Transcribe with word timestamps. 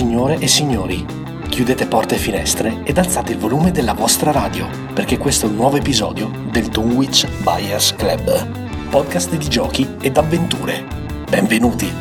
Signore 0.00 0.38
e 0.38 0.48
signori, 0.48 1.04
chiudete 1.50 1.86
porte 1.86 2.14
e 2.14 2.18
finestre 2.18 2.80
ed 2.84 2.96
alzate 2.96 3.32
il 3.32 3.38
volume 3.38 3.70
della 3.70 3.92
vostra 3.92 4.30
radio, 4.30 4.66
perché 4.94 5.18
questo 5.18 5.44
è 5.44 5.50
un 5.50 5.56
nuovo 5.56 5.76
episodio 5.76 6.30
del 6.50 6.68
Dunwich 6.68 7.28
Buyers 7.42 7.94
Club, 7.96 8.88
podcast 8.88 9.36
di 9.36 9.46
giochi 9.46 9.86
ed 10.00 10.16
avventure. 10.16 10.86
Benvenuti! 11.28 11.92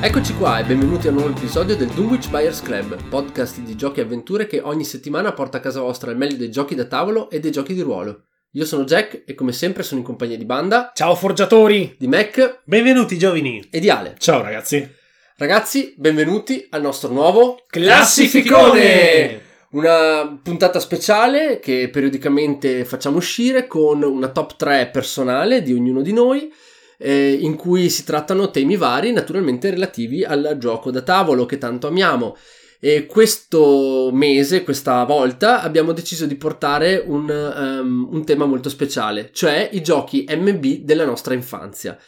Eccoci 0.00 0.34
qua 0.36 0.60
e 0.60 0.64
benvenuti 0.64 1.08
a 1.08 1.10
un 1.10 1.16
nuovo 1.16 1.36
episodio 1.36 1.76
del 1.76 1.88
Dunwich 1.88 2.30
Buyers 2.30 2.62
Club, 2.62 2.96
podcast 3.10 3.60
di 3.60 3.76
giochi 3.76 4.00
e 4.00 4.04
avventure 4.04 4.46
che 4.46 4.62
ogni 4.64 4.84
settimana 4.84 5.34
porta 5.34 5.58
a 5.58 5.60
casa 5.60 5.82
vostra 5.82 6.10
il 6.10 6.16
meglio 6.16 6.38
dei 6.38 6.50
giochi 6.50 6.74
da 6.74 6.86
tavolo 6.86 7.28
e 7.28 7.38
dei 7.38 7.50
giochi 7.50 7.74
di 7.74 7.82
ruolo. 7.82 8.25
Io 8.56 8.64
sono 8.64 8.84
Jack 8.84 9.24
e 9.26 9.34
come 9.34 9.52
sempre 9.52 9.82
sono 9.82 10.00
in 10.00 10.06
compagnia 10.06 10.38
di 10.38 10.46
Banda, 10.46 10.90
Ciao 10.94 11.14
forgiatori! 11.14 11.94
di 11.98 12.06
Mac 12.06 12.62
Benvenuti 12.64 13.18
giovani. 13.18 13.62
e 13.70 13.80
di 13.80 13.90
Ale. 13.90 14.14
Ciao 14.16 14.40
ragazzi. 14.40 14.94
Ragazzi, 15.36 15.92
benvenuti 15.98 16.66
al 16.70 16.80
nostro 16.80 17.12
nuovo 17.12 17.66
Classificone! 17.68 19.42
Una 19.72 20.40
puntata 20.42 20.80
speciale 20.80 21.58
che 21.60 21.90
periodicamente 21.90 22.86
facciamo 22.86 23.18
uscire 23.18 23.66
con 23.66 24.02
una 24.02 24.28
top 24.28 24.56
3 24.56 24.88
personale 24.90 25.60
di 25.60 25.74
ognuno 25.74 26.00
di 26.00 26.14
noi, 26.14 26.50
eh, 26.96 27.32
in 27.38 27.56
cui 27.56 27.90
si 27.90 28.04
trattano 28.04 28.50
temi 28.50 28.76
vari, 28.76 29.12
naturalmente 29.12 29.68
relativi 29.68 30.24
al 30.24 30.56
gioco 30.58 30.90
da 30.90 31.02
tavolo 31.02 31.44
che 31.44 31.58
tanto 31.58 31.88
amiamo. 31.88 32.34
E 32.80 33.06
questo 33.06 34.10
mese, 34.12 34.62
questa 34.62 35.04
volta, 35.04 35.62
abbiamo 35.62 35.92
deciso 35.92 36.26
di 36.26 36.36
portare 36.36 37.02
un, 37.04 37.28
um, 37.28 38.08
un 38.10 38.24
tema 38.24 38.44
molto 38.44 38.68
speciale, 38.68 39.30
cioè 39.32 39.68
i 39.72 39.82
giochi 39.82 40.26
MB 40.28 40.64
della 40.82 41.04
nostra 41.04 41.34
infanzia. 41.34 41.98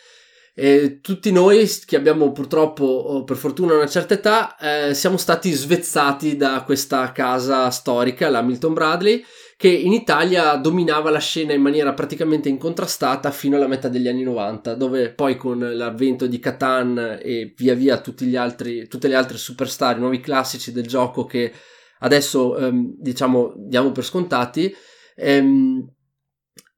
E 0.55 0.98
tutti 1.00 1.30
noi 1.30 1.70
che 1.86 1.94
abbiamo 1.94 2.33
purtroppo, 2.33 3.22
per 3.24 3.36
fortuna, 3.36 3.74
una 3.74 3.86
certa 3.86 4.14
età, 4.14 4.56
eh, 4.58 4.92
siamo 4.92 5.16
stati 5.16 5.52
svezzati 5.52 6.36
da 6.36 6.64
questa 6.64 7.12
casa 7.12 7.70
storica, 7.70 8.28
la 8.28 8.42
Milton 8.42 8.74
Bradley, 8.74 9.24
che 9.59 9.67
in 9.67 9.92
Italia 9.92 10.55
dominava 10.55 11.11
la 11.11 11.19
scena 11.19 11.53
in 11.53 11.61
maniera 11.61 11.92
praticamente 11.92 12.48
incontrastata 12.48 13.33
fino 13.33 13.56
alla 13.56 13.67
metà 13.67 13.89
degli 13.89 14.06
anni 14.06 14.23
90, 14.23 14.75
dove 14.75 15.11
poi 15.11 15.37
con 15.37 15.59
l'avvento 15.59 16.28
di 16.28 16.39
Catan 16.39 17.19
e 17.20 17.55
via 17.56 17.75
via 17.75 18.01
altri, 18.36 18.86
tutte 18.86 19.09
le 19.09 19.17
altre 19.17 19.36
superstar, 19.36 19.97
i 19.97 19.98
nuovi 19.98 20.20
classici 20.20 20.70
del 20.70 20.86
gioco 20.86 21.25
che 21.25 21.53
adesso 21.98 22.56
ehm, 22.56 22.95
diciamo 23.01 23.53
diamo 23.56 23.91
per 23.91 24.05
scontati, 24.05 24.73
ehm, 25.17 25.84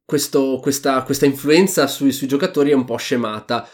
questo, 0.03 0.58
questa, 0.62 1.03
questa, 1.03 1.27
influenza 1.27 1.86
sui, 1.86 2.12
sui 2.12 2.28
giocatori 2.28 2.70
è 2.70 2.75
un 2.75 2.86
po' 2.86 2.97
scemata. 2.97 3.69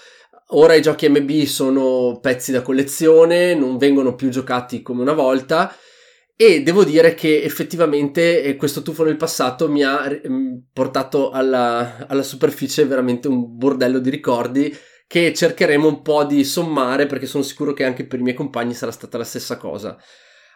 Ora 0.49 0.75
i 0.75 0.83
giochi 0.83 1.09
MB 1.09 1.45
sono 1.45 2.19
pezzi 2.21 2.51
da 2.51 2.63
collezione, 2.63 3.55
non 3.55 3.77
vengono 3.77 4.17
più 4.17 4.31
giocati 4.31 4.83
come 4.83 5.03
una 5.03 5.13
volta 5.13 5.73
e 6.37 6.63
devo 6.63 6.85
dire 6.85 7.15
che 7.15 7.43
effettivamente 7.43 8.43
eh, 8.43 8.57
questo 8.57 8.83
tuffo 8.83 9.05
nel 9.05 9.17
passato 9.17 9.71
mi 9.71 9.83
ha 9.83 10.07
mm, 10.07 10.57
portato 10.71 11.31
alla, 11.31 12.05
alla 12.07 12.23
superficie 12.23 12.85
veramente 12.85 13.27
un 13.27 13.57
bordello 13.57 13.99
di 13.99 14.11
ricordi 14.11 14.77
che 15.07 15.33
cercheremo 15.33 15.89
un 15.89 16.03
po' 16.03 16.25
di 16.25 16.45
sommare 16.45 17.07
perché 17.07 17.25
sono 17.27 17.43
sicuro 17.43 17.73
che 17.73 17.85
anche 17.85 18.07
per 18.07 18.19
i 18.19 18.23
miei 18.23 18.35
compagni 18.35 18.75
sarà 18.75 18.93
stata 18.93 19.17
la 19.17 19.25
stessa 19.25 19.57
cosa. 19.57 19.97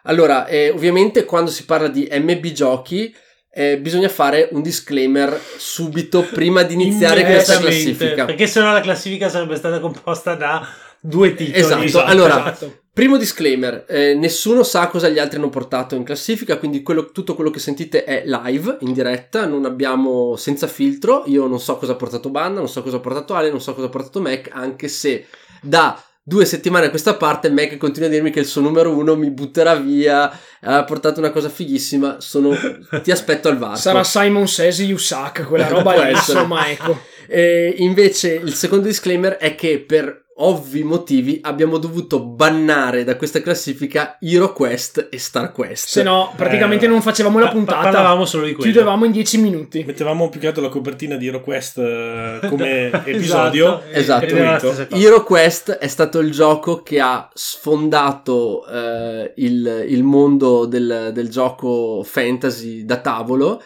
Allora, 0.03 0.45
eh, 0.45 0.69
ovviamente 0.69 1.25
quando 1.25 1.49
si 1.49 1.65
parla 1.65 1.87
di 1.87 2.07
MB 2.11 2.45
giochi 2.47 3.15
eh, 3.53 3.79
bisogna 3.79 4.09
fare 4.09 4.49
un 4.51 4.61
disclaimer 4.61 5.39
subito 5.57 6.21
prima 6.31 6.61
di 6.61 6.75
iniziare 6.75 7.23
questa 7.23 7.57
classifica. 7.57 8.25
Perché 8.25 8.45
sennò 8.45 8.71
la 8.71 8.81
classifica 8.81 9.29
sarebbe 9.29 9.55
stata 9.55 9.79
composta 9.79 10.35
da 10.35 10.67
due 10.99 11.33
titoli. 11.33 11.57
Esatto, 11.57 11.83
esatto 11.83 12.05
allora, 12.05 12.53
esatto. 12.53 12.80
Primo 12.93 13.17
disclaimer, 13.17 13.85
eh, 13.87 14.13
nessuno 14.15 14.63
sa 14.63 14.87
cosa 14.87 15.09
gli 15.09 15.19
altri 15.19 15.37
hanno 15.37 15.49
portato 15.49 15.95
in 15.95 16.03
classifica, 16.03 16.57
quindi 16.57 16.81
quello, 16.81 17.11
tutto 17.11 17.35
quello 17.35 17.49
che 17.49 17.59
sentite 17.59 18.03
è 18.03 18.23
live, 18.25 18.77
in 18.81 18.93
diretta, 18.93 19.45
non 19.45 19.65
abbiamo 19.65 20.35
senza 20.35 20.67
filtro, 20.67 21.23
io 21.27 21.47
non 21.47 21.59
so 21.59 21.77
cosa 21.77 21.93
ha 21.93 21.95
portato 21.95 22.29
Banda, 22.29 22.59
non 22.59 22.69
so 22.69 22.83
cosa 22.83 22.97
ha 22.97 22.99
portato 22.99 23.33
Ale, 23.33 23.49
non 23.49 23.61
so 23.61 23.73
cosa 23.73 23.87
ha 23.87 23.89
portato 23.89 24.19
Mac, 24.19 24.49
anche 24.51 24.87
se 24.87 25.25
da 25.61 26.01
due 26.23 26.45
settimane 26.45 26.85
a 26.85 26.89
questa 26.89 27.15
parte 27.15 27.49
Mac 27.49 27.77
continua 27.77 28.07
a 28.07 28.11
dirmi 28.11 28.29
che 28.29 28.39
il 28.39 28.45
suo 28.45 28.61
numero 28.61 28.95
uno 28.95 29.15
mi 29.15 29.31
butterà 29.31 29.75
via 29.75 30.31
ha 30.61 30.83
portato 30.83 31.19
una 31.19 31.31
cosa 31.31 31.49
fighissima 31.49 32.17
sono... 32.19 32.55
ti 33.01 33.09
aspetto 33.09 33.47
al 33.47 33.57
varco. 33.57 33.77
Sarà 33.77 34.03
Simon 34.03 34.47
Says 34.47 34.79
You 34.79 34.97
Suck 34.97 35.45
quella 35.47 35.67
roba 35.67 36.03
lì 36.03 36.11
insomma 36.11 36.69
ecco. 36.69 36.99
E 37.27 37.73
invece 37.77 38.33
il 38.33 38.53
secondo 38.53 38.85
disclaimer 38.85 39.37
è 39.37 39.55
che 39.55 39.79
per 39.79 40.25
ovvi 40.43 40.83
motivi 40.83 41.39
abbiamo 41.41 41.77
dovuto 41.77 42.23
bannare 42.23 43.03
da 43.03 43.15
questa 43.15 43.41
classifica 43.41 44.17
HeroQuest 44.19 45.07
e 45.11 45.17
StarQuest. 45.17 45.87
Se 45.87 46.03
no, 46.03 46.33
praticamente 46.35 46.85
eh, 46.85 46.87
non 46.87 47.01
facevamo 47.01 47.39
la 47.39 47.49
puntata. 47.49 47.81
Parlavamo 47.81 48.25
solo 48.25 48.45
di 48.45 48.53
quello. 48.53 48.71
Chiudevamo 48.71 49.05
in 49.05 49.11
10 49.11 49.37
minuti. 49.39 49.83
Mettevamo 49.85 50.29
più 50.29 50.39
che 50.39 50.47
altro 50.47 50.61
la 50.61 50.69
copertina 50.69 51.15
di 51.15 51.27
HeroQuest 51.27 51.77
eh, 51.77 52.39
come 52.49 52.91
episodio. 53.05 53.81
esatto. 53.91 54.25
esatto. 54.25 54.95
HeroQuest 54.95 55.71
è 55.71 55.87
stato 55.87 56.19
il 56.19 56.31
gioco 56.31 56.81
che 56.81 56.99
ha 56.99 57.29
sfondato 57.33 58.65
eh, 58.67 59.33
il, 59.37 59.85
il, 59.87 60.03
mondo 60.03 60.65
del, 60.65 61.11
del 61.13 61.29
gioco 61.29 62.03
fantasy 62.03 62.83
da 62.85 62.97
tavolo 62.97 63.61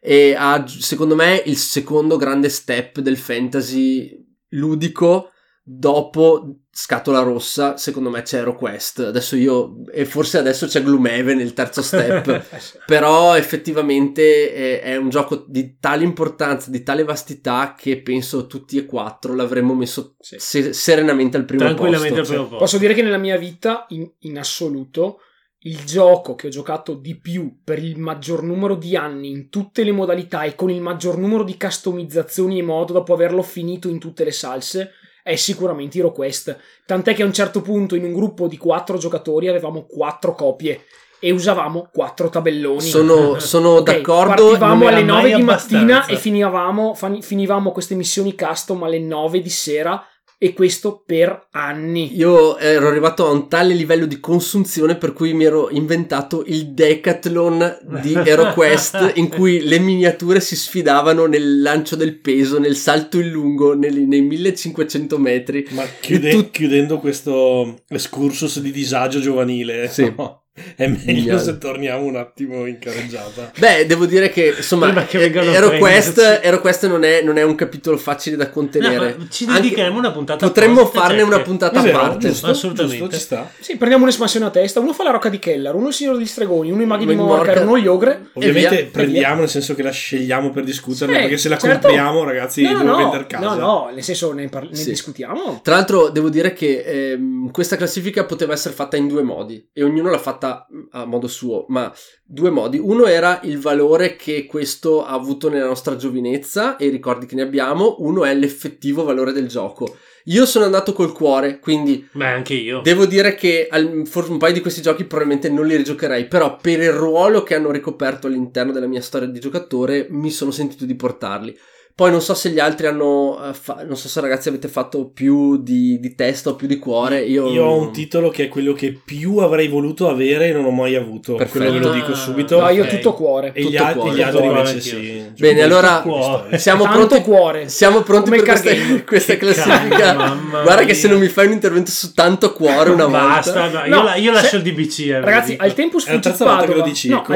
e 0.00 0.34
ha 0.36 0.64
secondo 0.66 1.14
me 1.14 1.42
il 1.44 1.56
secondo 1.56 2.16
grande 2.16 2.48
step 2.48 3.00
del 3.00 3.18
fantasy 3.18 4.16
ludico 4.50 5.29
dopo 5.62 6.56
Scatola 6.72 7.20
Rossa, 7.20 7.76
secondo 7.76 8.10
me 8.10 8.22
c'è 8.22 8.38
HeroQuest. 8.38 9.00
Adesso 9.00 9.36
io, 9.36 9.84
e 9.92 10.04
forse 10.04 10.38
adesso 10.38 10.66
c'è 10.66 10.82
Gloomhaven 10.82 11.36
nel 11.36 11.52
terzo 11.52 11.82
step. 11.82 12.44
però 12.86 13.36
effettivamente 13.36 14.52
è, 14.52 14.80
è, 14.82 14.96
un 14.96 15.08
gioco 15.10 15.44
di 15.46 15.76
tale 15.78 16.04
importanza, 16.04 16.70
di 16.70 16.82
tale 16.82 17.04
vastità 17.04 17.74
che 17.76 18.00
penso 18.00 18.46
tutti 18.46 18.78
e 18.78 18.86
quattro 18.86 19.34
l'avremmo 19.34 19.74
messo 19.74 20.16
sì. 20.18 20.36
se, 20.38 20.72
serenamente 20.72 21.36
al 21.36 21.44
primo 21.44 21.64
posto. 21.74 21.82
Al 21.84 22.00
primo 22.00 22.16
posto. 22.16 22.56
Posso 22.56 22.78
dire 22.78 22.94
che 22.94 23.02
nella 23.02 23.18
mia 23.18 23.36
vita, 23.36 23.86
in, 23.90 24.10
in 24.20 24.38
assoluto, 24.38 25.18
il 25.64 25.84
gioco 25.84 26.34
che 26.34 26.46
ho 26.46 26.50
giocato 26.50 26.94
di 26.94 27.18
più 27.18 27.58
per 27.62 27.78
il 27.78 27.98
maggior 27.98 28.42
numero 28.42 28.76
di 28.76 28.96
anni 28.96 29.28
in 29.28 29.50
tutte 29.50 29.84
le 29.84 29.92
modalità 29.92 30.44
e 30.44 30.54
con 30.54 30.70
il 30.70 30.80
maggior 30.80 31.18
numero 31.18 31.44
di 31.44 31.58
customizzazioni 31.58 32.58
e 32.58 32.62
modo 32.62 32.94
dopo 32.94 33.12
averlo 33.12 33.42
finito 33.42 33.88
in 33.88 33.98
tutte 33.98 34.24
le 34.24 34.32
salse 34.32 34.92
è 35.22 35.36
sicuramente 35.36 35.98
HeroQuest. 35.98 36.56
Tant'è 36.86 37.14
che 37.14 37.22
a 37.22 37.26
un 37.26 37.32
certo 37.32 37.60
punto 37.60 37.94
in 37.94 38.04
un 38.04 38.12
gruppo 38.12 38.46
di 38.46 38.56
quattro 38.56 38.98
giocatori 38.98 39.48
avevamo 39.48 39.86
quattro 39.86 40.34
copie 40.34 40.84
e 41.18 41.30
usavamo 41.30 41.90
quattro 41.92 42.28
tabelloni. 42.28 42.80
Sono, 42.80 43.38
sono 43.40 43.76
okay, 43.76 43.96
d'accordo. 43.96 44.46
Partivamo 44.46 44.86
alle 44.88 45.02
9 45.02 45.34
di 45.34 45.42
mattina 45.42 46.06
e 46.06 46.16
finivamo, 46.16 46.96
finivamo 47.20 47.72
queste 47.72 47.94
missioni 47.94 48.34
custom 48.34 48.82
alle 48.82 48.98
9 48.98 49.40
di 49.40 49.50
sera 49.50 50.04
e 50.42 50.54
questo 50.54 51.02
per 51.04 51.48
anni. 51.50 52.16
Io 52.16 52.56
ero 52.56 52.88
arrivato 52.88 53.26
a 53.26 53.30
un 53.30 53.46
tale 53.46 53.74
livello 53.74 54.06
di 54.06 54.20
consunzione 54.20 54.96
per 54.96 55.12
cui 55.12 55.34
mi 55.34 55.44
ero 55.44 55.68
inventato 55.68 56.44
il 56.46 56.68
decathlon 56.68 57.80
di 58.00 58.14
HeroQuest 58.24 59.12
in 59.16 59.28
cui 59.28 59.60
le 59.60 59.78
miniature 59.78 60.40
si 60.40 60.56
sfidavano 60.56 61.26
nel 61.26 61.60
lancio 61.60 61.94
del 61.94 62.18
peso, 62.18 62.58
nel 62.58 62.76
salto 62.76 63.20
in 63.20 63.28
lungo, 63.28 63.74
nel, 63.74 64.00
nei 64.00 64.22
1500 64.22 65.18
metri. 65.18 65.66
Ma 65.72 65.84
chiude, 66.00 66.30
tu... 66.30 66.50
chiudendo 66.50 67.00
questo 67.00 67.82
excursus 67.88 68.60
di 68.60 68.70
disagio 68.70 69.20
giovanile. 69.20 69.88
Sì. 69.88 70.10
No? 70.16 70.39
È 70.52 70.86
meglio 70.86 71.38
se 71.38 71.58
torniamo 71.58 72.04
un 72.04 72.16
attimo 72.16 72.66
in 72.66 72.78
carreggiata. 72.80 73.52
Beh, 73.56 73.86
devo 73.86 74.04
dire 74.04 74.30
che 74.30 74.54
insomma, 74.56 74.92
che 75.04 75.30
HeroQuest, 75.32 76.40
HeroQuest 76.42 76.88
non, 76.88 77.04
è, 77.04 77.22
non 77.22 77.38
è 77.38 77.42
un 77.42 77.54
capitolo 77.54 77.96
facile 77.96 78.34
da 78.34 78.50
contenere. 78.50 79.14
No, 79.16 79.28
ci 79.30 79.46
dedicheremo 79.46 79.96
una 79.96 80.10
puntata 80.10 80.44
Potremmo 80.44 80.86
farne 80.86 81.22
una 81.22 81.40
puntata 81.40 81.78
a 81.78 81.88
parte. 81.88 82.28
Giusto, 82.28 82.48
assolutamente. 82.48 82.98
Giusto, 82.98 83.14
ci 83.14 83.22
sta. 83.22 83.50
Sì, 83.60 83.76
prendiamo 83.76 84.02
un'espansione 84.02 84.46
a 84.46 84.50
testa. 84.50 84.80
Uno 84.80 84.92
fa 84.92 85.04
la 85.04 85.10
rocca 85.10 85.28
di 85.28 85.38
Keller, 85.38 85.72
uno 85.72 85.88
il 85.88 85.94
signore 85.94 86.18
degli 86.18 86.26
stregoni, 86.26 86.72
uno 86.72 86.82
i 86.82 86.86
maghi 86.86 87.06
di 87.06 87.14
Morcar, 87.14 87.62
uno 87.62 87.78
gli 87.78 87.86
ogre. 87.86 88.30
Ovviamente 88.32 88.86
prendiamo, 88.86 89.40
nel 89.40 89.48
senso 89.48 89.76
che 89.76 89.84
la 89.84 89.90
scegliamo 89.90 90.50
per 90.50 90.64
discuterne, 90.64 91.14
sì, 91.14 91.20
perché 91.20 91.38
se 91.38 91.48
la 91.48 91.58
certo. 91.58 91.86
compriamo, 91.86 92.24
ragazzi, 92.24 92.62
no, 92.62 92.70
devo 92.70 92.82
no, 92.82 92.96
vendere 92.96 93.26
casa. 93.28 93.46
No, 93.46 93.54
no, 93.54 93.90
nel 93.94 94.02
senso 94.02 94.32
ne, 94.32 94.48
par- 94.48 94.68
ne 94.68 94.74
sì. 94.74 94.90
discutiamo. 94.90 95.60
Tra 95.62 95.76
l'altro, 95.76 96.08
devo 96.08 96.28
dire 96.28 96.52
che 96.52 96.82
ehm, 97.12 97.52
questa 97.52 97.76
classifica 97.76 98.24
poteva 98.24 98.52
essere 98.52 98.74
fatta 98.74 98.96
in 98.96 99.06
due 99.06 99.22
modi 99.22 99.68
e 99.72 99.84
ognuno 99.84 100.10
l'ha 100.10 100.18
fatta 100.18 100.39
a 100.46 101.04
modo 101.04 101.26
suo, 101.26 101.66
ma 101.68 101.92
due 102.24 102.50
modi. 102.50 102.78
Uno 102.78 103.06
era 103.06 103.40
il 103.44 103.58
valore 103.58 104.16
che 104.16 104.46
questo 104.46 105.04
ha 105.04 105.12
avuto 105.12 105.48
nella 105.48 105.66
nostra 105.66 105.96
giovinezza 105.96 106.76
e 106.76 106.86
i 106.86 106.90
ricordi 106.90 107.26
che 107.26 107.34
ne 107.34 107.42
abbiamo, 107.42 107.96
uno 107.98 108.24
è 108.24 108.34
l'effettivo 108.34 109.04
valore 109.04 109.32
del 109.32 109.48
gioco. 109.48 109.96
Io 110.24 110.44
sono 110.46 110.66
andato 110.66 110.92
col 110.92 111.12
cuore, 111.12 111.58
quindi. 111.58 112.06
Beh, 112.12 112.26
anche 112.26 112.54
io. 112.54 112.80
Devo 112.82 113.06
dire 113.06 113.34
che 113.34 113.68
forse 114.04 114.30
un 114.30 114.38
paio 114.38 114.52
di 114.52 114.60
questi 114.60 114.82
giochi 114.82 115.04
probabilmente 115.04 115.48
non 115.48 115.66
li 115.66 115.76
rigiocherei. 115.76 116.28
Però, 116.28 116.56
per 116.56 116.80
il 116.80 116.92
ruolo 116.92 117.42
che 117.42 117.54
hanno 117.54 117.70
ricoperto 117.70 118.26
all'interno 118.26 118.70
della 118.70 118.86
mia 118.86 119.00
storia 119.00 119.26
di 119.26 119.40
giocatore, 119.40 120.06
mi 120.10 120.30
sono 120.30 120.50
sentito 120.50 120.84
di 120.84 120.94
portarli. 120.94 121.58
Poi 122.00 122.10
non 122.10 122.22
so 122.22 122.32
se 122.32 122.48
gli 122.48 122.58
altri 122.58 122.86
hanno. 122.86 123.32
Uh, 123.32 123.52
fa- 123.52 123.84
non 123.86 123.94
so 123.94 124.08
se 124.08 124.22
ragazzi 124.22 124.48
avete 124.48 124.68
fatto 124.68 125.10
più 125.12 125.58
di, 125.62 126.00
di 126.00 126.14
testa 126.14 126.48
o 126.48 126.54
più 126.54 126.66
di 126.66 126.78
cuore. 126.78 127.20
Io, 127.20 127.50
Io 127.50 127.62
ho 127.66 127.76
un 127.78 127.92
titolo 127.92 128.30
che 128.30 128.44
è 128.44 128.48
quello 128.48 128.72
che 128.72 128.98
più 129.04 129.36
avrei 129.36 129.68
voluto 129.68 130.08
avere 130.08 130.48
e 130.48 130.52
non 130.54 130.64
ho 130.64 130.70
mai 130.70 130.94
avuto. 130.94 131.34
Perfetto. 131.34 131.58
Quello 131.58 131.72
ve 131.78 131.84
lo 131.84 131.92
dico 131.92 132.14
subito. 132.14 132.58
No, 132.58 132.70
io 132.70 132.84
Ok. 132.84 132.88
tutto 132.88 133.12
cuore. 133.12 133.52
E 133.52 133.60
gli, 133.64 133.70
tutto 133.72 133.84
al- 133.84 133.94
cuore, 133.96 134.14
gli 134.16 134.22
altri 134.22 134.46
invece 134.46 134.80
sì. 134.80 135.22
Bene, 135.36 135.60
allora 135.62 136.02
siamo 136.56 136.84
Tanto 136.84 137.06
pronti. 137.06 137.22
cuore. 137.22 137.68
Siamo 137.68 138.00
pronti 138.00 138.30
Come 138.30 138.42
per 138.42 138.58
questa, 138.60 138.70
questa 139.04 139.36
classifica. 139.36 140.14
mamma 140.14 140.62
Guarda 140.62 140.84
che 140.84 140.94
se 140.94 141.06
non 141.06 141.18
mi 141.20 141.28
fai 141.28 141.48
un 141.48 141.52
intervento 141.52 141.90
su 141.90 142.14
tanto 142.14 142.54
cuore 142.54 142.88
una 142.88 143.08
Basta, 143.08 143.60
volta. 143.60 143.86
no, 143.86 143.94
io, 143.96 144.02
la- 144.02 144.14
io 144.16 144.32
lascio 144.32 144.48
se- 144.48 144.56
il 144.56 144.62
DBC. 144.62 144.98
eh, 145.00 145.20
Ragazzi, 145.20 145.54
al 145.58 145.74
Tempus 145.74 146.08
lo 146.10 146.18
Padova. 146.18 146.84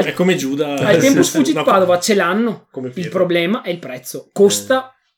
è 0.01 0.13
come 0.13 0.35
Giuda. 0.35 0.73
al 0.73 0.97
Tempus 0.97 1.29
Fugit 1.35 1.53
No, 1.53 1.61
Padova 1.61 1.99
ce 1.99 2.15
l'hanno. 2.15 2.65
come 2.71 2.89
Il 2.95 3.09
problema 3.09 3.61
è 3.61 3.69
il 3.69 3.77
prezzo. 3.77 4.29
Costa 4.33 4.53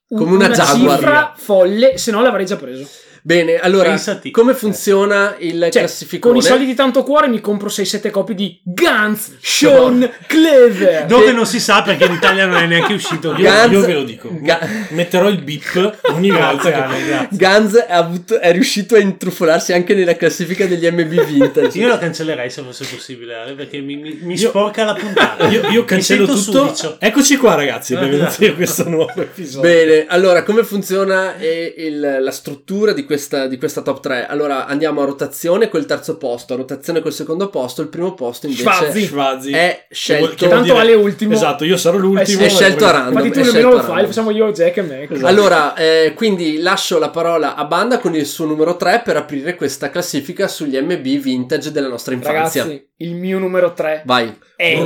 un- 0.09 0.17
Come 0.17 0.35
una 0.35 0.49
Jaguar. 0.49 0.97
cifra 0.97 1.33
folle, 1.35 1.97
se 1.97 2.11
no 2.11 2.21
l'avrei 2.21 2.45
già 2.45 2.55
preso. 2.55 2.87
Bene, 3.27 3.57
allora, 3.57 3.89
Pensati. 3.89 4.31
come 4.31 4.53
funziona 4.53 5.35
il 5.39 5.59
Cioè, 5.63 5.69
classificone? 5.81 6.33
con 6.33 6.41
i 6.41 6.45
soldi 6.45 6.65
di 6.65 6.74
tanto 6.74 7.03
cuore 7.03 7.27
mi 7.27 7.41
compro 7.41 7.68
6-7 7.68 8.09
copie 8.09 8.33
di 8.33 8.57
Guns, 8.63 9.35
Sean, 9.41 10.09
Clever. 10.27 11.06
Dove 11.07 11.33
non 11.33 11.45
si 11.45 11.59
sa 11.59 11.81
perché 11.81 12.06
in 12.06 12.13
Italia 12.13 12.45
non 12.45 12.56
è 12.56 12.65
neanche 12.68 12.94
uscito. 12.94 13.31
Io, 13.35 13.51
Guns- 13.51 13.71
io 13.74 13.81
ve 13.81 13.94
lo 13.94 14.03
dico. 14.03 14.29
Ga- 14.31 14.65
Metterò 14.91 15.27
il 15.27 15.41
bip 15.41 15.97
ogni 16.13 16.29
volta 16.31 16.69
Grazie, 16.69 17.03
che 17.06 17.13
Ale. 17.13 17.27
Guns 17.31 17.75
è, 17.75 17.91
avuto- 17.91 18.39
è 18.39 18.51
riuscito 18.53 18.95
a 18.95 19.00
intrufolarsi 19.00 19.73
anche 19.73 19.94
nella 19.94 20.15
classifica 20.15 20.65
degli 20.65 20.89
MB 20.89 21.25
Vintage. 21.25 21.77
Io 21.80 21.89
lo 21.89 21.97
cancellerei 21.97 22.50
se 22.50 22.62
fosse 22.62 22.85
possibile, 22.85 23.35
Ale, 23.35 23.51
perché 23.56 23.80
mi, 23.80 23.97
mi, 23.97 24.18
mi 24.21 24.35
Io- 24.35 24.47
sporca 24.47 24.85
la 24.85 24.94
puntata. 24.94 25.47
Io, 25.50 25.68
io 25.68 25.83
cancello 25.83 26.25
tutto. 26.27 26.38
sudicio. 26.39 26.95
Eccoci 26.97 27.35
qua, 27.35 27.56
ragazzi. 27.56 27.94
Ah, 27.94 28.00
Benvenuti 28.00 28.45
a 28.45 28.53
questo 28.53 28.88
nuovo 28.88 29.12
episodio. 29.21 29.69
Bene, 29.69 30.06
allora 30.07 30.44
come 30.44 30.63
funziona 30.63 31.35
eh, 31.38 31.73
il- 31.77 32.19
la 32.21 32.31
struttura 32.31 32.94
di 32.94 33.03
questa, 33.17 33.47
di 33.47 33.57
questa 33.57 33.81
top 33.81 33.99
3? 33.99 34.27
Allora 34.27 34.67
andiamo 34.67 35.01
a 35.01 35.05
rotazione 35.05 35.67
col 35.67 35.85
terzo 35.85 36.17
posto, 36.17 36.53
a 36.53 36.57
rotazione 36.57 37.01
col 37.01 37.11
secondo 37.11 37.49
posto, 37.49 37.81
il 37.81 37.87
primo 37.89 38.13
posto 38.13 38.45
invece 38.45 38.63
Schwazzi. 38.63 39.05
Schwazzi. 39.05 39.51
è 39.51 39.87
scelto. 39.89 40.35
che 40.35 40.47
Tanto 40.47 40.63
dire- 40.63 40.77
Ale 40.77 40.93
ultimo. 40.93 41.33
Esatto, 41.33 41.65
io 41.65 41.77
sarò 41.77 41.97
l'ultimo. 41.97 42.41
Eh 42.41 42.45
è 42.45 42.49
scelto 42.49 42.85
a 42.85 42.91
random. 42.91 43.25
Infatti 43.25 43.41
tu 43.41 43.45
nemmeno 43.45 43.71
lo 43.71 43.81
fai, 43.81 44.01
lo 44.01 44.07
facciamo 44.07 44.31
io, 44.31 44.51
Jack 44.51 44.77
e 44.77 44.81
me. 44.83 45.03
Esatto. 45.03 45.25
Allora, 45.25 45.73
eh, 45.75 46.13
quindi 46.15 46.59
lascio 46.59 46.99
la 46.99 47.09
parola 47.09 47.55
a 47.55 47.65
Banda 47.65 47.97
con 47.99 48.15
il 48.15 48.25
suo 48.25 48.45
numero 48.45 48.77
3 48.77 49.01
per 49.03 49.17
aprire 49.17 49.55
questa 49.55 49.89
classifica 49.89 50.47
sugli 50.47 50.79
MB 50.79 51.01
vintage 51.01 51.71
della 51.71 51.87
nostra 51.87 52.13
infanzia. 52.13 52.63
Ragazzi, 52.63 52.89
il 52.97 53.15
mio 53.15 53.39
numero 53.39 53.73
3 53.73 54.03
Vai, 54.05 54.37
è 54.55 54.79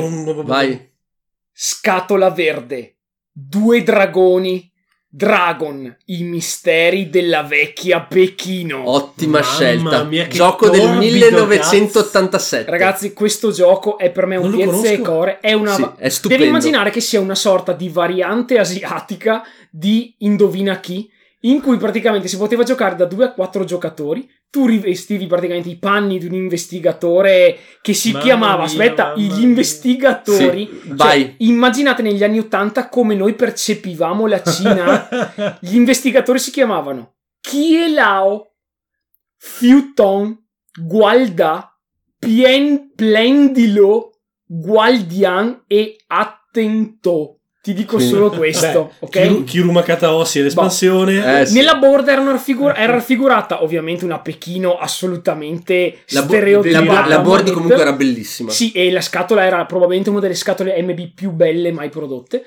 vai. 0.43 0.89
Scatola 1.51 2.29
Verde. 2.29 2.95
Due 3.31 3.83
dragoni. 3.83 4.70
Dragon, 5.13 5.93
i 6.05 6.23
misteri 6.23 7.09
della 7.09 7.43
vecchia 7.43 7.99
Pechino. 7.99 8.89
Ottima 8.89 9.41
Mamma 9.41 9.53
scelta. 9.53 10.03
mia, 10.03 10.23
che 10.25 10.35
Gioco 10.37 10.69
del 10.69 10.79
torbido, 10.79 11.01
1987. 11.01 12.71
Ragazzi, 12.71 13.11
questo 13.11 13.51
gioco 13.51 13.97
è 13.97 14.09
per 14.09 14.25
me 14.25 14.37
un 14.37 14.51
piezza 14.55 14.87
e 14.87 15.01
core. 15.01 15.39
È 15.41 15.51
una. 15.51 15.73
Sì, 15.73 15.81
è 15.83 15.87
Devi 15.97 16.09
stupendo. 16.09 16.45
immaginare 16.45 16.91
che 16.91 17.01
sia 17.01 17.19
una 17.19 17.35
sorta 17.35 17.73
di 17.73 17.89
variante 17.89 18.57
asiatica 18.57 19.43
di 19.69 20.15
Indovina 20.19 20.79
chi, 20.79 21.11
in 21.41 21.59
cui 21.61 21.75
praticamente 21.75 22.29
si 22.29 22.37
poteva 22.37 22.63
giocare 22.63 22.95
da 22.95 23.03
2 23.03 23.25
a 23.25 23.31
4 23.33 23.65
giocatori. 23.65 24.29
Tu 24.51 24.65
rivestivi 24.67 25.27
praticamente 25.27 25.69
i 25.69 25.77
panni 25.77 26.19
di 26.19 26.25
un 26.25 26.33
investigatore 26.33 27.57
che 27.81 27.93
si 27.93 28.11
Mamma 28.11 28.23
chiamava, 28.23 28.55
mia, 28.57 28.65
aspetta, 28.65 29.13
gli 29.15 29.27
mia. 29.31 29.39
investigatori. 29.39 30.69
Sì, 30.69 30.79
Cioè, 30.87 30.95
vai. 30.95 31.35
immaginate 31.37 32.01
negli 32.01 32.21
anni 32.21 32.39
80 32.39 32.89
come 32.89 33.15
noi 33.15 33.33
percepivamo 33.33 34.27
la 34.27 34.43
Cina. 34.43 35.07
Gli 35.61 35.75
investigatori 35.75 36.37
si 36.37 36.51
chiamavano 36.51 37.13
Kie 37.39 37.87
Lao, 37.93 38.51
Fiuton, 39.37 40.37
Gualda, 40.85 41.73
Pien 42.19 42.91
Plendilo, 42.93 44.19
Gualdian 44.45 45.63
e 45.65 45.95
Attento. 46.07 47.39
Ti 47.61 47.73
dico 47.75 47.97
Quindi- 47.97 48.13
solo 48.13 48.29
questo, 48.31 48.93
ok? 48.99 49.09
Kiru, 49.21 49.43
Kiru 49.43 49.71
Makata 49.71 50.15
Ossi 50.15 50.39
e 50.39 50.41
l'espansione. 50.41 51.41
Eh, 51.41 51.45
sì. 51.45 51.53
Nella 51.53 51.75
board 51.75 52.07
era, 52.07 52.23
raffigura- 52.23 52.75
era 52.75 52.93
raffigurata 52.93 53.61
ovviamente 53.61 54.03
una 54.03 54.19
Pechino 54.19 54.77
assolutamente 54.79 55.99
La, 56.07 56.21
bo- 56.23 56.27
stereotipata. 56.29 56.83
la, 56.83 56.91
bo- 57.03 57.07
la 57.09 57.19
board 57.19 57.27
manetta. 57.41 57.53
comunque 57.53 57.81
era 57.81 57.93
bellissima. 57.93 58.49
Sì, 58.49 58.71
e 58.71 58.91
la 58.91 59.01
scatola 59.01 59.45
era 59.45 59.63
probabilmente 59.65 60.09
una 60.09 60.19
delle 60.19 60.33
scatole 60.33 60.81
MB 60.81 61.13
più 61.13 61.29
belle 61.31 61.71
mai 61.71 61.89
prodotte. 61.89 62.43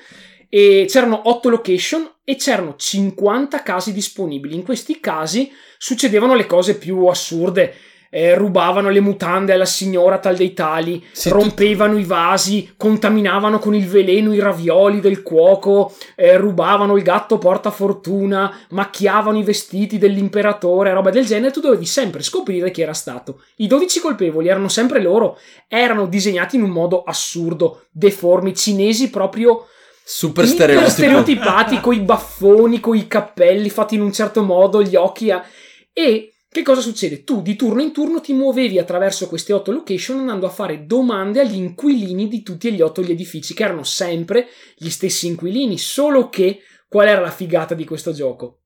E 0.49 0.85
c'erano 0.89 1.21
8 1.29 1.49
location 1.49 2.09
e 2.25 2.35
c'erano 2.35 2.75
50 2.77 3.61
casi 3.63 3.93
disponibili. 3.93 4.53
In 4.55 4.63
questi 4.63 4.99
casi 4.99 5.49
succedevano 5.77 6.35
le 6.35 6.45
cose 6.45 6.75
più 6.77 7.05
assurde. 7.05 7.73
Eh, 8.15 8.33
rubavano 8.33 8.89
le 8.89 9.01
mutande 9.01 9.51
alla 9.51 9.65
signora 9.65 10.19
tal 10.19 10.37
dei 10.37 10.53
tali, 10.53 11.03
Sì, 11.11 11.27
rompevano 11.27 11.97
i 11.97 12.05
vasi, 12.05 12.73
contaminavano 12.77 13.59
con 13.59 13.75
il 13.75 13.85
veleno 13.89 14.33
i 14.33 14.39
ravioli 14.39 15.01
del 15.01 15.21
cuoco, 15.21 15.93
eh, 16.15 16.37
rubavano 16.37 16.95
il 16.95 17.03
gatto 17.03 17.37
porta 17.37 17.71
fortuna, 17.71 18.57
macchiavano 18.69 19.37
i 19.37 19.43
vestiti 19.43 19.97
dell'imperatore, 19.97 20.93
roba 20.93 21.09
del 21.09 21.25
genere. 21.25 21.51
Tu 21.51 21.59
dovevi 21.59 21.85
sempre 21.85 22.23
scoprire 22.23 22.71
chi 22.71 22.81
era 22.81 22.93
stato. 22.93 23.41
I 23.57 23.67
12 23.67 23.99
colpevoli 23.99 24.47
erano 24.47 24.69
sempre 24.69 25.01
loro, 25.01 25.37
erano 25.67 26.05
disegnati 26.05 26.55
in 26.55 26.63
un 26.63 26.69
modo 26.69 27.03
assurdo, 27.03 27.87
deformi, 27.91 28.55
cinesi 28.55 29.09
proprio 29.09 29.65
Super 30.05 30.45
iper 30.45 30.55
stereotipo. 30.55 30.89
stereotipati, 30.89 31.81
coi 31.81 31.99
baffoni, 31.99 32.79
coi 32.79 33.07
cappelli 33.07 33.69
fatti 33.69 33.95
in 33.95 34.01
un 34.01 34.13
certo 34.13 34.41
modo, 34.41 34.81
gli 34.81 34.95
occhi 34.95 35.31
a... 35.31 35.43
E 35.91 36.29
che 36.55 36.63
cosa 36.63 36.79
succede? 36.79 37.25
Tu 37.25 37.41
di 37.41 37.57
turno 37.57 37.81
in 37.81 37.91
turno 37.91 38.21
ti 38.21 38.31
muovevi 38.31 38.79
attraverso 38.79 39.27
queste 39.27 39.51
otto 39.51 39.73
location 39.73 40.19
andando 40.19 40.45
a 40.45 40.49
fare 40.49 40.85
domande 40.85 41.41
agli 41.41 41.57
inquilini 41.57 42.29
di 42.29 42.43
tutti 42.43 42.69
e 42.69 42.71
gli 42.71 42.79
otto 42.79 43.01
gli 43.01 43.11
edifici, 43.11 43.53
che 43.53 43.63
erano 43.65 43.83
sempre 43.83 44.47
gli 44.77 44.87
stessi 44.87 45.27
inquilini, 45.27 45.77
solo 45.77 46.29
che 46.29 46.61
qual 46.87 47.09
era 47.09 47.19
la 47.19 47.29
figata 47.29 47.75
di 47.75 47.83
questo 47.83 48.13
gioco? 48.13 48.61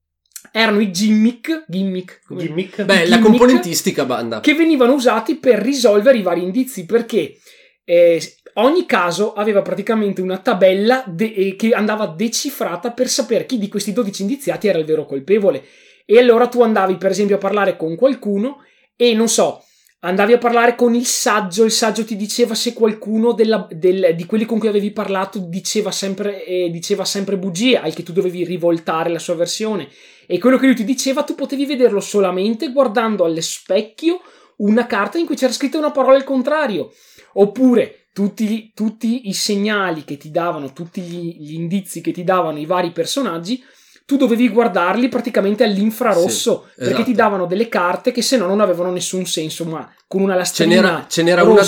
Erano 0.52 0.78
i 0.78 0.92
gimmick, 0.92 1.64
gimmick, 1.66 2.20
Gimmick. 2.28 2.84
Beh, 2.84 3.08
la 3.08 3.16
gimmick 3.16 3.22
componentistica 3.22 4.04
banda. 4.04 4.38
che 4.38 4.54
venivano 4.54 4.92
usati 4.92 5.38
per 5.38 5.58
risolvere 5.58 6.18
i 6.18 6.22
vari 6.22 6.44
indizi 6.44 6.86
perché 6.86 7.38
eh, 7.82 8.22
ogni 8.54 8.86
caso 8.86 9.32
aveva 9.32 9.62
praticamente 9.62 10.20
una 10.20 10.38
tabella 10.38 11.02
de- 11.08 11.34
eh, 11.34 11.56
che 11.56 11.70
andava 11.70 12.06
decifrata 12.06 12.92
per 12.92 13.08
sapere 13.08 13.46
chi 13.46 13.58
di 13.58 13.66
questi 13.66 13.92
12 13.92 14.22
indiziati 14.22 14.68
era 14.68 14.78
il 14.78 14.84
vero 14.84 15.06
colpevole 15.06 15.64
e 16.10 16.18
allora 16.18 16.48
tu 16.48 16.60
andavi 16.60 16.96
per 16.96 17.12
esempio 17.12 17.36
a 17.36 17.38
parlare 17.38 17.76
con 17.76 17.94
qualcuno 17.94 18.64
e 18.96 19.14
non 19.14 19.28
so 19.28 19.62
andavi 20.00 20.32
a 20.32 20.38
parlare 20.38 20.74
con 20.74 20.94
il 20.94 21.04
saggio 21.06 21.62
il 21.62 21.70
saggio 21.70 22.04
ti 22.04 22.16
diceva 22.16 22.54
se 22.56 22.72
qualcuno 22.72 23.32
della- 23.32 23.68
del- 23.70 24.14
di 24.16 24.26
quelli 24.26 24.44
con 24.44 24.58
cui 24.58 24.66
avevi 24.66 24.90
parlato 24.90 25.38
diceva 25.38 25.92
sempre, 25.92 26.44
eh, 26.44 26.68
diceva 26.70 27.04
sempre 27.04 27.36
bugie 27.38 27.78
al 27.78 27.94
che 27.94 28.02
tu 28.02 28.12
dovevi 28.12 28.44
rivoltare 28.44 29.10
la 29.10 29.18
sua 29.20 29.34
versione. 29.36 29.88
E 30.26 30.38
quello 30.38 30.58
che 30.58 30.66
lui 30.66 30.74
ti 30.74 30.84
diceva 30.84 31.22
tu 31.22 31.34
potevi 31.36 31.64
vederlo 31.66 32.00
solamente 32.00 32.72
guardando 32.72 33.24
allo 33.24 33.40
specchio 33.40 34.20
una 34.56 34.86
carta 34.86 35.18
in 35.18 35.26
cui 35.26 35.36
c'era 35.36 35.52
scritta 35.52 35.78
una 35.78 35.90
parola 35.92 36.16
al 36.16 36.24
contrario, 36.24 36.92
oppure 37.34 38.08
tutti, 38.12 38.72
tutti 38.74 39.28
i 39.28 39.32
segnali 39.32 40.04
che 40.04 40.16
ti 40.16 40.30
davano, 40.30 40.72
tutti 40.72 41.00
gli, 41.02 41.36
gli 41.38 41.54
indizi 41.54 42.00
che 42.00 42.10
ti 42.12 42.24
davano 42.24 42.58
i 42.58 42.66
vari 42.66 42.90
personaggi, 42.90 43.62
tu 44.10 44.16
dovevi 44.16 44.48
guardarli 44.48 45.08
praticamente 45.08 45.62
all'infrarosso, 45.62 46.64
Sì, 46.70 46.74
perché 46.78 46.90
esatto. 46.94 47.04
ti 47.04 47.14
davano 47.14 47.46
delle 47.46 47.68
carte 47.68 48.10
che 48.10 48.22
se 48.22 48.36
no 48.36 48.46
non 48.46 48.58
avevano 48.60 48.90
nessun 48.90 49.24
senso, 49.24 49.64
ma 49.64 49.88
con 50.08 50.20
una 50.20 50.32
Ce 50.32 50.38
lastrina 50.38 50.74
n'era, 50.74 51.06
ce 51.08 51.22
n'era 51.22 51.44
una 51.44 51.62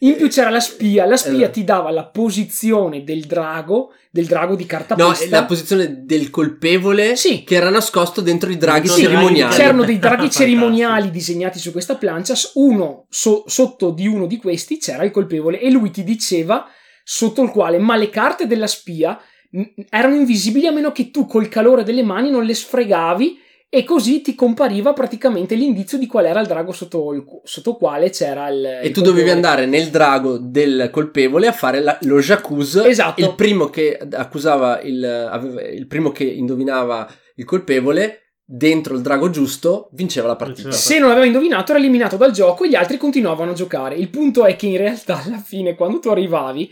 In 0.00 0.16
più 0.16 0.28
c'era 0.28 0.50
la 0.50 0.58
spia, 0.58 1.06
la 1.06 1.16
spia 1.16 1.34
Esatto. 1.34 1.52
ti 1.52 1.62
dava 1.64 1.90
la 1.92 2.04
posizione 2.04 3.04
del 3.04 3.20
drago, 3.26 3.92
del 4.10 4.26
drago 4.26 4.56
di 4.56 4.66
carta 4.66 4.96
No, 4.96 5.10
pesta. 5.10 5.28
la 5.30 5.44
posizione 5.44 6.04
del 6.04 6.28
colpevole 6.30 7.14
Sì. 7.14 7.44
che 7.44 7.54
era 7.54 7.70
nascosto 7.70 8.20
dentro 8.20 8.50
i 8.50 8.56
draghi 8.56 8.88
Sì, 8.88 9.02
cerimoniali. 9.02 9.54
C'erano 9.54 9.84
dei 9.84 9.98
draghi 10.00 10.28
cerimoniali 10.28 11.12
disegnati 11.12 11.60
su 11.60 11.70
questa 11.70 11.94
plancia. 11.94 12.34
Uno 12.54 13.06
so- 13.08 13.44
sotto 13.46 13.90
di 13.90 14.08
uno 14.08 14.26
di 14.26 14.38
questi 14.38 14.78
c'era 14.78 15.04
il 15.04 15.12
colpevole 15.12 15.60
e 15.60 15.70
lui 15.70 15.92
ti 15.92 16.02
diceva 16.02 16.66
sotto 17.04 17.40
il 17.44 17.50
quale, 17.50 17.78
ma 17.78 17.94
le 17.94 18.10
carte 18.10 18.48
della 18.48 18.66
spia 18.66 19.16
erano 19.90 20.14
invisibili 20.14 20.66
a 20.66 20.72
meno 20.72 20.92
che 20.92 21.10
tu 21.10 21.26
col 21.26 21.48
calore 21.48 21.84
delle 21.84 22.02
mani 22.02 22.30
non 22.30 22.44
le 22.44 22.54
sfregavi 22.54 23.38
e 23.74 23.84
così 23.84 24.20
ti 24.20 24.34
compariva 24.34 24.92
praticamente 24.92 25.54
l'indizio 25.54 25.96
di 25.96 26.06
qual 26.06 26.26
era 26.26 26.40
il 26.40 26.46
drago 26.46 26.72
sotto, 26.72 27.14
il, 27.14 27.24
sotto 27.44 27.76
quale 27.76 28.10
c'era 28.10 28.48
il. 28.50 28.64
E 28.64 28.86
il 28.88 28.92
tu 28.92 29.00
dovevi 29.00 29.28
colpevole. 29.28 29.30
andare 29.32 29.66
nel 29.66 29.88
drago 29.88 30.36
del 30.38 30.88
colpevole 30.90 31.46
a 31.46 31.52
fare 31.52 31.80
la- 31.80 31.96
lo 32.02 32.18
j'accuse. 32.18 32.86
Esatto. 32.86 33.20
Il 33.20 33.34
primo 33.34 33.70
che 33.70 33.98
accusava 34.12 34.80
il, 34.82 35.02
aveva- 35.04 35.62
il 35.62 35.86
primo 35.86 36.10
che 36.12 36.24
indovinava 36.24 37.08
il 37.36 37.44
colpevole 37.46 38.18
dentro 38.44 38.94
il 38.94 39.00
drago 39.00 39.30
giusto 39.30 39.88
vinceva 39.92 40.26
la 40.28 40.36
partita. 40.36 40.68
Vinceva. 40.68 40.82
Se 40.84 40.98
non 40.98 41.10
aveva 41.10 41.24
indovinato 41.24 41.70
era 41.72 41.80
eliminato 41.80 42.18
dal 42.18 42.32
gioco 42.32 42.64
e 42.64 42.68
gli 42.68 42.74
altri 42.74 42.98
continuavano 42.98 43.52
a 43.52 43.54
giocare. 43.54 43.94
Il 43.94 44.10
punto 44.10 44.44
è 44.44 44.54
che 44.54 44.66
in 44.66 44.76
realtà 44.76 45.22
alla 45.24 45.38
fine 45.42 45.74
quando 45.74 45.98
tu 45.98 46.10
arrivavi 46.10 46.70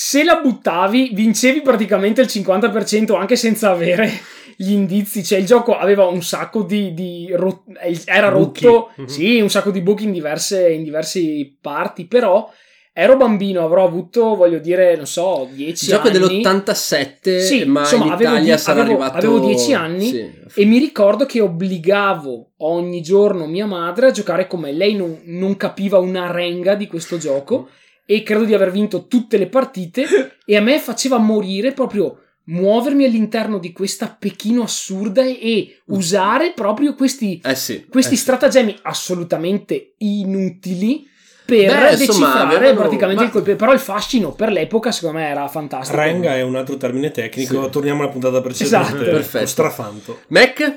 se 0.00 0.22
la 0.22 0.36
buttavi 0.40 1.10
vincevi 1.12 1.60
praticamente 1.60 2.20
il 2.20 2.28
50% 2.30 3.16
anche 3.16 3.34
senza 3.34 3.70
avere 3.70 4.08
gli 4.56 4.70
indizi, 4.70 5.24
cioè 5.24 5.40
il 5.40 5.44
gioco 5.44 5.76
aveva 5.76 6.06
un 6.06 6.22
sacco 6.22 6.62
di, 6.62 6.94
di 6.94 7.28
ro- 7.34 7.64
era 8.04 8.30
Buchi. 8.30 8.64
rotto, 8.64 8.90
Mhm. 8.94 9.06
sì, 9.06 9.40
un 9.40 9.50
sacco 9.50 9.72
di 9.72 9.80
buchi 9.80 10.04
in 10.04 10.12
diverse, 10.12 10.70
in 10.70 10.84
diverse 10.84 11.20
parti, 11.60 12.06
però 12.06 12.48
ero 12.92 13.16
bambino, 13.16 13.64
avrò 13.64 13.84
avuto, 13.84 14.36
voglio 14.36 14.58
dire, 14.60 14.94
non 14.94 15.06
so, 15.08 15.48
10 15.52 15.84
Il 15.86 15.90
gioco 15.90 16.08
anni. 16.08 16.18
dell'87, 16.18 17.38
Sì, 17.40 17.64
ma 17.64 17.80
insomma, 17.80 18.04
in 18.06 18.10
avevo 18.12 18.30
Italia 18.34 18.54
di- 18.54 18.60
sarà 18.60 18.80
avevo- 18.82 19.00
arrivato... 19.02 19.16
avevo 19.26 19.46
10 19.46 19.74
anni 19.74 20.04
Sì. 20.06 20.30
E 20.54 20.64
mi 20.64 20.78
ricordo 20.78 21.26
che 21.26 21.40
obbligavo 21.40 22.50
ogni 22.58 23.00
giorno 23.02 23.46
mia 23.46 23.66
madre 23.66 24.06
a 24.06 24.10
giocare 24.12 24.46
con 24.46 24.60
me. 24.60 24.70
Lei 24.72 24.94
non, 24.94 25.22
non 25.24 25.56
capiva 25.56 25.98
una 25.98 26.30
renga 26.30 26.74
di 26.76 26.86
questo 26.86 27.18
gioco 27.18 27.68
e 28.10 28.22
credo 28.22 28.44
di 28.44 28.54
aver 28.54 28.70
vinto 28.70 29.06
tutte 29.06 29.36
le 29.36 29.48
partite 29.48 30.06
e 30.46 30.56
a 30.56 30.62
me 30.62 30.78
faceva 30.78 31.18
morire 31.18 31.72
proprio 31.72 32.20
muovermi 32.44 33.04
all'interno 33.04 33.58
di 33.58 33.72
questa 33.72 34.16
Pechino 34.18 34.62
assurda 34.62 35.22
e, 35.22 35.38
e 35.42 35.82
usare 35.88 36.52
proprio 36.54 36.94
questi, 36.94 37.38
Eh 37.44 37.54
sì. 37.54 37.84
questi 37.86 38.14
eh 38.14 38.16
sì. 38.16 38.22
stratagemmi 38.22 38.78
assolutamente 38.84 39.92
inutili 39.98 41.06
per 41.44 41.56
Beh, 41.78 41.90
insomma, 41.92 41.96
decifrare 42.28 42.56
avevano- 42.56 42.80
praticamente 42.80 43.20
ma- 43.22 43.26
il 43.26 43.32
colpo. 43.32 43.54
Però 43.56 43.72
il 43.72 43.78
fascino 43.78 44.32
per 44.32 44.50
l'epoca 44.50 44.92
secondo 44.92 45.18
me 45.18 45.28
era 45.28 45.46
fantastico. 45.48 45.98
Renga 45.98 46.34
è 46.36 46.42
un 46.42 46.56
altro 46.56 46.76
termine 46.78 47.10
tecnico. 47.10 47.64
Sì. 47.64 47.70
Torniamo 47.70 48.02
alla 48.02 48.10
puntata 48.10 48.40
precedente. 48.40 48.86
Esatto. 48.86 49.02
Perfetto. 49.04 49.46
Strafanto. 49.46 50.20
Mac? 50.28 50.54
Tuo 50.56 50.76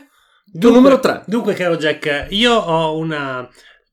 Dunque- 0.59 0.71
numero 0.71 0.99
3. 0.99 1.23
Dunque, 1.27 1.53
caro 1.53 1.77
Jack, 1.77 2.27
io 2.31 2.53
ho 2.53 2.97
una 2.97 3.47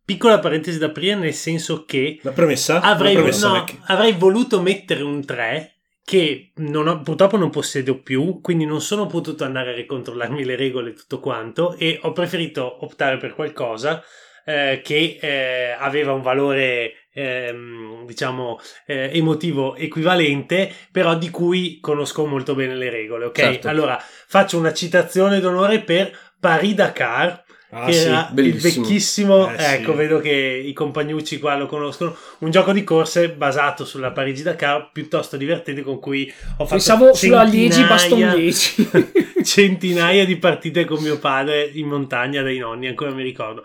piccola 0.08 0.38
parentesi 0.38 0.78
da 0.78 0.86
aprire, 0.86 1.16
nel 1.16 1.34
senso 1.34 1.84
che 1.84 2.18
La 2.22 2.30
premessa? 2.30 2.80
avrei, 2.80 3.12
La 3.12 3.20
premessa, 3.20 3.48
no, 3.48 3.64
avrei 3.88 4.12
voluto 4.12 4.62
mettere 4.62 5.02
un 5.02 5.22
3 5.22 5.74
che 6.02 6.52
non 6.56 6.88
ho- 6.88 7.02
purtroppo 7.02 7.36
non 7.36 7.50
possedo 7.50 8.00
più, 8.00 8.40
quindi 8.40 8.64
non 8.64 8.80
sono 8.80 9.04
potuto 9.04 9.44
andare 9.44 9.72
a 9.72 9.74
ricontrollarmi 9.74 10.42
le 10.46 10.56
regole 10.56 10.90
e 10.90 10.94
tutto 10.94 11.20
quanto 11.20 11.76
e 11.76 11.98
ho 12.02 12.12
preferito 12.12 12.82
optare 12.86 13.18
per 13.18 13.34
qualcosa 13.34 14.02
eh, 14.46 14.80
che 14.82 15.18
eh, 15.20 15.76
aveva 15.78 16.14
un 16.14 16.22
valore 16.22 17.08
ehm, 17.12 18.06
diciamo 18.06 18.58
eh, 18.86 19.10
emotivo 19.12 19.76
equivalente 19.76 20.72
però 20.90 21.18
di 21.18 21.28
cui 21.28 21.80
conosco 21.80 22.24
molto 22.24 22.54
bene 22.54 22.74
le 22.74 22.88
regole 22.88 23.26
ok 23.26 23.36
Certo. 23.38 23.68
allora 23.68 23.98
faccio 24.00 24.56
una 24.56 24.72
citazione 24.72 25.40
d'onore 25.40 25.80
per 25.80 26.10
Paris 26.40 26.72
Dakar 26.72 27.44
Ah, 27.70 27.84
che 27.84 27.92
sì. 27.92 28.06
era 28.06 28.32
il 28.36 28.54
vecchissimo, 28.58 29.52
Eh, 29.52 29.58
sì. 29.58 29.74
ecco, 29.74 29.94
vedo 29.94 30.20
che 30.20 30.30
i 30.30 30.72
compagnucci 30.72 31.38
qua 31.38 31.54
lo 31.56 31.66
conoscono. 31.66 32.16
Un 32.38 32.50
gioco 32.50 32.72
di 32.72 32.82
corse 32.82 33.28
basato 33.30 33.84
sulla 33.84 34.10
Parigi 34.10 34.42
Dakar, 34.42 34.90
piuttosto 34.90 35.36
divertente, 35.36 35.82
con 35.82 35.98
cui 36.00 36.32
ho 36.56 36.64
fatto 36.64 36.66
Pensavo 36.70 37.14
sulla 37.14 37.42
Liegi 37.42 37.82
Baston 37.84 38.18
centinaia- 38.18 38.34
10. 39.34 39.44
centinaia 39.44 40.24
di 40.24 40.36
partite 40.38 40.84
con 40.84 41.02
mio 41.02 41.18
padre 41.18 41.70
in 41.74 41.86
montagna 41.88 42.42
dai 42.42 42.58
nonni, 42.58 42.86
ancora 42.88 43.12
mi 43.12 43.22
ricordo. 43.22 43.62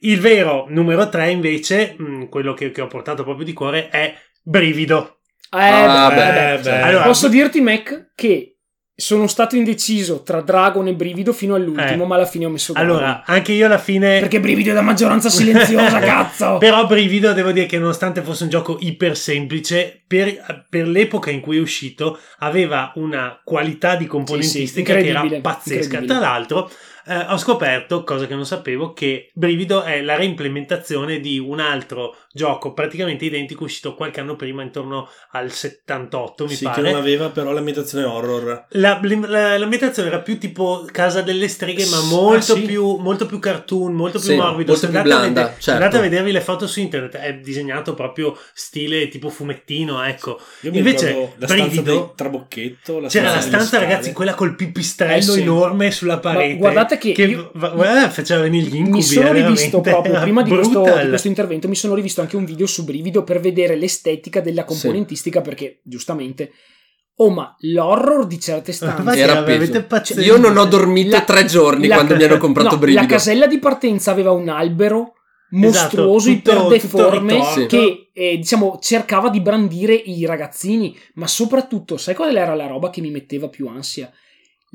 Il 0.00 0.18
vero 0.18 0.66
numero 0.68 1.08
3, 1.08 1.30
invece, 1.30 1.94
mh, 1.96 2.28
quello 2.28 2.54
che, 2.54 2.70
che 2.70 2.80
ho 2.80 2.86
portato 2.86 3.22
proprio 3.22 3.44
di 3.44 3.52
cuore, 3.52 3.88
è 3.88 4.14
Brivido. 4.42 5.18
Eh, 5.54 5.58
Ah, 5.58 6.08
beh, 6.08 6.16
beh, 6.16 6.56
beh, 6.56 6.62
beh. 6.62 6.80
Allora- 6.80 7.04
posso 7.04 7.28
dirti, 7.28 7.60
Mac, 7.60 8.12
che 8.14 8.51
sono 9.02 9.26
stato 9.26 9.56
indeciso 9.56 10.22
tra 10.22 10.42
Dragon 10.42 10.86
e 10.86 10.94
Brivido 10.94 11.32
fino 11.32 11.56
all'ultimo, 11.56 12.04
Eh. 12.04 12.06
ma 12.06 12.14
alla 12.14 12.24
fine 12.24 12.46
ho 12.46 12.50
messo 12.50 12.72
Dragon. 12.72 12.90
Allora, 12.90 13.24
anche 13.26 13.50
io 13.50 13.66
alla 13.66 13.78
fine... 13.78 14.20
perché 14.20 14.38
Brivido 14.38 14.70
è 14.70 14.74
la 14.74 14.80
maggioranza 14.80 15.28
silenziosa, 15.28 15.98
cazzo! 15.98 16.58
Però 16.58 16.86
Brivido 16.86 17.32
devo 17.32 17.50
dire 17.50 17.66
che 17.66 17.78
nonostante 17.78 18.22
fosse 18.22 18.44
un 18.44 18.50
gioco 18.50 18.78
iper 18.80 19.16
semplice, 19.16 20.02
per, 20.06 20.66
per 20.68 20.86
l'epoca 20.86 21.32
in 21.32 21.40
cui 21.40 21.56
è 21.56 21.60
uscito 21.60 22.16
aveva 22.38 22.92
una 22.94 23.40
qualità 23.42 23.96
di 23.96 24.06
componentistica 24.06 24.92
Sì, 24.92 24.98
sì, 25.00 25.04
che 25.04 25.08
era 25.08 25.40
pazzesca. 25.40 26.00
Tra 26.02 26.20
l'altro 26.20 26.70
eh, 27.06 27.16
ho 27.28 27.36
scoperto, 27.36 28.04
cosa 28.04 28.26
che 28.26 28.34
non 28.34 28.46
sapevo, 28.46 28.92
che 28.92 29.30
Brivido 29.34 29.82
è 29.82 30.00
la 30.00 30.14
reimplementazione 30.14 31.18
di 31.18 31.38
un 31.40 31.58
altro 31.58 32.16
gioco 32.32 32.72
praticamente 32.72 33.24
identico 33.24 33.64
uscito 33.64 33.94
qualche 33.94 34.20
anno 34.20 34.36
prima, 34.36 34.62
intorno 34.62 35.08
al 35.32 35.50
78 35.50 36.44
mi 36.44 36.50
Sì, 36.54 36.64
che 36.64 36.70
pare. 36.70 36.82
non 36.90 36.94
aveva 37.00 37.28
però 37.30 37.52
l'ambientazione 37.52 38.04
horror. 38.04 38.66
La, 38.70 39.00
la- 39.02 39.58
l'ambientazione 39.58 40.08
era 40.08 40.20
più 40.20 40.38
tipo 40.38 40.86
Casa 40.90 41.20
delle 41.22 41.48
Streghe, 41.48 41.84
ma 41.86 41.98
Ah, 41.98 42.02
molto, 42.04 42.54
sì? 42.54 42.62
più, 42.62 42.96
molto 42.96 43.26
più 43.26 43.38
cartoon, 43.38 43.92
molto 43.92 44.18
più 44.18 44.28
Sì, 44.28 44.34
morbido. 44.36 44.72
molto 44.72 44.88
più 44.88 44.96
andate 44.96 45.14
a 45.14 45.18
blanda, 45.20 45.40
vedere- 45.42 45.60
certo. 45.60 45.70
Andate 45.82 45.96
a 45.96 46.00
vedervi 46.00 46.32
le 46.32 46.40
foto 46.40 46.66
su 46.66 46.80
internet, 46.80 47.16
è 47.16 47.34
disegnato 47.34 47.94
proprio 47.94 48.36
stile 48.54 49.08
tipo 49.08 49.28
fumettino, 49.28 50.02
ecco. 50.02 50.40
Io 50.62 50.70
mi 50.70 50.78
Invece, 50.78 51.34
la 51.36 51.46
stanza 51.46 51.64
Brivido- 51.66 51.92
del 51.92 52.12
trabocchetto. 52.16 52.98
La 53.00 53.08
C'era 53.08 53.34
la 53.34 53.40
stanza, 53.40 53.78
ragazzi, 53.78 54.12
quella 54.12 54.34
col 54.34 54.54
pipistrello 54.56 55.14
Eh 55.16 55.20
sì. 55.20 55.40
enorme 55.42 55.90
sulla 55.90 56.18
parete. 56.18 56.56
guardate 56.56 56.98
che 56.98 57.10
io- 57.10 57.50
va- 57.54 57.68
guarda, 57.70 58.08
faceva 58.10 58.40
venire 58.42 58.66
gli 58.66 58.76
incubi. 58.76 58.96
mi 58.96 59.02
sono 59.02 59.28
eh, 59.28 59.32
rivisto 59.32 59.80
proprio 59.80 60.20
prima 60.20 60.42
di 60.42 60.50
questo, 60.50 60.82
di 60.82 61.08
questo 61.08 61.28
intervento 61.28 61.68
mi 61.68 61.74
sono 61.76 61.94
rivisto 61.94 62.20
anche 62.22 62.36
un 62.36 62.44
video 62.44 62.66
su 62.66 62.84
Brivido 62.84 63.22
per 63.24 63.40
vedere 63.40 63.76
l'estetica 63.76 64.40
della 64.40 64.64
componentistica 64.64 65.40
perché 65.40 65.80
giustamente 65.84 66.52
oh 67.16 67.30
ma 67.30 67.54
l'horror 67.60 68.26
di 68.26 68.40
certe 68.40 68.72
stanze 68.72 69.18
Era 69.18 69.42
veramente 69.42 69.72
peso. 69.72 69.84
pazzesco. 69.86 70.20
Io 70.22 70.38
non 70.38 70.56
ho 70.56 70.64
dormito 70.64 71.10
La- 71.10 71.22
tre 71.22 71.44
giorni 71.44 71.86
la- 71.86 71.96
quando 71.96 72.16
mi 72.16 72.24
hanno 72.24 72.38
comprato 72.38 72.70
no, 72.70 72.78
Brivido. 72.78 73.02
la 73.02 73.06
casella 73.08 73.46
di 73.46 73.58
partenza 73.58 74.10
aveva 74.10 74.30
un 74.30 74.48
albero 74.48 75.12
mostruoso, 75.50 76.30
Esatto, 76.30 76.50
tutto- 76.50 76.74
iperdeforme 76.74 77.38
tutto 77.54 77.66
che 77.66 78.10
eh, 78.14 78.36
diciamo 78.38 78.78
cercava 78.80 79.28
di 79.28 79.40
brandire 79.42 79.94
i 79.94 80.24
ragazzini 80.24 80.96
ma 81.14 81.26
soprattutto 81.26 81.98
sai 81.98 82.14
qual 82.14 82.34
era 82.34 82.54
la 82.54 82.66
roba 82.66 82.88
che 82.88 83.02
mi 83.02 83.10
metteva 83.10 83.48
più 83.50 83.68
ansia 83.68 84.10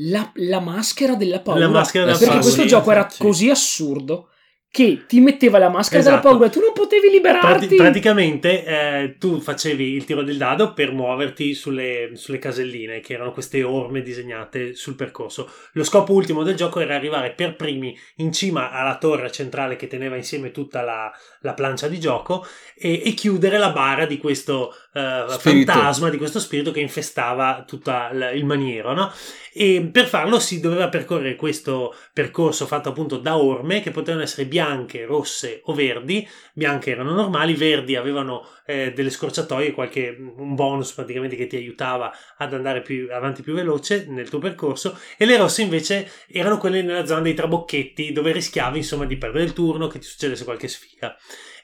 la, 0.01 0.31
la 0.35 0.59
maschera 0.59 1.15
della 1.15 1.39
paura 1.39 1.61
La 1.61 1.69
maschera 1.69 2.05
della 2.05 2.17
perché 2.17 2.31
paura, 2.33 2.43
questo 2.45 2.61
sì, 2.61 2.67
gioco 2.67 2.91
era 2.91 3.09
sì. 3.09 3.19
così 3.23 3.49
assurdo 3.49 4.27
che 4.69 5.05
ti 5.07 5.19
metteva 5.21 5.57
la 5.57 5.69
maschera 5.69 6.01
Esatto. 6.01 6.17
della 6.17 6.29
paura 6.29 6.45
e 6.47 6.49
tu 6.49 6.59
non 6.59 6.73
potevi 6.73 7.09
liberarti 7.09 7.47
Prati- 7.47 7.75
praticamente 7.75 8.63
eh, 8.65 9.15
tu 9.17 9.39
facevi 9.39 9.93
il 9.93 10.05
tiro 10.05 10.21
del 10.21 10.37
dado 10.37 10.73
per 10.73 10.91
muoverti 10.91 11.53
sulle, 11.53 12.11
sulle 12.13 12.37
caselline, 12.37 12.99
che 12.99 13.13
erano 13.13 13.31
queste 13.31 13.63
orme 13.63 14.01
disegnate 14.01 14.75
sul 14.75 14.95
percorso. 14.95 15.49
Lo 15.73 15.83
scopo 15.83 16.13
ultimo 16.13 16.43
del 16.43 16.55
gioco 16.55 16.79
era 16.79 16.95
arrivare 16.95 17.31
per 17.31 17.55
primi 17.55 17.97
in 18.17 18.31
cima 18.31 18.71
alla 18.71 18.97
torre 18.97 19.31
centrale 19.31 19.75
che 19.77 19.87
teneva 19.87 20.15
insieme 20.15 20.51
tutta 20.51 20.81
la, 20.81 21.11
la 21.41 21.53
plancia 21.53 21.87
di 21.87 21.99
gioco 21.99 22.45
e, 22.77 23.01
e 23.03 23.13
chiudere 23.13 23.57
la 23.57 23.71
bara 23.71 24.05
di 24.05 24.17
questo 24.17 24.75
Spirito. 25.29 25.71
fantasma, 25.71 26.09
di 26.09 26.17
questo 26.17 26.39
spirito 26.39 26.71
che 26.71 26.79
infestava 26.79 27.63
tutto 27.67 27.91
il 28.33 28.45
maniero. 28.45 28.93
No? 28.93 29.11
E 29.53 29.89
per 29.91 30.07
farlo 30.07 30.39
si 30.39 30.59
doveva 30.59 30.87
percorrere 30.87 31.35
questo 31.35 31.95
percorso 32.13 32.67
fatto 32.67 32.89
appunto 32.89 33.17
da 33.17 33.37
orme 33.37 33.81
che 33.81 33.91
potevano 33.91 34.23
essere 34.23 34.45
bianche, 34.45 35.05
rosse 35.05 35.61
o 35.65 35.73
verdi. 35.73 36.27
Bianche 36.53 36.91
erano 36.91 37.13
normali, 37.13 37.53
verdi 37.55 37.95
avevano 37.95 38.47
eh, 38.65 38.93
delle 38.93 39.09
scorciatoie, 39.09 39.71
qualche 39.71 40.15
un 40.19 40.55
bonus 40.55 40.91
praticamente 40.91 41.35
che 41.35 41.47
ti 41.47 41.55
aiutava 41.55 42.13
ad 42.37 42.53
andare 42.53 42.81
più 42.81 43.07
avanti 43.11 43.41
più 43.41 43.53
veloce 43.53 44.05
nel 44.07 44.29
tuo 44.29 44.39
percorso 44.39 44.97
e 45.17 45.25
le 45.25 45.37
rosse 45.37 45.61
invece 45.61 46.09
erano 46.27 46.57
quelle 46.57 46.81
nella 46.81 47.05
zona 47.05 47.21
dei 47.21 47.33
trabocchetti 47.33 48.11
dove 48.11 48.31
rischiavi 48.31 48.77
insomma 48.77 49.05
di 49.05 49.17
perdere 49.17 49.45
il 49.45 49.53
turno, 49.53 49.87
che 49.87 49.99
ti 49.99 50.05
succedesse 50.05 50.43
qualche 50.43 50.67
sfiga. 50.67 51.15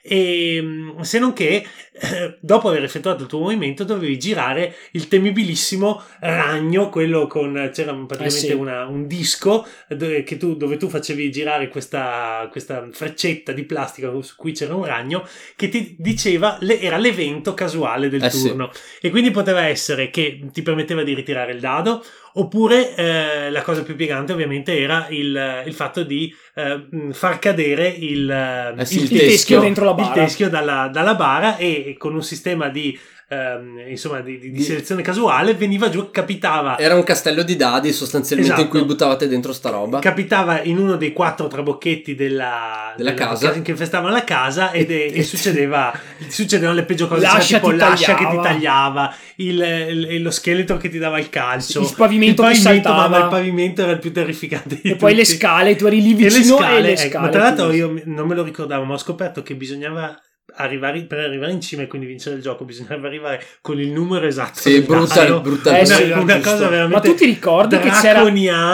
E 0.06 0.58
mm, 0.60 1.00
se 1.00 1.18
non 1.18 1.32
che 1.32 1.64
eh, 1.92 2.36
dopo 2.40 2.68
aver 2.68 2.84
effettuato 2.84 3.22
il 3.22 3.28
tuo 3.28 3.38
movimento 3.38 3.84
dovevi 3.84 4.18
girare 4.18 4.74
il 4.92 5.08
temibilissimo 5.08 6.02
ragno, 6.20 6.90
quello 6.90 7.26
con 7.26 7.70
c'era 7.72 7.92
praticamente 7.94 8.26
Eh 8.46 8.50
sì. 8.50 8.52
una- 8.52 8.84
un 8.86 9.06
disco 9.06 9.66
dove, 9.88 10.22
che 10.22 10.36
tu, 10.36 10.56
dove 10.56 10.76
tu 10.76 10.90
facevi 10.90 11.30
girare 11.30 11.68
questa, 11.68 12.46
questa 12.50 12.86
freccetta 12.92 13.52
di 13.52 13.64
plastica 13.64 14.12
su 14.20 14.34
cui 14.36 14.52
c'era 14.52 14.74
un 14.74 14.84
ragno 14.84 15.26
che 15.56 15.70
ti 15.70 15.96
diceva 15.98 16.58
le- 16.60 16.80
era 16.80 16.98
l'evento 16.98 17.54
casuale 17.54 18.10
del 18.10 18.24
Eh 18.24 18.30
sì. 18.30 18.48
turno 18.48 18.70
e 19.00 19.08
quindi 19.08 19.30
poteva 19.30 19.62
essere 19.66 20.10
che 20.10 20.40
ti 20.52 20.60
permetteva 20.60 21.02
di 21.02 21.14
ritirare 21.14 21.52
il 21.52 21.60
dado 21.60 22.04
oppure 22.36 22.94
eh, 22.94 23.50
la 23.50 23.62
cosa 23.62 23.82
più 23.82 23.94
piegante 23.96 24.32
ovviamente 24.32 24.78
era 24.78 25.06
il, 25.10 25.62
il 25.66 25.72
fatto 25.72 26.02
di 26.02 26.34
eh, 26.54 26.86
far 27.12 27.38
cadere 27.38 27.88
il, 27.88 28.28
eh, 28.30 28.84
sì, 28.84 28.96
il 28.96 29.02
il 29.02 29.08
teschio 29.08 29.28
teschio, 29.28 29.60
dentro 29.60 29.84
la 29.84 29.90
il 29.90 29.96
bara. 29.96 30.12
teschio 30.12 30.48
dalla, 30.48 30.88
dalla 30.92 31.14
bara 31.14 31.56
e 31.56 31.94
con 31.98 32.14
un 32.14 32.22
sistema 32.22 32.68
di 32.68 32.98
ehm, 33.28 33.84
insomma 33.88 34.20
di, 34.20 34.38
di- 34.38 34.50
di 34.50 34.62
selezione 34.62 35.02
casuale 35.02 35.54
veniva 35.54 35.88
giù 35.88 36.10
capitava 36.10 36.78
Era 36.78 36.94
un 36.94 37.02
castello 37.04 37.42
di 37.42 37.56
dadi 37.56 37.92
sostanzialmente 37.92 38.52
in 38.52 38.58
Esatto. 38.60 38.76
cui 38.76 38.84
buttavate 38.86 39.28
dentro 39.28 39.52
sta 39.52 39.70
roba. 39.70 39.98
capitava 40.00 40.62
in 40.62 40.78
uno 40.78 40.96
dei 40.96 41.12
quattro 41.12 41.46
trabocchetti 41.48 42.14
della, 42.14 42.92
Della 42.96 43.14
casa. 43.14 43.50
che 43.60 43.70
infestavano 43.70 44.12
la 44.12 44.24
casa 44.24 44.72
ed, 44.72 44.90
e, 44.90 45.10
e 45.14 45.22
succedeva 45.22 45.92
succedevano 46.28 46.76
le 46.76 46.84
peggio 46.84 47.08
cose 47.08 47.22
L'ascia 47.22 47.56
tipo 47.58 47.70
ti 47.70 47.76
l'ascia 47.76 48.14
che 48.14 48.26
ti 48.28 48.36
tagliava. 48.42 49.14
il, 49.36 50.06
il- 50.10 50.22
lo 50.22 50.30
scheletro 50.30 50.76
che 50.76 50.88
ti 50.88 50.98
dava 50.98 51.18
il 51.18 51.28
calcio 51.30 51.80
Il 51.82 51.92
pavimento 51.96 52.42
il 52.42 52.48
che 52.48 52.54
pavimento, 52.54 52.88
saltava. 52.88 53.08
mamma, 53.08 53.24
il 53.24 53.30
pavimento 53.30 53.82
era 53.82 53.92
il 53.92 53.98
più 53.98 54.12
terrificante 54.12 54.78
di 54.82 54.90
e 54.90 54.96
poi 54.96 55.14
le 55.14 55.24
scale 55.24 55.76
tu 55.76 55.86
eri 55.86 56.00
lì 56.02 56.10
E 56.12 56.14
le 56.14 56.28
vicino 56.28 56.56
scale, 56.58 56.78
e 56.78 56.80
le 56.82 56.92
ecco, 56.92 57.08
scale 57.10 57.24
ma 57.24 57.28
tra 57.30 57.42
l'altro 57.42 57.72
io 57.72 58.00
non 58.04 58.26
me 58.26 58.34
lo 58.34 58.42
ricordavo 58.42 58.84
ma 58.84 58.94
ho 58.94 58.98
scoperto 58.98 59.42
che 59.42 59.54
bisognava 59.54 60.18
arrivare, 60.56 61.02
per 61.04 61.18
arrivare 61.18 61.52
in 61.52 61.60
cima 61.60 61.82
e 61.82 61.86
quindi 61.86 62.06
vincere 62.06 62.36
il 62.36 62.42
gioco 62.42 62.64
bisognava 62.64 63.06
arrivare 63.06 63.44
con 63.60 63.80
il 63.80 63.88
numero 63.88 64.26
esatto. 64.26 64.60
Sì, 64.60 64.80
brutale, 64.80 65.40
brutale. 65.40 65.80
Eh, 65.80 65.86
sì, 65.86 66.10
una, 66.10 66.40
cosa 66.40 66.68
veramente 66.68 66.94
Ma 66.94 67.00
tu 67.00 67.14
ti 67.14 67.24
ricordi 67.24 67.78
che 67.78 67.90
c'era, 67.90 68.30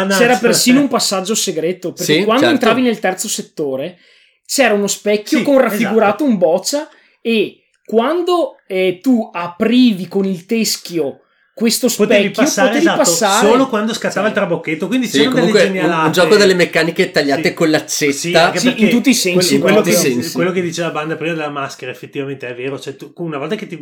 c'era 0.08 0.36
persino 0.36 0.80
un 0.80 0.88
passaggio 0.88 1.34
segreto? 1.34 1.92
Perché 1.92 2.14
Sì, 2.14 2.24
quando 2.24 2.42
certo. 2.42 2.54
entravi 2.54 2.82
nel 2.82 2.98
terzo 2.98 3.28
settore 3.28 3.98
c'era 4.44 4.74
uno 4.74 4.88
specchio 4.88 5.38
Sì, 5.38 5.44
con 5.44 5.60
raffigurato 5.60 6.16
esatto. 6.16 6.24
un 6.24 6.38
boccia 6.38 6.88
e 7.20 7.62
quando 7.84 8.56
eh, 8.66 8.98
tu 9.00 9.30
aprivi 9.32 10.08
con 10.08 10.24
il 10.24 10.46
teschio 10.46 11.19
questo 11.60 11.88
Potevi 11.94 12.22
specchio 12.24 12.42
passare, 12.42 12.68
potevi 12.68 12.84
esatto, 12.86 12.98
passare 12.98 13.46
solo 13.48 13.68
quando 13.68 13.92
scattava 13.92 14.22
Sì. 14.26 14.32
il 14.32 14.38
trabocchetto. 14.38 14.86
Quindi 14.86 15.06
Sì, 15.06 15.18
c'erano 15.18 15.34
comunque 15.34 15.58
delle 15.58 15.70
un, 15.70 15.76
genialate. 15.76 16.06
un 16.06 16.12
gioco 16.12 16.36
delle 16.36 16.54
meccaniche 16.54 17.10
tagliate 17.10 17.48
Sì. 17.48 17.54
con 17.54 17.70
l'accetta. 17.70 18.56
Sì, 18.56 18.74
in 18.82 18.88
tutti 18.88 19.10
i 19.10 19.14
sensi, 19.14 19.58
Quello, 19.58 19.82
quello 19.82 19.96
tutti 19.96 20.20
che, 20.20 20.30
quello 20.32 20.52
che 20.52 20.62
diceva 20.62 20.88
Banda 20.88 21.16
prima 21.16 21.34
della 21.34 21.50
maschera, 21.50 21.90
effettivamente 21.90 22.48
è 22.48 22.54
vero. 22.54 22.80
Cioè, 22.80 22.96
tu, 22.96 23.12
una 23.16 23.36
volta 23.36 23.56
che 23.56 23.66
ti, 23.66 23.78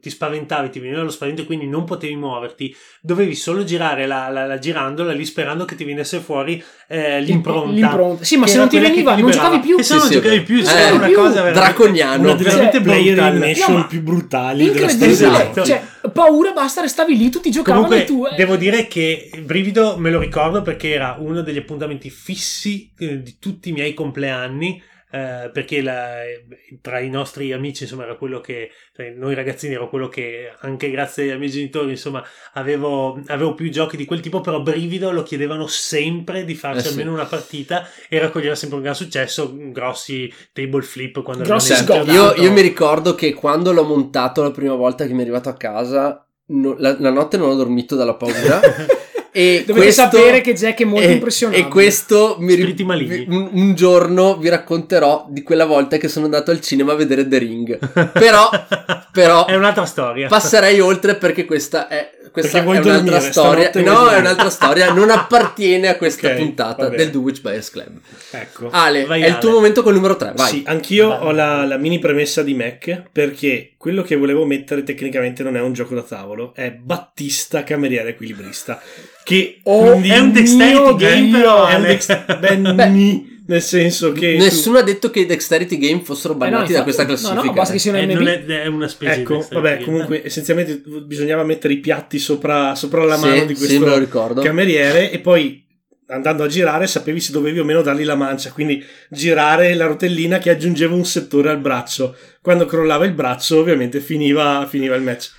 ti 0.00 0.08
spaventavi, 0.08 0.70
ti 0.70 0.78
veniva 0.78 1.02
lo 1.02 1.10
spavento 1.10 1.42
e 1.42 1.46
quindi 1.46 1.66
non 1.66 1.82
potevi 1.84 2.14
muoverti, 2.14 2.74
dovevi 3.00 3.34
solo 3.34 3.64
girare 3.64 4.06
la, 4.06 4.28
la, 4.28 4.46
la 4.46 4.58
girandola 4.60 5.10
lì 5.12 5.24
sperando 5.24 5.64
che 5.64 5.74
ti 5.74 5.82
venisse 5.84 6.20
fuori 6.20 6.62
eh, 6.86 7.20
l'impronta. 7.22 7.72
l'impronta. 7.72 8.24
Sì, 8.24 8.36
ma 8.36 8.46
se 8.46 8.58
non 8.58 8.68
ti 8.68 8.78
veniva, 8.78 9.16
non 9.16 9.30
giocavi 9.32 9.58
più. 9.58 9.76
E 9.78 9.82
se 9.82 9.96
non 9.96 10.08
giocavi 10.08 10.42
più, 10.42 10.62
era 10.62 10.94
una 10.94 11.10
cosa 11.10 11.42
veramente 11.42 11.58
draconiano. 11.60 12.22
Una 12.22 12.34
delle 12.34 12.48
veramente 12.50 12.80
player 12.80 13.16
ma- 13.68 13.84
più 13.86 14.00
brutali 14.02 14.70
della 14.70 14.90
Incredibile, 14.90 15.48
storia. 15.50 15.94
Paura, 16.10 16.52
basta, 16.52 16.80
restavi 16.80 17.16
lì, 17.16 17.30
tutti 17.30 17.50
giocavano 17.50 17.86
Comunque, 17.86 18.04
e 18.04 18.06
tu. 18.06 18.26
eh. 18.26 18.36
devo 18.36 18.56
dire 18.56 18.86
che 18.86 19.30
Brivido 19.42 19.96
me 19.98 20.10
lo 20.10 20.18
ricordo 20.18 20.62
perché 20.62 20.92
era 20.92 21.16
uno 21.18 21.42
degli 21.42 21.58
appuntamenti 21.58 22.10
fissi 22.10 22.90
eh, 22.98 23.22
di 23.22 23.36
tutti 23.38 23.68
i 23.68 23.72
miei 23.72 23.94
compleanni. 23.94 24.82
Eh, 25.16 25.50
perché 25.50 25.80
la- 25.82 26.20
tra 26.80 26.98
i 27.00 27.08
nostri 27.08 27.52
amici, 27.52 27.84
insomma, 27.84 28.02
era 28.04 28.16
quello 28.16 28.40
che 28.40 28.70
tra 28.92 29.04
noi 29.14 29.34
ragazzini 29.34 29.74
era 29.74 29.86
quello 29.86 30.08
che 30.08 30.52
anche 30.60 30.90
grazie 30.90 31.32
ai 31.32 31.38
miei 31.38 31.50
genitori, 31.50 31.90
insomma, 31.90 32.22
avevo, 32.54 33.20
avevo 33.26 33.54
più 33.54 33.70
giochi 33.70 33.96
di 33.96 34.04
quel 34.04 34.20
tipo. 34.20 34.40
Però 34.40 34.60
Brivido 34.60 35.10
lo 35.10 35.22
chiedevano 35.22 35.66
sempre 35.66 36.44
di 36.44 36.54
farci 36.54 36.78
Eh 36.78 36.82
sì. 36.82 36.88
almeno 36.90 37.12
una 37.12 37.24
partita 37.26 37.88
e 38.08 38.18
raccoglieva 38.18 38.54
sempre 38.54 38.76
un 38.76 38.82
gran 38.82 38.94
successo. 38.94 39.52
Grossi 39.56 40.32
table 40.52 40.82
flip 40.82 41.22
quando 41.22 41.44
Grossi 41.44 41.74
sgocci. 41.74 42.10
Io, 42.10 42.34
io 42.34 42.52
mi 42.52 42.60
ricordo 42.60 43.14
che 43.14 43.32
quando 43.32 43.72
l'ho 43.72 43.84
montato 43.84 44.42
la 44.42 44.50
prima 44.50 44.74
volta 44.74 45.06
che 45.06 45.12
mi 45.12 45.20
è 45.20 45.22
arrivato 45.22 45.48
a 45.48 45.54
casa, 45.56 46.26
no- 46.46 46.76
la, 46.78 46.96
la 46.98 47.10
notte 47.10 47.36
non 47.36 47.50
ho 47.50 47.54
dormito 47.54 47.96
dalla 47.96 48.14
paura. 48.14 48.60
e 49.36 49.64
Dovete 49.66 49.84
questo- 49.84 50.02
sapere 50.02 50.40
che 50.40 50.54
Jack 50.54 50.80
è 50.80 50.84
molto 50.86 51.06
e- 51.06 51.12
impressionante. 51.12 51.60
E 51.60 51.68
questo 51.68 52.36
mi 52.40 52.56
maligni. 52.84 53.26
un, 53.28 53.50
un 53.52 53.74
giorno 53.74 54.38
vi 54.38 54.48
racconterò 54.48 55.26
di 55.28 55.42
quella 55.42 55.66
volta 55.66 55.98
che 55.98 56.08
sono 56.08 56.24
andato 56.24 56.50
al 56.50 56.62
cinema 56.62 56.92
a 56.92 56.94
vedere 56.96 57.28
The 57.28 57.36
Ring. 57.38 57.78
Però, 58.12 58.48
però 59.12 59.44
è 59.44 59.54
un'altra 59.54 59.84
storia. 59.84 60.28
passerei 60.28 60.80
oltre 60.80 61.16
perché 61.16 61.44
questa 61.44 61.86
è, 61.86 62.10
questa 62.32 62.62
Perché 62.62 62.78
è 62.78 62.80
un'altra 62.80 62.92
dormire, 62.94 63.30
storia. 63.32 63.70
No, 63.74 64.08
è 64.08 64.18
un'altra 64.18 64.48
storia. 64.50 64.92
Non 64.94 65.10
appartiene 65.10 65.88
a 65.88 65.96
questa 65.96 66.28
Ok, 66.32 66.36
puntata 66.36 66.88
del 66.88 67.10
Do 67.10 67.18
Witch 67.20 67.42
Bias 67.42 67.70
Club. 67.70 67.98
Ecco. 68.30 68.68
Ale, 68.70 69.04
Vai, 69.04 69.20
è 69.20 69.26
il 69.26 69.32
Ale. 69.32 69.40
tuo 69.40 69.50
momento 69.50 69.82
col 69.82 69.92
numero 69.94 70.16
3. 70.16 70.32
Vai. 70.34 70.48
Sì, 70.48 70.62
anch'io 70.66 71.08
Vai. 71.08 71.18
ho 71.26 71.30
la, 71.32 71.64
la 71.66 71.76
mini 71.76 71.98
premessa 71.98 72.42
di 72.42 72.54
Mac 72.54 73.02
perché 73.12 73.72
quello 73.86 74.02
che 74.02 74.16
volevo 74.16 74.44
mettere 74.44 74.82
tecnicamente 74.82 75.44
non 75.44 75.56
è 75.56 75.60
un 75.60 75.72
gioco 75.72 75.94
da 75.94 76.02
tavolo, 76.02 76.52
è 76.56 76.72
Battista 76.72 77.62
Cameriere 77.62 78.08
Equilibrista. 78.08 78.82
Che 79.22 79.60
Oh, 79.62 79.92
è 80.02 80.18
un 80.18 80.32
dexterity 80.32 80.96
game, 80.96 81.30
però. 81.30 81.68
è 81.68 81.76
un 81.76 81.82
dex- 81.82 82.36
ben 82.40 82.72
Beh, 82.74 82.88
ni, 82.88 83.42
nel 83.46 83.62
senso 83.62 84.10
che 84.10 84.34
Nessuno 84.38 84.78
ha 84.78 84.82
detto 84.82 85.08
che 85.10 85.20
i 85.20 85.26
Dexterity 85.26 85.78
Game 85.78 86.00
fossero 86.02 86.32
Eh 86.34 86.36
no, 86.36 86.42
bannati 86.42 86.72
da 86.72 86.78
infatti- 86.80 86.82
questa 86.82 87.02
No, 87.02 87.08
classifica. 87.10 87.44
no, 87.44 87.52
basta 87.52 87.72
che 87.74 87.78
sia 87.78 87.92
un 87.92 87.98
Eh, 87.98 88.06
non 88.06 88.26
è, 88.26 88.44
è 88.44 88.66
una 88.66 88.88
specie 88.88 89.20
Ecco, 89.20 89.36
di 89.48 89.54
vabbè, 89.54 89.80
comunque 89.84 90.24
essenzialmente 90.24 90.82
bisognava 91.04 91.44
mettere 91.44 91.74
i 91.74 91.78
piatti 91.78 92.18
sopra, 92.18 92.74
sopra 92.74 93.04
la 93.04 93.14
Sì, 93.16 93.24
mano 93.24 93.44
di 93.44 93.54
sì, 93.54 93.66
questo 93.66 93.84
me 93.84 93.86
lo 93.90 93.98
ricordo. 93.98 94.42
cameriere 94.42 95.12
e 95.12 95.20
poi 95.20 95.64
andando 96.08 96.44
a 96.44 96.46
girare 96.46 96.86
sapevi 96.86 97.20
se 97.20 97.32
dovevi 97.32 97.58
o 97.58 97.64
meno 97.64 97.82
dargli 97.82 98.04
la 98.04 98.14
mancia, 98.14 98.52
quindi 98.52 98.84
girare 99.10 99.74
la 99.74 99.86
rotellina 99.86 100.38
che 100.38 100.50
aggiungeva 100.50 100.94
un 100.94 101.04
settore 101.04 101.50
al 101.50 101.58
braccio. 101.58 102.14
Quando 102.40 102.66
crollava 102.66 103.04
il 103.04 103.12
braccio 103.12 103.58
ovviamente 103.58 104.00
finiva, 104.00 104.66
finiva 104.68 104.94
il 104.94 105.02
match. 105.02 105.30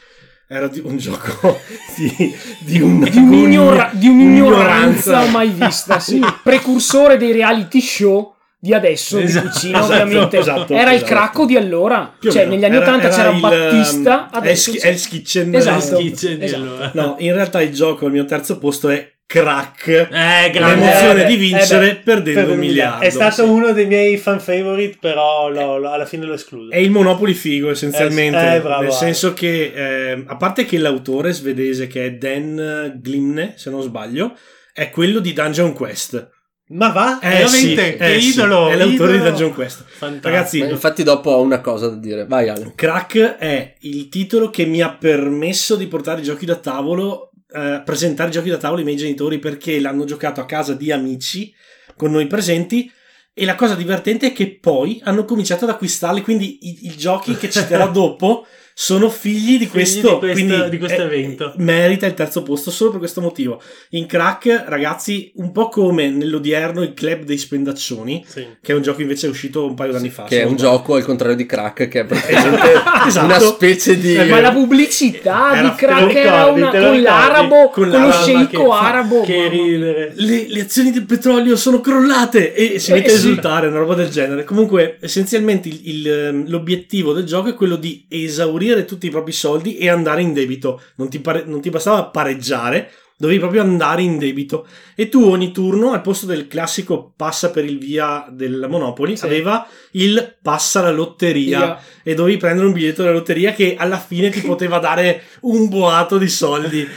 Era 0.49 0.67
di- 0.67 0.82
un 0.84 0.97
gioco 0.97 1.60
di, 1.97 2.34
di 2.62 2.80
un- 2.82 3.01
di, 3.03 3.17
un'ignora- 3.17 3.89
di 3.93 4.08
un'ignoranza 4.08 5.25
mai 5.25 5.49
vista, 5.49 5.99
sì. 5.99 6.19
precursore 6.43 7.17
dei 7.17 7.32
reality 7.34 7.82
show 7.82 8.34
di 8.60 8.73
adesso, 8.73 9.19
Esatto, 9.19 9.45
di 9.47 9.51
cucina, 9.51 9.80
esatto, 9.80 10.01
ovviamente. 10.03 10.38
esatto, 10.39 10.73
era 10.73 10.89
il 10.91 10.95
esatto. 10.97 11.12
cracco 11.13 11.45
di 11.45 11.56
allora, 11.58 12.15
cioè 12.21 12.45
negli 12.45 12.63
anni 12.65 12.77
Era- 12.77 12.86
80 12.95 13.08
era 13.08 13.15
c'era 13.15 13.30
il, 13.30 13.39
Battista, 13.39 14.30
um, 14.32 14.38
adesso 14.38 14.69
Hell's- 14.71 14.82
c'è- 14.82 14.88
Hell's 14.89 15.08
Kitchen 15.08 15.56
Esatto. 15.56 15.97
Kitchen 15.97 16.41
esatto. 16.41 16.89
No, 16.93 17.15
in 17.19 17.34
realtà 17.34 17.62
il 17.62 17.73
gioco 17.73 18.06
al 18.06 18.12
mio 18.13 18.25
terzo 18.25 18.58
posto 18.58 18.89
è 18.89 19.15
Crack. 19.28 19.88
Eh. 20.10 20.52
L'emozione 20.54 21.12
Eh, 21.12 21.24
beh, 21.24 21.26
di 21.26 21.36
vincere 21.36 21.90
eh, 21.90 21.94
beh, 21.96 22.02
perdendo 22.02 22.42
Per 22.42 22.50
un 22.52 22.58
miliardo. 22.60 23.04
È 23.04 23.10
stato 23.10 23.44
Sì. 23.44 23.50
uno 23.50 23.74
dei 23.74 23.86
miei 23.86 24.18
fan 24.18 24.40
favorite, 24.40 24.98
però 25.02 25.50
l'ho- 25.50 25.78
l'ho- 25.78 25.92
alla 25.92 26.06
fine 26.06 26.26
l'ho 26.26 26.34
escluso. 26.34 26.72
È 26.72 26.78
il 26.78 26.90
Monopoli 26.92 27.34
figo 27.34 27.70
essenzialmente, 27.70 28.38
Eh, 28.38 28.50
sì. 28.52 28.56
Eh, 28.56 28.62
bravo, 28.62 28.82
nel 28.84 28.92
senso 28.94 29.34
che 29.34 29.74
eh, 29.76 30.24
a 30.26 30.36
parte 30.38 30.63
che 30.63 30.78
l'autore 30.78 31.34
svedese 31.34 31.88
che 31.88 32.06
è 32.06 32.12
Dan 32.13 33.00
Glimne, 33.02 33.54
se 33.58 33.70
non 33.70 33.82
sbaglio, 33.82 34.34
è 34.74 34.90
quello 34.90 35.20
di 35.20 35.34
Dungeon 35.34 35.74
Quest. 35.74 36.30
Ma 36.70 36.90
va? 36.90 37.20
Eh, 37.20 37.48
sì, 37.48 37.74
Veramente? 37.76 37.94
eh, 38.06 38.13
che 38.13 38.20
sì, 38.22 38.30
idolo! 38.30 38.70
è 38.70 38.76
l'autore 38.78 39.12
idolo. 39.16 39.24
di 39.24 39.30
Dungeon 39.30 39.54
Quest. 39.54 39.84
Fantastico. 39.88 40.28
Ragazzi, 40.30 40.60
Ma 40.60 40.66
infatti 40.68 41.04
dopo 41.04 41.32
ho 41.32 41.42
una 41.42 41.60
cosa 41.62 41.88
da 41.90 41.96
dire. 41.96 42.26
Vai 42.28 42.48
Ale. 42.50 42.72
Crack 42.76 43.18
è 43.38 43.74
il 43.82 44.08
titolo 44.10 44.50
che 44.50 44.66
mi 44.66 44.82
ha 44.82 44.94
permesso 44.94 45.76
di 45.76 45.88
portare 45.88 46.20
i 46.22 46.24
giochi 46.24 46.46
da 46.46 46.56
tavolo, 46.56 47.27
eh, 47.50 47.82
presentare 47.84 48.30
giochi 48.30 48.50
da 48.50 48.58
tavolo 48.58 48.80
ai 48.80 48.86
miei 48.86 48.98
genitori 48.98 49.40
perché 49.40 49.80
l'hanno 49.80 50.06
giocato 50.06 50.42
a 50.42 50.46
casa 50.46 50.74
di 50.74 50.92
amici 50.92 51.54
con 51.96 52.12
noi 52.12 52.28
presenti. 52.28 52.92
E 53.34 53.46
la 53.46 53.56
cosa 53.56 53.76
divertente 53.76 54.28
è 54.28 54.34
che 54.34 54.58
poi 54.60 55.00
hanno 55.04 55.24
cominciato 55.24 55.66
ad 55.66 55.70
acquistarli, 55.70 56.24
quindi 56.24 56.68
i, 56.68 56.88
i 56.88 56.98
giochi 56.98 57.36
che 57.36 57.52
citerò 57.52 57.90
dopo 57.92 58.48
sono 58.80 59.10
figli 59.10 59.58
di 59.58 59.66
Figli 59.66 59.70
questo, 59.70 60.00
di 60.13 60.18
questo- 60.20 60.32
quindi 60.46 60.70
di 60.70 60.78
questo 60.78 61.02
eh, 61.02 61.06
evento. 61.06 61.54
merita 61.58 62.06
il 62.06 62.13
terzo 62.13 62.44
posto 62.44 62.70
solo 62.70 62.92
per 62.92 63.00
questo 63.00 63.22
motivo. 63.22 63.60
In 63.92 64.06
Crack, 64.06 64.66
ragazzi, 64.68 65.32
un 65.38 65.52
po' 65.52 65.68
come 65.70 66.12
nell'odierno 66.12 66.84
il 66.84 66.94
club 66.94 67.24
dei 67.24 67.40
spendaccioni, 67.40 68.24
Sì. 68.28 68.46
che 68.62 68.72
è 68.74 68.76
un 68.76 68.84
gioco 68.84 69.02
invece 69.02 69.26
uscito 69.26 69.66
un 69.66 69.74
paio 69.74 69.94
d'anni 69.94 70.12
fa. 70.12 70.26
Che 70.26 70.42
è 70.42 70.44
un 70.44 70.56
sbaglio. 70.60 70.72
gioco 70.76 70.94
al 70.94 71.04
contrario 71.06 71.36
di 71.36 71.48
Crack, 71.48 71.88
che 71.88 72.02
è 72.02 72.06
praticamente 72.06 72.72
Esatto. 73.08 73.26
una 73.26 73.40
specie 73.40 73.98
di. 73.98 74.13
Eh, 74.16 74.26
Ma 74.26 74.42
la 74.42 74.52
pubblicità 74.52 75.54
Era- 75.58 75.70
di 75.70 75.76
Crack 75.76 76.13
era 76.16 76.38
ricordi, 76.44 76.62
una 76.62 76.70
con 76.70 76.80
ricordi? 76.80 77.02
l'arabo, 77.02 77.70
Con 77.72 77.90
con, 77.90 78.02
lo 78.02 78.12
sceicco 78.12 78.74
arabo. 78.74 79.22
Che 79.22 79.48
ridere. 79.48 80.12
le, 80.18 80.46
le 80.48 80.62
azioni 80.62 80.92
del 80.92 81.06
petrolio 81.06 81.56
sono 81.56 81.82
crollate 81.82 82.54
e 82.54 82.78
si 82.78 82.92
Eh, 82.92 82.94
mette 82.94 83.08
a 83.08 83.10
sì. 83.10 83.16
esultare, 83.16 83.70
una 83.70 83.80
roba 83.80 83.96
del 83.96 84.10
genere. 84.10 84.44
Comunque, 84.44 84.98
essenzialmente 85.02 85.68
il- 85.68 85.82
il, 85.84 86.08
ehm, 86.12 86.50
l'obiettivo 86.50 87.12
del 87.13 87.24
gioco 87.24 87.50
è 87.50 87.56
quello 87.56 87.76
di 87.76 88.06
esaurire 88.08 88.66
tutti 88.86 89.08
i 89.08 89.12
propri 89.12 89.32
soldi 89.32 89.77
e 89.77 89.89
andare 89.89 90.21
in 90.21 90.34
debito. 90.34 90.82
Non 90.95 91.10
ti, 91.10 91.19
pare- 91.19 91.43
non 91.45 91.62
ti 91.62 91.69
bastava 91.69 92.06
pareggiare, 92.06 92.91
dovevi 93.19 93.39
proprio 93.39 93.62
andare 93.62 94.01
in 94.03 94.17
debito. 94.17 94.67
E 94.95 95.10
tu 95.10 95.23
ogni 95.23 95.51
turno, 95.51 95.91
al 95.93 96.01
posto 96.01 96.25
del 96.27 96.47
classico 96.47 97.13
passa 97.15 97.49
per 97.51 97.65
il 97.65 97.77
via 97.80 98.27
del 98.30 98.65
Monopoli, 98.69 99.17
Sì. 99.17 99.25
aveva 99.25 99.67
il 99.91 100.36
passa 100.41 100.82
la 100.82 100.91
lotteria. 100.91 101.60
Via. 101.60 101.80
E 102.03 102.13
dovevi 102.13 102.38
prendere 102.38 102.67
un 102.67 102.73
biglietto 102.73 103.01
della 103.01 103.13
lotteria 103.13 103.53
che 103.53 103.75
alla 103.77 103.97
fine 103.97 104.30
ti 104.30 104.41
poteva 104.45 104.77
dare 104.80 105.23
un 105.41 105.67
boato 105.67 106.17
di 106.17 106.30
soldi. 106.30 106.88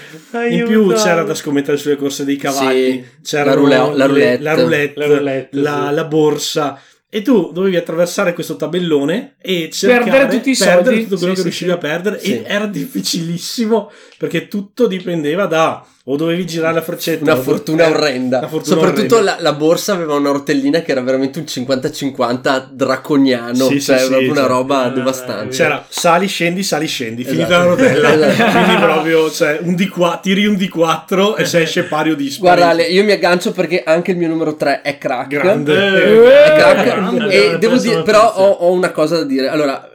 In 0.50 0.64
più 0.66 0.92
c'era 0.94 1.22
da 1.24 1.34
scommettere 1.34 1.76
sulle 1.76 1.96
corse 1.96 2.24
dei 2.24 2.36
cavalli, 2.36 2.92
Sì, 2.92 3.04
c'era 3.22 3.50
la 3.50 3.54
roulette- 3.54 3.96
la 3.96 4.06
roulette. 4.06 4.42
la, 4.42 4.54
roulette, 4.54 5.00
La 5.00 5.06
roulette, 5.06 5.48
la- 5.58 5.86
sì. 5.88 5.94
la 5.94 6.04
borsa. 6.04 6.80
E 7.12 7.22
tu 7.22 7.50
dovevi 7.52 7.74
attraversare 7.76 8.32
questo 8.34 8.54
tabellone 8.54 9.34
e 9.42 9.68
cercare 9.72 10.04
Perdere 10.10 10.36
tutti 10.38 10.50
i 10.50 10.56
perdere 10.56 10.84
soldi. 10.84 11.02
tutto 11.02 11.16
quello 11.18 11.34
Sì, 11.34 11.34
che 11.34 11.36
sì, 11.36 11.42
riuscivi 11.42 11.70
sì. 11.70 11.76
a 11.76 11.78
perdere 11.78 12.20
Sì. 12.20 12.32
e 12.34 12.42
era 12.46 12.66
difficilissimo 12.66 13.90
perché 14.20 14.48
tutto 14.48 14.86
dipendeva 14.86 15.46
da 15.46 15.82
o 16.04 16.16
dovevi 16.16 16.44
girare 16.46 16.74
la 16.74 16.82
freccetta 16.82 17.22
Una 17.22 17.32
o 17.32 17.36
do- 17.36 17.42
fortuna 17.42 17.86
eh, 17.86 17.90
orrenda. 17.90 18.38
una 18.38 18.48
fortuna 18.48 18.74
Soprattutto 18.76 19.14
orrenda. 19.14 19.36
la, 19.36 19.42
la 19.42 19.52
borsa 19.54 19.94
aveva 19.94 20.14
una 20.14 20.30
rotellina 20.30 20.82
che 20.82 20.90
era 20.90 21.00
veramente 21.00 21.38
un 21.38 21.46
50-50 21.46 22.68
draconiano. 22.70 23.54
Sì, 23.66 23.80
cioè, 23.80 23.98
sì, 23.98 24.06
proprio 24.08 24.26
sì, 24.26 24.30
una 24.38 24.40
cioè, 24.40 24.48
roba 24.48 24.86
eh, 24.90 24.92
devastante. 24.92 25.56
c'era 25.56 25.84
sali 25.88 26.26
scendi 26.26 26.62
sali 26.62 26.86
scendi 26.86 27.24
finita 27.24 27.46
Esatto. 27.46 27.62
la 27.62 27.64
rotella 27.94 28.28
Esatto. 28.28 28.50
quindi 28.58 28.74
proprio 28.82 29.30
cioè, 29.30 29.58
un 29.62 29.72
D4 29.74 30.20
tiri 30.20 30.46
un 30.46 30.54
D4 30.54 31.34
e 31.38 31.44
se 31.46 31.62
esce 31.62 31.84
pari 31.84 32.10
o 32.10 32.14
dispari 32.14 32.56
Guarda, 32.56 32.68
Ale, 32.74 32.82
io 32.88 33.04
mi 33.04 33.12
aggancio 33.12 33.52
perché 33.52 33.82
anche 33.84 34.10
il 34.10 34.18
mio 34.18 34.28
numero 34.28 34.54
3 34.56 34.82
è 34.82 34.98
crack. 34.98 35.28
grande 35.28 35.74
Eh, 35.74 36.44
È 36.44 36.56
crack. 36.56 36.84
grande, 36.84 37.52
e 37.54 37.58
devo 37.58 37.78
dire, 37.78 38.02
però 38.02 38.30
ho, 38.34 38.50
ho 38.50 38.72
una 38.72 38.90
cosa 38.90 39.16
da 39.16 39.24
dire. 39.24 39.48
Allora, 39.48 39.88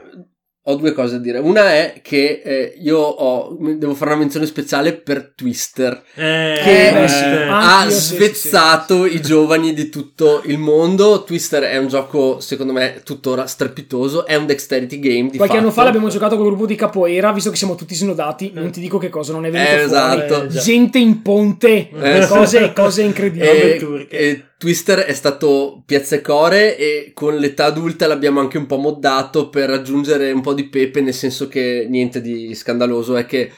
ho 0.67 0.75
due 0.75 0.93
cose 0.93 1.17
da 1.17 1.21
dire. 1.21 1.37
Una 1.37 1.73
è 1.73 1.99
che 2.01 2.41
eh, 2.43 2.75
io 2.81 2.97
ho, 2.97 3.55
devo 3.59 3.93
fare 3.93 4.11
una 4.11 4.19
menzione 4.21 4.47
speciale 4.47 4.93
per 4.93 5.33
Twister, 5.35 6.01
Eh, 6.15 6.59
che 6.63 7.07
sì. 7.07 7.23
eh, 7.23 7.43
ha 7.47 7.77
Anch'io, 7.81 7.95
sì, 7.95 8.01
sì, 8.01 8.15
svezzato 8.15 9.05
i 9.05 9.21
giovani 9.21 9.73
di 9.73 9.89
tutto 9.89 10.41
il 10.45 10.57
mondo. 10.57 11.23
Twister 11.23 11.63
è 11.63 11.77
un 11.77 11.87
gioco, 11.87 12.39
secondo 12.39 12.73
me, 12.73 13.01
tuttora 13.03 13.45
strepitoso. 13.45 14.25
È 14.25 14.35
un 14.35 14.47
dexterity 14.47 14.99
game. 14.99 15.29
Di 15.29 15.37
Qualche 15.37 15.57
anno 15.57 15.67
fatto. 15.67 15.79
fa 15.81 15.83
l'abbiamo 15.85 16.09
giocato 16.09 16.35
col 16.35 16.47
gruppo 16.47 16.65
di 16.65 16.75
capoeira, 16.75 17.31
visto 17.31 17.51
che 17.51 17.57
siamo 17.57 17.75
tutti 17.75 17.93
snodati, 17.93 18.51
non 18.53 18.71
ti 18.71 18.79
dico 18.79 18.97
che 18.97 19.09
cosa 19.09 19.33
non 19.33 19.45
è 19.45 19.51
venuto 19.51 19.69
Eh, 19.71 19.73
fuori. 19.77 19.85
esatto. 19.85 20.43
Eh, 20.43 20.47
già. 20.47 20.59
Gente 20.61 20.97
in 20.97 21.21
ponte, 21.21 21.89
Eh, 21.91 22.25
cose, 22.27 22.73
cose 22.73 23.03
incredibili. 23.03 23.47
E, 23.49 24.07
e 24.09 24.43
Twister 24.57 24.99
è 24.99 25.13
stato 25.13 25.83
piazza 25.85 26.15
e 26.15 27.11
con 27.13 27.35
l'età 27.37 27.65
adulta 27.65 28.07
l'abbiamo 28.07 28.39
anche 28.39 28.57
un 28.57 28.65
po' 28.65 28.77
moddato 28.77 29.49
per 29.49 29.69
aggiungere 29.69 30.31
un 30.31 30.41
po' 30.41 30.53
di 30.53 30.65
pepe, 30.69 31.01
nel 31.01 31.13
senso 31.13 31.47
che 31.47 31.85
niente 31.89 32.21
di 32.21 32.55
scandaloso, 32.55 33.15
è 33.15 33.25
che 33.25 33.51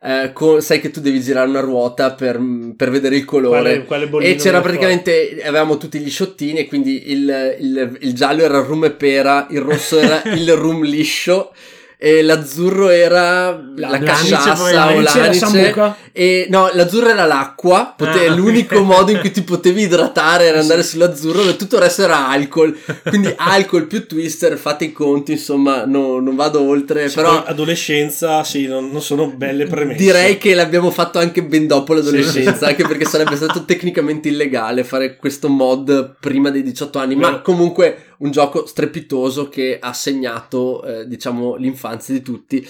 eh, 0.00 0.32
con- 0.32 0.60
sai 0.60 0.80
che 0.80 0.90
tu 0.90 1.00
devi 1.00 1.20
girare 1.20 1.48
una 1.48 1.60
ruota 1.60 2.12
per, 2.12 2.38
per 2.76 2.90
vedere 2.90 3.16
il 3.16 3.24
colore. 3.24 3.84
quale, 3.84 4.06
quale 4.08 4.26
E 4.28 4.34
c'era 4.36 4.60
praticamente, 4.60 5.40
avevamo 5.42 5.76
tutti 5.78 5.98
gli 5.98 6.10
sciottini 6.10 6.58
e 6.58 6.66
quindi 6.66 7.10
il, 7.10 7.56
il- 7.60 7.98
il 8.02 8.14
giallo 8.14 8.42
era 8.42 8.58
il 8.58 8.64
rum 8.64 8.84
e 8.84 8.90
pera, 8.92 9.46
il 9.50 9.60
rosso 9.60 9.98
era 9.98 10.22
il 10.34 10.52
rum 10.54 10.82
liscio 10.84 11.52
e 11.96 12.22
l'azzurro 12.22 12.88
era 12.90 13.50
la, 13.76 13.88
L'anice, 13.88 14.04
casciassa 14.30 14.92
o 14.94 15.00
l'anice. 15.00 15.94
E 16.12 16.46
no, 16.50 16.70
l'azzurro 16.72 17.08
era 17.08 17.24
l'acqua, 17.24 17.94
pote- 17.96 18.26
Ah, 18.26 18.34
l'unico 18.34 18.76
ok. 18.78 18.82
modo 18.84 19.10
in 19.10 19.20
cui 19.20 19.30
ti 19.30 19.42
potevi 19.42 19.82
idratare 19.82 20.44
era 20.44 20.60
andare 20.60 20.82
sull'azzurro, 20.82 21.48
e 21.48 21.56
tutto 21.56 21.76
il 21.76 21.82
resto 21.82 22.02
era 22.02 22.28
alcol. 22.28 22.76
Quindi 23.08 23.32
alcol 23.36 23.86
più 23.86 24.06
twister, 24.06 24.56
fate 24.58 24.84
i 24.84 24.92
conti, 24.92 25.32
insomma, 25.32 25.84
no- 25.84 26.20
non 26.20 26.34
vado 26.36 26.60
oltre, 26.60 27.08
Sì, 27.08 27.14
però 27.16 27.42
adolescenza, 27.44 28.44
sì, 28.44 28.66
non, 28.66 28.90
non 28.90 29.00
sono 29.00 29.28
belle 29.28 29.66
premesse. 29.66 30.02
direi 30.02 30.38
che 30.38 30.54
l'abbiamo 30.54 30.90
fatto 30.90 31.18
anche 31.18 31.42
ben 31.42 31.66
dopo 31.66 31.94
l'adolescenza, 31.94 32.66
anche 32.66 32.86
perché 32.86 33.04
sarebbe 33.04 33.36
stato 33.36 33.64
tecnicamente 33.64 34.28
illegale 34.28 34.84
fare 34.84 35.16
questo 35.16 35.48
mod 35.48 36.16
prima 36.20 36.50
dei 36.50 36.62
18 36.62 36.98
anni, 36.98 37.14
ma 37.16 37.40
comunque 37.40 37.98
un 38.18 38.30
gioco 38.30 38.66
strepitoso 38.66 39.48
che 39.48 39.78
ha 39.80 39.92
segnato, 39.92 40.84
eh, 40.84 41.06
diciamo, 41.06 41.56
l'infanzia 41.56 42.14
di 42.14 42.22
tutti. 42.22 42.66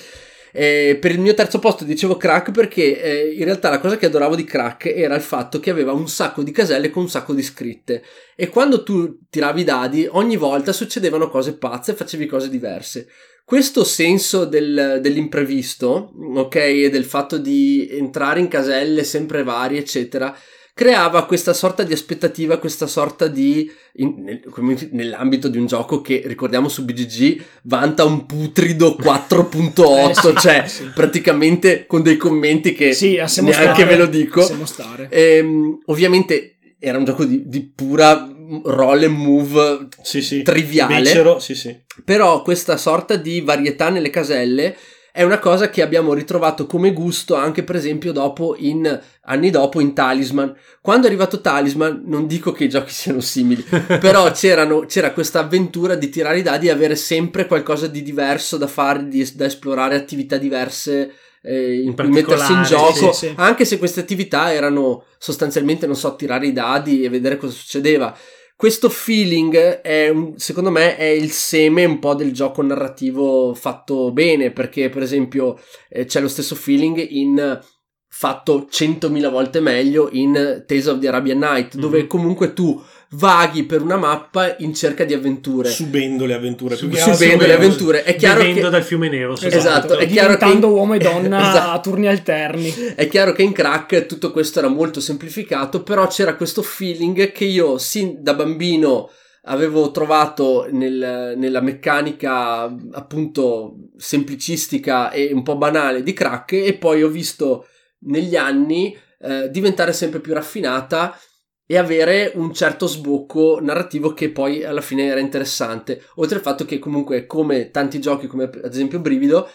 Eh, 0.57 0.99
per 1.01 1.11
il 1.11 1.19
mio 1.19 1.35
terzo 1.35 1.59
posto 1.59 1.83
dicevo 1.83 2.17
crack 2.17 2.53
perché 2.53 3.03
eh, 3.03 3.33
in 3.33 3.45
realtà 3.45 3.71
la 3.71 3.81
cosa 3.81 3.97
che 3.97 4.07
adoravo 4.07 4.37
di 4.37 4.45
crack 4.45 4.87
era 4.87 5.17
il 5.17 5.21
fatto 5.21 5.59
che 5.59 5.71
aveva 5.71 5.91
un 5.91 6.07
sacco 6.07 6.45
di 6.45 6.53
caselle 6.53 6.91
con 6.91 7.03
un 7.03 7.09
sacco 7.09 7.35
di 7.35 7.43
scritte 7.43 8.05
e 8.37 8.49
quando 8.51 8.85
tu 8.85 9.19
tiravi 9.29 9.63
i 9.63 9.65
dadi 9.65 10.07
ogni 10.09 10.37
volta 10.37 10.73
succedevano 10.73 11.29
cose 11.29 11.57
pazze 11.57 11.91
e 11.91 11.95
facevi 11.97 12.27
cose 12.27 12.49
diverse. 12.51 13.09
Questo 13.45 13.83
senso 13.83 14.45
del- 14.45 15.01
dell'imprevisto, 15.03 16.15
ok, 16.37 16.55
e 16.55 16.89
del 16.89 17.05
fatto 17.05 17.37
di 17.37 17.89
entrare 17.91 18.39
in 18.39 18.49
caselle 18.49 19.03
sempre 19.03 19.43
varie, 19.43 19.81
eccetera, 19.81 20.35
creava 20.75 21.25
questa 21.25 21.53
sorta 21.53 21.85
di 21.85 21.93
aspettativa, 21.93 22.59
questa 22.59 22.89
sorta 22.89 23.29
di 23.29 23.71
in- 23.99 24.25
nel- 24.25 24.89
nell'ambito 24.91 25.47
di 25.47 25.57
un 25.57 25.67
gioco 25.67 26.01
che 26.01 26.23
ricordiamo 26.27 26.69
su 26.69 26.85
BGG 26.85 27.43
vanta 27.63 28.05
un 28.05 28.27
putrido 28.27 28.97
4.8, 29.01 30.11
Eh, 30.11 30.15
sì, 30.15 30.35
cioè 30.37 30.65
sì. 30.67 30.85
praticamente 30.93 31.87
con 31.87 32.03
dei 32.03 32.17
commenti 32.17 32.73
che 32.75 32.93
Sì, 32.93 33.13
neanche 33.15 33.53
stare. 33.53 33.85
ve 33.85 33.97
lo 33.97 34.07
dico. 34.07 34.43
Stare. 34.65 35.07
Ehm, 35.11 35.79
ovviamente 35.87 36.57
era 36.81 36.99
un 36.99 37.05
gioco 37.05 37.25
di, 37.25 37.43
di 37.47 37.63
pura 37.73 38.29
roll 38.65 39.05
and 39.05 39.17
move 39.17 39.87
Sì, 40.03 40.21
sì. 40.23 40.43
triviale. 40.43 41.01
Becero, 41.03 41.39
sì, 41.39 41.55
sì. 41.55 41.75
Però 42.05 42.43
questa 42.43 42.77
sorta 42.77 43.15
di 43.17 43.41
varietà 43.41 43.91
nelle 43.91 44.11
caselle 44.11 44.77
è 45.17 45.23
una 45.23 45.39
cosa 45.39 45.71
che 45.71 45.81
abbiamo 45.81 46.13
ritrovato 46.13 46.67
come 46.67 46.93
gusto 46.93 47.37
anche 47.37 47.63
per 47.63 47.77
esempio 47.77 48.11
dopo 48.11 48.57
in 48.59 49.01
anni 49.27 49.51
dopo 49.51 49.79
in 49.79 49.95
Talisman. 49.95 50.53
Quando 50.81 51.07
è 51.07 51.09
arrivato 51.09 51.41
Talisman, 51.41 52.03
non 52.05 52.27
dico 52.27 52.51
che 52.51 52.65
i 52.65 52.69
giochi 52.69 52.93
siano 52.93 53.21
simili, 53.21 53.63
però 54.01 54.33
c'era 54.33 55.13
questa 55.13 55.39
avventura 55.39 55.95
di 55.95 56.09
tirare 56.09 56.41
i 56.41 56.43
dadi 56.43 56.67
e 56.67 56.73
avere 56.73 56.97
sempre 56.97 57.47
qualcosa 57.47 57.87
di 57.87 58.03
diverso 58.03 58.57
da 58.57 58.67
fare, 58.67 59.07
di- 59.07 59.37
da 59.37 59.45
esplorare 59.45 59.95
attività 59.95 60.37
diverse 60.37 61.13
eh, 61.43 61.83
in 61.83 61.95
cui 61.95 62.09
mettersi 62.09 62.53
in 62.53 62.65
gioco, 62.65 63.13
sì, 63.13 63.27
sì. 63.27 63.35
anche 63.37 63.65
se 63.65 63.79
queste 63.79 64.01
attività 64.01 64.53
erano 64.53 65.05
sostanzialmente, 65.19 65.87
non 65.87 65.95
so, 65.95 66.17
tirare 66.17 66.49
i 66.49 66.53
dadi 66.53 67.05
e 67.05 67.09
vedere 67.09 67.37
cosa 67.37 67.53
succedeva. 67.53 68.13
Questo 68.57 68.89
feeling 68.89 69.57
è 69.57 70.13
secondo 70.37 70.71
me 70.71 70.97
è 70.97 71.05
il 71.05 71.31
seme 71.33 71.85
un 71.85 71.99
po' 71.99 72.15
del 72.15 72.33
gioco 72.33 72.63
narrativo 72.63 73.53
fatto 73.55 74.13
bene 74.13 74.53
perché 74.53 74.89
per 74.89 75.03
esempio 75.03 75.59
eh, 75.89 76.05
c'è 76.05 76.21
lo 76.21 76.29
stesso 76.29 76.55
feeling 76.55 77.05
in 77.11 77.61
fatto 78.09 78.69
100.000 78.71 79.29
volte 79.29 79.59
meglio 79.59 80.09
in 80.13 80.63
Tales 80.67 80.87
of 80.87 81.01
the 81.01 81.09
Arabian 81.09 81.39
Night 81.39 81.75
dove 81.75 82.03
Mhm. 82.03 82.07
comunque 82.07 82.53
tu 82.53 82.81
vaghi 83.17 83.65
per 83.65 83.81
una 83.83 83.97
mappa 83.97 84.57
in 84.59 84.75
cerca 84.75 85.05
di 85.05 85.13
avventure 85.15 85.69
Subendo 85.71 86.27
le 86.27 86.35
avventure. 86.35 86.77
più 86.77 86.89
che 86.89 86.97
Subendo 86.97 87.17
subendo 87.23 87.47
le 87.47 87.53
avventure 87.55 88.03
è 88.05 88.17
chiaro 88.17 88.41
che 88.43 88.61
dal 88.69 88.83
fiume 88.83 89.09
nero. 89.09 89.35
Esatto, 89.41 89.97
è 89.99 90.07
chiaro 90.07 90.33
che- 90.37 90.45
diventando 90.45 90.69
uomo 90.69 90.95
e 90.95 90.99
donna 90.99 91.39
Esatto. 91.51 91.71
a 91.71 91.81
turni 91.81 92.07
alterni. 92.09 92.71
È 92.95 93.07
chiaro 93.09 93.33
che 93.33 93.43
in 93.43 93.53
crack 93.53 94.07
tutto 94.07 94.31
questo 94.33 94.59
era 94.59 94.69
molto 94.69 95.01
semplificato, 95.01 95.83
però 95.83 96.07
c'era 96.07 96.35
questo 96.37 96.63
feeling 96.63 97.31
che 97.33 97.45
io 97.45 97.79
sin 97.79 98.17
da 98.23 98.35
bambino 98.35 99.11
avevo 99.47 99.91
trovato 99.91 100.67
nel- 100.71 101.35
nella 101.37 101.61
meccanica 101.61 102.75
appunto 102.93 103.75
semplicistica 103.97 105.11
e 105.11 105.31
un 105.33 105.43
po' 105.43 105.57
banale 105.57 106.03
di 106.03 106.13
crack 106.13 106.53
e 106.53 106.75
poi 106.79 107.03
ho 107.03 107.09
visto 107.09 107.67
negli 108.07 108.37
anni 108.37 108.97
eh, 109.21 109.49
diventare 109.51 109.93
sempre 109.93 110.21
più 110.21 110.33
raffinata 110.35 111.19
e 111.67 111.79
avere 111.79 112.33
un 112.35 112.53
certo 112.53 112.87
sbocco 112.87 113.59
narrativo 113.61 114.13
che 114.13 114.31
poi 114.31 114.65
alla 114.65 114.83
fine 114.83 115.07
era 115.07 115.21
interessante. 115.21 116.03
Oltre 116.17 116.37
al 116.37 116.43
fatto 116.43 116.65
che 116.65 116.79
comunque 116.79 117.27
come 117.27 117.71
tanti 117.71 118.01
giochi 118.01 118.27
come 118.27 118.45
ad 118.45 118.71
esempio 118.71 119.01
Brivido 119.01 119.49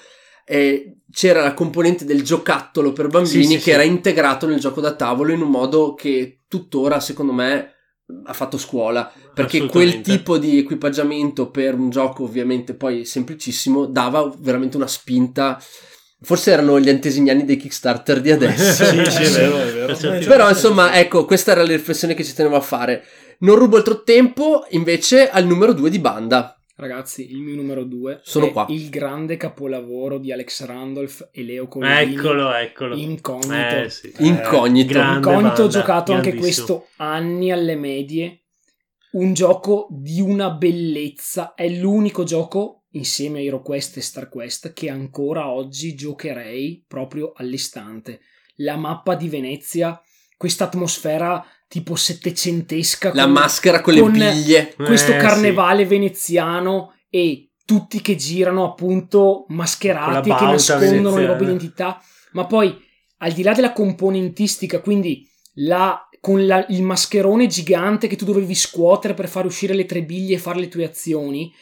eh, 0.45 0.98
c'era 1.12 1.43
la 1.43 1.54
componente 1.54 2.06
del 2.06 2.24
giocattolo 2.24 2.91
per 2.91 3.08
bambini 3.08 3.43
Sì, 3.43 3.50
sì, 3.50 3.56
che 3.56 3.62
sì. 3.62 3.69
era 3.72 3.84
integrato 3.84 4.48
nel 4.48 4.60
gioco 4.60 4.82
da 4.82 4.95
tavolo 4.95 5.32
in 5.32 5.41
un 5.41 5.50
modo 5.50 5.93
che 5.93 6.41
tuttora 6.48 7.00
secondo 7.00 7.34
me 7.34 7.74
ha 8.24 8.34
fatto 8.34 8.58
scuola 8.58 9.12
perché 9.32 9.67
quel 9.67 10.02
tipo 10.02 10.39
di 10.39 10.58
equipaggiamento 10.58 11.52
per 11.52 11.76
un 11.76 11.91
gioco 11.91 12.24
ovviamente 12.24 12.74
poi 12.74 13.06
semplicissimo 13.06 13.86
dava 13.86 14.34
veramente 14.39 14.78
una 14.78 14.88
spinta 14.88 15.62
forse 16.21 16.51
erano 16.51 16.79
gli 16.79 16.89
antesignani 16.89 17.45
dei 17.45 17.58
Kickstarter 17.58 18.21
di 18.21 18.32
adesso 18.32 18.84
Sì, 18.86 19.05
sì, 19.05 19.23
è 19.23 19.49
vero, 19.49 19.88
è 19.88 19.95
vero. 19.95 20.25
Però 20.25 20.49
insomma 20.49 20.93
ecco 20.93 21.25
questa 21.25 21.51
era 21.51 21.62
la 21.62 21.69
riflessione 21.69 22.13
che 22.13 22.23
ci 22.23 22.34
tenevo 22.34 22.55
a 22.55 22.62
fare 22.62 23.03
non 23.39 23.55
rubo 23.55 23.77
altro 23.77 24.03
tempo 24.03 24.65
invece 24.69 25.29
al 25.29 25.45
numero 25.45 25.73
2 25.73 25.89
di 25.89 25.99
banda 25.99 26.60
Ragazzi, 26.79 27.29
il 27.29 27.41
mio 27.41 27.55
numero 27.55 27.84
due 27.84 28.21
Sono 28.23 28.47
è 28.47 28.51
qua. 28.53 28.65
il 28.69 28.88
grande 28.88 29.36
capolavoro 29.36 30.17
di 30.17 30.32
Alex 30.32 30.63
Randolph 30.63 31.27
e 31.34 31.43
Leo 31.43 31.67
Colini. 31.67 32.13
Eccolo, 32.13 32.53
eccolo. 32.53 32.95
Incognito. 32.95 33.75
Eh, 33.75 33.89
sì. 33.89 34.13
incognito 34.19 34.93
grande 34.93 35.29
Incognito 35.29 35.67
giocato 35.67 36.13
anche 36.13 36.36
questo 36.36 36.88
anni 36.95 37.51
alle 37.51 37.75
medie. 37.75 38.43
Un 39.12 39.34
gioco 39.34 39.88
di 39.89 40.21
una 40.21 40.51
bellezza. 40.51 41.53
È 41.53 41.67
l'unico 41.67 42.23
gioco 42.23 42.79
insieme 42.91 43.39
a 43.39 43.41
HeroQuest 43.43 43.97
e 43.97 44.02
StarQuest 44.02 44.73
che 44.73 44.89
ancora 44.89 45.49
oggi 45.49 45.95
giocherei 45.95 46.84
proprio 46.88 47.34
all'istante. 47.36 48.21
La 48.56 48.75
mappa 48.75 49.15
di 49.15 49.30
Venezia, 49.30 50.02
questa 50.38 50.65
atmosfera 50.65 51.45
tipo 51.67 51.95
settecentesca 51.95 53.12
la 53.13 53.23
con- 53.23 53.32
maschera 53.32 53.82
con 53.82 53.93
le 53.93 53.99
con- 54.02 54.12
biglie. 54.12 54.73
questo 54.75 55.13
Eh, 55.13 55.17
carnevale 55.17 55.86
veneziano 55.86 56.93
e 57.10 57.52
tutti 57.65 58.02
che 58.02 58.15
girano 58.15 58.65
appunto 58.65 59.45
mascherati 59.49 60.34
che 60.34 60.43
nascondono 60.45 61.17
le 61.17 61.25
proprie 61.25 61.47
identità 61.49 62.02
ma 62.32 62.47
poi 62.47 62.75
al 63.17 63.32
di 63.34 63.43
là 63.43 63.54
della 63.54 63.73
componentistica 63.73 64.80
quindi 64.80 65.30
la, 65.56 66.08
con 66.19 66.47
la- 66.47 66.65
il 66.69 66.82
mascherone 66.82 67.45
gigante 67.45 68.08
che 68.08 68.15
tu 68.15 68.25
dovevi 68.25 68.56
scuotere 68.56 69.13
per 69.13 69.28
fare 69.28 69.45
uscire 69.45 69.75
le 69.75 69.86
tre 69.86 70.04
biglie 70.04 70.36
e 70.36 70.39
fare 70.39 70.60
le 70.60 70.67
tue 70.69 70.86
azioni 70.86 71.54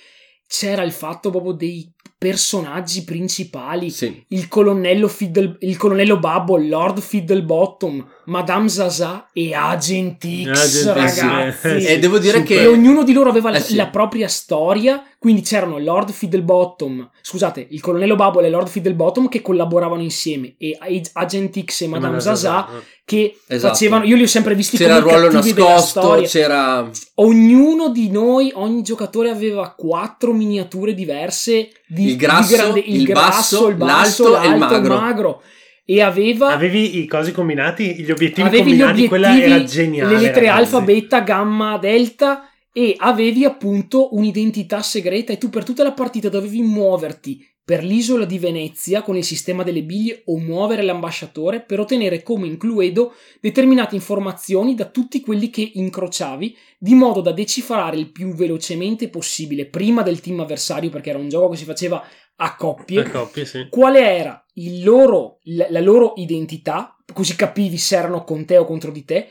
c'era 0.48 0.84
il 0.84 0.92
fatto 0.92 1.30
proprio 1.30 1.52
dei 1.52 1.92
personaggi 2.18 3.04
principali 3.04 3.92
sì. 3.92 4.26
il 4.30 4.48
colonnello, 4.48 5.08
Fiddle, 5.08 5.58
il 5.60 5.78
colonnello 5.78 6.18
Bubble, 6.18 6.68
Lord 6.68 7.00
Fiddlebottom, 7.00 8.08
Madame 8.28 8.68
Zaza 8.68 9.28
e 9.32 9.54
Agent 9.54 10.26
X, 10.26 10.48
Agent 10.48 10.66
X, 10.66 10.86
ragazzi. 10.86 11.68
eh, 11.68 11.80
sì. 11.82 11.86
e 11.88 12.00
devo 12.00 12.18
dire 12.20 12.40
Super. 12.40 12.58
E 12.58 12.60
che 12.62 12.68
ognuno 12.68 13.04
di 13.04 13.13
loro 13.13 13.30
aveva 13.30 13.52
la, 13.52 13.58
Eh 13.58 13.62
sì. 13.62 13.76
la 13.76 13.88
propria 13.88 14.28
storia, 14.28 15.02
quindi 15.18 15.42
c'erano 15.42 15.78
Lord 15.80 16.12
Fiddlebottom, 16.12 17.10
scusate, 17.22 17.68
il 17.70 17.80
colonnello 17.80 18.16
Bubble 18.16 18.46
e 18.46 18.50
Lord 18.50 18.68
Fiddlebottom 18.68 19.30
che 19.30 19.42
collaboravano 19.42 20.02
insieme 20.02 20.56
e 20.58 20.78
Agent 21.13 21.63
X 21.63 21.82
e 21.82 21.88
Madame 21.88 22.20
Zaza 22.20 22.68
che 23.06 23.38
Esatto. 23.48 23.74
facevano, 23.74 24.04
io 24.04 24.18
li 24.18 24.24
ho 24.24 24.28
sempre 24.28 24.54
visti 24.56 24.76
C'era 24.76 24.98
il 24.98 25.04
come 25.04 25.16
i 25.16 25.20
ruolo 25.20 25.34
cattivi 25.34 25.54
della 25.54 25.70
nascosto, 25.70 26.00
storia. 26.02 26.28
c'era... 26.28 26.90
Ognuno 27.16 27.90
di 27.90 28.10
noi, 28.12 28.52
ogni 28.56 28.82
giocatore 28.84 29.30
aveva 29.30 29.74
quattro 29.76 30.34
miniature 30.34 30.94
diverse 30.94 31.70
di 31.88 32.08
Il 32.10 32.16
grasso, 32.18 32.50
di 32.50 32.56
grande- 32.62 32.80
il, 32.82 32.96
il 32.96 33.04
grasso, 33.06 33.30
basso, 33.32 33.68
il 33.70 33.76
basso, 33.76 34.30
l'alto 34.32 34.44
e 34.46 34.52
il 34.54 34.60
l'alto, 34.60 34.94
magro. 34.94 35.42
E 35.89 36.02
aveva 36.02 36.52
Avevi 36.52 37.00
i 37.00 37.08
cosi 37.08 37.32
combinati, 37.32 37.95
gli 38.04 38.12
obiettivi 38.12 38.45
avevi 38.45 38.73
gli 38.73 38.80
combinati, 38.80 39.08
quella 39.08 39.28
era 39.30 39.56
obiettivi, 39.56 39.65
geniale. 39.67 40.13
le 40.13 40.19
lettere 40.19 40.47
ragazzi. 40.47 40.76
alfa, 40.76 40.82
beta, 40.82 41.19
gamma, 41.21 41.78
delta 41.78 42.50
e 42.73 42.93
avevi 42.97 43.45
appunto 43.45 44.13
un'identità 44.13 44.82
segreta 44.82 45.32
e 45.32 45.38
tu 45.38 45.50
per 45.50 45.63
tutta 45.63 45.84
la 45.84 45.93
partita 45.93 46.28
dovevi 46.28 46.62
muoverti 46.62 47.43
per 47.68 47.84
l'isola 47.84 48.24
di 48.24 48.40
Venezia 48.40 49.02
con 49.02 49.18
il 49.18 49.26
sistema 49.26 49.62
delle 49.62 49.84
biglie 49.84 50.22
o 50.28 50.38
muovere 50.38 50.84
l'ambasciatore 50.84 51.60
per 51.60 51.82
ottenere 51.82 52.24
come 52.24 52.48
in 52.48 52.58
Cluedo 52.58 53.14
determinate 53.42 53.94
informazioni 53.94 54.74
da 54.74 54.86
tutti 54.86 55.20
quelli 55.20 55.50
che 55.50 55.72
incrociavi 55.74 56.56
di 56.78 56.94
modo 56.94 57.20
da 57.20 57.34
decifrare 57.34 57.98
il 57.98 58.10
più 58.14 58.34
velocemente 58.34 59.10
possibile 59.10 59.66
prima 59.66 60.02
del 60.02 60.22
team 60.22 60.40
avversario 60.40 60.90
perché 60.90 61.10
era 61.10 61.20
un 61.20 61.28
gioco 61.28 61.50
che 61.50 61.58
si 61.58 61.66
faceva 61.66 62.02
a 62.38 62.56
coppie 62.56 63.02
A 63.02 63.10
coppie, 63.10 63.44
sì. 63.44 63.68
quale 63.70 64.16
era 64.16 64.46
il 64.54 64.82
loro, 64.82 65.40
la 65.44 65.82
loro 65.82 66.14
identità, 66.16 66.96
così 67.12 67.36
capivi 67.36 67.78
se 67.78 67.98
erano 67.98 68.24
con 68.24 68.46
te 68.46 68.58
o 68.58 68.64
contro 68.64 68.92
di 68.92 69.04
te, 69.04 69.28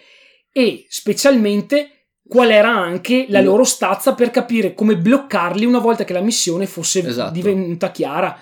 e 0.52 0.84
specialmente 0.90 1.95
qual 2.28 2.50
era 2.50 2.70
anche 2.70 3.26
la 3.28 3.40
loro 3.40 3.64
stazza 3.64 4.14
per 4.14 4.30
capire 4.30 4.74
come 4.74 4.96
bloccarli 4.96 5.64
una 5.64 5.78
volta 5.78 6.04
che 6.04 6.12
la 6.12 6.20
missione 6.20 6.66
fosse 6.66 7.06
Esatto. 7.06 7.32
divenuta 7.32 7.90
chiara. 7.90 8.36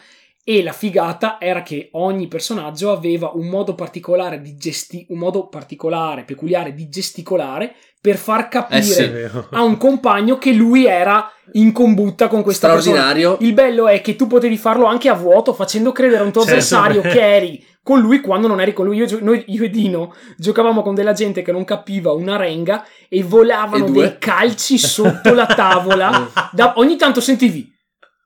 E 0.46 0.62
la 0.62 0.72
figata 0.72 1.38
era 1.40 1.62
che 1.62 1.88
ogni 1.92 2.28
personaggio 2.28 2.92
aveva 2.92 3.30
un 3.34 3.48
modo 3.48 3.74
particolare 3.74 4.42
di 4.42 4.56
gesti- 4.56 5.06
un 5.08 5.18
modo 5.18 5.48
particolare, 5.48 6.24
peculiare 6.24 6.74
di 6.74 6.88
gesticolare 6.90 7.74
per 7.98 8.18
far 8.18 8.48
capire 8.48 8.78
Eh 8.78 8.82
sì. 8.82 9.30
A 9.52 9.62
un 9.62 9.78
compagno 9.78 10.36
che 10.36 10.52
lui 10.52 10.84
era 10.84 11.30
in 11.54 11.72
combutta 11.72 12.28
con 12.28 12.42
questa 12.42 12.68
persona. 12.68 12.96
Straordinario. 12.96 13.38
Il 13.40 13.54
bello 13.54 13.88
è 13.88 14.02
che 14.02 14.16
tu 14.16 14.26
potevi 14.26 14.58
farlo 14.58 14.84
anche 14.84 15.08
a 15.08 15.14
vuoto, 15.14 15.54
facendo 15.54 15.92
credere 15.92 16.20
a 16.20 16.26
un 16.26 16.32
tuo 16.32 16.44
Certo. 16.44 16.74
avversario 16.76 17.00
che 17.10 17.34
eri 17.36 17.66
con 17.82 18.00
lui 18.00 18.20
quando 18.20 18.46
non 18.46 18.60
eri 18.60 18.74
con 18.74 18.84
lui. 18.84 18.98
Io, 18.98 19.18
noi, 19.22 19.44
io 19.46 19.64
e 19.64 19.70
Dino 19.70 20.14
giocavamo 20.36 20.82
con 20.82 20.94
della 20.94 21.14
gente 21.14 21.40
che 21.40 21.52
non 21.52 21.64
capiva 21.64 22.12
una 22.12 22.36
renga 22.36 22.84
e 23.08 23.22
volavano 23.22 23.86
E 23.86 23.90
dei 23.90 24.16
calci 24.18 24.76
sotto 24.76 25.32
la 25.32 25.46
tavola. 25.46 26.30
Da- 26.52 26.74
ogni 26.76 26.96
tanto 26.96 27.22
sentivi. 27.22 27.66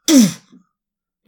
"Tuff!" 0.04 0.46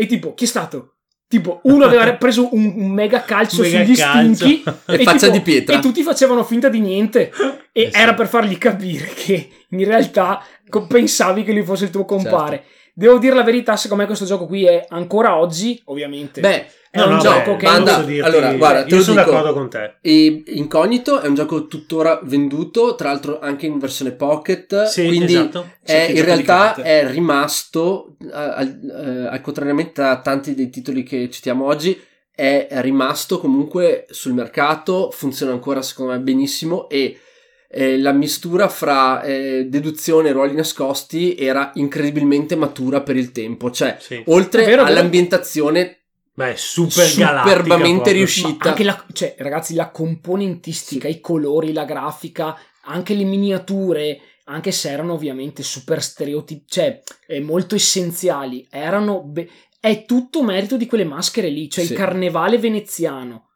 E 0.00 0.06
tipo, 0.06 0.32
chi 0.32 0.44
è 0.44 0.46
stato? 0.46 0.94
Tipo, 1.28 1.60
uno 1.64 1.84
aveva 1.84 2.10
preso 2.16 2.48
un, 2.54 2.72
un 2.74 2.90
mega 2.90 3.22
calcio 3.22 3.60
Mega 3.60 3.84
sugli 3.84 3.96
calcio. 3.96 4.34
stinchi 4.46 4.62
E 4.86 5.02
faccia 5.02 5.28
di 5.28 5.40
pietra. 5.42 5.76
E 5.76 5.80
tutti 5.80 6.02
facevano 6.02 6.42
finta 6.42 6.70
di 6.70 6.80
niente. 6.80 7.30
E 7.70 7.82
Eh 7.82 7.90
sì. 7.92 8.00
era 8.00 8.14
per 8.14 8.26
fargli 8.26 8.56
capire 8.56 9.06
che 9.14 9.50
in 9.68 9.84
realtà 9.84 10.42
pensavi 10.88 11.44
che 11.44 11.52
lui 11.52 11.62
fosse 11.64 11.84
il 11.84 11.90
tuo 11.90 12.06
compare. 12.06 12.56
Certo. 12.56 12.72
Devo 12.94 13.18
dire 13.18 13.34
la 13.34 13.42
verità, 13.44 13.76
secondo 13.76 14.02
me 14.02 14.08
questo 14.08 14.24
gioco 14.24 14.46
qui 14.46 14.64
è 14.64 14.86
ancora 14.88 15.36
oggi, 15.36 15.80
ovviamente. 15.84 16.40
Beh, 16.40 16.66
è 16.90 16.98
No, 16.98 17.04
un 17.06 17.12
no, 17.12 17.18
gioco 17.20 17.52
beh, 17.52 17.56
che 17.56 17.80
posso 17.82 18.02
dirti- 18.02 18.18
allora, 18.20 18.52
guarda, 18.54 18.82
te 18.84 18.94
io 18.96 19.02
sono 19.02 19.20
dico. 19.20 19.30
d'accordo 19.30 19.52
con 19.52 19.70
te. 19.70 19.94
E 20.00 20.42
Incognito 20.46 21.20
è 21.20 21.28
un 21.28 21.34
gioco 21.34 21.66
tuttora 21.68 22.20
venduto, 22.24 22.96
tra 22.96 23.10
l'altro 23.10 23.38
anche 23.40 23.66
in 23.66 23.78
versione 23.78 24.10
pocket, 24.10 24.84
Sì, 24.86 25.06
quindi 25.06 25.34
esatto. 25.34 25.70
è- 25.82 26.10
in 26.12 26.24
realtà 26.24 26.74
è 26.74 27.06
rimasto, 27.08 28.16
eh, 28.22 28.28
al, 28.32 28.80
eh, 28.82 29.26
al 29.28 29.40
contrariamente 29.40 30.02
a 30.02 30.20
tanti 30.20 30.54
dei 30.54 30.68
titoli 30.68 31.02
che 31.04 31.30
citiamo 31.30 31.64
oggi, 31.64 31.96
è 32.34 32.66
rimasto 32.80 33.38
comunque 33.38 34.06
sul 34.10 34.32
mercato, 34.32 35.10
funziona 35.12 35.52
ancora 35.52 35.82
secondo 35.82 36.12
me 36.12 36.18
benissimo 36.20 36.88
e 36.88 37.18
eh, 37.72 37.98
la 37.98 38.10
mistura 38.12 38.66
fra 38.68 39.22
eh, 39.22 39.66
deduzione 39.68 40.30
e 40.30 40.32
ruoli 40.32 40.54
nascosti 40.54 41.36
era 41.36 41.70
incredibilmente 41.74 42.56
matura 42.56 43.00
per 43.02 43.16
il 43.16 43.30
tempo, 43.30 43.70
cioè 43.70 43.96
Sì. 44.00 44.20
oltre 44.26 44.64
vero, 44.64 44.82
all'ambientamento 44.82 45.48
Beh, 46.46 46.56
super 46.56 47.04
superbamente 47.04 48.12
riuscita. 48.12 48.74
La, 48.78 49.04
cioè, 49.12 49.34
ragazzi, 49.38 49.74
la 49.74 49.90
componentistica, 49.90 51.08
i 51.08 51.20
colori, 51.20 51.72
la 51.72 51.84
grafica, 51.84 52.56
anche 52.84 53.14
le 53.14 53.24
miniature, 53.24 54.20
anche 54.44 54.72
se 54.72 54.90
erano 54.90 55.12
ovviamente 55.12 55.62
super 55.62 56.02
stereotipi, 56.02 56.64
cioè 56.66 57.02
eh, 57.26 57.40
molto 57.40 57.74
essenziali, 57.74 58.66
erano. 58.70 59.22
be- 59.22 59.48
è 59.78 60.04
tutto 60.04 60.42
merito 60.42 60.76
di 60.76 60.86
quelle 60.86 61.04
maschere 61.04 61.48
lì, 61.48 61.70
cioè 61.70 61.84
Sì. 61.84 61.92
il 61.92 61.98
carnevale 61.98 62.58
veneziano, 62.58 63.48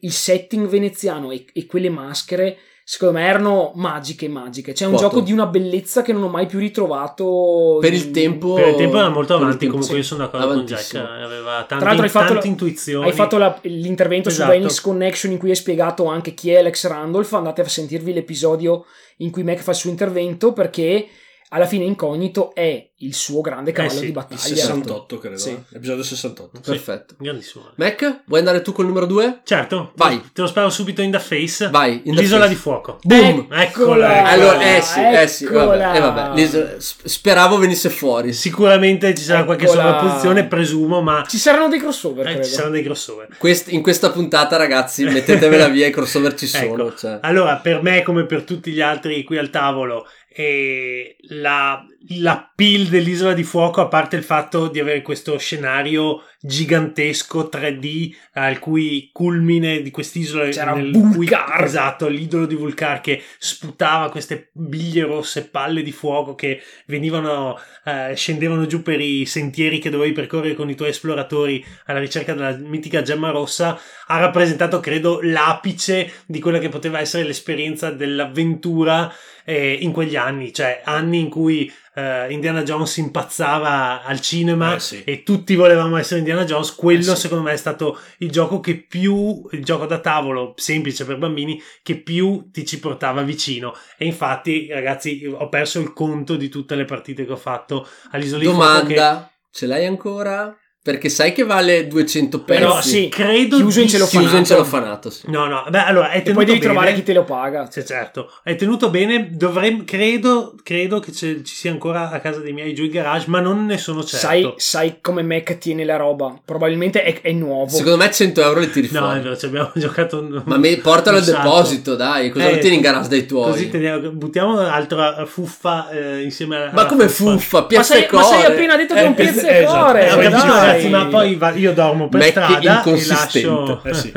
il 0.00 0.12
setting 0.12 0.66
veneziano 0.68 1.30
e, 1.30 1.46
e 1.52 1.66
quelle 1.66 1.88
maschere. 1.90 2.58
Secondo 2.92 3.18
me 3.20 3.24
erano 3.24 3.70
magiche, 3.76 4.26
magiche. 4.26 4.72
C'è 4.72 4.84
un 4.84 4.94
Quoto. 4.94 5.06
gioco 5.06 5.20
di 5.20 5.30
una 5.32 5.46
bellezza 5.46 6.02
che 6.02 6.12
non 6.12 6.24
ho 6.24 6.28
mai 6.28 6.46
più 6.46 6.58
ritrovato. 6.58 7.78
per 7.80 7.92
il 7.92 8.10
tempo 8.10 8.54
Per 8.54 8.66
il 8.66 8.74
tempo 8.74 8.98
era 8.98 9.08
molto 9.10 9.34
avanti, 9.34 9.58
tempo, 9.58 9.74
comunque 9.74 9.94
sì. 9.94 10.00
io 10.00 10.06
sono 10.08 10.24
d'accordo 10.24 10.54
con 10.54 10.64
Jack, 10.66 10.94
aveva 10.96 11.52
tante, 11.58 11.76
Tra 11.76 11.84
l'altro 11.84 12.02
hai 12.02 12.08
fatto 12.10 12.26
tante 12.32 12.42
la- 12.46 12.50
intuizioni. 12.50 13.06
Hai 13.06 13.12
fatto 13.12 13.38
la- 13.38 13.56
l'intervento 13.62 14.28
Esatto. 14.28 14.50
su 14.52 14.58
Venice 14.58 14.80
Connection 14.82 15.32
in 15.32 15.38
cui 15.38 15.50
hai 15.50 15.54
spiegato 15.54 16.06
anche 16.06 16.34
chi 16.34 16.50
è 16.50 16.58
Alex 16.58 16.88
Randolph. 16.88 17.32
Andate 17.32 17.60
a 17.60 17.68
sentirvi 17.68 18.12
l'episodio 18.12 18.84
in 19.18 19.30
cui 19.30 19.44
Mac 19.44 19.60
fa 19.60 19.70
il 19.70 19.76
suo 19.76 19.90
intervento 19.90 20.52
perché 20.52 21.06
alla 21.52 21.66
fine 21.66 21.84
Incognito 21.84 22.54
è 22.54 22.88
il 23.02 23.14
suo 23.14 23.40
grande 23.40 23.72
cavallo 23.72 23.94
sì, 23.94 24.00
di 24.00 24.06
Il 24.06 24.12
battaglia. 24.12 24.38
68, 24.40 25.18
credo. 25.18 25.38
Sì. 25.38 25.50
eh. 25.50 25.76
Episodio 25.76 26.02
68. 26.02 26.60
Sì, 26.62 26.70
Perfetto. 26.70 27.14
grandissimo. 27.18 27.70
Mac, 27.76 28.22
vuoi 28.26 28.38
andare 28.40 28.60
tu 28.62 28.72
col 28.72 28.84
numero 28.86 29.06
2? 29.06 29.40
Certo, 29.44 29.92
Vai. 29.96 30.20
te 30.32 30.42
lo 30.42 30.46
sparo 30.46 30.68
subito 30.70 31.00
in 31.02 31.10
the 31.10 31.18
face. 31.18 31.68
Vai, 31.70 32.02
in 32.04 32.14
the 32.14 32.20
L'isola 32.20 32.42
face. 32.42 32.54
di 32.54 32.60
fuoco. 32.60 32.98
Boom! 33.02 33.46
Eccola. 33.50 34.24
Allora, 34.24 34.76
eh 34.76 34.82
sì, 34.82 35.00
eh 35.00 35.26
sì, 35.26 35.44
Eccola. 35.44 35.64
vabbè, 35.64 35.96
eh, 35.96 36.00
vabbè. 36.00 36.76
speravo 36.78 37.56
venisse 37.58 37.88
fuori. 37.88 38.32
Sicuramente 38.32 39.14
ci 39.14 39.22
sarà 39.24 39.44
qualche 39.44 39.64
Eccola. 39.64 39.82
sovrapposizione, 39.82 40.46
presumo, 40.46 41.00
ma 41.00 41.24
Ci 41.26 41.38
saranno 41.38 41.68
dei 41.68 41.78
crossover, 41.80 42.26
eh, 42.26 42.30
credo. 42.32 42.46
ci 42.46 42.52
saranno 42.52 42.72
dei 42.74 42.82
crossover. 42.82 43.28
Quest- 43.38 43.72
in 43.72 43.82
questa 43.82 44.10
puntata, 44.10 44.56
ragazzi, 44.56 45.04
mettetevela 45.04 45.68
via, 45.68 45.86
i 45.86 45.90
crossover 45.90 46.34
ci 46.34 46.46
sono. 46.48 46.86
Ecco. 46.88 46.94
cioè. 46.96 47.18
Allora, 47.22 47.56
per 47.56 47.82
me, 47.82 48.02
come 48.02 48.26
per 48.26 48.42
tutti 48.44 48.70
gli 48.72 48.80
altri 48.82 49.24
qui 49.24 49.38
al 49.38 49.48
tavolo, 49.50 50.06
eh, 50.30 51.16
la, 51.22 51.86
la 52.08 52.50
pill 52.54 52.88
dell'isola 52.88 53.34
di 53.34 53.42
fuoco, 53.42 53.80
a 53.82 53.88
parte 53.88 54.16
il 54.16 54.22
fatto 54.22 54.68
di 54.68 54.80
avere 54.80 55.02
questo 55.02 55.36
scenario 55.38 56.22
gigantesco 56.40 57.50
3D 57.52 58.14
al 58.32 58.58
cui 58.58 59.10
culmine 59.12 59.82
di 59.82 59.90
quest'isola 59.90 60.48
C'era 60.48 60.72
Vulcar. 60.72 61.56
cui- 61.56 61.64
esatto, 61.64 62.08
l'idolo 62.08 62.46
di 62.46 62.54
Vulcar 62.54 63.02
che 63.02 63.22
sputava 63.38 64.10
queste 64.10 64.48
biglie 64.54 65.04
rosse, 65.04 65.48
palle 65.48 65.82
di 65.82 65.92
fuoco 65.92 66.34
che 66.34 66.62
venivano, 66.86 67.58
eh, 67.84 68.14
scendevano 68.14 68.64
giù 68.66 68.80
per 68.82 69.00
i 69.00 69.26
sentieri 69.26 69.78
che 69.78 69.90
dovevi 69.90 70.12
percorrere 70.12 70.54
con 70.54 70.70
i 70.70 70.74
tuoi 70.74 70.88
esploratori 70.88 71.62
alla 71.84 71.98
ricerca 71.98 72.32
della 72.32 72.56
mitica 72.56 73.02
gemma 73.02 73.30
rossa, 73.30 73.78
ha 74.06 74.18
rappresentato, 74.18 74.80
credo, 74.80 75.20
l'apice 75.22 76.10
di 76.24 76.40
quella 76.40 76.58
che 76.58 76.70
poteva 76.70 76.98
essere 76.98 77.24
l'esperienza 77.24 77.90
dell'avventura 77.90 79.12
eh, 79.44 79.72
in 79.80 79.92
quegli 79.92 80.16
anni, 80.16 80.52
cioè 80.52 80.80
anni 80.84 81.18
in 81.18 81.28
cui 81.28 81.70
eh, 81.94 82.32
Indiana 82.32 82.62
Jones 82.62 82.96
impazzava 82.98 84.02
al 84.02 84.20
cinema 84.20 84.74
Eh, 84.74 84.80
sì. 84.80 85.02
e 85.04 85.22
tutti 85.22 85.54
volevamo 85.54 85.96
essere 85.96 86.20
Indiana 86.20 86.44
Jones. 86.44 86.74
Quello, 86.74 87.12
Eh, 87.12 87.14
sì. 87.14 87.20
secondo 87.22 87.44
me, 87.44 87.52
è 87.52 87.56
stato 87.56 87.98
il 88.18 88.30
gioco 88.30 88.60
che 88.60 88.76
più, 88.86 89.46
il 89.52 89.64
gioco 89.64 89.86
da 89.86 89.98
tavolo 89.98 90.54
semplice 90.56 91.04
per 91.04 91.18
bambini, 91.18 91.60
che 91.82 91.96
più 92.00 92.48
ti 92.50 92.64
ci 92.64 92.78
portava 92.78 93.22
vicino. 93.22 93.74
E 93.98 94.04
infatti, 94.06 94.68
ragazzi, 94.70 95.24
ho 95.32 95.48
perso 95.48 95.80
il 95.80 95.92
conto 95.92 96.36
di 96.36 96.48
tutte 96.48 96.74
le 96.74 96.84
partite 96.84 97.24
che 97.24 97.32
ho 97.32 97.36
fatto 97.36 97.86
all'isola 98.10 98.40
di 98.42 98.44
Fuoco. 98.48 98.86
Che 98.86 98.94
Domanda, 98.94 99.30
ce 99.50 99.66
l'hai 99.66 99.86
ancora? 99.86 100.54
Perché 100.82 101.10
sai 101.10 101.32
che 101.34 101.44
vale 101.44 101.86
200 101.86 102.40
pezzi. 102.42 102.58
Però 102.58 102.80
sì, 102.80 103.08
credo 103.08 103.56
chiuso 103.56 103.80
in 103.80 103.88
celofanato. 103.88 104.18
Chiuso 104.26 104.36
in 104.38 104.44
celofanato, 104.46 105.10
sì. 105.10 105.30
No, 105.30 105.44
no, 105.46 105.62
beh, 105.68 105.84
allora 105.84 106.08
è 106.10 106.16
E 106.16 106.22
tenuto 106.22 106.36
poi 106.36 106.44
devi 106.46 106.58
bene. 106.58 106.72
trovare 106.72 106.94
chi 106.94 107.02
te 107.02 107.12
lo 107.12 107.24
paga. 107.24 107.68
Sì, 107.70 107.84
certo, 107.84 108.32
è 108.42 108.54
tenuto 108.56 108.88
bene. 108.88 109.28
Dovremmo, 109.30 109.82
credo, 109.84 110.54
credo 110.62 110.98
che 111.00 111.12
ci 111.12 111.42
sia 111.44 111.70
ancora 111.70 112.08
a 112.10 112.18
casa 112.20 112.40
dei 112.40 112.54
miei 112.54 112.72
giù 112.74 112.84
in 112.84 112.92
garage, 112.92 113.26
ma 113.28 113.40
non 113.40 113.66
ne 113.66 113.76
sono 113.76 114.02
certo. 114.02 114.26
Sai, 114.26 114.52
sai 114.56 114.96
come 115.02 115.22
Mac 115.22 115.58
tiene 115.58 115.84
la 115.84 115.96
roba. 115.96 116.34
Probabilmente 116.42 117.02
è, 117.02 117.20
è 117.20 117.32
nuovo. 117.32 117.68
Secondo 117.68 117.98
me 117.98 118.10
100 118.10 118.40
euro 118.40 118.60
le 118.60 118.70
tiri 118.70 118.88
No, 118.90 119.00
fuori. 119.00 119.18
è 119.18 119.22
vero, 119.22 119.36
ci 119.36 119.44
abbiamo 119.44 119.70
giocato. 119.76 120.42
Ma 120.46 120.56
me- 120.56 120.78
portalo 120.78 121.18
al 121.18 121.24
un 121.26 121.30
deposito, 121.30 121.94
dai. 121.94 122.30
Cosa 122.30 122.48
Eh, 122.48 122.54
lo 122.54 122.58
tieni 122.58 122.76
in 122.76 122.80
garage 122.80 123.08
dai 123.10 123.26
tuoi? 123.26 123.50
Così 123.50 123.68
teniamo- 123.68 124.12
buttiamo 124.12 124.58
altra 124.58 125.26
fuffa 125.26 125.90
eh, 125.90 126.22
insieme 126.22 126.56
alla. 126.56 126.70
Ma 126.72 126.86
come 126.86 127.06
fuffa? 127.08 127.60
ma, 127.60 127.66
Piazza 127.66 127.92
sai, 127.96 128.04
e 128.04 128.08
ma 128.10 128.22
sei 128.22 128.44
appena 128.44 128.76
detto 128.76 128.94
che 128.94 129.00
è 129.02 129.06
un 129.06 129.14
piazza 129.14 129.46
eh, 129.46 129.56
e 129.58 129.62
esatto. 129.64 129.84
core. 129.84 130.08
Eh, 130.08 130.28
dai. 130.30 130.68
Ragazzi, 130.72 130.88
ma 130.88 131.06
poi 131.06 131.34
va- 131.36 131.54
io 131.54 131.72
dormo 131.72 132.08
per 132.08 132.20
Mac 132.20 132.30
strada 132.30 132.82
e 132.84 133.06
lascio, 133.06 133.82
Eh 133.84 133.94
sì. 133.94 134.12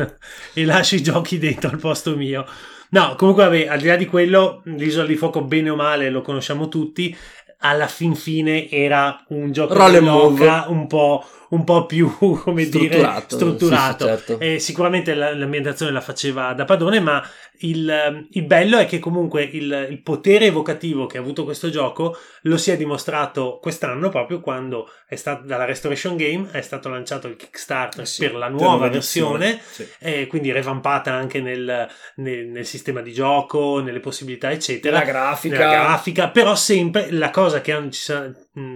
e 0.53 0.65
lascio 0.65 0.95
i 0.95 1.03
giochi 1.03 1.37
dentro 1.37 1.69
al 1.69 1.79
posto 1.79 2.15
mio. 2.15 2.45
No, 2.89 3.15
comunque, 3.15 3.43
vabbè, 3.45 3.67
al 3.67 3.79
di 3.79 3.87
là 3.87 3.95
di 3.95 4.05
quello, 4.05 4.61
l'isola 4.65 5.07
di 5.07 5.15
fuoco, 5.15 5.43
bene 5.43 5.69
o 5.71 5.75
male, 5.75 6.09
lo 6.09 6.21
conosciamo 6.21 6.67
tutti. 6.67 7.15
Alla 7.65 7.87
fin 7.87 8.13
fine 8.13 8.69
era 8.69 9.23
un 9.29 9.51
gioco 9.51 9.73
Roll 9.73 9.93
dell'oca, 9.93 10.65
un 10.67 10.85
po', 10.85 11.25
un 11.53 11.63
po' 11.63 11.85
più, 11.85 12.09
come 12.17 12.65
dire, 12.67 12.87
Strutturato, 12.87 13.35
strutturato. 13.35 14.05
sì, 14.05 14.11
sì, 14.11 14.17
certo. 14.27 14.39
E 14.43 14.59
sicuramente 14.59 15.13
la- 15.13 15.35
l'ambientazione 15.35 15.91
la 15.91 16.01
faceva 16.01 16.53
da 16.53 16.65
padrone, 16.65 16.99
ma 16.99 17.21
il, 17.59 18.27
il 18.31 18.43
bello 18.45 18.77
è 18.77 18.85
che 18.85 18.99
comunque 18.99 19.43
il, 19.43 19.87
il 19.89 20.01
potere 20.01 20.45
evocativo 20.47 21.05
che 21.05 21.17
ha 21.17 21.21
avuto 21.21 21.43
questo 21.45 21.69
gioco 21.69 22.17
lo 22.43 22.57
si 22.57 22.71
è 22.71 22.77
dimostrato 22.77 23.59
quest'anno 23.61 24.09
proprio 24.09 24.41
quando 24.41 24.89
è 25.07 25.15
stato 25.15 25.45
dalla 25.45 25.63
Restoration 25.63 26.17
Game 26.17 26.49
è 26.51 26.61
stato 26.61 26.89
lanciato 26.89 27.27
il 27.27 27.35
Kickstarter 27.37 28.01
Eh 28.01 28.05
sì, 28.05 28.21
per 28.25 28.35
la 28.35 28.49
nuova 28.49 28.89
versione 28.89 29.61
e 29.99 30.27
quindi 30.27 30.51
revampata 30.51 31.13
anche 31.13 31.39
nel, 31.39 31.87
nel- 32.15 32.47
nel 32.47 32.65
sistema 32.65 33.01
di 33.01 33.13
gioco, 33.13 33.79
nelle 33.79 33.99
possibilità 33.99 34.51
eccetera 34.51 34.97
La 34.97 35.05
grafica. 35.05 35.57
nella 35.57 35.71
grafica, 35.71 36.29
però 36.29 36.55
sempre 36.55 37.11
la 37.11 37.29
cosa 37.29 37.61
che 37.61 37.71
hanno- 37.71 37.91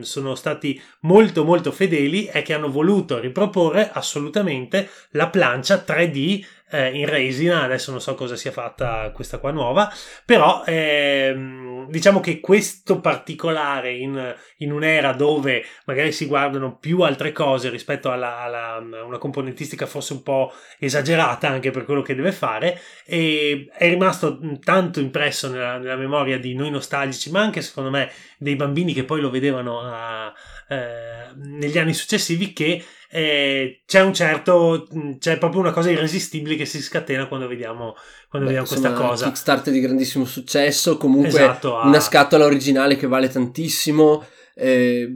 sono 0.02 0.36
stati 0.36 0.80
molto 1.02 1.44
molto 1.44 1.72
fedeli 1.72 2.26
è 2.26 2.42
che 2.42 2.54
hanno 2.54 2.66
voluto 2.67 3.19
riproporre 3.19 3.89
assolutamente 3.91 4.89
la 5.12 5.30
plancia 5.30 5.84
3D 5.86 6.45
eh, 6.69 6.97
in 6.97 7.08
resina, 7.08 7.63
adesso 7.63 7.91
non 7.91 8.01
so 8.01 8.15
cosa 8.15 8.36
sia 8.36 8.51
fatta 8.51 9.12
questa 9.12 9.38
qua 9.38 9.51
nuova, 9.51 9.91
però 10.25 10.63
ehm, 10.65 11.89
diciamo 11.89 12.19
che 12.19 12.39
questo 12.39 12.99
particolare 12.99 13.93
in, 13.93 14.36
in 14.58 14.71
un'era 14.71 15.13
dove 15.13 15.63
magari 15.86 16.12
si 16.12 16.25
guardano 16.25 16.77
più 16.77 17.01
altre 17.01 17.32
cose 17.32 17.69
rispetto 17.69 18.12
alla, 18.12 18.82
una 19.06 19.17
componentistica 19.17 19.86
forse 19.86 20.13
un 20.13 20.23
po' 20.23 20.51
esagerata 20.77 21.47
anche 21.47 21.71
per 21.71 21.86
quello 21.86 22.01
che 22.01 22.15
deve 22.15 22.32
fare, 22.32 22.80
è 23.06 23.67
rimasto 23.80 24.39
tanto 24.63 24.99
impresso 24.99 25.49
nella, 25.49 25.77
nella 25.77 25.95
memoria 25.95 26.38
di 26.38 26.53
noi 26.53 26.69
nostalgici, 26.69 27.32
ma 27.32 27.41
anche 27.41 27.62
secondo 27.62 27.89
me 27.89 28.12
dei 28.38 28.56
bambini 28.56 28.93
che 28.93 29.03
poi 29.03 29.21
lo 29.21 29.30
vedevano 29.30 29.80
a- 29.82 30.34
eh, 30.69 31.34
negli 31.36 31.77
anni 31.77 31.93
successivi 31.93 32.53
che 32.53 32.84
eh, 33.10 33.84
c'è 33.86 34.01
un 34.01 34.13
certo 34.13 34.88
mh, 34.91 35.17
c'è 35.17 35.38
proprio 35.38 35.62
una 35.62 35.71
cosa 35.71 35.89
irresistibile 35.89 36.56
che 36.56 36.65
si 36.65 36.82
scatena 36.82 37.27
quando 37.27 37.47
vediamo, 37.47 37.95
quando 38.30 38.47
Beh, 38.49 38.56
vediamo 38.56 38.67
questa 38.67 38.91
cosa 38.91 39.25
Kickstarter 39.27 39.71
di 39.73 39.80
grandissimo 39.80 40.25
successo, 40.25 40.97
comunque 40.97 41.30
Esatto, 41.30 41.80
una 41.84 41.99
scatola 41.99 42.45
originale 42.45 42.95
che 42.97 43.08
vale 43.08 43.30
tantissimo. 43.30 44.25
eh, 44.56 45.08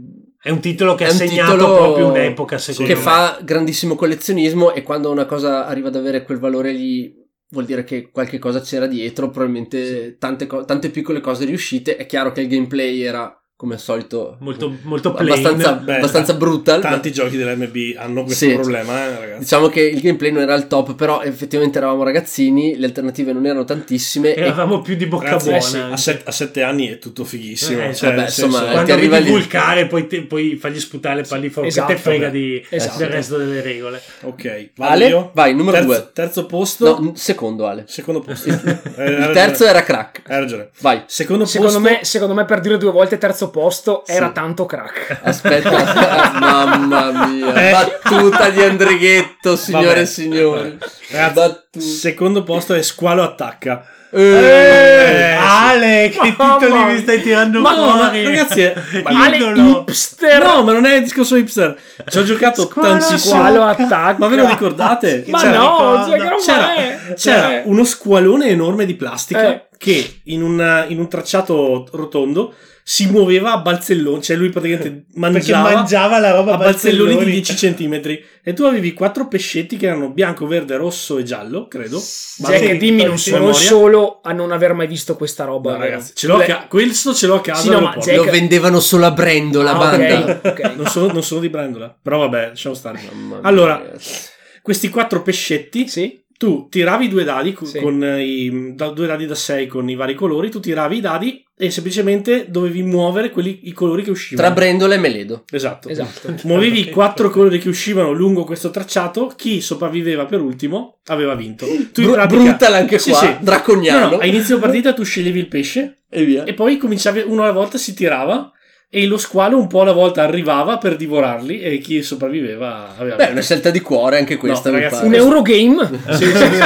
è 0.41 0.49
un 0.49 0.59
titolo 0.59 0.95
che 0.95 1.05
ha 1.05 1.09
segnato 1.09 1.55
proprio 1.55 2.07
un'epoca 2.07 2.57
secondo 2.57 2.91
che 2.91 2.97
me 2.97 3.03
fa 3.03 3.39
grandissimo 3.43 3.95
collezionismo 3.95 4.73
e 4.73 4.81
quando 4.83 5.11
una 5.11 5.25
cosa 5.25 5.67
arriva 5.67 5.89
ad 5.89 5.95
avere 5.95 6.23
quel 6.23 6.39
valore 6.39 6.71
lì 6.71 7.13
vuol 7.49 7.65
dire 7.65 7.83
che 7.83 8.09
qualche 8.09 8.39
cosa 8.39 8.61
c'era 8.61 8.87
dietro, 8.87 9.29
probabilmente 9.29 10.15
tante, 10.17 10.47
co- 10.47 10.63
tante 10.65 10.89
piccole 10.89 11.19
cose 11.19 11.43
riuscite. 11.45 11.97
È 11.97 12.05
chiaro 12.05 12.31
che 12.31 12.41
il 12.41 12.47
gameplay 12.47 13.01
era 13.01 13.35
come 13.61 13.75
al 13.75 13.79
solito 13.79 14.37
molto, 14.39 14.75
molto 14.81 15.13
plain 15.13 15.29
abbastanza, 15.29 15.73
Beh, 15.73 15.97
abbastanza 15.97 16.31
ta- 16.31 16.37
brutal. 16.39 16.81
Tanti 16.81 17.11
giochi 17.11 17.37
dell'MB 17.37 17.75
hanno 17.95 18.23
questo 18.23 18.45
Sì. 18.47 18.53
problema, 18.55 19.05
eh, 19.05 19.19
ragazzi. 19.19 19.39
Diciamo 19.41 19.67
che 19.67 19.81
il 19.81 20.01
gameplay 20.01 20.31
non 20.31 20.41
era 20.41 20.55
il 20.55 20.65
top, 20.65 20.95
però 20.95 21.21
effettivamente 21.21 21.77
eravamo 21.77 22.01
ragazzini, 22.01 22.75
le 22.75 22.87
alternative 22.87 23.33
non 23.33 23.45
erano 23.45 23.63
tantissime. 23.63 24.33
e 24.33 24.41
eravamo 24.41 24.81
più 24.81 24.95
di 24.95 25.05
bocca 25.05 25.25
Ragazzi, 25.25 25.43
buona 25.49 25.57
eh 25.59 25.61
sì, 25.61 25.77
a, 25.77 25.97
set- 25.97 26.27
a 26.27 26.31
sette 26.31 26.63
anni 26.63 26.87
è 26.87 26.97
tutto 26.97 27.23
fighissimo. 27.23 27.83
Eh, 27.83 27.93
cioè, 27.93 28.09
vabbè, 28.15 28.21
senso- 28.29 28.45
insomma, 28.47 28.65
ti 28.65 28.71
quando 28.71 28.93
arriva 28.93 29.17
vedi 29.17 29.25
lì- 29.29 29.31
vulcare 29.35 29.85
poi, 29.85 30.07
te- 30.07 30.23
poi 30.23 30.55
fagli 30.55 30.79
sputare 30.79 31.17
le 31.17 31.27
palliforme 31.27 31.69
Esatto, 31.69 31.87
che 31.89 31.93
te 31.93 31.99
frega 32.01 32.29
di, 32.29 32.65
Esatto. 32.67 32.97
del 32.97 33.07
resto 33.09 33.37
delle 33.37 33.61
regole 33.61 34.01
Ok, 34.21 34.69
vado 34.75 34.91
Ale, 34.91 35.07
io? 35.07 35.29
vai, 35.35 35.53
numero 35.53 35.77
terzo, 35.77 35.85
due. 35.93 36.09
Terzo 36.13 36.45
posto. 36.47 36.99
No, 36.99 37.11
secondo 37.15 37.67
Ale. 37.67 37.83
Secondo 37.85 38.21
posto. 38.21 38.49
Eh, 39.01 39.03
Il 39.05 39.15
ragione. 39.17 39.33
terzo 39.33 39.65
era 39.67 39.83
crack. 39.83 40.21
Hai 40.27 40.39
ragione. 40.39 40.69
Vai. 40.79 41.03
Secondo, 41.05 41.45
Secondo 41.45 41.79
posto. 41.79 41.89
me, 41.93 41.99
secondo 42.03 42.33
me, 42.33 42.45
per 42.45 42.59
dire 42.61 42.77
due 42.77 42.91
volte 42.91 43.17
terzo 43.19 43.50
posto 43.51 44.03
era 44.07 44.27
Sì. 44.27 44.33
tanto 44.33 44.65
crack. 44.65 45.19
Aspetta, 45.21 45.69
mamma 46.39 47.27
mia. 47.27 47.53
Eh. 47.53 47.71
Battuta 47.71 48.49
di 48.49 48.61
Andrighetto, 48.63 49.55
signore 49.55 49.85
Vabbè. 49.87 49.99
e 49.99 50.05
signori. 50.05 50.77
Ragazzi, 51.11 51.33
Battuta. 51.33 51.79
secondo 51.85 52.43
posto 52.43 52.73
è 52.73 52.81
Squalo 52.81 53.21
Attacca. 53.23 53.85
Eh, 54.13 55.35
Ale 55.39 56.09
che 56.09 56.33
Mamma 56.37 56.57
titoli 56.57 56.83
mi 56.83 56.97
stai 56.99 57.21
tirando 57.21 57.61
Ma 57.61 57.73
no, 57.75 57.85
ma 57.85 57.91
fuori 58.09 58.23
ragazzi, 58.25 58.61
è- 58.61 58.73
Ale 59.05 59.35
Idolo. 59.37 59.85
hipster. 59.87 60.43
No, 60.43 60.63
ma 60.63 60.73
non 60.73 60.85
è 60.85 60.95
il 60.95 61.03
discorso 61.03 61.37
hipster. 61.37 61.77
Ci 62.05 62.17
ho 62.17 62.23
giocato 62.23 62.63
Squalo- 62.63 62.89
tantissimo. 62.97 63.35
Squalo 63.35 63.63
attacca. 63.63 64.15
Ma 64.17 64.27
ve 64.27 64.35
lo 64.35 64.47
ricordate? 64.47 65.23
Ma 65.29 65.39
C'era- 65.39 65.57
no, 65.57 66.05
cioè, 66.09 66.19
C'era, 66.43 66.75
è? 66.75 66.99
c'era 67.13 67.41
Cioè, 67.47 67.61
uno 67.65 67.83
squalone 67.85 68.47
enorme 68.47 68.85
di 68.85 68.95
plastica 68.95 69.47
Eh. 69.47 69.67
che 69.77 70.19
in, 70.25 70.43
una- 70.43 70.83
in 70.87 70.99
un 70.99 71.07
tracciato 71.07 71.87
rotondo 71.93 72.53
si 72.83 73.05
muoveva 73.07 73.53
a 73.53 73.57
balzelloni, 73.59 74.21
cioè 74.21 74.35
lui 74.35 74.49
praticamente 74.49 75.05
mangiava, 75.13 75.73
mangiava 75.73 76.19
la 76.19 76.31
roba 76.31 76.53
a 76.53 76.57
balzelloni 76.57 77.09
di 77.11 77.41
balzelloni. 77.41 77.41
10 77.41 78.01
cm 78.01 78.19
e 78.43 78.53
tu 78.53 78.63
avevi 78.63 78.93
quattro 78.93 79.27
pescetti 79.27 79.77
che 79.77 79.85
erano 79.87 80.09
bianco, 80.09 80.47
verde, 80.47 80.75
rosso 80.77 81.17
e 81.17 81.23
giallo, 81.23 81.67
credo. 81.67 82.01
Jack, 82.37 82.57
Sì, 82.57 82.77
dimmi, 82.77 83.03
non 83.03 83.17
sono 83.17 83.45
memoria. 83.45 83.59
solo 83.67 84.19
a 84.23 84.31
non 84.33 84.51
aver 84.51 84.73
mai 84.73 84.87
visto 84.87 85.15
questa 85.15 85.43
roba. 85.45 85.73
No, 85.73 85.77
ragazzi, 85.77 86.13
ce 86.15 86.27
l'ho 86.27 86.35
a 86.35 86.37
Le- 86.39 86.45
ca- 86.45 86.65
questo 86.67 87.13
ce 87.13 87.27
l'ho 87.27 87.35
a 87.35 87.41
casa. 87.41 87.61
Sì, 87.61 87.69
no. 87.69 87.93
Jack- 87.99 88.15
Lo 88.15 88.23
vendevano 88.25 88.79
solo 88.79 89.05
a 89.05 89.11
Brendo, 89.11 89.61
la 89.61 89.71
Ah, 89.73 89.77
banda. 89.77 90.19
ok, 90.19 90.39
ok. 90.45 90.73
non, 90.75 90.85
sono, 90.87 91.11
non 91.13 91.23
sono 91.23 91.39
di 91.39 91.49
Brandola, 91.49 91.95
però 92.01 92.17
vabbè, 92.19 92.47
lasciamo 92.49 92.75
stare. 92.75 92.99
Mamma 93.11 93.35
mia, 93.39 93.47
Allora, 93.47 93.77
ragazzi. 93.77 94.29
Questi 94.61 94.89
quattro 94.89 95.21
pescetti 95.23 95.87
Sì? 95.87 96.19
Tu 96.41 96.65
tiravi 96.71 97.07
due 97.07 97.23
dadi 97.23 97.55
Sì. 97.61 97.79
con 97.79 98.03
eh, 98.03 98.23
i, 98.25 98.73
da- 98.73 98.89
due 98.89 99.05
dadi 99.05 99.27
da 99.27 99.35
6 99.35 99.67
con 99.67 99.87
i 99.87 99.93
vari 99.93 100.15
colori, 100.15 100.49
tu 100.49 100.59
tiravi 100.59 100.97
i 100.97 100.99
dadi 100.99 101.43
e 101.55 101.69
semplicemente 101.69 102.47
dovevi 102.49 102.81
muovere 102.81 103.29
quelli, 103.29 103.67
i 103.67 103.71
colori 103.73 104.01
che 104.01 104.09
uscivano. 104.09 104.47
tra 104.47 104.55
Brendola 104.59 104.95
e 104.95 104.97
Meledo. 104.97 105.43
Esatto. 105.51 105.87
Esatto. 105.89 106.33
Muovevi 106.47 106.79
i 106.79 106.89
quattro 106.89 107.29
colori 107.29 107.59
che 107.59 107.69
uscivano 107.69 108.11
lungo 108.11 108.43
questo 108.43 108.71
tracciato, 108.71 109.31
chi 109.35 109.61
sopravviveva 109.61 110.25
per 110.25 110.41
ultimo 110.41 110.97
aveva 111.05 111.35
vinto. 111.35 111.67
Tu 111.93 112.01
Bru- 112.01 112.13
pratica- 112.13 112.41
brutal 112.41 112.73
anche 112.73 112.97
Sì, 112.97 113.11
qua, 113.11 113.19
sì. 113.19 113.35
draconiano. 113.41 113.99
No, 114.05 114.09
no, 114.15 114.17
a 114.17 114.25
inizio 114.25 114.57
partita 114.57 114.93
tu 114.93 115.03
sceglievi 115.03 115.37
il 115.37 115.47
pesce 115.47 115.99
E 116.09 116.25
via. 116.25 116.43
e 116.45 116.55
poi 116.55 116.77
cominciavi 116.77 117.21
uno 117.27 117.43
alla 117.43 117.51
volta 117.51 117.77
si 117.77 117.93
tirava 117.93 118.51
e 118.93 119.05
lo 119.07 119.17
squalo 119.17 119.57
un 119.57 119.67
po' 119.67 119.81
alla 119.81 119.93
volta 119.93 120.21
arrivava 120.21 120.77
per 120.77 120.97
divorarli 120.97 121.61
e 121.61 121.77
chi 121.77 122.03
sopravviveva 122.03 122.93
aveva 122.97 123.15
Beh, 123.15 123.29
una 123.31 123.41
scelta 123.41 123.69
di 123.69 123.79
cuore 123.79 124.17
anche 124.17 124.35
questa, 124.35 124.69
No, 124.69 124.75
ragazzi. 124.79 125.05
Un 125.05 125.13
Eurogame? 125.13 125.89
Sì, 126.11 126.25
sì, 126.25 126.31
sì. 126.35 126.59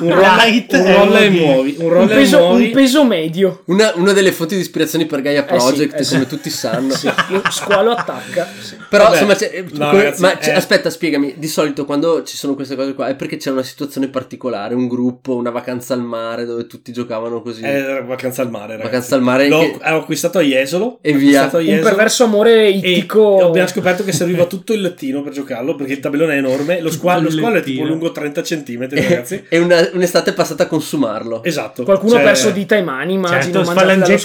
un 0.00 0.12
rolla, 0.12 0.36
Light 0.44 0.72
un 0.72 0.92
rolla 0.92 1.18
e 1.20 1.30
muovi, 1.30 1.76
un 1.78 1.92
Un 1.92 2.06
peso, 2.08 2.38
muovi. 2.38 2.64
un 2.64 2.70
peso 2.72 3.04
medio. 3.04 3.62
Una, 3.66 3.92
una 3.94 4.12
delle 4.12 4.32
fonti 4.32 4.56
di 4.56 4.60
ispirazione 4.60 5.06
per 5.06 5.20
Gaia 5.20 5.44
Eh 5.46 5.48
sì, 5.48 5.54
Project, 5.66 6.00
eh 6.00 6.04
sì. 6.04 6.14
come 6.14 6.26
tutti 6.26 6.50
sanno. 6.50 6.94
Lo 7.28 7.42
squalo 7.50 7.92
attacca. 7.92 8.48
Sì. 8.60 8.76
Però 8.88 9.04
Vabbè. 9.04 9.14
insomma, 9.16 9.34
c'è- 9.36 9.50
eh, 9.54 9.64
No, 9.72 9.90
come- 9.90 10.02
ragazzi, 10.02 10.20
ma 10.20 10.36
c'è- 10.36 10.50
eh. 10.50 10.54
aspetta, 10.54 10.90
spiegami. 10.90 11.34
Di 11.36 11.46
solito 11.48 11.84
quando 11.84 12.24
ci 12.24 12.36
sono 12.36 12.54
queste 12.56 12.74
cose 12.74 12.94
qua 12.94 13.06
è 13.06 13.14
perché 13.14 13.36
c'è 13.36 13.50
una 13.50 13.62
situazione 13.62 14.08
particolare, 14.08 14.74
un 14.74 14.88
gruppo, 14.88 15.36
una 15.36 15.50
vacanza 15.50 15.94
al 15.94 16.02
mare 16.02 16.44
dove 16.44 16.66
tutti 16.66 16.92
giocavano 16.92 17.40
così. 17.40 17.62
Era 17.64 18.02
vacanza 18.02 18.42
al 18.42 18.50
mare, 18.50 18.72
ragazzi. 18.72 18.84
vacanza 18.84 19.14
al 19.14 19.22
mare 19.22 19.48
L'ho, 19.48 19.58
che- 19.60 19.78
ho 19.90 19.96
acquistato 19.98 20.38
a 20.38 20.42
Jesolo. 20.42 20.98
E 21.00 21.12
via. 21.12 21.50
Acquistato 21.52 21.56
a 21.56 21.60
Un 21.60 21.66
Jesolo 21.66 21.88
perverso 21.88 22.24
amore 22.24 22.64
e 22.64 22.70
ittico. 22.70 23.46
abbiamo 23.46 23.68
scoperto 23.68 24.04
che 24.04 24.12
serviva 24.12 24.44
tutto 24.46 24.72
il 24.72 24.80
lettino 24.80 25.22
per 25.22 25.32
giocarlo 25.32 25.74
perché 25.74 25.92
il 25.94 26.00
tabellone 26.00 26.34
è 26.34 26.38
enorme. 26.38 26.80
Lo 26.80 26.90
squalo, 26.90 27.22
lo 27.22 27.28
il 27.28 27.34
squalo 27.34 27.56
è 27.56 27.62
tipo 27.62 27.84
lungo 27.84 28.12
30 28.12 28.42
cm, 28.42 28.88
ragazzi. 28.94 29.44
e 29.48 29.58
una- 29.58 29.88
un'estate 29.92 30.32
passata 30.32 30.64
a 30.64 30.66
consumarlo. 30.66 31.42
Esatto. 31.44 31.84
Qualcuno 31.84 32.12
Cioè- 32.12 32.20
ha 32.20 32.24
perso 32.24 32.50
dita 32.50 32.76
e 32.76 32.82
mani, 32.82 33.14
immagino. 33.14 33.40
certo 33.42 33.58
dallo 33.62 33.72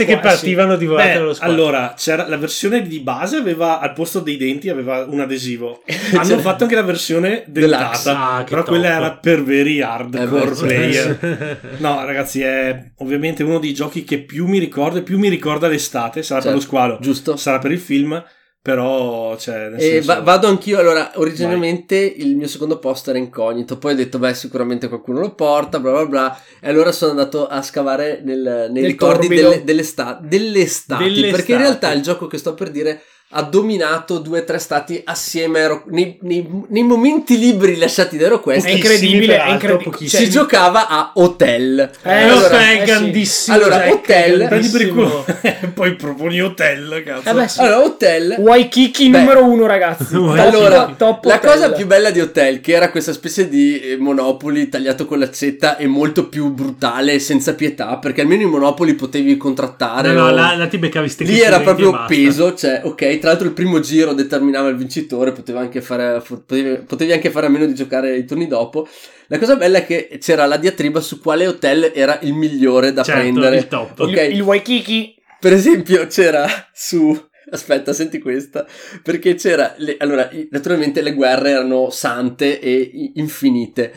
che 0.04 0.12
squalo, 0.14 0.18
sì. 0.30 0.36
partivano 0.36 0.76
divorate 0.76 1.08
Beh, 1.14 1.18
dallo 1.20 1.34
squalo 1.34 1.54
allora, 1.54 1.94
c'era 1.98 2.28
la 2.28 2.38
versione 2.38 2.82
di 2.82 3.00
base 3.00 3.38
aveva 3.38 3.80
al 3.80 3.94
posto 3.94 4.20
dei 4.20 4.38
denti 4.38 4.70
aveva 4.70 5.06
un 5.10 5.20
adesivo. 5.20 5.82
Hanno 6.14 6.24
C'era- 6.28 6.40
fatto 6.42 6.64
anche 6.64 6.76
la 6.76 6.84
versione 6.84 7.44
dentata, 7.48 8.32
Ah, 8.38 8.44
però 8.44 8.64
quella 8.64 8.88
top. 8.90 8.98
era 8.98 9.12
per 9.14 9.44
veri 9.44 9.82
hardcore 9.82 10.24
Eh 10.24 10.48
beh, 10.50 10.56
sì. 10.56 10.66
player. 10.66 11.60
No, 11.78 12.04
ragazzi, 12.06 12.42
è 12.42 12.84
ovviamente 12.98 13.44
uno 13.44 13.60
dei 13.60 13.74
giochi 13.74 14.04
che 14.04 14.20
più 14.20 14.46
mi 14.48 14.60
ricorda 14.60 15.00
e 15.00 15.02
più 15.02 15.18
mi 15.18 15.30
ricorda 15.30 15.68
l'estate, 15.68 16.24
sarà 16.24 16.40
per 16.40 16.50
Certo, 16.52 16.58
lo 16.58 16.60
squalo, 16.64 16.98
Giusto? 17.02 17.17
Sarà 17.38 17.60
per 17.60 17.72
il 17.72 17.80
film, 17.80 18.24
però 18.62 19.38
cioè, 19.38 19.70
senso- 19.80 20.14
va- 20.14 20.20
vado 20.22 20.48
anch'io. 20.48 20.78
Allora, 20.80 21.12
originalmente 21.16 21.96
il 21.96 22.36
mio 22.36 22.48
secondo 22.48 22.80
posto 22.80 23.12
era 23.12 23.20
incognito. 23.20 23.78
Poi 23.78 23.94
ho 23.94 23.96
detto, 23.96 24.20
beh, 24.20 24.34
sicuramente 24.34 24.88
qualcuno 24.90 25.20
lo 25.22 25.34
porta, 25.36 25.80
bla 25.80 25.92
bla 25.92 26.06
bla. 26.06 26.42
E 26.60 26.70
allora 26.70 26.92
sono 26.92 27.12
andato 27.12 27.48
a 27.48 27.62
scavare 27.62 28.22
nel- 28.24 28.68
nei 28.72 28.82
Nel 28.82 28.92
ricordi 28.92 29.28
delle, 29.28 29.64
delle, 29.64 29.84
sta- 29.84 30.20
delle 30.22 30.60
estati. 30.62 31.04
Delle 31.06 31.32
perché 31.32 31.54
in 31.54 31.60
realtà 31.60 31.92
il 31.94 32.02
gioco 32.02 32.28
che 32.28 32.38
sto 32.38 32.54
per 32.54 32.70
dire 32.72 33.02
ha 33.32 33.42
dominato 33.42 34.20
due 34.20 34.40
o 34.40 34.44
tre 34.46 34.58
stati 34.58 35.02
assieme 35.04 35.60
a 35.60 35.64
Hero- 35.64 35.84
nei, 35.88 36.18
nei- 36.22 36.48
nei 36.70 36.84
momenti 36.84 37.38
liberi 37.38 37.76
lasciati 37.78 38.16
da 38.18 38.28
HeroQuest. 38.28 38.66
È 38.66 38.70
incredibile, 38.70 39.38
è 39.44 39.50
incredibile. 39.50 39.90
pochissimi. 39.90 40.24
si 40.24 40.30
giocava 40.30 40.88
a 40.88 41.12
Hotel. 41.16 41.92
Eh, 42.04 42.24
allora, 42.24 42.70
è 42.72 42.84
grandissimo 42.86 43.58
Allora, 43.58 43.78
Jack, 43.80 43.94
Hotel- 43.94 44.48
prendi 44.48 44.68
per 44.70 44.82
il 44.82 44.94
grandissimo. 44.94 45.24
culo 45.24 45.26
poi 45.74 45.96
proponi 45.96 46.42
hotel, 46.42 47.04
cazzo. 47.06 47.30
Eh 47.30 47.34
beh, 47.34 47.48
sì. 47.50 47.60
Allora, 47.60 47.84
Hotel 47.84 48.36
Waikiki 48.40 49.10
Beh. 49.10 49.18
numero 49.20 49.44
uno, 49.46 49.66
ragazzi. 49.66 50.16
Allora, 50.48 50.94
top 50.98 51.26
la 51.26 51.36
hotel. 51.36 51.50
cosa 51.52 51.72
più 51.74 51.86
bella 51.86 52.12
di 52.12 52.22
Hotel, 52.22 52.62
che 52.62 52.72
era 52.74 52.90
questa 52.92 53.12
specie 53.12 53.50
di 53.50 53.80
eh, 53.80 53.98
Monopoli 53.98 54.70
tagliato 54.70 55.06
con 55.06 55.20
l'accetta 55.20 55.76
e 55.78 55.86
molto 55.88 56.30
più 56.30 56.52
brutale 56.54 57.14
e 57.14 57.20
senza 57.20 57.54
pietà, 57.56 57.98
perché 57.98 58.22
almeno 58.22 58.44
in 58.44 58.50
Monopoli 58.50 58.94
potevi 58.94 59.36
contrattare. 59.36 60.14
no 60.14 60.22
no 60.22 60.28
o- 60.28 60.32
la, 60.32 60.56
la 60.56 60.68
ti 60.68 60.78
beccavi 60.78 61.14
Lì 61.20 61.40
era 61.42 61.60
proprio 61.60 62.06
peso, 62.08 62.54
cioè, 62.56 62.82
ok, 62.86 63.17
tra 63.20 63.30
l'altro 63.30 63.48
il 63.48 63.54
primo 63.54 63.80
giro 63.80 64.14
determinava 64.14 64.70
il 64.70 64.76
vincitore, 64.76 65.32
potevi 65.32 65.58
anche 65.58 65.82
fare, 65.82 66.22
potevi, 66.28 66.84
potevi 66.86 67.12
anche 67.12 67.30
fare 67.32 67.46
a 67.46 67.50
meno 67.50 67.66
di 67.66 67.74
giocare 67.76 68.16
i 68.18 68.26
turni 68.26 68.48
dopo. 68.48 68.88
La 69.28 69.38
cosa 69.40 69.56
bella 69.56 69.80
è 69.80 69.86
che 69.86 70.18
c'era 70.22 70.46
la 70.46 70.58
diatriba 70.58 71.00
su 71.02 71.20
quale 71.20 71.48
hotel 71.48 71.92
era 71.94 72.20
il 72.22 72.34
migliore 72.34 72.94
da 72.94 73.04
Certo, 73.04 73.20
prendere. 73.22 73.58
il 73.58 73.68
top. 73.68 74.00
Ok, 74.00 74.10
Il, 74.30 74.36
il 74.36 74.42
Waikiki. 74.42 75.16
per 75.40 75.54
esempio 75.54 76.08
c'era 76.08 76.48
su... 76.74 77.18
Aspetta, 77.50 77.94
senti 77.94 78.20
questa. 78.20 78.66
Perché 79.02 79.36
c'era... 79.36 79.74
le- 79.78 79.96
allora, 80.00 80.30
naturalmente 80.50 81.02
le 81.02 81.14
guerre 81.14 81.52
erano 81.52 81.90
sante 81.90 82.60
e 82.60 83.12
infinite. 83.16 83.94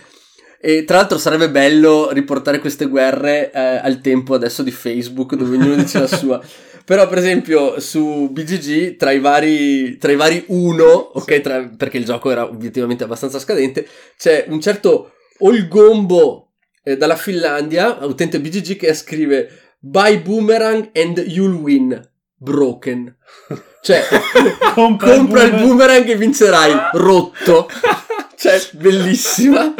E 0.62 0.84
tra 0.84 0.98
l'altro 0.98 1.16
sarebbe 1.16 1.48
bello 1.50 2.10
riportare 2.12 2.58
queste 2.58 2.84
guerre 2.84 3.50
eh, 3.50 3.58
al 3.58 4.00
tempo 4.02 4.34
adesso 4.34 4.62
di 4.62 4.70
Facebook, 4.70 5.34
dove 5.34 5.56
ognuno 5.56 5.74
dice 5.74 5.98
la 6.00 6.06
sua. 6.06 6.40
Però, 6.84 7.08
per 7.08 7.18
esempio, 7.18 7.80
su 7.80 8.28
BGG, 8.30 8.96
tra 8.96 9.10
i 9.12 9.20
vari, 9.20 9.96
tra 9.96 10.12
i 10.12 10.16
vari 10.16 10.44
uno, 10.48 10.84
ok, 10.84 11.40
tra- 11.40 11.70
perché 11.76 11.98
il 11.98 12.04
gioco 12.04 12.30
era 12.30 12.44
obiettivamente 12.44 13.04
abbastanza 13.04 13.38
scadente, 13.38 13.86
c'è 14.18 14.46
un 14.48 14.60
certo 14.60 15.12
Olgombo 15.38 16.50
eh, 16.82 16.96
dalla 16.96 17.16
Finlandia, 17.16 17.98
utente 18.02 18.40
BGG, 18.40 18.76
che 18.76 18.92
scrive 18.92 19.48
Buy 19.78 20.18
boomerang 20.18 20.90
and 20.94 21.18
you'll 21.26 21.54
win. 21.54 22.08
Broken. 22.36 23.16
Cioè, 23.82 24.02
Compra, 24.74 25.14
compra 25.14 25.42
il 25.44 25.50
boomerang. 25.52 25.66
boomerang 25.66 26.08
e 26.08 26.16
vincerai. 26.16 26.72
Rotto. 26.92 27.66
Cioè, 28.40 28.58
bellissima. 28.72 29.74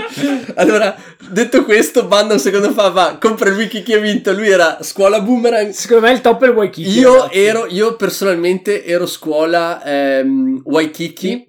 Allora, 0.57 0.95
detto 1.31 1.65
questo, 1.65 2.05
Banda 2.07 2.35
un 2.35 2.41
secondo 2.41 2.71
fa, 2.73 2.91
va, 2.91 3.17
compra 3.19 3.49
il 3.49 3.57
wiki 3.57 3.83
che 3.83 3.95
ha 3.95 3.99
vinto. 3.99 4.35
Lui 4.35 4.51
era 4.51 4.81
scuola 4.83 5.23
boomerang. 5.23 5.71
Secondo 5.71 6.07
me 6.07 6.13
il 6.13 6.21
top 6.21 6.45
è 6.45 6.49
il 6.49 6.53
Waikiki. 6.53 6.99
Io 6.99 7.15
ragazzi. 7.15 7.39
ero, 7.39 7.67
io 7.67 7.97
personalmente 7.97 8.85
ero 8.85 9.07
scuola 9.07 9.83
ehm, 9.83 10.61
Waikiki. 10.65 11.47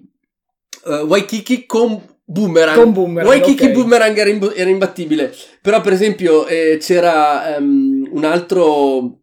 Eh, 0.86 1.02
Waikiki 1.02 1.66
con 1.66 2.00
boomerang. 2.24 2.78
Con 2.78 2.92
boomerang, 2.94 3.28
Waikiki 3.28 3.66
ok. 3.66 3.72
boomerang 3.72 4.16
era, 4.16 4.30
imbo- 4.30 4.54
era 4.54 4.70
imbattibile. 4.70 5.34
Però, 5.60 5.82
per 5.82 5.92
esempio, 5.92 6.46
eh, 6.46 6.78
c'era 6.80 7.56
ehm, 7.56 8.08
un 8.10 8.24
altro. 8.24 9.18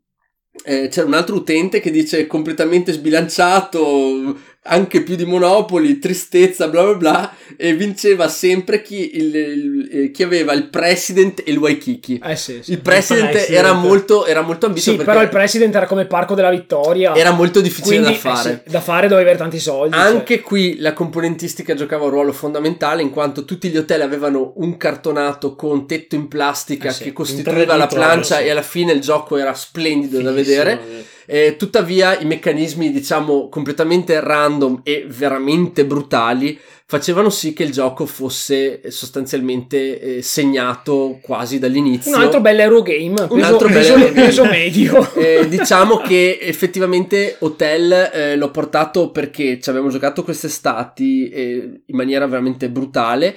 eh, 0.64 0.90
c'era 0.90 1.08
un 1.08 1.14
altro 1.16 1.36
utente 1.38 1.80
che 1.80 1.90
dice 1.90 2.28
completamente 2.28 2.92
sbilanciato, 2.92 4.38
anche 4.62 5.02
più 5.04 5.16
di 5.16 5.26
Monopoli, 5.26 5.98
tristezza, 6.00 6.68
bla 6.68 6.84
bla 6.84 6.94
bla, 6.96 7.36
e 7.58 7.74
vinceva 7.76 8.28
sempre 8.28 8.82
chi, 8.82 9.16
il- 9.16 9.36
il- 9.36 9.90
eh, 9.92 10.12
chi 10.12 10.22
aveva 10.22 10.54
il 10.54 10.68
president 10.70 11.42
e 11.46 11.52
il 11.52 11.58
Waikiki. 11.58 12.22
Eh 12.24 12.36
sì, 12.36 12.60
sì. 12.62 12.72
Il 12.74 12.82
president 12.82 13.32
president. 13.32 13.58
era 13.58 13.74
molto, 13.74 14.26
era 14.26 14.42
molto 14.42 14.66
ambito 14.68 14.92
Sì, 14.92 14.98
però 14.98 15.22
il 15.22 15.30
president 15.30 15.74
era 15.74 15.88
come 15.88 16.06
Parco 16.06 16.36
della 16.36 16.50
Vittoria. 16.52 17.16
era 17.16 17.32
molto 17.32 17.62
difficile 17.62 17.98
Quindi, 18.02 18.20
da 18.22 18.34
fare. 18.36 18.50
eh 18.52 18.62
sì, 18.66 18.72
da 18.72 18.82
fare 18.82 19.08
dovevi 19.08 19.22
avere 19.30 19.38
tanti 19.42 19.60
soldi. 19.60 19.96
cioè. 19.96 20.02
Anche 20.06 20.42
qui 20.42 20.78
la 20.80 20.94
componentistica 20.94 21.74
giocava 21.74 22.04
un 22.04 22.10
ruolo 22.12 22.34
fondamentale 22.34 23.02
in 23.02 23.10
quanto 23.10 23.46
tutti 23.46 23.70
gli 23.70 23.78
hotel 23.78 24.02
avevano 24.02 24.54
un 24.58 24.78
cartonato 24.78 25.56
con 25.56 25.88
tetto 25.88 26.16
in 26.16 26.28
plastica 26.28 26.90
Eh 26.90 27.04
che 27.04 27.14
costituiva 27.14 27.76
la 27.76 27.86
3D 27.88 27.94
plancia 27.96 28.40
e 28.40 28.50
alla 28.50 28.62
fine 28.62 28.92
il 28.92 29.00
gioco 29.02 29.38
era 29.38 29.54
splendido 29.54 30.22
da 30.22 30.32
Fighissimo, 30.34 30.64
vedere. 30.64 31.06
Eh. 31.30 31.56
Tuttavia 31.58 32.20
i 32.20 32.26
meccanismi 32.26 32.92
diciamo 32.92 33.50
completamente 33.50 34.20
random 34.20 34.82
e 34.84 35.06
veramente 35.08 35.86
brutali 35.86 36.60
facevano 36.86 37.30
sì 37.30 37.54
che 37.54 37.62
il 37.62 37.72
gioco 37.72 38.08
fosse 38.08 38.82
eh, 38.82 38.90
sostanzialmente 38.90 40.00
eh, 40.18 40.22
segnato 40.24 41.20
quasi 41.22 41.60
dall'inizio. 41.60 42.16
Un 42.16 42.22
altro 42.24 42.42
bel 42.42 42.60
Eurogame. 42.60 43.14
Peso, 43.14 43.34
Un 43.34 43.42
altro 43.44 43.70
bel 43.70 44.12
peso- 44.12 44.46
medio. 44.46 45.12
Eh, 45.20 45.48
diciamo 45.48 45.98
che 45.98 46.40
effettivamente 46.42 47.36
Hotel 47.40 47.92
eh, 47.92 48.36
l'ho 48.36 48.50
portato 48.52 49.12
perché 49.12 49.60
ci 49.60 49.70
abbiamo 49.70 49.90
giocato 49.90 50.24
quest'estati 50.24 51.30
eh, 51.30 51.82
in 51.86 51.96
maniera 51.96 52.26
veramente 52.26 52.70
brutale 52.70 53.36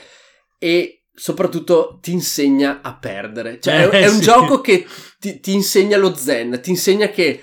e 0.59 1.03
soprattutto 1.15 1.99
ti 2.01 2.13
insegna 2.13 2.81
a 2.83 2.95
perdere. 2.95 3.59
Cioè, 3.61 3.89
è, 3.89 3.97
Eh, 3.97 4.01
è 4.05 4.09
un 4.09 4.15
sì. 4.15 4.21
gioco 4.23 4.61
che 4.63 4.87
ti, 5.19 5.41
ti 5.41 5.53
insegna 5.53 5.99
lo 5.99 6.15
zen, 6.15 6.59
ti 6.63 6.71
insegna 6.71 7.09
che 7.11 7.43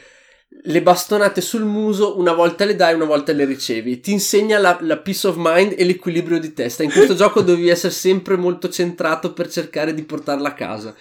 le 0.64 0.82
bastonate 0.82 1.39
sul 1.41 1.64
muso 1.64 2.18
una 2.20 2.34
volta 2.34 2.66
le 2.66 2.76
dai, 2.76 2.93
una 2.93 3.05
volta 3.05 3.32
le 3.32 3.45
ricevi. 3.45 3.99
Ti 3.99 4.12
insegna 4.12 4.57
la, 4.57 4.78
la 4.82 4.97
peace 4.97 5.28
of 5.28 5.36
mind 5.38 5.74
e 5.78 5.86
l'equilibrio 5.86 6.39
di 6.39 6.53
testa. 6.53 6.84
In 6.84 6.91
questo 6.91 7.16
gioco 7.16 7.41
dovevi 7.41 7.70
essere 7.70 7.93
sempre 7.93 8.36
molto 8.36 8.70
centrato 8.70 9.34
per 9.34 9.49
cercare 9.49 9.93
di 9.93 10.03
portarla 10.03 10.49
a 10.49 10.53
casa. 10.53 10.93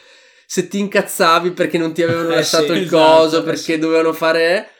Se 0.47 0.69
ti 0.69 0.79
incazzavi 0.79 1.51
perché 1.51 1.77
non 1.77 1.93
ti 1.93 2.03
avevano 2.03 2.31
Eh 2.31 2.37
lasciato 2.37 2.73
sì, 2.73 2.79
il 2.79 2.85
esatto, 2.85 3.21
coso, 3.21 3.39
eh 3.41 3.43
perché 3.43 3.75
sì. 3.75 3.79
dovevano 3.79 4.13
fare... 4.13 4.71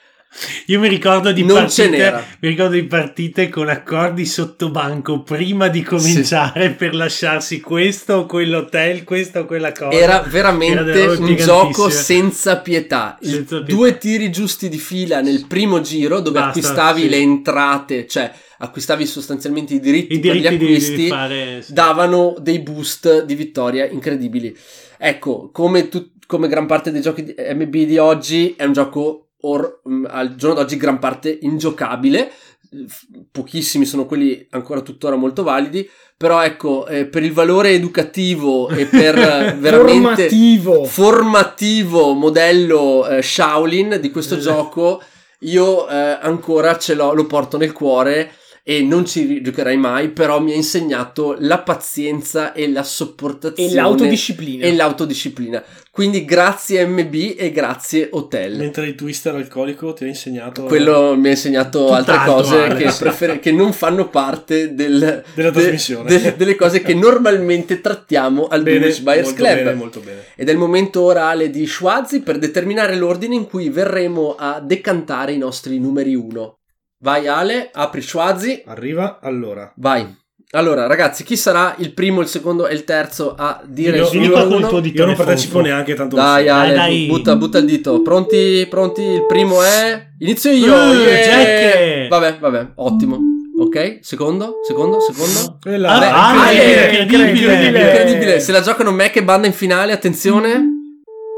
Io 0.67 0.79
mi 0.79 0.89
ricordo 0.89 1.33
di 1.33 1.43
Non 1.43 1.69
ce 1.71 1.85
partite, 1.85 2.05
n'era. 2.05 2.25
mi 2.41 2.49
ricordo 2.49 2.75
di 2.75 2.85
partite 2.85 3.49
con 3.49 3.69
accordi 3.69 4.27
sotto 4.27 4.71
banco 4.71 5.23
prima 5.23 5.69
di 5.69 5.83
cominciare 5.83 6.71
per 6.73 6.95
lasciarsi 6.95 7.61
questo 7.61 8.15
o 8.15 8.27
quell'hotel, 8.27 9.05
questa 9.05 9.41
o 9.41 9.47
quella 9.47 9.73
cosa. 9.73 9.91
Era 9.91 10.19
Era 10.19 10.29
veramente 10.29 11.07
robe 11.07 11.17
un 11.17 11.37
gioco 11.37 11.89
senza 11.89 12.59
pietà. 12.59 13.19
Senza 13.21 13.63
pietà. 13.63 13.73
Due 13.73 13.99
tiri 13.99 14.31
giusti 14.31 14.69
di 14.69 14.79
fila 14.79 15.21
nel 15.21 15.47
primo 15.47 15.81
giro 15.81 16.21
dove 16.21 16.39
Basta, 16.39 16.49
acquistavi 16.49 17.01
sì. 17.03 17.09
le 17.09 17.17
entrate, 17.17 18.07
cioè 18.07 18.31
acquistavi 18.59 19.07
sostanzialmente 19.07 19.75
i 19.75 19.81
diritti, 19.81 20.15
I 20.15 20.21
per 20.21 20.37
gli 20.37 20.41
diritti 20.41 20.57
di, 20.59 20.65
acquisti, 20.65 20.97
di 20.97 21.09
fare 21.09 21.63
sì. 21.63 21.73
davano 21.73 22.35
dei 22.39 22.59
boost 22.61 23.25
di 23.25 23.35
vittoria 23.35 23.87
incredibili. 23.87 24.55
Ecco, 24.99 25.51
come, 25.53 25.89
tu- 25.89 26.11
come 26.27 26.49
gran 26.49 26.67
parte 26.67 26.91
dei 26.91 27.01
giochi 27.01 27.23
di 27.25 27.35
MB 27.37 27.71
di 27.71 27.99
oggi, 27.99 28.55
è 28.57 28.65
un 28.65 28.73
gioco 28.73 29.28
or- 29.43 29.81
mm, 29.89 30.07
al 30.09 30.35
giorno 30.35 30.57
d'oggi 30.57 30.77
gran 30.77 30.99
parte 30.99 31.39
ingiocabile. 31.43 32.31
Pochissimi 33.31 33.85
sono 33.87 34.05
quelli 34.07 34.47
ancora 34.51 34.81
tuttora 34.81 35.17
molto 35.17 35.43
validi. 35.43 35.89
Però 36.17 36.43
ecco, 36.43 36.87
eh, 36.89 37.07
per 37.07 37.23
il 37.23 37.33
valore 37.33 37.71
educativo 37.71 38.69
e 38.69 38.87
per 38.87 39.17
eh, 39.17 39.55
veramente 39.61 40.29
Formativo. 40.29 40.85
formativo 40.85 42.13
modello 42.13 43.07
eh, 43.07 43.23
Shaolin 43.23 43.99
di 44.01 44.11
questo 44.11 44.35
Eh. 44.35 44.39
gioco, 44.39 45.01
io 45.41 45.89
eh, 45.89 45.95
ancora 46.21 46.77
ce 46.77 46.95
l'ho, 46.95 47.15
lo 47.15 47.25
porto 47.27 47.57
nel 47.57 47.71
cuore 47.73 48.33
e 48.71 48.83
non 48.83 49.07
ci 49.07 49.41
giocherai 49.41 49.79
mai, 49.79 50.11
però 50.11 50.43
mi 50.43 50.53
ha 50.53 50.55
insegnato 50.55 51.35
la 51.39 51.57
pazienza 51.61 52.53
e 52.53 52.69
la 52.71 52.83
sopportazione 52.83 53.71
E 53.71 53.75
l'autodisciplina. 53.75 54.67
e 54.67 54.75
l'autodisciplina. 54.75 55.65
Quindi 55.91 56.27
grazie 56.27 56.85
MB 56.85 57.35
e 57.39 57.51
grazie 57.51 58.09
Hotel. 58.13 58.59
Mentre 58.59 58.87
il 58.89 58.95
twister 58.95 59.35
alcolico 59.35 59.95
ti 59.95 60.05
ha 60.05 60.07
insegnato 60.07 60.65
Quello 60.65 61.17
mi 61.17 61.29
ha 61.29 61.31
insegnato 61.31 61.87
Tutt'altro, 61.87 62.13
altre 62.13 62.33
cose 62.33 62.75
che, 62.77 62.93
prefer- 62.99 63.41
che 63.41 63.53
non 63.53 63.73
fanno 63.73 64.11
parte 64.11 64.75
del- 64.75 65.25
Della 65.35 65.51
de- 65.51 65.61
trasmissione. 65.61 66.09
de- 66.21 66.37
delle 66.37 66.55
cose 66.55 66.83
che 66.83 66.93
normalmente 66.95 67.81
trattiamo 67.81 68.49
al 68.49 68.63
Dulwich 68.63 69.01
Buyers 69.01 69.29
molto 69.29 69.43
Club. 69.43 69.55
bene, 69.57 69.75
molto 69.75 70.01
bene. 70.01 70.21
Ed 70.37 70.47
è 70.47 70.53
il 70.53 70.59
momento 70.59 71.01
orale 71.03 71.49
di 71.49 71.67
Schwazi 71.67 72.21
per 72.21 72.39
determinare 72.39 72.97
l'ordine 72.97 73.35
in 73.35 73.47
cui 73.47 73.71
verremo 73.71 74.35
a 74.39 74.61
decantare 74.61 75.33
i 75.33 75.39
nostri 75.39 75.79
numeri 75.81 76.15
1. 76.15 76.58
Vai 77.01 77.29
Ale, 77.29 77.71
apri 77.73 78.03
Schwazi, 78.03 78.63
Arriva 78.67 79.19
allora. 79.23 79.73
vai. 79.77 80.07
Allora 80.53 80.87
ragazzi, 80.87 81.25
chi 81.25 81.37
sarà 81.37 81.75
il 81.79 81.93
primo, 81.93 82.21
il 82.23 82.27
secondo 82.27 82.67
e 82.67 82.75
il 82.75 82.85
terzo 82.85 83.35
a 83.37 83.61
dire 83.67 83.99
Io- 83.99 84.11
il 84.11 84.19
numero 84.21 84.47
uno? 84.57 84.67
tuo 84.69 84.81
dito 84.81 85.03
Io 85.03 85.07
non 85.07 85.15
partecipo 85.15 85.61
neanche 85.61 85.95
tanto. 85.95 86.17
Dai. 86.17 86.49
Ale, 86.49 86.73
dai. 86.75 87.07
Butta, 87.07 87.37
butta 87.37 87.59
il 87.59 87.67
dito. 87.67 88.01
Pronti? 88.03 88.67
Pronti? 88.69 89.03
Il 89.03 89.27
primo 89.27 89.63
è... 89.63 90.07
Inizio 90.21 90.51
io! 90.51 90.75
Uh, 90.75 90.93
yeah! 90.95 91.23
Jack! 91.23 92.09
Vabbè, 92.09 92.39
vabbè, 92.41 92.67
ottimo. 92.77 93.19
Ok, 93.61 93.99
secondo, 94.01 94.61
secondo, 94.67 95.01
secondo. 95.01 95.59
Quella- 95.61 95.91
Ah, 95.91 95.99
Beh, 95.99 96.07
ah, 96.07 96.33
incredibile, 96.53 96.89
è 96.99 97.01
incredibile. 97.03 97.53
incredibile. 97.53 97.91
Incredibile, 97.91 98.41
se 98.41 98.53
la 98.53 98.61
giocano 98.63 98.91
Mac 98.93 99.17
e 99.17 99.23
Banda 99.25 99.47
in 99.47 99.53
finale, 99.53 99.93
attenzione. 99.93 100.68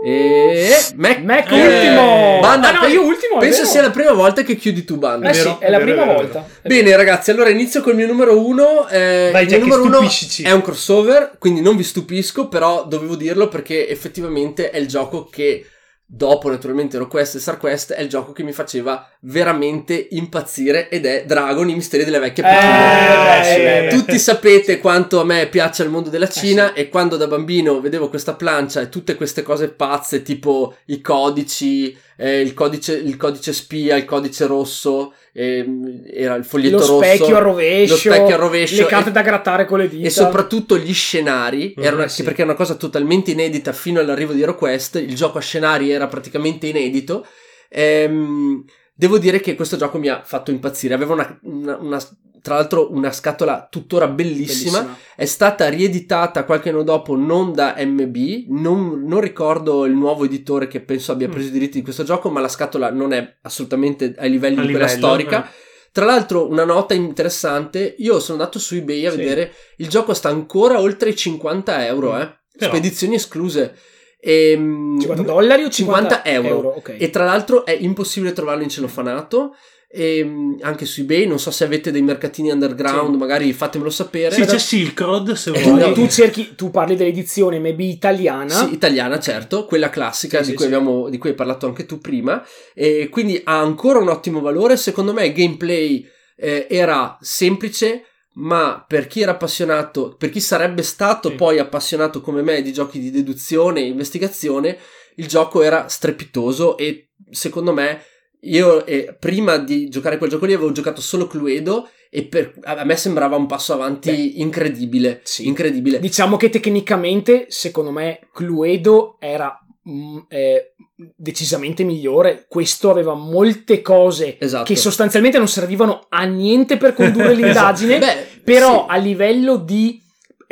E... 0.02 0.74
Mac, 0.96 1.18
Mac 1.18 1.50
Eh, 1.52 1.66
ultimo. 1.66 2.38
Banda, 2.40 2.68
ah, 2.68 2.80
no, 2.80 2.86
io 2.86 3.04
ultimo. 3.04 3.38
Penso 3.38 3.64
sia 3.64 3.82
la 3.82 3.90
prima 3.90 4.12
volta 4.12 4.42
che 4.42 4.56
chiudi 4.56 4.84
tu, 4.84 4.96
Banda. 4.96 5.28
Eh 5.28 5.34
sì, 5.34 5.42
vero, 5.44 5.60
è 5.60 5.70
la 5.70 5.76
è 5.76 5.84
vero, 5.84 5.92
prima 5.92 6.06
vero, 6.06 6.18
volta. 6.18 6.46
Bene, 6.62 6.96
ragazzi, 6.96 7.30
allora 7.30 7.50
inizio 7.50 7.82
col 7.82 7.94
mio 7.94 8.06
numero 8.06 8.44
uno. 8.44 8.88
Eh, 8.88 9.28
Vai, 9.30 9.42
il 9.42 9.48
Jack, 9.48 9.64
mio 9.64 9.76
numero 9.76 9.98
uno 9.98 10.08
è 10.42 10.50
un 10.52 10.62
crossover, 10.62 11.32
quindi 11.38 11.60
non 11.60 11.76
vi 11.76 11.84
stupisco, 11.84 12.48
però 12.48 12.86
dovevo 12.86 13.14
dirlo 13.14 13.48
perché 13.48 13.88
effettivamente 13.88 14.70
è 14.70 14.78
il 14.78 14.88
gioco 14.88 15.28
che, 15.30 15.66
dopo 16.12 16.50
naturalmente 16.50 16.96
HeroQuest 16.96 17.36
e 17.36 17.38
StarQuest, 17.38 17.92
è 17.92 18.00
il 18.00 18.08
gioco 18.08 18.32
che 18.32 18.42
mi 18.42 18.50
faceva 18.50 19.08
veramente 19.20 20.08
impazzire 20.10 20.88
ed 20.88 21.06
è 21.06 21.24
Dragon, 21.24 21.68
i 21.68 21.74
misteri 21.74 22.04
delle 22.04 22.18
vecchie 22.18 22.42
Eh, 22.44 23.44
sì. 23.44 23.60
beh, 23.60 23.88
beh. 23.88 23.88
Tutti 23.90 24.18
sapete 24.18 24.80
quanto 24.80 25.20
a 25.20 25.24
me 25.24 25.46
piace 25.46 25.84
il 25.84 25.88
mondo 25.88 26.10
della 26.10 26.26
Eh, 26.26 26.32
Cina 26.32 26.72
e 26.72 26.88
quando 26.88 27.16
da 27.16 27.28
bambino 27.28 27.80
vedevo 27.80 28.08
questa 28.08 28.34
plancia 28.34 28.80
e 28.80 28.88
tutte 28.88 29.14
queste 29.14 29.42
cose 29.42 29.68
pazze 29.68 30.22
tipo 30.22 30.74
i 30.86 31.00
codici, 31.00 31.96
eh, 32.16 32.40
il, 32.40 32.54
codice, 32.54 32.94
il 32.96 33.16
codice 33.16 33.52
spia, 33.52 33.94
il 33.94 34.04
codice 34.04 34.46
rosso, 34.46 35.14
ehm, 35.32 36.02
era 36.12 36.34
il 36.34 36.44
foglietto 36.44 36.76
lo 36.78 36.86
rosso. 36.86 37.02
specchio 37.02 37.36
a 37.36 37.40
rovescio, 37.40 37.92
lo 37.94 37.98
specchio 37.98 38.34
a 38.34 38.38
rovescio 38.38 38.82
le 38.82 38.88
carte 38.88 39.10
da 39.10 39.22
grattare 39.22 39.64
con 39.64 39.78
le 39.78 39.88
dita. 39.88 40.06
E 40.06 40.10
soprattutto 40.10 40.76
gli 40.78 40.92
scenari, 40.94 41.74
Mm, 41.78 41.82
era 41.82 41.96
una- 41.96 42.08
sì. 42.08 42.22
perché 42.22 42.42
è 42.42 42.44
una 42.44 42.54
cosa 42.54 42.74
totalmente 42.74 43.30
inedita 43.30 43.72
fino 43.72 44.00
all'arrivo 44.00 44.32
di 44.32 44.42
HeroQuest, 44.42 44.96
il 44.96 45.14
gioco 45.14 45.38
a 45.38 45.40
scenari 45.40 45.90
era 45.90 46.06
praticamente 46.06 46.66
inedito. 46.66 47.26
Ehm, 47.68 48.64
devo 49.00 49.16
dire 49.18 49.40
che 49.40 49.54
questo 49.54 49.78
gioco 49.78 49.98
mi 49.98 50.08
ha 50.08 50.20
fatto 50.22 50.50
impazzire. 50.50 50.92
Aveva 50.92 51.14
una, 51.14 51.38
una, 51.44 51.76
una 51.80 51.98
tra 52.42 52.54
l'altro 52.56 52.92
una 52.92 53.12
scatola 53.12 53.66
tuttora 53.70 54.08
bellissima, 54.08 54.78
Bellissima. 54.80 54.98
è 55.16 55.24
stata 55.24 55.68
rieditata 55.68 56.44
qualche 56.44 56.68
anno 56.70 56.82
dopo 56.82 57.14
non 57.16 57.52
da 57.52 57.74
MB, 57.78 58.16
non, 58.48 59.02
non 59.06 59.20
ricordo 59.20 59.84
il 59.86 59.92
nuovo 59.94 60.24
editore 60.26 60.66
che 60.66 60.80
penso 60.80 61.12
abbia 61.12 61.28
Mm. 61.28 61.30
preso 61.32 61.48
i 61.48 61.52
diritti 61.52 61.78
di 61.78 61.84
questo 61.84 62.02
gioco, 62.02 62.28
ma 62.30 62.40
la 62.40 62.48
scatola 62.48 62.90
non 62.90 63.12
è 63.12 63.38
assolutamente 63.42 64.14
ai 64.18 64.30
livelli 64.30 64.58
A 64.58 64.62
di 64.62 64.70
quella 64.70 64.86
livello, 64.86 65.06
storica. 65.06 65.44
eh. 65.46 65.48
Tra 65.92 66.04
l'altro, 66.04 66.48
una 66.48 66.64
nota 66.64 66.94
interessante: 66.94 67.94
io 67.98 68.20
sono 68.20 68.38
andato 68.38 68.58
su 68.58 68.74
eBay 68.74 69.06
a 69.06 69.10
Sì. 69.10 69.16
vedere 69.16 69.52
il 69.78 69.88
gioco 69.88 70.14
sta 70.14 70.28
ancora 70.28 70.78
oltre 70.80 71.10
i 71.10 71.16
50 71.16 71.84
euro, 71.86 72.16
eh. 72.18 72.38
Però- 72.56 72.70
Spedizioni 72.72 73.14
escluse. 73.16 73.74
Ehm, 74.22 74.98
50 75.00 75.22
dollari 75.22 75.62
o 75.64 75.68
50 75.70 76.22
50, 76.22 76.24
euro. 76.30 76.68
ok. 76.76 76.96
E 76.98 77.10
tra 77.10 77.24
l'altro 77.24 77.64
è 77.64 77.76
impossibile 77.78 78.32
trovarlo 78.32 78.62
in 78.62 78.68
celofanato. 78.68 79.54
ehm, 79.92 80.58
anche 80.60 80.84
su 80.86 81.00
eBay, 81.00 81.26
non 81.26 81.40
so 81.40 81.50
se 81.50 81.64
avete 81.64 81.90
dei 81.90 82.00
mercatini 82.02 82.48
underground, 82.52 83.10
Sì. 83.10 83.16
magari 83.18 83.52
fatemelo 83.52 83.90
sapere. 83.90 84.32
Sì, 84.32 84.42
c'è 84.44 84.56
Silk 84.58 85.00
Road 85.00 85.32
se 85.32 85.50
Eh, 85.50 85.60
tu, 85.62 85.70
vuoi. 85.70 85.80
no. 85.80 85.92
tu 85.92 86.06
cerchi, 86.06 86.54
tu 86.54 86.70
parli 86.70 86.94
dell'edizione 86.94 87.58
MB 87.58 87.80
italiana. 87.80 88.50
Sì, 88.54 88.72
italiana, 88.72 89.18
certo, 89.18 89.64
quella 89.64 89.90
classica 89.90 90.36
Sì, 90.38 90.42
di, 90.44 90.50
sì, 90.50 90.54
cui 90.54 90.66
sì. 90.68 90.72
abbiamo, 90.72 91.08
di 91.08 91.18
cui 91.18 91.30
hai 91.30 91.34
parlato 91.34 91.66
anche 91.66 91.86
tu 91.86 91.98
prima. 91.98 92.40
E 92.72 93.08
quindi 93.10 93.40
ha 93.42 93.58
ancora 93.58 93.98
un 93.98 94.10
ottimo 94.10 94.40
valore. 94.40 94.76
Secondo 94.76 95.12
me 95.12 95.26
il 95.26 95.32
gameplay 95.32 96.06
eh, 96.36 96.68
era 96.70 97.18
semplice, 97.20 98.04
ma 98.40 98.84
per 98.86 99.06
chi 99.06 99.20
era 99.20 99.32
appassionato, 99.32 100.14
per 100.18 100.30
chi 100.30 100.40
sarebbe 100.40 100.82
stato 100.82 101.28
Sì. 101.30 101.34
poi 101.34 101.58
appassionato 101.58 102.20
come 102.20 102.42
me 102.42 102.62
di 102.62 102.72
giochi 102.72 102.98
di 102.98 103.10
deduzione 103.10 103.80
e 103.80 103.86
investigazione, 103.86 104.78
il 105.16 105.26
gioco 105.26 105.62
era 105.62 105.88
strepitoso 105.88 106.76
e 106.78 107.10
secondo 107.30 107.72
me 107.72 108.02
io 108.44 108.86
eh, 108.86 109.14
prima 109.18 109.58
di 109.58 109.88
giocare 109.90 110.16
quel 110.16 110.30
gioco 110.30 110.46
lì 110.46 110.54
avevo 110.54 110.72
giocato 110.72 111.02
solo 111.02 111.26
Cluedo 111.26 111.88
e 112.08 112.24
per- 112.24 112.54
a 112.62 112.82
me 112.84 112.96
sembrava 112.96 113.36
un 113.36 113.46
passo 113.46 113.74
avanti 113.74 114.10
Beh, 114.10 114.40
incredibile. 114.40 115.20
sì. 115.22 115.46
Incredibile. 115.46 116.00
Diciamo 116.00 116.36
che 116.38 116.48
tecnicamente, 116.48 117.46
secondo 117.50 117.90
me, 117.90 118.20
Cluedo 118.32 119.16
era 119.20 119.56
mm, 119.88 120.18
eh, 120.28 120.74
decisamente 121.16 121.84
migliore. 121.84 122.46
Questo 122.48 122.90
aveva 122.90 123.14
molte 123.14 123.82
cose 123.82 124.38
Esatto. 124.38 124.64
che 124.64 124.76
sostanzialmente 124.76 125.38
non 125.38 125.48
servivano 125.48 126.06
a 126.08 126.24
niente 126.24 126.76
per 126.76 126.94
condurre 126.94 127.34
l'indagine, 127.34 127.98
Beh, 127.98 128.26
però 128.44 128.86
sì. 128.88 128.94
a 128.94 128.96
livello 128.96 129.56
di 129.56 130.00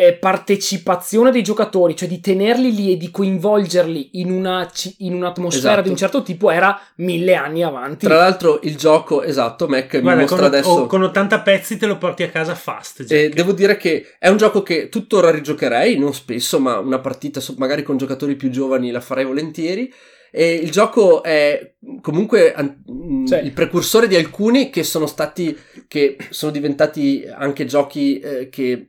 eh, 0.00 0.12
partecipazione 0.12 1.32
dei 1.32 1.42
giocatori, 1.42 1.96
cioè 1.96 2.06
di 2.06 2.20
tenerli 2.20 2.72
lì 2.72 2.92
e 2.92 2.96
di 2.96 3.10
coinvolgerli 3.10 4.10
in, 4.12 4.30
una, 4.30 4.70
in 4.98 5.14
un'atmosfera 5.14 5.70
Esatto. 5.70 5.82
di 5.82 5.88
un 5.88 5.96
certo 5.96 6.22
tipo, 6.22 6.52
era 6.52 6.80
mille 6.98 7.34
anni 7.34 7.64
avanti. 7.64 8.06
Tra 8.06 8.14
l'altro 8.14 8.60
il 8.62 8.76
gioco, 8.76 9.24
esatto, 9.24 9.66
Mac 9.66 9.94
mi 9.94 10.02
Guarda, 10.02 10.20
mostra 10.20 10.36
con, 10.38 10.46
adesso... 10.46 10.68
oh, 10.68 10.86
con 10.86 11.02
80 11.02 11.40
pezzi 11.40 11.76
te 11.78 11.86
lo 11.86 11.98
porti 11.98 12.22
a 12.22 12.28
casa 12.28 12.54
fast. 12.54 13.10
Eh, 13.10 13.28
devo 13.30 13.50
dire 13.50 13.76
che 13.76 14.14
è 14.20 14.28
un 14.28 14.36
gioco 14.36 14.62
che 14.62 14.88
tuttora 14.88 15.32
rigiocherei, 15.32 15.98
non 15.98 16.14
spesso, 16.14 16.60
ma 16.60 16.78
una 16.78 17.00
partita 17.00 17.40
magari 17.56 17.82
con 17.82 17.96
giocatori 17.96 18.36
più 18.36 18.50
giovani 18.50 18.92
la 18.92 19.00
farei 19.00 19.24
volentieri. 19.24 19.92
E 20.30 20.54
il 20.54 20.70
gioco 20.70 21.22
è 21.22 21.74
comunque 22.00 22.52
an- 22.52 22.82
Sì. 23.26 23.34
il 23.36 23.52
precursore 23.52 24.06
di 24.08 24.16
alcuni 24.16 24.70
che 24.70 24.82
sono 24.82 25.06
stati, 25.06 25.56
che 25.86 26.16
sono 26.30 26.52
diventati 26.52 27.24
anche 27.30 27.64
giochi 27.64 28.18
eh, 28.18 28.48
che 28.48 28.88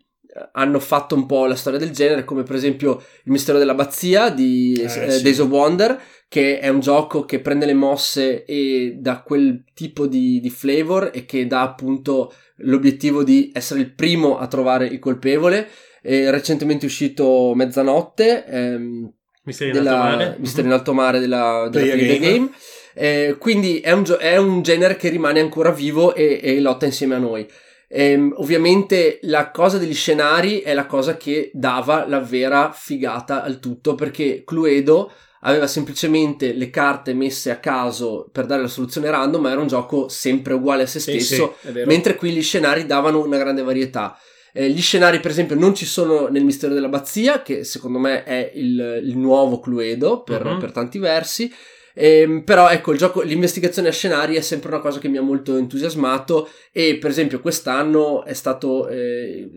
hanno 0.53 0.79
fatto 0.79 1.15
un 1.15 1.25
po' 1.25 1.45
la 1.47 1.55
storia 1.55 1.79
del 1.79 1.89
genere, 1.91 2.23
come 2.23 2.43
per 2.43 2.55
esempio 2.55 3.01
Il 3.25 3.31
mistero 3.31 3.57
dell'abbazia 3.57 4.29
di 4.29 4.73
Eh, 4.79 4.83
eh, 4.83 5.11
sì. 5.11 5.23
Days 5.23 5.39
of 5.39 5.49
Wonder, 5.49 5.99
che 6.27 6.59
è 6.59 6.67
un 6.69 6.79
gioco 6.79 7.25
che 7.25 7.39
prende 7.39 7.65
le 7.65 7.73
mosse 7.73 8.45
e 8.45 8.97
dà 8.99 9.21
quel 9.23 9.63
tipo 9.73 10.05
di, 10.07 10.39
di 10.39 10.49
flavor 10.49 11.09
e 11.13 11.25
che 11.25 11.47
dà 11.47 11.61
appunto 11.61 12.31
l'obiettivo 12.57 13.23
di 13.23 13.49
essere 13.53 13.79
il 13.79 13.93
primo 13.93 14.37
a 14.37 14.47
trovare 14.47 14.85
il 14.85 14.99
colpevole. 14.99 15.67
È 16.01 16.29
recentemente 16.29 16.85
uscito 16.85 17.53
Mezzanotte, 17.55 18.45
ehm, 18.45 19.11
Misteri 19.49 19.71
in 19.71 19.77
alto 19.77 19.89
della 19.89 20.03
mare. 20.03 20.35
Misteri 20.39 20.67
in 20.67 20.73
alto 20.73 20.93
mare 20.93 21.19
della, 21.19 21.67
della 21.69 21.85
Player 21.85 21.97
Player 21.97 22.19
Game. 22.19 22.31
Game. 22.37 22.49
Eh, 22.93 23.35
quindi 23.39 23.79
è 23.79 23.91
un, 23.91 24.03
gio- 24.03 24.17
è 24.17 24.37
un 24.37 24.61
genere 24.61 24.95
che 24.95 25.09
rimane 25.09 25.39
ancora 25.39 25.71
vivo 25.71 26.13
e, 26.13 26.39
e 26.41 26.59
lotta 26.59 26.85
insieme 26.85 27.15
a 27.15 27.19
noi. 27.19 27.47
Ehm, 27.87 28.33
ovviamente 28.37 29.19
la 29.23 29.49
cosa 29.51 29.77
degli 29.79 29.93
scenari 29.95 30.59
è 30.59 30.73
la 30.73 30.85
cosa 30.85 31.17
che 31.17 31.49
dava 31.53 32.07
la 32.07 32.19
vera 32.19 32.71
figata 32.71 33.41
al 33.43 33.59
tutto 33.59 33.95
perché 33.95 34.43
Cluedo 34.45 35.11
aveva 35.41 35.65
semplicemente 35.65 36.53
le 36.53 36.69
carte 36.69 37.13
messe 37.13 37.49
a 37.49 37.57
caso 37.57 38.29
per 38.31 38.45
dare 38.45 38.61
la 38.61 38.67
soluzione 38.67 39.09
random 39.09 39.41
ma 39.41 39.51
era 39.51 39.61
un 39.61 39.67
gioco 39.67 40.07
sempre 40.09 40.53
uguale 40.53 40.83
a 40.83 40.85
se 40.85 40.99
Sì, 40.99 41.19
stesso 41.19 41.55
sì, 41.61 41.71
vero. 41.71 41.87
mentre 41.87 42.15
qui 42.15 42.31
gli 42.31 42.43
scenari 42.43 42.85
davano 42.85 43.23
una 43.23 43.37
grande 43.37 43.63
varietà. 43.63 44.15
Eh, 44.53 44.69
gli 44.69 44.81
scenari, 44.81 45.19
per 45.19 45.31
esempio, 45.31 45.55
non 45.55 45.75
ci 45.75 45.85
sono 45.85 46.27
nel 46.27 46.43
Mistero 46.43 46.73
dell'Abbazia, 46.73 47.41
che 47.41 47.63
secondo 47.63 47.99
me 47.99 48.23
è 48.23 48.51
il, 48.55 49.01
il 49.03 49.17
nuovo 49.17 49.59
Cluedo 49.59 50.21
per, 50.23 50.43
Mhm. 50.45 50.59
per 50.59 50.71
tanti 50.71 50.97
versi. 50.99 51.53
Ehm, 51.95 52.43
però 52.43 52.69
ecco, 52.69 52.91
il 52.93 52.97
gioco, 52.97 53.21
l'investigazione 53.21 53.89
a 53.89 53.91
scenari 53.91 54.35
è 54.35 54.41
sempre 54.41 54.69
una 54.69 54.79
cosa 54.79 54.99
che 54.99 55.09
mi 55.09 55.17
ha 55.17 55.21
molto 55.21 55.57
entusiasmato 55.57 56.47
e 56.71 56.97
per 56.97 57.09
esempio 57.09 57.41
quest'anno 57.41 58.23
è 58.23 58.33
stato, 58.33 58.87
eh, 58.87 59.49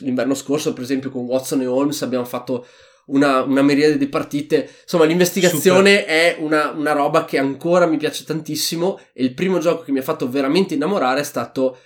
l'inverno 0.00 0.34
scorso 0.34 0.72
per 0.72 0.82
esempio 0.82 1.10
con 1.10 1.24
Watson 1.24 1.60
e 1.60 1.66
Holmes 1.66 2.02
abbiamo 2.02 2.24
fatto 2.24 2.66
una, 3.06 3.42
una 3.42 3.62
miriade 3.62 3.96
di 3.96 4.08
partite. 4.08 4.68
Insomma, 4.82 5.04
l'investigazione 5.04 6.04
è 6.04 6.36
una, 6.40 6.70
una 6.72 6.92
roba 6.92 7.24
che 7.24 7.38
ancora 7.38 7.86
mi 7.86 7.96
piace 7.96 8.24
tantissimo. 8.24 8.98
E 9.12 9.22
il 9.24 9.32
primo 9.34 9.58
gioco 9.60 9.82
che 9.84 9.92
mi 9.92 9.98
ha 10.00 10.02
fatto 10.02 10.28
veramente 10.28 10.74
innamorare 10.74 11.20
è 11.20 11.24
stato 11.24 11.78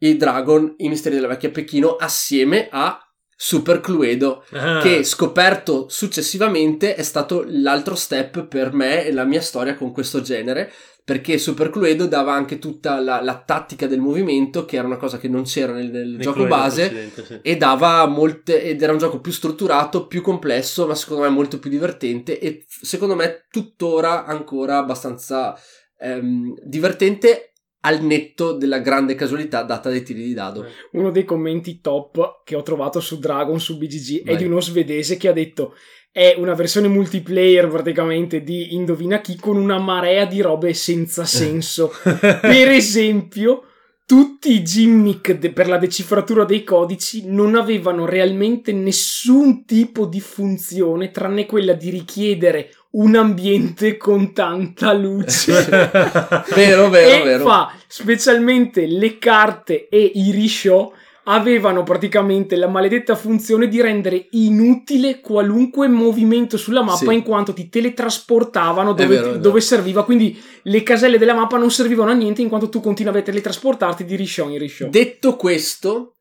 i 0.00 0.16
Dragon, 0.16 0.74
i 0.78 0.88
misteri 0.88 1.14
della 1.14 1.28
vecchia 1.28 1.50
Pechino, 1.50 1.96
assieme 1.96 2.68
a 2.70 2.98
Super 3.42 3.80
Cluedo, 3.80 4.44
Ah, 4.52 4.80
che 4.82 5.02
scoperto 5.02 5.88
successivamente 5.88 6.94
è 6.94 7.02
stato 7.02 7.44
l'altro 7.46 7.94
step 7.94 8.44
per 8.46 8.74
me 8.74 9.04
e 9.06 9.12
la 9.12 9.24
mia 9.24 9.40
storia 9.40 9.74
con 9.76 9.92
questo 9.92 10.20
genere. 10.20 10.70
Perché 11.02 11.38
Super 11.38 11.70
Cluedo 11.70 12.06
dava 12.06 12.34
anche 12.34 12.58
tutta 12.58 13.00
la, 13.00 13.20
la 13.22 13.42
tattica 13.44 13.86
del 13.86 13.98
movimento, 13.98 14.64
che 14.64 14.76
era 14.76 14.86
una 14.86 14.98
cosa 14.98 15.18
che 15.18 15.28
non 15.28 15.42
c'era 15.42 15.72
nel, 15.72 15.90
nel 15.90 16.18
gioco 16.18 16.44
Cluedo 16.44 16.54
base 16.54 17.10
sì. 17.14 17.38
e 17.42 17.56
dava 17.56 18.06
molte 18.06 18.62
ed 18.62 18.80
era 18.80 18.92
un 18.92 18.98
gioco 18.98 19.20
più 19.20 19.32
strutturato, 19.32 20.06
più 20.06 20.20
complesso, 20.20 20.86
ma 20.86 20.94
secondo 20.94 21.22
me 21.22 21.30
molto 21.30 21.58
più 21.58 21.70
divertente 21.70 22.38
e 22.38 22.64
secondo 22.68 23.16
me 23.16 23.46
tuttora 23.50 24.24
ancora 24.24 24.76
abbastanza 24.76 25.58
ehm, 25.98 26.54
divertente 26.62 27.49
al 27.80 28.02
netto 28.02 28.52
della 28.52 28.78
grande 28.78 29.14
casualità 29.14 29.62
data 29.62 29.88
dai 29.88 30.02
tiri 30.02 30.22
di 30.22 30.34
dado. 30.34 30.66
Uno 30.92 31.10
dei 31.10 31.24
commenti 31.24 31.80
top 31.80 32.42
che 32.44 32.56
ho 32.56 32.62
trovato 32.62 33.00
su 33.00 33.18
Dragon 33.18 33.58
su 33.58 33.78
BGG 33.78 34.22
è 34.22 34.30
Vai. 34.30 34.36
di 34.36 34.44
uno 34.44 34.60
svedese 34.60 35.16
che 35.16 35.28
ha 35.28 35.32
detto 35.32 35.74
è 36.12 36.34
una 36.36 36.54
versione 36.54 36.88
multiplayer 36.88 37.68
praticamente 37.68 38.42
di 38.42 38.74
Indovina 38.74 39.20
chi 39.20 39.36
con 39.36 39.56
una 39.56 39.78
marea 39.78 40.24
di 40.24 40.40
robe 40.40 40.74
senza 40.74 41.24
senso. 41.24 41.92
per 42.02 42.68
esempio, 42.68 43.64
tutti 44.04 44.54
i 44.54 44.64
gimmick 44.64 45.38
de- 45.38 45.52
per 45.52 45.68
la 45.68 45.78
decifratura 45.78 46.44
dei 46.44 46.64
codici 46.64 47.26
non 47.26 47.54
avevano 47.54 48.06
realmente 48.06 48.72
nessun 48.72 49.64
tipo 49.64 50.06
di 50.06 50.20
funzione 50.20 51.12
tranne 51.12 51.46
quella 51.46 51.74
di 51.74 51.90
richiedere 51.90 52.72
un 52.92 53.14
ambiente 53.16 53.96
con 53.96 54.32
tanta 54.32 54.92
luce. 54.92 55.52
Vero, 56.54 56.88
vero, 56.90 57.22
e 57.22 57.24
vero. 57.24 57.44
fa 57.44 57.72
specialmente 57.86 58.86
le 58.86 59.18
carte 59.18 59.88
e 59.88 60.10
i 60.14 60.30
rishow 60.32 60.92
avevano 61.24 61.82
praticamente 61.84 62.56
la 62.56 62.66
maledetta 62.66 63.14
funzione 63.14 63.68
di 63.68 63.80
rendere 63.80 64.26
inutile 64.30 65.20
qualunque 65.20 65.86
movimento 65.86 66.56
sulla 66.56 66.82
mappa 66.82 67.10
Sì. 67.10 67.14
in 67.14 67.22
quanto 67.22 67.52
ti 67.52 67.68
teletrasportavano 67.68 68.92
dove, 68.94 69.06
vero, 69.14 69.26
vero. 69.28 69.38
dove 69.38 69.60
serviva 69.60 70.04
quindi 70.04 70.40
le 70.62 70.82
caselle 70.82 71.18
della 71.18 71.34
mappa 71.34 71.58
non 71.58 71.70
servivano 71.70 72.10
a 72.10 72.14
niente 72.14 72.42
in 72.42 72.48
quanto 72.48 72.68
tu 72.68 72.80
continuavi 72.80 73.18
a 73.18 73.22
teletrasportarti 73.22 74.04
di 74.04 74.16
rishow 74.16 74.50
in 74.50 74.58
rishow 74.58 74.88
Detto 74.88 75.36
questo, 75.36 76.14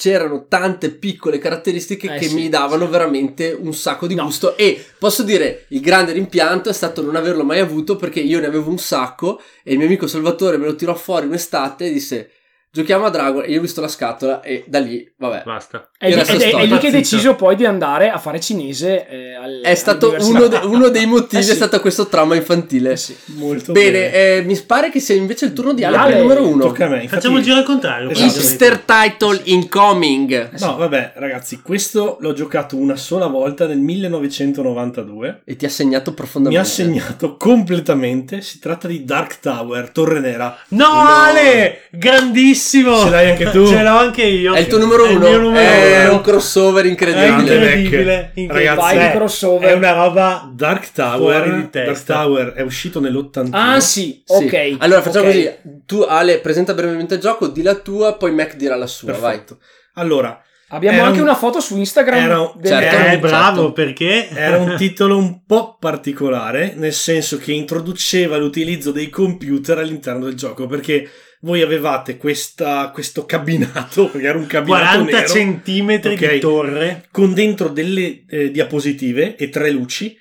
c'erano 0.00 0.46
tante 0.46 0.90
piccole 0.90 1.38
caratteristiche 1.38 2.14
Eh 2.14 2.18
che 2.20 2.28
sì, 2.28 2.34
mi 2.36 2.48
davano 2.48 2.84
sì. 2.84 2.90
veramente 2.92 3.50
un 3.60 3.74
sacco 3.74 4.06
di 4.06 4.14
No. 4.14 4.26
gusto 4.26 4.56
e 4.56 4.80
posso 4.96 5.24
dire 5.24 5.64
il 5.70 5.80
grande 5.80 6.12
rimpianto 6.12 6.68
è 6.68 6.72
stato 6.72 7.02
non 7.02 7.16
averlo 7.16 7.42
mai 7.42 7.58
avuto 7.58 7.96
perché 7.96 8.20
io 8.20 8.38
ne 8.38 8.46
avevo 8.46 8.70
un 8.70 8.78
sacco 8.78 9.40
e 9.64 9.72
il 9.72 9.78
mio 9.78 9.86
amico 9.88 10.06
Salvatore 10.06 10.56
me 10.56 10.66
lo 10.66 10.76
tirò 10.76 10.94
fuori 10.94 11.26
un'estate 11.26 11.86
e 11.86 11.92
disse 11.92 12.30
giochiamo 12.78 13.06
a 13.06 13.10
Dragon 13.10 13.42
e 13.44 13.50
io 13.50 13.58
ho 13.58 13.62
visto 13.62 13.80
la 13.80 13.88
scatola 13.88 14.40
e 14.40 14.62
da 14.68 14.78
lì, 14.78 15.10
vabbè. 15.16 15.42
Basta. 15.44 15.90
È, 15.98 16.06
lì- 16.06 16.12
Era 16.12 16.22
ed 16.22 16.28
è- 16.28 16.32
lì 16.32 16.38
che 16.38 16.56
hai 16.56 16.64
Impazzito. 16.64 16.90
deciso 16.96 17.34
poi 17.34 17.56
di 17.56 17.64
andare 17.66 18.08
a 18.10 18.18
fare 18.18 18.38
cinese 18.40 19.08
eh, 19.08 19.34
al- 19.34 19.60
È 19.64 19.74
stato 19.74 20.14
uno, 20.20 20.46
de- 20.46 20.60
uno 20.62 20.88
dei 20.90 21.06
motivi, 21.06 21.38
Eh 21.42 21.44
sì. 21.44 21.50
è 21.50 21.54
stato 21.54 21.80
questo 21.80 22.06
trauma 22.06 22.36
infantile. 22.36 22.92
Eh 22.92 22.96
sì. 22.96 23.16
Molto 23.36 23.72
Bene, 23.72 24.12
eh, 24.12 24.42
mi 24.46 24.56
pare 24.60 24.90
che 24.90 25.00
sia 25.00 25.16
invece 25.16 25.46
il 25.46 25.52
turno 25.52 25.72
di 25.72 25.82
Ale, 25.84 25.96
Ale, 25.96 26.06
per 26.12 26.16
il 26.16 26.22
numero 26.22 26.46
uno. 26.46 26.62
Tocca 26.66 26.84
a 26.84 26.88
me. 26.88 26.94
infatti- 27.02 27.14
Facciamo 27.16 27.38
il 27.38 27.42
giro 27.44 27.56
al 27.56 27.64
contrario. 27.64 28.10
Esatto. 28.10 28.24
Hipster 28.26 28.78
title 28.78 29.40
incoming. 29.44 30.50
No, 30.60 30.76
vabbè, 30.76 31.12
ragazzi, 31.16 31.60
questo 31.62 32.18
l'ho 32.20 32.32
giocato 32.32 32.76
una 32.76 32.96
sola 32.96 33.26
volta 33.26 33.66
nel 33.66 33.78
1992. 33.78 35.42
E 35.44 35.56
ti 35.56 35.64
ha 35.64 35.68
segnato 35.70 36.10
Mi 36.10 36.16
profondamente. 36.16 36.64
ha 36.64 36.68
segnato 36.70 37.36
completamente. 37.36 38.40
Si 38.40 38.58
tratta 38.60 38.86
di 38.88 39.04
Dark 39.04 39.40
Tower, 39.40 39.90
Torre 39.90 40.20
Nera. 40.20 40.56
No, 40.68 40.86
Ale! 40.92 41.82
Grandissimo! 41.90 42.66
Ce 42.70 43.10
l'hai 43.10 43.30
anche 43.30 43.50
tu? 43.50 43.66
Ce 43.66 43.82
l'ho 43.82 43.96
anche 43.96 44.22
io. 44.24 44.54
È 44.54 44.60
il 44.60 44.66
tuo 44.66 44.78
numero 44.78 45.04
È 45.06 45.10
il 45.10 45.16
uno. 45.16 45.28
mio 45.28 45.38
numero 45.38 45.60
È 45.68 46.04
uno. 46.06 46.12
un 46.16 46.20
crossover 46.20 46.84
È 46.84 46.88
incredibile. 46.88 47.30
incredibile. 47.54 48.32
incredibile. 48.34 48.52
Ragazzi, 48.52 48.94
Vai 48.96 49.06
eh, 49.06 49.12
crossover. 49.12 49.68
È 49.68 49.72
una 49.72 49.92
roba. 49.92 50.50
Dark 50.54 50.90
Fuori 50.92 51.10
Tower, 51.18 51.54
di 51.54 51.70
testa. 51.70 52.12
Dark 52.12 52.24
Tower 52.24 52.46
è 52.54 52.62
uscito 52.62 53.00
nell'81. 53.00 53.48
Ah 53.52 53.80
sì, 53.80 54.22
Sì. 54.24 54.44
ok. 54.44 54.76
Allora 54.78 55.02
facciamo 55.02 55.26
ok. 55.28 55.32
così. 55.32 55.50
Tu, 55.86 56.00
Ale, 56.02 56.38
presenta 56.40 56.74
brevemente 56.74 57.14
il 57.14 57.20
gioco, 57.20 57.46
di 57.48 57.62
la 57.62 57.74
tua, 57.74 58.14
poi 58.16 58.32
Mac 58.32 58.56
dirà 58.56 58.76
la 58.76 58.86
sua. 58.86 59.12
Perfetto. 59.12 59.58
Allora, 59.94 60.42
Abbiamo 60.70 60.98
Era 60.98 61.06
anche 61.06 61.20
un- 61.20 61.24
una 61.24 61.34
foto 61.34 61.60
su 61.60 61.78
Instagram. 61.78 62.18
era 62.22 62.40
un- 62.42 62.52
del- 62.56 62.70
certo. 62.72 62.94
Eh, 62.94 62.98
certo. 62.98 63.26
bravo, 63.26 63.72
perché? 63.72 64.28
era 64.28 64.58
un 64.58 64.74
titolo 64.76 65.16
un 65.16 65.46
po' 65.46 65.78
particolare, 65.80 66.74
nel 66.76 66.92
senso 66.92 67.38
che 67.38 67.52
introduceva 67.52 68.36
l'utilizzo 68.36 68.90
dei 68.92 69.08
computer 69.08 69.78
all'interno 69.78 70.26
del 70.26 70.34
gioco, 70.34 70.66
perché 70.66 71.08
voi 71.40 71.62
avevate 71.62 72.16
questa- 72.16 72.90
questo 72.92 73.24
cabinato, 73.24 74.08
perché 74.10 74.26
era 74.26 74.38
un 74.38 74.46
cabinato 74.46 74.82
40 75.04 75.16
nero, 75.16 75.28
centimetri 75.32 76.14
Ok. 76.14 76.32
di 76.32 76.38
torre. 76.40 77.08
con 77.10 77.32
dentro 77.34 77.68
delle 77.68 78.24
eh, 78.28 78.50
diapositive 78.50 79.36
e 79.36 79.48
tre 79.48 79.70
luci 79.70 80.16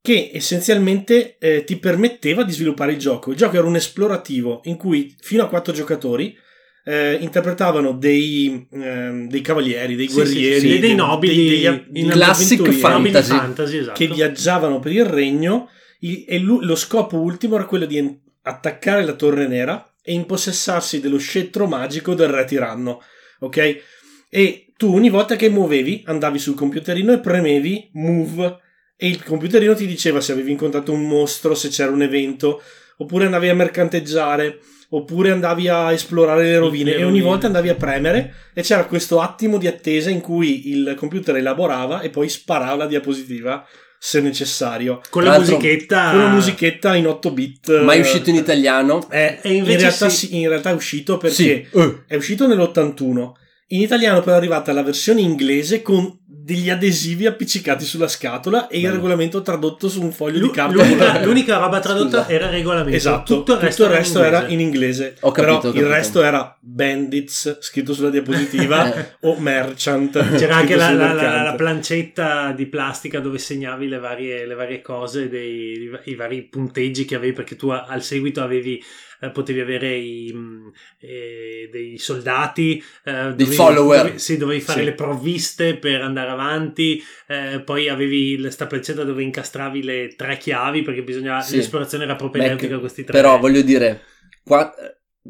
che 0.00 0.30
essenzialmente 0.32 1.36
eh, 1.38 1.64
ti 1.64 1.76
permetteva 1.76 2.42
di 2.42 2.52
sviluppare 2.52 2.92
il 2.92 2.98
gioco. 2.98 3.30
Il 3.30 3.36
gioco 3.36 3.56
era 3.56 3.66
un 3.66 3.76
esplorativo 3.76 4.60
in 4.64 4.76
cui 4.76 5.14
fino 5.20 5.42
a 5.42 5.48
quattro 5.48 5.72
giocatori 5.72 6.34
eh, 6.84 7.18
interpretavano 7.20 7.92
dei, 7.92 8.66
ehm, 8.72 9.28
dei 9.28 9.40
cavalieri, 9.42 9.94
dei 9.96 10.06
guerrieri, 10.06 10.60
sì, 10.60 10.70
sì, 10.72 10.78
dei 10.78 10.94
nobili, 10.94 11.34
degli- 11.34 11.64
in 11.66 11.82
degli 11.92 12.08
classic 12.08 12.70
Fantasy. 12.70 13.28
fantasy, 13.36 13.76
esatto. 13.78 13.98
che 13.98 14.06
viaggiavano 14.06 14.78
per 14.78 14.92
il 14.92 15.04
regno 15.04 15.68
e 16.00 16.38
lo 16.38 16.76
scopo 16.76 17.18
ultimo 17.18 17.56
era 17.56 17.66
quello 17.66 17.84
di 17.84 18.18
attaccare 18.42 19.04
la 19.04 19.12
torre 19.12 19.46
nera 19.46 19.84
e 20.02 20.12
impossessarsi 20.12 21.00
dello 21.00 21.18
scettro 21.18 21.66
magico 21.66 22.14
del 22.14 22.28
re 22.28 22.44
tiranno, 22.44 23.02
ok? 23.40 23.82
E 24.30 24.72
tu 24.76 24.94
ogni 24.94 25.10
volta 25.10 25.36
che 25.36 25.48
muovevi 25.48 26.02
andavi 26.06 26.38
sul 26.38 26.54
computerino 26.54 27.12
e 27.12 27.20
premevi 27.20 27.90
move 27.94 28.58
e 28.96 29.08
il 29.08 29.22
computerino 29.22 29.74
ti 29.74 29.86
diceva 29.86 30.20
se 30.20 30.32
avevi 30.32 30.50
incontrato 30.50 30.92
un 30.92 31.06
mostro, 31.06 31.54
se 31.54 31.68
c'era 31.68 31.92
un 31.92 32.02
evento, 32.02 32.62
oppure 32.96 33.26
andavi 33.26 33.48
a 33.48 33.54
mercanteggiare, 33.54 34.58
oppure 34.90 35.30
andavi 35.30 35.68
a 35.68 35.92
esplorare 35.92 36.44
le 36.44 36.58
rovine 36.58 36.94
e 36.94 37.04
ogni 37.04 37.20
volta 37.20 37.46
andavi 37.46 37.68
a 37.68 37.74
premere 37.74 38.34
e 38.54 38.62
c'era 38.62 38.86
questo 38.86 39.20
attimo 39.20 39.58
di 39.58 39.66
attesa 39.66 40.10
in 40.10 40.20
cui 40.20 40.70
il 40.70 40.94
computer 40.96 41.36
elaborava 41.36 42.00
e 42.00 42.10
poi 42.10 42.28
sparava 42.28 42.76
la 42.76 42.86
diapositiva 42.86 43.66
se 43.98 44.20
necessario. 44.20 45.00
Con 45.10 45.24
la 45.24 45.38
musichetta. 45.38 46.10
Con 46.10 46.20
una 46.20 46.28
musichetta 46.30 46.94
in 46.94 47.06
8 47.06 47.30
bit. 47.32 47.80
Mai 47.82 48.00
uscito 48.00 48.30
in 48.30 48.36
italiano? 48.36 49.06
Eh, 49.10 49.38
E 49.42 49.52
invece 49.54 49.72
in, 49.72 49.78
realtà, 49.80 50.08
sì. 50.08 50.26
sì, 50.26 50.36
in 50.40 50.48
realtà 50.48 50.70
è 50.70 50.74
uscito 50.74 51.16
perché 51.18 51.34
Sì. 51.34 51.50
Eh. 51.72 52.04
è 52.06 52.14
uscito 52.16 52.46
nell'81. 52.46 53.32
In 53.70 53.80
italiano 53.82 54.20
però 54.20 54.34
è 54.34 54.38
arrivata 54.38 54.72
la 54.72 54.82
versione 54.82 55.20
inglese 55.20 55.82
con 55.82 56.10
degli 56.48 56.70
adesivi 56.70 57.26
appiccicati 57.26 57.84
sulla 57.84 58.08
scatola 58.08 58.68
e 58.68 58.78
il 58.80 58.90
regolamento 58.90 59.42
tradotto 59.42 59.86
su 59.90 60.00
un 60.00 60.12
foglio 60.12 60.38
L'u- 60.38 60.46
di 60.46 60.52
carta. 60.52 60.72
L'unica, 60.72 61.22
l'unica 61.24 61.58
roba 61.58 61.78
tradotta 61.78 62.22
Scusa. 62.22 62.28
era 62.34 62.46
il 62.46 62.52
regolamento. 62.52 62.96
Esatto, 62.96 63.34
Tutto 63.36 63.52
il 63.52 63.58
resto, 63.58 63.84
era, 63.84 63.98
in 63.98 64.16
era 64.16 64.38
inglese. 64.48 64.52
in 64.54 64.60
inglese. 64.60 65.16
Ho 65.20 65.30
capito, 65.30 65.32
però 65.32 65.56
ho 65.56 65.60
capito. 65.60 65.84
il 65.84 65.90
resto 65.90 66.22
era 66.22 66.56
Bandits 66.58 67.58
scritto 67.60 67.92
sulla 67.92 68.08
diapositiva 68.08 68.94
Eh. 68.96 69.16
o 69.28 69.38
Merchant. 69.38 70.36
C'era 70.36 70.56
anche 70.56 70.74
la, 70.74 70.90
la- 70.94 71.12
la- 71.12 71.42
la 71.42 71.54
plancetta 71.54 72.52
di 72.52 72.64
plastica 72.64 73.20
dove 73.20 73.36
segnavi 73.36 73.86
le 73.86 73.98
varie, 73.98 74.46
le 74.46 74.54
varie 74.54 74.80
cose, 74.80 75.28
dei, 75.28 75.90
i 76.04 76.14
vari 76.14 76.42
punteggi 76.44 77.04
che 77.04 77.14
avevi, 77.16 77.34
perché 77.34 77.56
tu 77.56 77.68
al 77.68 78.02
seguito 78.02 78.42
avevi, 78.42 78.82
eh, 79.20 79.30
potevi 79.30 79.60
avere 79.60 79.94
i, 79.96 80.32
mh, 80.32 80.72
eh, 81.00 81.68
dei 81.70 81.98
soldati, 81.98 82.82
eh, 83.04 83.32
Dei 83.34 83.46
follower. 83.46 83.98
dovevi- 84.00 84.18
sì, 84.18 84.36
dovevi 84.36 84.60
fare 84.60 84.80
Sì. 84.80 84.84
le 84.84 84.92
provviste 84.94 85.76
per 85.76 86.00
andare 86.02 86.30
avanti, 86.30 87.02
eh, 87.26 87.60
poi 87.64 87.88
avevi 87.88 88.50
sta 88.50 88.66
plancetta 88.66 89.04
dove 89.04 89.22
incastravi 89.22 89.82
le 89.82 90.14
tre 90.16 90.36
chiavi, 90.36 90.82
perché 90.82 91.02
bisognava, 91.02 91.40
Sì. 91.40 91.56
l'esplorazione 91.56 92.04
era 92.04 92.16
propedeutica 92.16 92.68
Mac, 92.68 92.76
a 92.76 92.80
questi 92.80 93.04
tre. 93.04 93.12
Però 93.12 93.38
voglio 93.38 93.62
dire, 93.62 94.02
qua, 94.44 94.72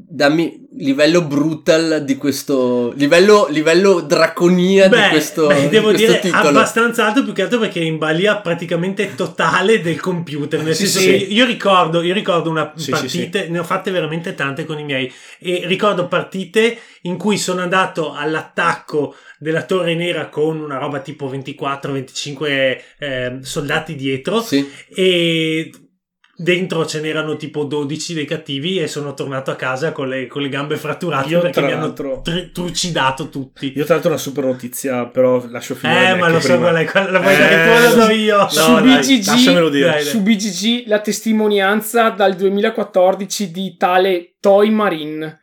dammi 0.07 0.67
livello 0.77 1.23
brutal 1.25 2.03
di 2.05 2.17
questo 2.17 2.93
livello, 2.95 3.47
livello 3.51 4.01
draconia 4.01 4.89
Beh, 4.89 5.03
di 5.03 5.09
questo, 5.09 5.47
beh, 5.49 5.61
di 5.63 5.69
devo 5.69 5.89
questo 5.89 6.07
dire 6.07 6.19
titolo. 6.21 6.49
abbastanza 6.49 7.07
alto 7.07 7.25
più 7.25 7.33
che 7.33 7.43
altro 7.43 7.59
perché 7.59 7.81
è 7.81 7.85
in 7.85 7.99
balia 7.99 8.37
praticamente 8.39 9.15
totale 9.17 9.81
del 9.81 9.99
computer 10.01 10.63
nel 10.63 10.75
Sì, 10.75 10.87
senso 10.87 11.01
sì. 11.01 11.07
che 11.07 11.15
io 11.33 11.45
ricordo 11.47 12.03
io 12.03 12.15
ricordo 12.15 12.49
una 12.51 12.73
Sì, 12.77 12.85
sì, 12.85 12.91
partite 12.91 13.49
ne 13.49 13.59
ho 13.59 13.65
fatte 13.65 13.91
veramente 13.91 14.35
tante 14.35 14.65
con 14.65 14.79
i 14.79 14.85
miei 14.85 15.13
e 15.41 15.63
ricordo 15.67 16.07
partite 16.07 16.79
in 17.03 17.17
cui 17.17 17.39
sono 17.39 17.61
andato 17.63 18.13
all'attacco 18.13 19.15
della 19.39 19.63
torre 19.63 19.95
nera 19.95 20.29
con 20.29 20.61
una 20.61 20.79
roba 20.79 21.01
tipo 21.01 21.29
24-25 21.31 22.79
ehm, 22.99 23.41
soldati 23.41 23.95
dietro 23.95 24.41
Sì. 24.43 24.69
e 24.95 25.71
dentro 26.41 26.87
ce 26.87 27.01
n'erano 27.01 27.35
tipo 27.37 27.65
12 27.65 28.15
dei 28.15 28.25
cattivi 28.25 28.79
e 28.79 28.87
sono 28.87 29.13
tornato 29.13 29.51
a 29.51 29.57
casa 29.57 29.91
con 29.91 30.09
le, 30.09 30.29
con 30.29 30.41
le 30.41 30.49
gambe 30.49 30.77
fratturate 30.77 31.29
Io, 31.31 31.41
perché 31.41 31.61
mi 31.63 31.73
hanno 31.73 31.93
tru- 31.93 32.23
trucidato 32.53 33.29
tutti 33.29 33.73
Io 33.75 33.85
tra 33.85 33.95
l'altro 33.95 34.13
una 34.13 34.21
super 34.21 34.45
notizia, 34.45 35.07
però 35.07 35.45
lascio 35.49 35.75
finire. 35.75 36.11
eh, 36.11 36.15
ma 36.15 36.29
lo 36.29 36.39
so 36.39 36.47
prima. 36.47 36.71
qual 36.71 36.77
è, 36.77 36.85
quella- 36.85 37.11
la 37.11 37.19
vuoi 37.19 37.35
Eh, 37.35 37.39
dare 37.39 38.07
tu 38.07 38.13
io? 38.13 38.37
No, 38.39 38.49
Su 38.49 38.75
dai, 38.75 38.99
BGG 39.01 39.71
dire. 39.71 39.85
Dai, 39.91 39.95
dai. 39.95 40.05
Su 40.05 40.23
BGG 40.23 40.87
la 40.87 41.01
testimonianza 41.01 42.09
dal 42.11 42.35
2014 42.37 43.51
di 43.51 43.77
tale 43.77 44.37
Toy 44.39 44.71
Marine. 44.71 45.41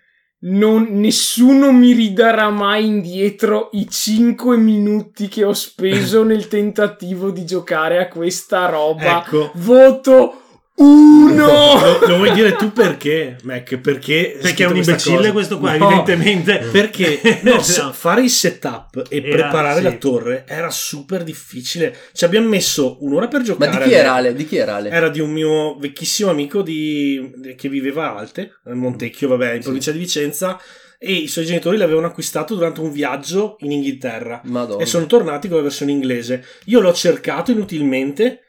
Non, 0.48 0.88
nessuno 0.92 1.72
mi 1.72 1.92
ridarà 1.94 2.50
mai 2.50 2.86
indietro 2.86 3.70
i 3.74 3.88
5 3.90 4.58
minuti 4.58 5.28
che 5.28 5.44
ho 5.44 5.54
speso 5.54 6.22
nel 6.24 6.48
tentativo 6.48 7.32
di 7.32 7.46
giocare 7.46 7.98
a 8.00 8.08
questa 8.08 8.68
roba. 8.68 9.24
Ecco. 9.26 9.52
Voto 9.56 10.42
1! 10.78 11.36
Lo, 11.36 12.06
lo 12.08 12.16
vuoi 12.18 12.34
dire 12.34 12.56
tu 12.56 12.72
perché, 12.74 13.38
Mac? 13.44 13.78
Perché, 13.78 14.38
Perché 14.42 14.66
è 14.66 14.68
un 14.68 14.76
imbecille 14.76 15.32
questo 15.32 15.58
qua, 15.58 15.76
No, 15.78 15.86
evidentemente. 15.90 16.58
Perché 16.72 17.20
no, 17.44 17.56
No. 17.78 17.92
fare 17.94 18.22
il 18.24 18.30
setup 18.30 19.06
e 19.10 19.22
Era- 19.24 19.44
preparare 19.44 19.78
sì. 19.78 19.84
la 19.84 19.92
torre 19.94 20.44
era 20.48 20.70
super 20.70 21.24
difficile. 21.24 21.96
Ci 22.14 22.26
abbiamo 22.26 22.50
messo 22.50 22.98
un'ora 23.02 23.28
per 23.28 23.40
Ma 23.40 23.46
giocare. 23.46 23.84
di 23.84 23.90
chi 23.90 23.94
era 23.96 24.14
Ale? 24.14 24.34
Di 24.34 24.46
chi 24.46 24.58
era 24.58 24.76
Ale? 24.76 24.90
Era 24.90 25.10
di 25.10 25.20
un 25.22 25.32
mio 25.32 25.78
vecchissimo 25.78 26.30
amico 26.30 26.62
di- 26.62 27.32
che 27.56 27.70
viveva 27.70 28.12
a 28.12 28.18
Alte, 28.18 28.60
a 28.66 28.74
Montecchio, 28.74 29.30
vabbè, 29.30 29.54
in 29.54 29.62
provincia 29.62 29.92
di 29.92 30.00
Vicenza. 30.00 30.60
E 30.98 31.12
i 31.14 31.28
suoi 31.28 31.46
genitori 31.46 31.78
l'avevano 31.78 32.08
acquistato 32.08 32.56
durante 32.56 32.80
un 32.82 32.92
viaggio 32.92 33.58
in 33.60 33.72
Inghilterra. 33.72 34.42
Madonna. 34.46 34.82
E 34.82 34.86
sono 34.86 35.06
tornati 35.06 35.48
con 35.48 35.58
la 35.58 35.64
versione 35.64 35.92
inglese. 35.92 36.44
Io 36.66 36.80
l'ho 36.80 36.94
cercato 36.94 37.52
inutilmente, 37.52 38.40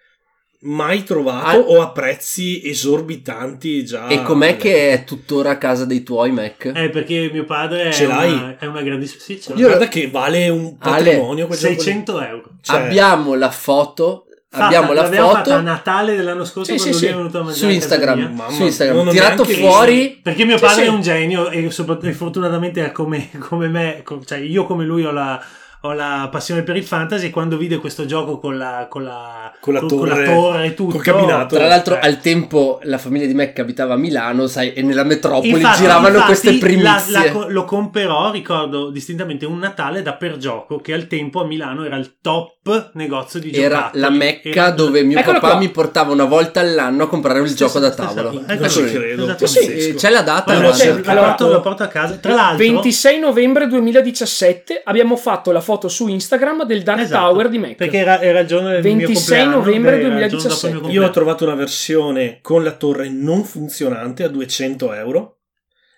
mai 0.66 1.02
trovato 1.04 1.46
Ah. 1.46 1.56
o 1.58 1.80
a 1.80 1.90
prezzi 1.90 2.60
esorbitanti 2.68 3.84
già. 3.84 4.06
E 4.08 4.22
com'è 4.22 4.56
che 4.56 4.90
è 4.90 5.04
tuttora 5.04 5.50
a 5.50 5.58
casa 5.58 5.84
dei 5.84 6.02
tuoi 6.02 6.32
Mac? 6.32 6.72
Eh, 6.74 6.90
perché 6.90 7.30
mio 7.32 7.44
padre 7.44 7.92
Ce 7.92 8.04
è, 8.04 8.06
l'hai? 8.06 8.32
una, 8.32 8.56
è 8.58 8.66
una 8.66 8.82
grandissima... 8.82 9.20
Sì, 9.22 9.40
ce 9.40 9.52
l'ho. 9.52 9.58
Io- 9.60 9.66
Guarda 9.68 9.88
che 9.88 10.08
vale 10.10 10.48
un 10.48 10.76
Ale, 10.78 11.04
patrimonio 11.04 11.46
lì. 11.48 11.54
600 11.54 12.20
euro. 12.20 12.50
Cioè, 12.62 12.80
abbiamo 12.80 13.34
la 13.34 13.50
foto. 13.50 14.22
Fatta- 14.48 14.66
abbiamo 14.66 14.92
la 14.92 15.04
fatta 15.04 15.22
a 15.22 15.34
foto 15.36 15.60
Natale 15.60 16.16
dell'anno 16.16 16.44
scorso 16.44 16.70
Sì, 16.72 16.78
quando 16.78 16.96
sì, 16.96 16.98
lui 16.98 16.98
sì. 16.98 17.06
è 17.06 17.16
venuto 17.16 17.38
a 17.38 17.42
mangiare 17.42 17.58
su 17.66 17.68
Instagram. 17.74 18.20
Mamma, 18.20 18.50
su 18.50 18.62
Instagram. 18.62 19.10
Tirato 19.10 19.44
fuori. 19.44 20.20
Perché 20.22 20.44
mio 20.44 20.58
padre 20.58 20.82
sì. 20.84 20.88
è 20.88 20.92
un 20.92 21.02
genio 21.02 21.50
e, 21.50 21.70
soprat- 21.70 22.04
e 22.04 22.12
fortunatamente 22.12 22.84
è 22.84 22.92
come, 22.92 23.28
come 23.38 23.68
me, 23.68 24.00
co- 24.02 24.24
cioè 24.24 24.38
io 24.38 24.64
come 24.64 24.84
lui 24.84 25.04
ho 25.04 25.10
la, 25.10 25.42
ho 25.83 25.93
la 25.93 26.29
passione 26.31 26.62
per 26.62 26.77
il 26.77 26.85
fantasy 26.85 27.27
e 27.27 27.31
quando 27.31 27.57
vide 27.57 27.77
questo 27.79 28.07
gioco 28.07 28.39
con 28.39 28.57
la, 28.59 28.87
con 28.89 29.05
la, 29.05 29.53
Con 29.61 29.74
la 29.74 29.81
torre- 29.81 30.24
torre 30.24 30.64
e 30.66 30.74
tutto. 30.74 30.99
Tra 30.99 31.66
l'altro, 31.66 31.95
Eh. 31.95 32.01
al 32.03 32.20
tempo 32.20 32.81
la 32.85 32.99
famiglia 32.99 33.27
di 33.27 33.35
Mac 33.35 33.59
abitava 33.59 33.95
a 33.95 33.97
Milano, 33.97 34.47
sai, 34.47 34.72
e 34.72 34.83
nella 34.83 35.05
metropoli 35.05 35.51
Infatti- 35.51 35.81
giravano 35.83 36.09
infatti 36.16 36.27
queste 36.27 36.53
la- 36.53 36.59
primizie. 36.59 37.33
la 37.33 37.47
lo 37.49 37.64
comperò, 37.64 38.31
ricordo 38.33 38.91
distintamente, 38.91 39.47
un 39.47 39.59
Natale 39.59 40.03
da 40.03 40.14
per 40.14 40.37
gioco 40.39 40.79
che 40.81 40.93
al 40.93 41.07
tempo 41.07 41.41
a 41.43 41.47
Milano 41.47 41.85
era 41.85 41.97
il 41.97 42.16
top 42.20 42.91
negozio 42.95 43.39
di 43.39 43.53
Era 43.53 43.77
giocattoli. 43.77 44.01
la 44.03 44.11
mecca 44.11 44.49
Era- 44.49 44.70
dove 44.70 45.03
mio 45.05 45.18
Eccolo 45.18 45.39
papà 45.39 45.53
qua. 45.53 45.59
mi 45.61 45.68
portava 45.68 46.12
una 46.12 46.24
volta 46.24 46.61
all'anno 46.61 47.05
a 47.05 47.09
comprare 47.09 47.41
il 47.41 47.55
gioco 47.55 47.79
da 47.79 47.95
cosa. 47.95 48.22
Non 48.22 48.68
ci 48.68 48.85
credo. 48.85 49.37
Sì, 49.47 49.95
c'è 49.97 50.11
la 50.11 50.22
data. 50.22 50.53
C'è- 50.72 51.01
allora- 51.05 51.27
porto, 51.35 51.49
lo 51.53 51.61
porto 51.61 51.83
a 51.85 51.87
casa. 51.89 52.14
Tra 52.16 52.35
l'altro, 52.35 52.66
26 52.66 53.18
novembre 53.20 53.66
2017 53.68 54.83
abbiamo 54.85 55.16
fatto 55.16 55.53
la 55.53 55.61
foto 55.66 55.88
su 55.88 56.06
Instagram 56.06 56.64
del 56.64 56.82
Dark 56.82 57.00
Esatto, 57.00 57.28
Tower 57.28 57.48
di 57.48 57.58
Mac. 57.58 57.74
perché 57.74 57.98
era, 57.98 58.20
era 58.20 58.38
il 58.40 58.46
giorno 58.46 58.68
del 58.68 58.82
26 58.82 58.96
mio 58.96 59.18
compleanno, 59.18 59.56
novembre 59.56 59.90
beh, 59.90 59.96
era 59.96 60.24
il 60.24 60.30
giorno 60.30 60.48
dopo 60.48 60.66
il 60.66 60.72
mio 60.72 60.80
2017. 60.80 60.92
Io 60.92 61.04
ho 61.04 61.10
trovato 61.10 61.44
una 61.44 61.54
versione 61.54 62.38
con 62.40 62.62
la 62.62 62.72
torre 62.72 63.08
non 63.08 63.44
funzionante 63.44 64.22
a 64.22 64.28
200 64.28 64.92
euro. 64.94 65.36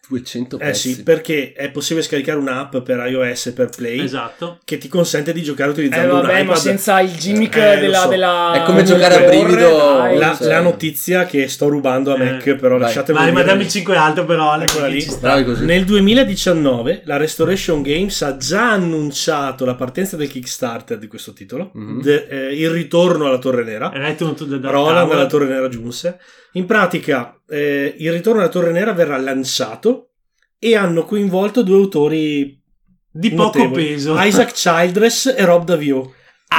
200 0.09 0.57
Eh 0.57 0.59
pezzi. 0.59 0.93
sì, 0.95 1.03
perché 1.03 1.53
è 1.53 1.71
possibile 1.71 2.05
scaricare 2.05 2.39
un'app 2.39 2.79
per 2.79 3.05
iOS 3.09 3.47
e 3.47 3.53
per 3.53 3.69
Play 3.77 4.01
Esatto. 4.03 4.59
che 4.65 4.79
ti 4.79 4.89
consente 4.89 5.33
di 5.33 5.43
giocare 5.43 5.69
Eh 5.71 5.73
utilizzando 5.73 6.15
un 6.15 6.21
vabbè, 6.23 6.33
iPad. 6.35 6.47
ma 6.47 6.55
senza 6.57 7.01
il 7.01 7.13
gimmick 7.17 7.57
Eh, 7.57 7.79
della, 7.81 8.01
so. 8.03 8.09
della- 8.09 8.53
È 8.55 8.63
come 8.63 8.83
giocare 8.85 9.15
a 9.25 9.29
brivido. 9.29 9.77
dai. 9.99 10.17
La, 10.19 10.35
Cioè- 10.37 10.49
la 10.49 10.61
notizia 10.61 11.27
che 11.27 11.47
sto 11.49 11.69
rubando 11.69 12.13
a 12.13 12.17
Eh, 12.17 12.31
Mac, 12.33 12.55
però 12.55 12.71
vai. 12.77 12.81
lasciatemi 12.81 13.19
Vai, 13.19 13.33
ma 13.33 13.43
dammi 13.43 13.69
5 13.69 13.97
alto 13.97 14.25
però. 14.25 14.59
Eccola 14.61 14.87
lì. 14.87 15.03
ci 15.03 15.11
sta. 15.11 15.19
Bravi 15.29 15.45
così. 15.45 15.65
Nel 15.65 15.85
2019 15.85 17.03
la 17.05 17.17
Restoration 17.17 17.83
Games 17.83 18.23
ha 18.23 18.37
già 18.37 18.73
annunciato 18.73 19.65
la 19.65 19.75
partenza 19.75 20.17
del 20.17 20.29
Kickstarter 20.29 20.99
di 20.99 21.07
questo 21.07 21.33
titolo, 21.33 21.71
Mhm. 21.75 22.03
de- 22.03 22.27
eh, 22.29 22.55
il 22.55 22.71
ritorno 22.71 23.27
alla 23.27 23.39
Torre 23.39 23.65
Nera. 23.65 23.91
Roland 23.93 25.11
alla 25.13 25.27
Torre 25.27 25.47
Nera 25.47 25.69
giunse. 25.69 26.19
In 26.53 26.65
pratica, 26.67 27.39
eh, 27.49 27.95
il 27.99 28.11
ritorno 28.13 28.41
alla 28.41 28.49
Torre 28.49 28.73
Nera 28.73 28.93
verrà 28.93 29.17
lanciato 29.19 29.98
e 30.59 30.77
hanno 30.77 31.05
coinvolto 31.05 31.63
due 31.63 31.77
autori 31.77 32.61
di 33.11 33.31
poco 33.31 33.59
notevoli, 33.59 33.87
peso. 33.87 34.17
Isaac 34.23 34.53
Childress 34.53 35.35
e 35.37 35.45
Rob 35.45 35.65
Davio. 35.65 36.13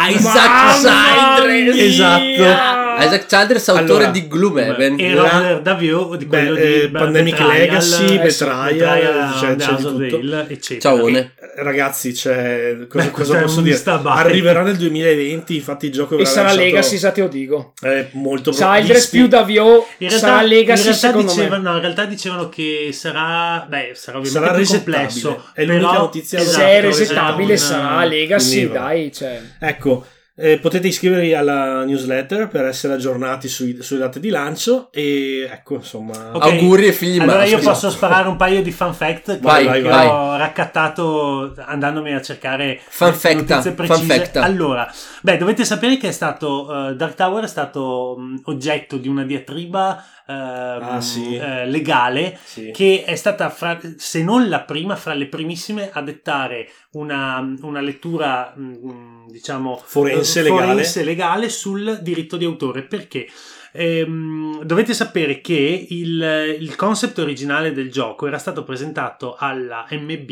Isaac 0.10 0.84
Mamma 0.84 1.36
Childress. 1.36 1.76
mia! 1.76 1.84
Esatto. 2.24 3.04
Isaac 3.06 3.26
Childress, 3.28 3.68
autore 3.70 3.86
Allora, 3.94 4.06
di 4.12 4.28
Gloomhaven. 4.28 5.00
E 5.00 5.16
Robert 5.16 5.62
Davio 5.62 6.16
di 6.16 6.26
quello 6.28 6.54
Beh, 6.54 6.62
di 6.62 6.82
eh, 6.84 6.90
Pandemic 6.90 7.34
Betrayal, 7.38 7.58
Legacy, 7.60 8.04
eh, 8.16 8.20
Betrayal, 8.20 8.74
Betrayal, 8.74 9.34
c'è- 9.40 9.56
The 9.56 9.64
c'è 9.64 9.70
House 9.72 9.82
di 9.82 9.86
of 9.88 10.10
tutto. 10.10 10.28
Dale, 10.28 10.50
eccetera. 10.50 10.96
Ciaone. 10.96 11.34
Eh, 11.60 11.64
Ragazzi, 11.64 12.14
cioè, 12.14 12.76
cosa, 12.88 13.06
Beh, 13.06 13.12
cosa 13.12 13.12
questo 13.12 13.34
è 13.36 13.42
posso 13.42 13.58
un 13.58 13.64
dire? 13.64 13.76
stabai. 13.76 14.18
Arriverà 14.20 14.62
nel 14.62 14.78
2020, 14.78 15.56
infatti 15.56 15.86
il 15.88 15.92
gioco 15.92 16.18
E 16.18 16.26
sarà 16.26 16.48
lanciato- 16.48 16.64
Legacy, 16.66 16.98
sa 16.98 17.12
te 17.12 17.22
lo 17.22 17.28
dico. 17.28 17.74
È 17.82 18.08
molto 18.14 18.52
Childress 18.52 18.88
visti- 19.02 19.18
più 19.18 19.28
Davio 19.28 19.86
In 19.98 20.10
sarà 20.12 20.42
Legacy 20.42 20.80
in 20.90 20.98
realtà 21.02 21.12
dicevano, 21.22 21.62
me. 21.64 21.70
no, 21.70 21.76
in 21.76 21.82
realtà 21.82 22.06
dicevano 22.06 22.50
che 22.50 22.90
sarà, 22.94 23.66
beh, 23.68 23.92
sarà 23.94 24.18
ovviamente 24.20 24.46
Sarà 24.48 24.58
più 24.58 24.68
complesso. 24.68 25.46
È 25.54 25.66
l'unica 25.66 25.88
però- 25.90 26.00
notizia 26.02 26.40
esatto, 26.40 26.58
Se 26.58 26.64
è 26.66 26.70
esatto, 26.78 26.86
resettabile 26.88 27.52
un- 27.52 27.58
sarà 27.60 28.04
Legacy, 28.06 28.52
quindi 28.56 28.74
dai, 28.74 29.12
cioè. 29.14 29.42
Ecco, 29.60 30.06
eh, 30.40 30.58
potete 30.60 30.88
iscrivervi 30.88 31.34
alla 31.34 31.84
newsletter 31.84 32.48
per 32.48 32.66
essere 32.66 32.94
aggiornati 32.94 33.48
sui- 33.50 33.82
sulle 33.82 34.00
date 34.00 34.20
di 34.22 34.30
lancio 34.30 34.90
e 34.92 35.48
ecco, 35.52 35.76
insomma... 35.76 36.32
Ok. 36.32 36.44
Auguri 36.46 36.88
e 36.88 36.94
figli 36.94 37.20
Allora 37.20 37.40
maschi. 37.40 37.52
io 37.54 37.60
posso 37.60 37.90
sparare 37.90 38.28
un 38.30 38.38
paio 38.38 38.62
di 38.62 38.72
fan 38.72 38.94
fact 38.94 39.34
che, 39.34 39.40
Vai, 39.42 39.70
che 39.70 39.82
vai, 39.82 40.08
ho 40.08 40.38
raccattato 40.38 41.54
andandomi 41.58 42.14
a 42.14 42.22
cercare 42.22 42.80
Fan 42.88 43.10
notizie 43.12 43.62
fan 43.62 43.76
precise. 43.76 44.16
facta. 44.16 44.44
Allora, 44.44 44.90
beh, 45.22 45.38
dovete 45.38 45.66
sapere 45.66 45.98
che 45.98 46.08
è 46.08 46.12
stato 46.12 46.90
eh, 46.90 46.96
Dark 46.96 47.16
Tower 47.16 47.44
è 47.44 47.48
stato 47.48 48.16
mh, 48.18 48.42
oggetto 48.46 48.98
di 48.98 49.08
una 49.08 49.24
diatriba 49.24 50.04
ehm, 50.30 50.98
sì. 51.00 51.36
eh, 51.36 51.66
legale 51.66 52.38
Sì. 52.44 52.72
che 52.72 53.04
è 53.06 53.16
stata, 53.16 53.50
fra- 53.50 53.80
se 53.98 54.24
non 54.24 54.48
la 54.50 54.62
prima, 54.62 54.96
fra 54.96 55.14
le 55.14 55.28
primissime 55.28 55.90
a 55.92 56.02
dettare 56.02 56.70
una, 56.92 57.40
una 57.62 57.82
lettura, 57.82 58.54
mh, 58.56 59.28
diciamo, 59.32 59.82
Forense 59.84 60.40
eh, 60.40 60.44
legale. 60.44 60.66
forense 60.68 61.04
legale 61.04 61.50
sul 61.50 62.00
diritto 62.02 62.38
di 62.38 62.46
autore. 62.46 62.84
Perché? 62.84 63.28
Ehm, 63.72 64.64
dovete 64.64 64.94
sapere 64.94 65.42
che 65.42 65.88
il, 65.90 66.56
il 66.60 66.76
concept 66.76 67.20
originale 67.20 67.72
del 67.72 67.92
gioco 67.92 68.26
era 68.28 68.38
stato 68.38 68.64
presentato 68.64 69.36
alla 69.38 69.86
MB 69.92 70.32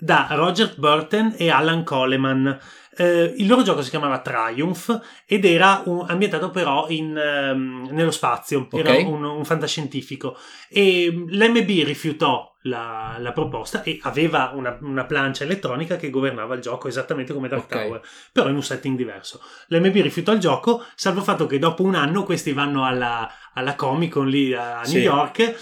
da 0.00 0.28
Roger 0.30 0.74
Burton 0.76 1.34
e 1.36 1.50
Alan 1.50 1.82
Coleman. 1.84 2.58
Eh, 3.00 3.34
il 3.36 3.46
loro 3.46 3.62
gioco 3.62 3.80
si 3.82 3.90
chiamava 3.90 4.18
Triumph 4.20 5.00
ed 5.24 5.44
era 5.44 5.82
un- 5.86 6.04
ambientato 6.08 6.50
però 6.50 6.86
in, 6.88 7.16
ehm, 7.16 7.88
nello 7.92 8.10
spazio, 8.10 8.66
era 8.72 8.92
Ok. 8.94 9.04
un, 9.06 9.22
un 9.24 9.44
fantascientifico. 9.44 10.36
E 10.68 11.08
mm, 11.12 11.28
l'MB 11.28 11.68
rifiutò 11.84 12.52
la, 12.62 13.16
la 13.18 13.32
proposta 13.32 13.82
e 13.82 13.98
aveva 14.02 14.50
una, 14.54 14.76
una 14.80 15.04
plancia 15.04 15.44
elettronica 15.44 15.96
che 15.96 16.10
governava 16.10 16.54
il 16.56 16.60
gioco 16.60 16.88
esattamente 16.88 17.32
come 17.32 17.48
Dark 17.48 17.64
Ok. 17.64 17.70
Tower, 17.70 18.00
però 18.32 18.48
in 18.48 18.56
un 18.56 18.62
setting 18.64 18.96
diverso. 18.96 19.40
L'MB 19.68 19.94
rifiutò 19.94 20.32
il 20.32 20.40
gioco, 20.40 20.84
salvo 20.96 21.20
il 21.20 21.24
fatto 21.24 21.46
che 21.46 21.58
dopo 21.60 21.82
un 21.84 21.94
anno 21.94 22.24
questi 22.24 22.52
vanno 22.52 22.84
alla, 22.84 23.30
alla 23.58 23.74
Comic 23.74 24.12
Con 24.12 24.28
lì 24.28 24.52
a 24.54 24.80
Sì. 24.84 24.94
New 24.94 25.02
York 25.02 25.38
eh, 25.40 25.54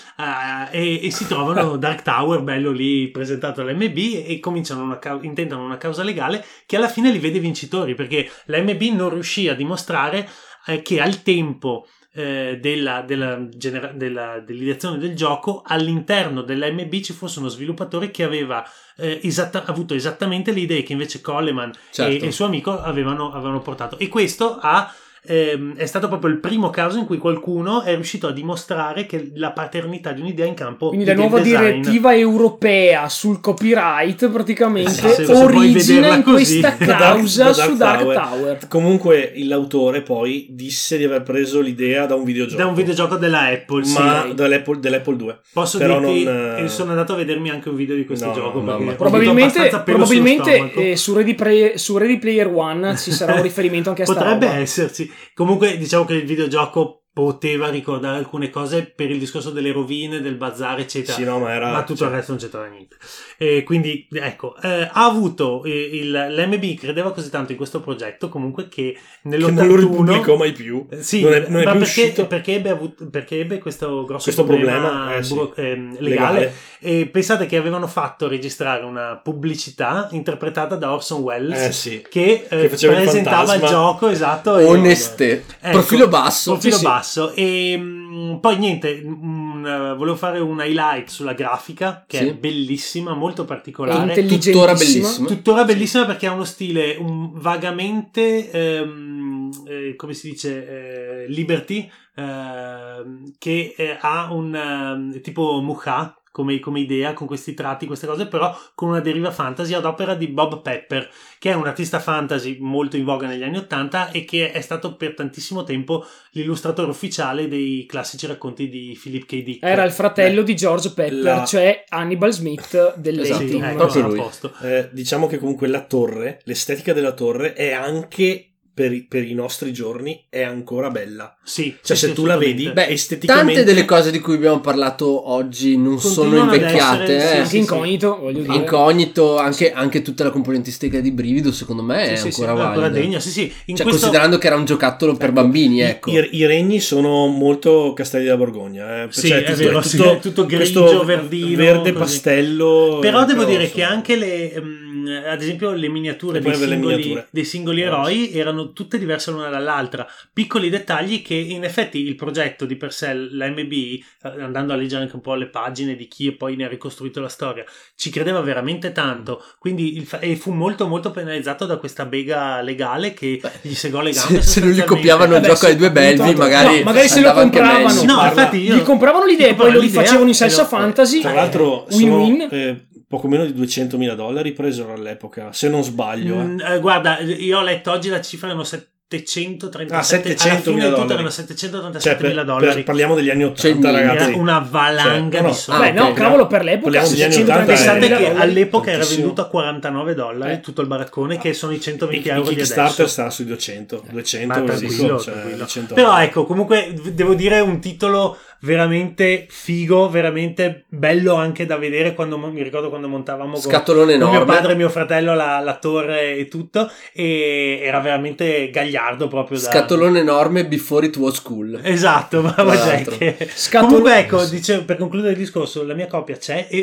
e, 0.70 1.06
e 1.06 1.10
si 1.10 1.26
trovano 1.26 1.76
Dark 1.78 2.02
Tower 2.02 2.40
bello 2.42 2.70
lì 2.70 3.08
presentato 3.08 3.60
all'MB 3.62 3.96
e 4.26 4.38
cominciano 4.40 4.82
una, 4.82 4.98
cau- 4.98 5.22
intentano 5.24 5.64
una 5.64 5.78
causa 5.78 6.02
legale 6.02 6.44
che 6.66 6.76
alla 6.76 6.88
fine 6.88 7.10
li 7.10 7.18
vede 7.18 7.38
vincitori 7.40 7.94
perché 7.94 8.30
l'MB 8.46 8.82
non 8.94 9.10
riuscì 9.10 9.48
a 9.48 9.54
dimostrare 9.54 10.28
eh, 10.66 10.82
che 10.82 11.00
al 11.00 11.22
tempo 11.22 11.86
eh, 12.12 12.58
della, 12.60 13.02
della 13.02 13.46
genera- 13.48 13.92
della- 13.92 14.40
dell'ideazione 14.40 14.96
del 14.98 15.14
gioco 15.14 15.62
all'interno 15.66 16.40
dell'MB 16.42 16.94
ci 17.00 17.12
fosse 17.12 17.38
uno 17.40 17.48
sviluppatore 17.48 18.10
che 18.10 18.22
aveva 18.22 18.64
eh, 18.96 19.20
esatta- 19.22 19.64
avuto 19.66 19.94
esattamente 19.94 20.52
le 20.52 20.60
idee 20.60 20.82
che 20.82 20.92
invece 20.92 21.20
Coleman 21.20 21.72
Certo. 21.90 22.12
e, 22.12 22.22
e 22.22 22.26
il 22.26 22.32
suo 22.32 22.46
amico 22.46 22.80
avevano, 22.80 23.32
avevano 23.32 23.60
portato 23.60 23.98
e 23.98 24.08
questo 24.08 24.58
ha 24.60 24.90
ehm, 25.26 25.76
è 25.76 25.86
stato 25.86 26.08
proprio 26.08 26.30
il 26.30 26.38
primo 26.38 26.70
caso 26.70 26.98
in 26.98 27.06
cui 27.06 27.18
qualcuno 27.18 27.82
è 27.82 27.94
riuscito 27.94 28.26
a 28.28 28.32
dimostrare 28.32 29.06
che 29.06 29.30
la 29.34 29.50
paternità 29.52 30.12
di 30.12 30.20
un'idea 30.20 30.46
in 30.46 30.54
campo 30.54 30.88
Quindi 30.88 31.04
di 31.06 31.10
la 31.10 31.16
nuova 31.16 31.40
design- 31.40 31.80
direttiva 31.80 32.14
europea 32.14 33.08
sul 33.08 33.40
copyright 33.40 34.28
praticamente 34.30 34.90
Sì, 34.90 35.08
se- 35.08 35.24
se 35.24 35.32
origina 35.32 36.14
in 36.14 36.22
così. 36.22 36.60
questa 36.60 36.74
Da 36.84 36.84
Dark- 36.86 37.00
causa 37.16 37.44
da 37.44 37.50
Dark 37.52 37.70
su 37.70 37.76
Dark 37.76 38.00
Tower. 38.02 38.16
Tower. 38.16 38.58
Comunque 38.68 39.32
l'autore 39.36 40.02
poi 40.02 40.46
disse 40.50 40.96
di 40.98 41.04
aver 41.04 41.22
preso 41.22 41.60
l'idea 41.60 42.06
da 42.06 42.14
un 42.14 42.24
videogioco. 42.24 42.62
da 42.62 42.68
un 42.68 42.74
videogioco 42.74 43.16
della 43.16 43.40
Apple 43.46 43.84
sì. 43.84 43.98
ma 43.98 44.26
dall'Apple, 44.34 44.78
dell'Apple 44.80 45.16
2. 45.16 45.38
Posso 45.52 45.78
Però 45.78 45.98
dirti, 46.00 46.24
non, 46.24 46.54
eh, 46.58 46.64
e 46.64 46.68
sono 46.68 46.90
andato 46.90 47.12
a 47.12 47.16
vedermi 47.16 47.50
anche 47.50 47.68
un 47.68 47.76
video 47.76 47.96
di 47.96 48.04
questo 48.04 48.26
No, 48.26 48.32
gioco. 48.32 48.58
ho 48.58 48.94
Probabilmente, 48.96 49.68
probabilmente 49.84 50.72
eh, 50.74 50.96
su, 50.96 51.14
Ready 51.14 51.34
Play- 51.34 51.78
su 51.78 51.96
Ready 51.96 52.18
Player 52.18 52.46
One 52.48 52.96
ci 52.96 53.10
sarà 53.12 53.34
un 53.34 53.42
riferimento 53.42 53.88
anche 53.90 54.02
a 54.02 54.04
sta 54.06 54.14
Potrebbe 54.14 54.46
roba. 54.46 54.58
esserci. 54.58 55.10
Comunque, 55.34 55.76
diciamo 55.76 56.04
che 56.04 56.14
il 56.14 56.26
videogioco 56.26 57.05
poteva 57.16 57.70
ricordare 57.70 58.18
alcune 58.18 58.50
cose 58.50 58.82
per 58.84 59.10
il 59.10 59.18
discorso 59.18 59.48
delle 59.48 59.72
rovine, 59.72 60.20
del 60.20 60.34
bazar, 60.34 60.80
eccetera. 60.80 61.16
Sì, 61.16 61.24
no, 61.24 61.38
ma 61.38 61.50
era... 61.54 61.72
ma 61.72 61.80
tutto 61.82 62.00
cioè, 62.00 62.08
il 62.08 62.14
resto 62.14 62.32
non 62.32 62.40
c'entrava 62.42 62.66
niente. 62.66 62.96
E 63.38 63.62
quindi, 63.62 64.06
ecco, 64.12 64.54
eh, 64.60 64.82
ha 64.92 65.04
avuto 65.06 65.64
eh, 65.64 65.70
il, 65.94 66.10
l'MB 66.10 66.74
credeva 66.78 67.12
così 67.12 67.30
tanto 67.30 67.52
in 67.52 67.56
questo 67.56 67.80
progetto 67.80 68.28
comunque 68.28 68.68
che 68.68 68.74
che 68.76 68.98
non 69.22 69.38
lo 69.38 69.48
nell'81 69.50 69.76
ripubblicò 69.76 70.36
mai 70.36 70.52
più. 70.52 70.86
Eh, 70.90 71.02
Sì, 71.02 71.22
non 71.22 71.32
è, 71.32 71.46
non 71.48 71.62
è 71.62 71.64
ma 71.64 71.70
più 71.70 71.80
perché, 71.80 72.00
uscito. 72.02 72.26
perché 72.26 72.54
ebbe, 72.56 72.68
avuto- 72.68 73.08
perché 73.08 73.40
ebbe 73.40 73.58
questo 73.58 74.04
grosso 74.04 74.24
Questo 74.24 74.44
problema, 74.44 74.88
problema, 74.88 75.16
eh, 75.16 75.22
sì. 75.22 75.32
buro- 75.32 75.54
ehm, 75.56 75.96
legale. 76.00 76.52
E 76.78 77.06
pensate 77.06 77.46
che 77.46 77.56
avevano 77.56 77.86
fatto 77.86 78.28
registrare 78.28 78.84
una 78.84 79.16
pubblicità 79.16 80.08
interpretata 80.10 80.76
da 80.76 80.92
Orson 80.92 81.22
Welles 81.22 81.58
Eh 81.68 81.72
sì. 81.72 82.06
che, 82.08 82.46
eh, 82.46 82.68
Che 82.68 82.86
il 82.86 82.92
presentava 82.92 83.54
il, 83.54 83.60
fantasma. 83.60 83.66
gioco 83.66 84.08
esatto. 84.08 84.58
e- 84.58 84.64
Oneste. 84.64 85.44
Ecco, 85.58 85.70
Profilo 85.78 86.08
basso. 86.08 86.52
Profilo 86.52 86.76
Sì, 86.76 86.82
sì. 87.06 87.20
basso. 87.20 87.32
E 87.34 87.76
mm, 87.78 88.36
poi 88.36 88.58
niente, 88.58 89.02
mm, 89.04 89.66
eh, 89.66 89.94
volevo 89.94 90.16
fare 90.16 90.38
un 90.40 90.60
highlight 90.60 91.08
sulla 91.08 91.32
grafica 91.32 92.04
che 92.06 92.18
Sì. 92.18 92.26
è 92.28 92.34
bellissima, 92.34 93.14
molto 93.14 93.42
È 93.42 93.46
particolare. 93.46 94.00
intelligentissima. 94.08 94.52
Tuttora 94.54 94.74
bellissima. 94.74 95.26
Tuttora 95.28 95.64
bellissima 95.64 96.04
perché 96.06 96.26
ha 96.26 96.32
uno 96.32 96.44
stile 96.44 96.96
un- 96.98 97.30
vagamente, 97.34 98.50
ehm, 98.50 99.50
eh, 99.66 99.94
come 99.96 100.14
si 100.14 100.30
dice, 100.30 101.24
eh, 101.24 101.28
Liberty, 101.28 101.90
ehm, 102.16 103.34
che 103.38 103.74
eh, 103.76 103.96
ha 104.00 104.32
un 104.32 104.54
ehm, 104.54 105.20
tipo 105.20 105.60
Muha, 105.62 106.14
come, 106.36 106.60
come 106.60 106.80
idea, 106.80 107.14
con 107.14 107.26
questi 107.26 107.54
tratti, 107.54 107.86
queste 107.86 108.06
cose, 108.06 108.26
però 108.26 108.54
con 108.74 108.90
una 108.90 109.00
deriva 109.00 109.30
fantasy 109.30 109.72
ad 109.72 109.86
opera 109.86 110.14
di 110.14 110.26
Bob 110.28 110.60
Pepper, 110.60 111.08
che 111.38 111.50
è 111.50 111.54
un 111.54 111.66
artista 111.66 111.98
fantasy 111.98 112.58
molto 112.60 112.98
in 112.98 113.04
voga 113.04 113.26
negli 113.26 113.42
anni 113.42 113.56
Ottanta 113.56 114.10
e 114.10 114.26
che 114.26 114.52
è 114.52 114.60
stato 114.60 114.96
per 114.96 115.14
tantissimo 115.14 115.64
tempo 115.64 116.04
l'illustratore 116.32 116.90
ufficiale 116.90 117.48
dei 117.48 117.86
classici 117.88 118.26
racconti 118.26 118.68
di 118.68 118.98
Philip 119.02 119.24
K. 119.24 119.42
Dick. 119.42 119.64
Era 119.64 119.82
il 119.84 119.92
fratello 119.92 120.42
di 120.42 120.54
George 120.54 120.90
Pepper, 120.90 121.22
La- 121.22 121.44
cioè 121.46 121.84
Hannibal 121.88 122.32
Smith 122.32 122.96
del 122.98 123.20
Esatto. 123.20 123.46
Sì, 123.46 123.56
ecco, 123.56 123.76
proprio 123.76 124.04
a 124.04 124.06
lui. 124.08 124.16
posto. 124.18 124.52
Eh, 124.60 124.90
diciamo 124.92 125.26
che 125.26 125.38
comunque 125.38 125.68
la 125.68 125.86
torre, 125.86 126.40
l'estetica 126.44 126.92
della 126.92 127.14
torre 127.14 127.54
è 127.54 127.72
anche 127.72 128.55
per 128.76 128.92
i, 128.92 129.00
per 129.08 129.24
i 129.26 129.32
nostri 129.32 129.72
giorni 129.72 130.24
è 130.28 130.42
ancora 130.42 130.90
bella. 130.90 131.34
Sì, 131.42 131.74
Cioè, 131.82 131.96
sì, 131.96 132.02
se 132.02 132.08
sì, 132.08 132.12
tu 132.12 132.26
la 132.26 132.36
vedi, 132.36 132.68
Beh, 132.70 132.88
esteticamente 132.88 133.54
tante 133.54 133.72
delle 133.72 133.86
cose 133.86 134.10
di 134.10 134.18
cui 134.18 134.34
abbiamo 134.34 134.60
parlato 134.60 135.30
oggi 135.30 135.78
non 135.78 135.98
sono 135.98 136.36
invecchiate. 136.36 137.16
essere- 137.16 137.20
sì, 137.20 137.34
eh. 137.34 137.36
Anche 137.38 137.48
sì, 137.48 137.56
incognito, 137.58 138.18
voglio 138.20 138.42
dire. 138.42 138.54
Incognito, 138.54 139.38
anche, 139.38 139.72
anche 139.72 140.02
tutta 140.02 140.24
la 140.24 140.30
componentistica 140.30 141.00
di 141.00 141.10
brivido, 141.10 141.52
secondo 141.52 141.82
me 141.82 142.02
è 142.10 142.16
Sì, 142.16 142.24
sì, 142.26 142.32
sì, 142.32 142.40
ancora 142.42 142.60
è 142.60 142.66
ancora 142.66 142.80
valida. 142.88 143.00
degna, 143.00 143.18
sì, 143.20 143.30
sì. 143.30 143.42
In 143.44 143.76
Cioè, 143.76 143.86
questo... 143.86 143.88
considerando 144.02 144.36
che 144.36 144.46
era 144.46 144.56
un 144.56 144.64
giocattolo 144.66 145.14
per 145.14 145.32
bambini, 145.32 145.80
ecco. 145.80 146.10
I, 146.10 146.28
i 146.32 146.44
regni 146.44 146.78
sono 146.80 147.28
molto 147.28 147.94
castelli 147.94 148.24
della 148.24 148.36
Borgogna. 148.36 149.04
Eh. 149.04 149.06
Sì, 149.08 149.28
Cioè, 149.28 149.38
è 149.38 149.44
tutto- 149.44 149.56
vero, 149.56 149.80
sì, 149.80 149.96
tutto, 149.96 150.12
è 150.12 150.18
tutto 150.20 150.44
grigio, 150.44 151.02
verdino, 151.04 151.56
verde 151.56 151.92
così. 151.92 151.98
pastello. 152.04 152.98
Però 153.00 153.22
eh, 153.22 153.26
devo 153.26 153.44
dire 153.44 153.70
che 153.70 153.82
anche 153.82 154.16
le, 154.16 154.52
ehm, 154.52 154.85
ad 155.08 155.40
esempio, 155.42 155.72
le 155.72 155.88
miniature 155.88 156.40
dei 156.40 156.54
singoli, 156.54 156.76
miniature. 156.96 157.28
dei 157.30 157.44
singoli 157.44 157.80
Eh, 157.82 157.84
eroi 157.84 158.32
erano 158.32 158.72
tutte 158.72 158.98
diverse 158.98 159.30
l'una 159.30 159.48
dall'altra. 159.48 160.06
Piccoli 160.32 160.68
dettagli 160.70 161.22
che 161.22 161.34
in 161.34 161.64
effetti 161.64 161.98
il 162.06 162.14
progetto 162.14 162.64
di 162.66 162.76
per 162.76 162.92
sé, 162.92 163.12
la 163.14 163.48
MB, 163.48 163.72
eh, 163.72 164.02
andando 164.40 164.72
a 164.72 164.76
leggere 164.76 165.02
anche 165.02 165.16
un 165.16 165.22
po' 165.22 165.34
le 165.34 165.46
pagine 165.46 165.96
di 165.96 166.08
chi 166.08 166.32
poi 166.32 166.56
ne 166.56 166.64
ha 166.64 166.68
ricostruito 166.68 167.20
la 167.20 167.28
storia, 167.28 167.64
ci 167.96 168.10
credeva 168.10 168.40
veramente 168.40 168.92
tanto. 168.92 169.42
Quindi 169.58 169.96
il 169.96 170.04
fa- 170.06 170.18
e 170.20 170.36
fu 170.36 170.52
molto 170.52 170.86
molto 170.86 171.10
penalizzato 171.10 171.66
da 171.66 171.76
questa 171.76 172.04
bega 172.06 172.60
legale 172.60 173.14
che 173.14 173.40
gli 173.62 173.74
segò 173.74 174.00
le 174.00 174.10
gambe. 174.12 174.42
Se, 174.42 174.48
se 174.48 174.60
non 174.60 174.70
gli 174.70 174.82
copiavano 174.84 175.34
il 175.34 175.40
Vabbè, 175.40 175.52
gioco 175.54 175.66
ai 175.66 175.76
due 175.76 175.90
belvi, 175.90 176.34
magari, 176.34 176.78
no, 176.78 176.84
magari 176.84 177.08
se 177.08 177.20
lo 177.20 177.32
compravano. 177.32 178.02
No, 178.04 178.24
infatti 178.24 178.56
io... 178.58 178.74
Gli 178.76 178.82
compravano 178.82 179.24
l'idea 179.26 179.48
e 179.48 179.54
poi 179.54 179.72
lo 179.72 179.80
rifacevano 179.80 180.28
in 180.28 180.34
salsa 180.34 180.64
fantasy. 180.64 181.20
Tra 181.20 181.32
l'altro, 181.32 181.86
Eh, 181.88 181.94
win-win. 181.96 182.48
eh, 182.50 182.86
poco 183.08 183.28
meno 183.28 183.44
di 183.44 183.52
200.000 183.52 184.14
dollari 184.14 184.52
presero 184.52 184.92
all'epoca, 184.92 185.52
se 185.52 185.68
non 185.68 185.82
sbaglio. 185.84 186.40
eh. 186.40 186.44
Mm, 186.44 186.60
eh, 186.60 186.80
guarda, 186.80 187.18
io 187.20 187.58
ho 187.58 187.62
letto 187.62 187.90
oggi 187.92 188.08
la 188.08 188.20
cifra 188.20 188.48
erano 188.48 188.64
737 188.64 189.94
Ah, 189.94 190.00
700.000 190.00 190.48
alla 190.50 190.60
fine 190.60 190.80
tutto 190.88 190.90
dollari. 190.96 191.12
erano 191.12 191.30
Cioè, 191.30 191.44
737 191.46 192.16
per- 192.16 192.28
mila 192.28 192.44
per- 192.44 192.54
dollari. 192.54 192.82
parliamo 192.82 193.14
degli 193.14 193.30
anni 193.30 193.44
80, 193.44 193.90
Cioè, 193.92 194.00
ragazzi. 194.00 194.28
Era 194.30 194.36
una 194.36 194.58
valanga 194.68 195.02
Cioè, 195.02 195.20
no, 195.22 195.28
di 195.30 195.42
no. 195.46 195.52
soldi. 195.52 195.80
Beh, 195.82 195.92
no, 195.92 196.04
ok, 196.06 196.12
cavolo, 196.14 196.46
per 196.48 196.64
l'epoca 196.64 196.82
Parliamo 196.82 197.08
degli 197.08 197.22
anni 197.22 197.32
630 197.32 197.72
80, 197.72 197.72
Pensate 197.72 197.98
eh, 198.14 198.16
che 198.18 198.28
dollari. 198.32 198.50
all'epoca 198.50 198.90
era 198.90 199.04
venduto 199.04 199.40
a 199.40 199.44
49 199.46 200.14
dollari 200.14 200.52
Eh. 200.54 200.60
tutto 200.60 200.80
il 200.80 200.86
baraccone, 200.88 201.38
che 201.38 201.52
sono 201.54 201.72
i 201.72 201.80
120 201.80 202.26
Il, 202.26 202.32
il 202.32 202.38
euro 202.40 202.48
di 202.48 202.56
Kickstarter 202.56 202.92
adesso. 202.92 203.06
sta 203.06 203.30
sui 203.30 203.44
200, 203.44 204.02
200 204.10 204.46
Ma 204.48 204.54
ve 204.54 204.60
lo 204.60 204.66
tranquillo, 204.78 205.02
dico, 205.04 205.20
cioè, 205.20 205.32
tranquillo. 205.34 205.66
100 205.66 205.94
Però 205.94 206.18
ecco, 206.18 206.44
comunque 206.44 206.94
devo 207.12 207.34
dire 207.34 207.60
un 207.60 207.78
titolo 207.80 208.36
veramente 208.60 209.46
figo, 209.48 210.08
veramente 210.08 210.84
bello 210.88 211.34
anche 211.34 211.66
da 211.66 211.76
vedere 211.76 212.14
quando 212.14 212.38
mi 212.38 212.62
ricordo 212.62 212.88
quando 212.88 213.08
montavamo 213.08 213.56
Scatolone 213.56 214.12
con 214.18 214.28
mio 214.30 214.36
enorme. 214.40 214.54
padre 214.54 214.72
e 214.72 214.76
mio 214.76 214.88
fratello 214.88 215.34
la, 215.34 215.60
la 215.60 215.76
torre 215.76 216.36
e 216.36 216.48
tutto 216.48 216.90
e 217.12 217.80
era 217.82 218.00
veramente 218.00 218.70
gagliardo 218.70 219.28
proprio 219.28 219.58
da 219.58 219.64
Scatolone 219.70 220.20
enorme 220.20 220.66
before 220.66 221.06
it 221.06 221.16
was 221.16 221.40
cool. 221.42 221.78
Esatto, 221.82 222.40
bravo 222.42 222.72
l'altro. 222.72 223.14
Jack. 223.16 223.48
Scatolo- 223.54 223.88
Comunque 223.88 224.18
ecco, 224.18 224.44
dicevo, 224.46 224.84
per 224.84 224.96
concludere 224.96 225.32
il 225.32 225.38
discorso, 225.38 225.84
la 225.84 225.94
mia 225.94 226.06
copia 226.06 226.36
c'è 226.36 226.66
e, 226.70 226.78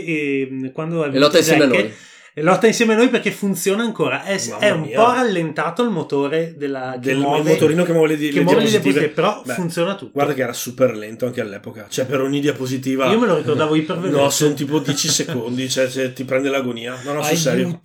e 0.64 0.72
quando 0.74 1.04
è 1.04 1.08
E 1.08 1.10
venuto 1.12 1.40
Jack, 1.40 1.58
noi. 1.66 1.78
e 1.78 1.94
lotta 2.42 2.66
insieme 2.68 2.94
a 2.94 2.98
noi 2.98 3.10
perché 3.10 3.30
funziona 3.32 3.84
ancora. 3.84 4.24
È, 4.24 4.40
è 4.60 4.72
un 4.72 4.82
mia. 4.82 5.00
po' 5.04 5.12
rallentato 5.12 5.84
il 5.84 5.90
motore 5.90 6.56
della, 6.58 6.96
del 6.98 7.18
muove- 7.18 7.52
motorino 7.52 7.84
che 7.84 7.92
muove 7.94 8.08
le, 8.08 8.16
che 8.18 8.32
le 8.32 8.42
muove 8.42 8.62
le 8.62 8.70
diapositive. 8.70 9.00
diapositive, 9.00 9.10
però 9.10 9.42
Beh, 9.46 9.54
funziona 9.54 9.96
tutto. 9.96 10.12
Guarda 10.14 10.34
che 10.34 10.42
era 10.42 10.54
super 10.54 10.96
lento 10.96 11.26
anche 11.28 11.42
all'epoca, 11.42 11.86
cioè 11.90 12.06
per 12.06 12.22
ogni 12.22 12.40
diapositiva 12.40 13.06
Io 13.12 13.20
me 13.20 13.28
lo 13.28 13.36
ricordavo 13.38 13.76
iperveloce. 13.76 14.22
No, 14.22 14.30
sono 14.30 14.54
tipo 14.54 14.80
10 14.80 15.08
secondi, 15.10 15.70
cioè 15.70 15.88
se 15.90 16.14
ti 16.14 16.24
prende 16.24 16.50
l'agonia. 16.50 16.98
No, 17.04 17.14
no, 17.14 17.22
sul 17.24 17.38
serio. 17.38 17.80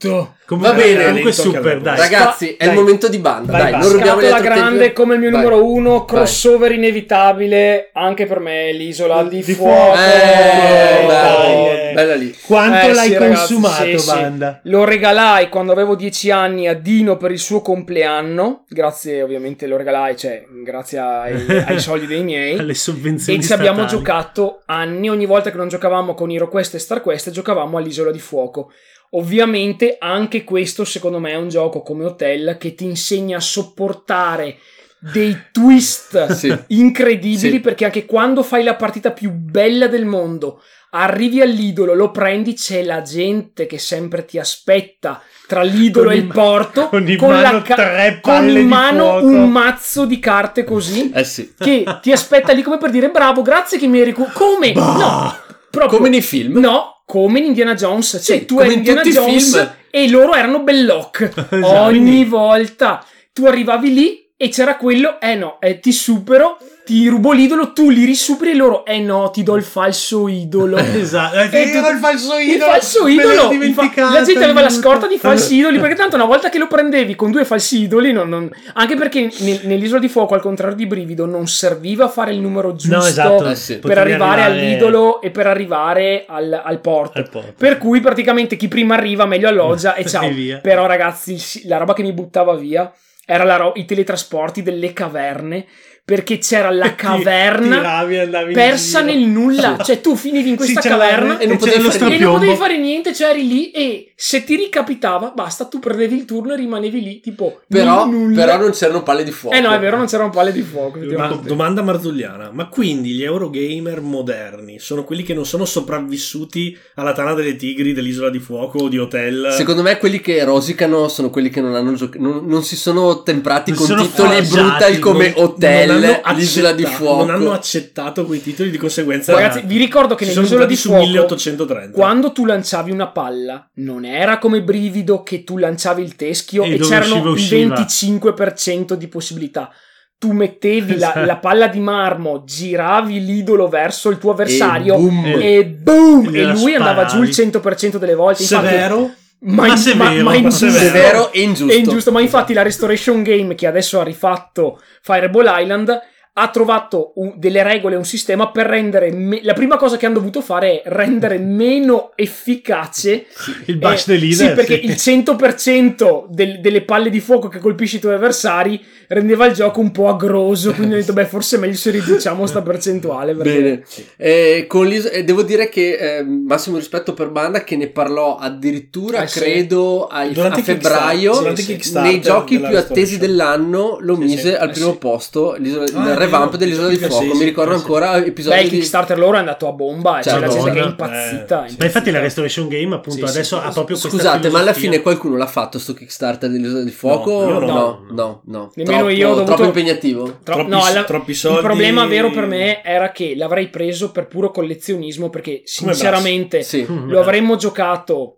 Comunque, 0.46 0.68
Va 0.70 0.72
bene, 0.74 1.04
comunque 1.04 1.32
super, 1.32 1.80
dai. 1.80 1.98
Ragazzi, 1.98 2.56
è 2.56 2.64
il 2.64 2.70
Dai. 2.70 2.74
momento 2.78 3.08
di 3.08 3.18
banda. 3.18 3.52
Vai, 3.52 3.60
dai, 3.62 3.70
vai. 3.72 3.80
non 3.82 3.92
rubiamo 3.92 4.20
altro 4.20 4.40
grande 4.40 4.78
tempo. 4.78 5.02
come 5.02 5.14
il 5.14 5.20
mio 5.20 5.30
Vai. 5.30 5.42
numero 5.42 5.70
uno, 5.70 6.04
crossover 6.06 6.72
inevitabile 6.72 7.90
anche 7.92 8.24
per 8.26 8.40
me, 8.40 8.72
l'isola 8.72 9.22
di, 9.24 9.42
Di 9.42 9.52
fuoco. 9.52 9.92
Eh, 9.94 11.06
dai, 11.06 11.06
dai. 11.06 11.67
Bella 12.02 12.14
lì. 12.14 12.36
Quanto 12.46 12.86
Eh, 12.88 12.92
l'hai 12.94 13.08
sì, 13.08 13.14
ragazzi, 13.14 13.54
consumato, 13.54 13.84
sì, 13.84 13.98
sì. 13.98 14.06
banda? 14.14 14.60
Lo 14.64 14.84
regalai 14.84 15.48
quando 15.48 15.72
avevo 15.72 15.94
10 15.96 16.30
anni 16.30 16.68
a 16.68 16.74
Dino 16.74 17.16
per 17.16 17.30
il 17.30 17.38
suo 17.38 17.60
compleanno, 17.60 18.64
grazie 18.68 19.22
ovviamente 19.22 19.66
lo 19.66 19.76
regalai, 19.76 20.16
cioè 20.16 20.44
grazie 20.64 20.98
ai, 20.98 21.46
ai 21.66 21.78
soldi 21.80 22.06
dei 22.06 22.22
miei. 22.22 22.58
Alle 22.58 22.74
sovvenzioni 22.74 23.38
E 23.38 23.42
ci 23.42 23.52
abbiamo 23.52 23.78
statali. 23.86 23.98
giocato 23.98 24.62
anni, 24.66 25.10
ogni 25.10 25.26
volta 25.26 25.50
che 25.50 25.56
non 25.56 25.68
giocavamo 25.68 26.14
con 26.14 26.30
HeroQuest 26.30 26.74
e 26.74 26.78
StarQuest 26.78 27.30
giocavamo 27.30 27.76
all'Isola 27.78 28.10
di 28.10 28.18
Fuoco. 28.20 28.70
Ovviamente 29.12 29.96
anche 29.98 30.44
questo 30.44 30.84
secondo 30.84 31.18
me 31.18 31.30
è 31.30 31.36
un 31.36 31.48
gioco 31.48 31.80
come 31.82 32.04
Hotel 32.04 32.56
che 32.58 32.74
ti 32.74 32.84
insegna 32.84 33.38
a 33.38 33.40
sopportare 33.40 34.56
dei 35.00 35.34
twist 35.52 36.26
Sì. 36.32 36.54
incredibili 36.68 37.52
Sì. 37.52 37.60
perché 37.60 37.84
anche 37.84 38.04
quando 38.04 38.42
fai 38.42 38.62
la 38.64 38.74
partita 38.74 39.12
più 39.12 39.30
bella 39.30 39.86
del 39.86 40.04
mondo 40.04 40.60
arrivi 40.90 41.40
all'idolo, 41.40 41.94
lo 41.94 42.10
prendi, 42.10 42.54
c'è 42.54 42.82
la 42.82 43.02
gente 43.02 43.66
che 43.66 43.78
sempre 43.78 44.24
ti 44.24 44.38
aspetta 44.38 45.20
tra 45.46 45.62
l'idolo 45.62 46.08
Con 46.08 46.14
e 46.14 46.18
il 46.20 46.26
porto 46.26 46.88
con 46.88 47.08
in 47.08 47.16
mano 47.20 47.62
tre 47.62 48.18
con 48.20 48.48
in 48.48 48.66
mano 48.66 49.16
un 49.22 49.50
mazzo 49.50 50.04
di 50.04 50.18
carte 50.18 50.62
così 50.64 51.10
Eh 51.14 51.24
sì. 51.24 51.54
che 51.58 51.84
ti 52.02 52.12
aspetta 52.12 52.52
lì 52.52 52.62
come 52.62 52.76
per 52.78 52.90
dire 52.90 53.10
bravo, 53.10 53.42
grazie 53.42 53.78
che 53.78 53.86
mi 53.86 53.98
hai 53.98 54.04
ricu- 54.04 54.30
come? 54.32 54.72
No, 54.72 55.34
proprio 55.70 55.98
Come 55.98 56.10
nei 56.10 56.22
film. 56.22 56.58
No, 56.58 57.02
come 57.06 57.38
in 57.38 57.46
Indiana 57.46 57.74
Jones, 57.74 58.20
cioè 58.22 58.38
Sì, 58.38 58.44
tu 58.44 58.58
eri 58.58 58.72
in 58.72 58.78
Indiana 58.78 59.02
Jones 59.02 59.50
film. 59.56 59.70
e 59.90 60.08
loro 60.10 60.34
erano 60.34 60.60
Belloc. 60.62 61.22
Esatto, 61.50 61.66
Ogni 61.82 62.24
volta 62.24 63.04
tu 63.32 63.46
arrivavi 63.46 63.92
lì 63.94 64.26
e 64.36 64.48
c'era 64.50 64.76
quello, 64.76 65.18
eh 65.20 65.34
no, 65.34 65.58
eh, 65.60 65.80
ti 65.80 65.92
supero, 65.92 66.58
ti 66.88 67.06
rubo 67.06 67.32
l'idolo, 67.32 67.74
tu 67.74 67.90
li 67.90 68.06
risuperi 68.06 68.52
e 68.52 68.54
loro, 68.54 68.86
eh 68.86 68.98
no, 68.98 69.28
ti 69.30 69.42
do 69.42 69.56
il 69.56 69.62
falso 69.62 70.26
idolo. 70.26 70.78
Esatto, 70.98 71.36
E 71.36 71.44
eh, 71.44 71.70
tu- 71.70 71.76
era 71.76 71.90
il 71.90 71.98
falso 71.98 72.38
idolo. 72.38 72.54
Il 72.54 72.62
falso 72.62 73.06
idolo, 73.06 73.48
dimenticato, 73.48 74.14
la 74.14 74.22
gente 74.22 74.42
aveva 74.42 74.62
la 74.62 74.70
scorta 74.70 75.06
di 75.06 75.18
falsi 75.18 75.56
idoli 75.60 75.78
perché 75.78 75.94
tanto 75.94 76.16
una 76.16 76.24
volta 76.24 76.48
che 76.48 76.56
lo 76.56 76.66
prendevi 76.66 77.14
con 77.14 77.30
due 77.30 77.44
falsi 77.44 77.82
idoli, 77.82 78.10
non- 78.12 78.30
non- 78.30 78.50
anche 78.72 78.96
perché 78.96 79.30
nel- 79.40 79.60
nell'isola 79.64 80.00
di 80.00 80.08
fuoco, 80.08 80.32
al 80.32 80.40
contrario 80.40 80.76
di 80.76 80.86
Brivido, 80.86 81.26
non 81.26 81.46
serviva 81.46 82.06
a 82.06 82.08
fare 82.08 82.32
il 82.32 82.40
numero 82.40 82.74
giusto 82.74 82.96
No, 82.96 83.04
esatto. 83.06 83.54
Sì. 83.54 83.76
per 83.80 83.98
arrivare, 83.98 84.40
all'idolo 84.42 85.20
e 85.20 85.30
per 85.30 85.46
arrivare 85.46 86.24
al, 86.26 86.58
al 86.64 86.80
porto. 86.80 87.18
al 87.18 87.28
porto. 87.28 87.52
Per 87.58 87.76
cui 87.76 88.00
praticamente 88.00 88.56
chi 88.56 88.68
prima 88.68 88.94
arriva 88.94 89.26
meglio 89.26 89.48
alloggia 89.48 89.94
e 89.94 90.04
ciao. 90.08 90.24
E 90.24 90.30
via. 90.30 90.58
Però 90.62 90.86
ragazzi, 90.86 91.66
la 91.66 91.76
roba 91.76 91.92
che 91.92 92.00
mi 92.02 92.12
buttava 92.14 92.54
via 92.54 92.90
era 93.26 93.44
la 93.44 93.56
ro- 93.56 93.72
i 93.76 93.84
teletrasporti 93.84 94.62
delle 94.62 94.94
caverne 94.94 95.66
perché 96.08 96.38
c'era 96.38 96.70
la 96.70 96.94
caverna 96.96 98.06
tiravi 98.06 98.54
persa 98.54 99.02
nel 99.02 99.18
nulla. 99.18 99.76
Cioè 99.76 100.00
tu 100.00 100.16
finivi 100.16 100.48
in 100.48 100.56
questa 100.56 100.80
Sì, 100.80 100.88
caverna 100.88 101.36
e 101.36 101.44
non 101.44 101.58
potevi 101.58 101.82
fare 101.90 102.14
e 102.14 102.18
non 102.18 102.32
potevi 102.32 102.56
fare 102.56 102.78
niente, 102.78 103.14
cioè 103.14 103.28
eri 103.28 103.46
lì 103.46 103.70
e 103.72 104.12
se 104.16 104.42
ti 104.42 104.56
ricapitava, 104.56 105.32
basta, 105.36 105.66
tu 105.66 105.78
perdevi 105.78 106.16
il 106.16 106.24
turno 106.24 106.54
e 106.54 106.56
rimanevi 106.56 107.02
lì, 107.02 107.20
tipo 107.20 107.60
Però, 107.68 108.08
però 108.34 108.56
non 108.56 108.70
c'erano 108.70 109.02
palle 109.02 109.22
di 109.22 109.30
fuoco. 109.30 109.54
Eh 109.54 109.60
no, 109.60 109.70
è 109.70 109.78
vero, 109.78 109.98
non 109.98 110.06
c'erano 110.06 110.30
palle 110.30 110.50
di 110.50 110.62
fuoco. 110.62 110.98
Ma, 110.98 111.38
domanda 111.44 111.82
marzulliana, 111.82 112.50
ma 112.52 112.68
quindi 112.68 113.10
gli 113.10 113.22
Eurogamer 113.22 114.00
moderni 114.00 114.78
sono 114.78 115.04
quelli 115.04 115.22
che 115.22 115.34
non 115.34 115.44
sono 115.44 115.66
sopravvissuti 115.66 116.76
alla 116.94 117.12
tana 117.12 117.34
delle 117.34 117.54
tigri 117.56 117.92
dell'isola 117.92 118.30
di 118.30 118.38
fuoco 118.38 118.78
o 118.78 118.88
di 118.88 118.98
hotel? 118.98 119.52
Secondo 119.52 119.82
me 119.82 119.98
quelli 119.98 120.20
che 120.20 120.42
rosicano 120.42 121.08
sono 121.08 121.28
quelli 121.28 121.50
che 121.50 121.60
non 121.60 121.74
hanno 121.74 121.92
giocato. 121.92 122.22
Non, 122.22 122.46
non 122.46 122.64
si 122.64 122.76
sono 122.76 123.22
temprati 123.22 123.70
Non 123.70 123.78
con 123.78 123.86
sono 123.88 124.02
titoli 124.02 124.28
forgiati, 124.44 124.52
brutal 124.54 124.98
come 124.98 125.32
Non- 125.36 125.44
Hotel, 125.44 125.97
non 126.06 126.20
hanno 126.22 126.36
l'isola 126.38 126.72
di 126.72 126.82
accettato- 126.84 127.04
fuoco. 127.04 127.24
Non 127.24 127.34
hanno 127.34 127.52
accettato 127.52 128.24
quei 128.26 128.42
titoli 128.42 128.70
di 128.70 128.78
conseguenza. 128.78 129.32
Ragazzi, 129.32 129.62
vi 129.64 129.76
ricordo 129.76 130.14
che 130.14 130.24
nell'isola 130.26 130.64
di 130.64 130.76
su 130.76 130.88
fuoco 130.88 131.04
1830. 131.06 131.92
Quando 131.96 132.32
tu 132.32 132.44
lanciavi 132.46 132.90
una 132.90 133.08
palla, 133.08 133.68
non 133.74 134.04
era 134.04 134.38
come 134.38 134.62
brivido 134.62 135.22
che 135.22 135.44
tu 135.44 135.56
lanciavi 135.58 136.02
il 136.02 136.16
teschio 136.16 136.62
E 136.64 136.74
e, 136.74 136.78
c'erano 136.78 137.16
il 137.16 137.26
usciva. 137.26 137.74
25% 137.74 138.94
di 138.94 139.08
possibilità. 139.08 139.70
Tu 140.18 140.32
mettevi 140.32 140.98
la, 140.98 141.10
Esatto. 141.10 141.24
la 141.26 141.36
palla 141.36 141.68
di 141.68 141.78
marmo, 141.78 142.42
giravi 142.44 143.24
l'idolo 143.24 143.68
verso 143.68 144.08
il 144.10 144.18
tuo 144.18 144.32
avversario 144.32 144.94
E 144.96 144.98
boom. 144.98 145.24
e, 145.40 145.64
boom! 145.64 146.34
E 146.34 146.38
E 146.40 146.44
lui 146.46 146.74
andava 146.74 147.04
giù 147.04 147.22
il 147.22 147.32
sparavi. 147.32 147.56
100% 147.56 147.96
delle 147.98 148.14
volte. 148.14 148.42
Infatti, 148.42 148.66
Severo? 148.66 149.10
Ma, 149.40 149.66
Ma 149.68 149.76
severo, 149.76 150.24
ma 150.24 150.30
ma 150.30 150.34
ingiusto. 150.34 150.70
Severo 150.70 151.32
e 151.32 151.42
ingiusto. 151.42 151.72
È 151.72 151.76
ingiusto, 151.76 152.12
ma 152.12 152.20
infatti 152.20 152.52
la 152.52 152.62
Restoration 152.62 153.22
Game 153.22 153.54
che 153.54 153.66
adesso 153.66 154.00
ha 154.00 154.04
rifatto 154.04 154.80
Fireball 155.02 155.60
Island 155.60 156.00
ha 156.40 156.48
trovato 156.50 157.12
un- 157.16 157.32
delle 157.36 157.62
regole 157.62 157.94
e 157.94 157.98
un 157.98 158.04
sistema 158.04 158.50
per 158.50 158.66
rendere 158.66 159.10
me- 159.10 159.40
la 159.42 159.52
prima 159.54 159.76
cosa 159.76 159.96
che 159.96 160.06
hanno 160.06 160.14
dovuto 160.16 160.40
fare 160.40 160.82
è 160.82 160.88
rendere 160.88 161.38
meno 161.38 162.12
efficace 162.14 163.26
Il 163.66 163.76
bash 163.78 164.02
eh, 164.08 164.12
the 164.12 164.18
leader. 164.18 164.48
sì 164.48 164.52
perché 164.54 164.74
il 164.74 164.92
100% 164.96 166.26
del- 166.28 166.60
delle 166.60 166.82
palle 166.82 167.10
di 167.10 167.20
fuoco 167.20 167.48
che 167.48 167.58
colpisci 167.58 167.96
i 167.96 167.98
tuoi 168.00 168.14
avversari 168.14 168.82
rendeva 169.08 169.46
il 169.46 169.54
gioco 169.54 169.80
un 169.80 169.90
po' 169.90 170.08
agroso 170.08 170.72
quindi 170.72 170.94
ho 170.94 170.98
detto 170.98 171.12
beh 171.12 171.26
forse 171.26 171.56
è 171.56 171.58
meglio 171.58 171.74
se 171.76 171.90
riduciamo 171.90 172.46
sta 172.46 172.62
percentuale 172.62 173.34
perché- 173.34 173.56
Bene, 173.58 173.82
Eh, 174.16 174.66
eh, 175.12 175.24
devo 175.24 175.42
dire 175.42 175.68
che 175.68 175.96
eh, 176.18 176.22
massimo 176.24 176.76
rispetto 176.76 177.14
per 177.14 177.30
Banda 177.30 177.64
che 177.64 177.76
ne 177.76 177.88
parlò 177.88 178.36
addirittura 178.36 179.22
Eh, 179.22 179.26
sì. 179.28 179.38
credo 179.40 180.06
ai- 180.06 180.32
a 180.38 180.50
febbraio 180.56 181.54
sì, 181.56 181.78
nei 181.94 182.20
giochi 182.20 182.58
più 182.60 182.76
attesi 182.76 183.18
dell'anno 183.18 183.98
lo 184.00 184.14
Sì, 184.14 184.20
mise 184.20 184.50
sì, 184.50 184.54
al 184.54 184.68
eh, 184.68 184.72
primo 184.72 184.92
sì. 184.92 184.98
posto 184.98 185.54
l'isola- 185.58 185.86
Ah, 185.94 186.14
revamp 186.30 186.56
dell'isola 186.56 186.88
di 186.88 186.96
Sì, 186.96 187.04
fuoco 187.06 187.32
sì, 187.32 187.38
mi 187.38 187.44
ricordo 187.44 187.72
sì, 187.72 187.78
sì. 187.78 187.84
ancora 187.84 188.16
episodi 188.24 188.54
beh 188.56 188.62
il 188.62 188.68
di... 188.70 188.76
Kickstarter 188.76 189.18
loro 189.18 189.36
è 189.36 189.38
andato 189.40 189.68
a 189.68 189.72
bomba 189.72 190.18
e 190.18 190.22
c'è 190.22 190.30
Cioè, 190.30 190.40
la 190.40 190.48
gente 190.48 190.70
che 190.70 190.78
è 190.78 190.82
Madonna. 190.82 190.88
impazzita, 190.90 191.64
Eh. 191.66 191.74
Ma 191.78 191.84
infatti 191.84 192.10
la. 192.10 192.20
Restoration 192.20 192.68
Game 192.68 192.94
appunto 192.94 193.26
Sì, 193.26 193.32
sì, 193.32 193.36
adesso 193.38 193.56
sì, 193.58 193.62
ha 193.64 193.68
sì. 193.68 193.72
proprio 193.74 193.96
questa 193.98 194.16
Scusate, 194.16 194.50
ma 194.50 194.58
alla 194.60 194.72
fine 194.72 195.00
qualcuno 195.00 195.36
l'ha 195.36 195.46
fatto 195.46 195.78
sto 195.78 195.94
Kickstarter 195.94 196.50
dell'isola 196.50 196.82
di 196.82 196.90
fuoco? 196.90 197.30
No, 197.44 197.48
io 197.48 197.58
no, 197.58 197.66
no. 197.66 198.06
no, 198.10 198.40
no. 198.44 198.70
Nemmeno 198.74 198.96
Troppo- 198.98 199.12
io 199.14 199.26
ho 199.28 199.34
dovuto- 199.34 199.46
Troppo 199.54 199.64
impegnativo. 199.64 200.22
Tro- 200.24 200.54
Troppi- 200.54 200.70
no, 200.70 200.84
alla- 200.84 201.04
troppi 201.04 201.30
Il 201.30 201.36
soldi. 201.36 201.62
problema 201.62 202.06
vero 202.06 202.30
per 202.30 202.46
me 202.46 202.82
era 202.84 203.10
che 203.12 203.34
l'avrei 203.36 203.68
preso 203.68 204.10
per 204.10 204.26
puro 204.26 204.50
collezionismo 204.50 205.30
perché 205.30 205.62
sinceramente 205.64 206.62
Sì, 206.62 206.86
lo 206.88 207.20
avremmo 207.20 207.56
giocato 207.56 208.37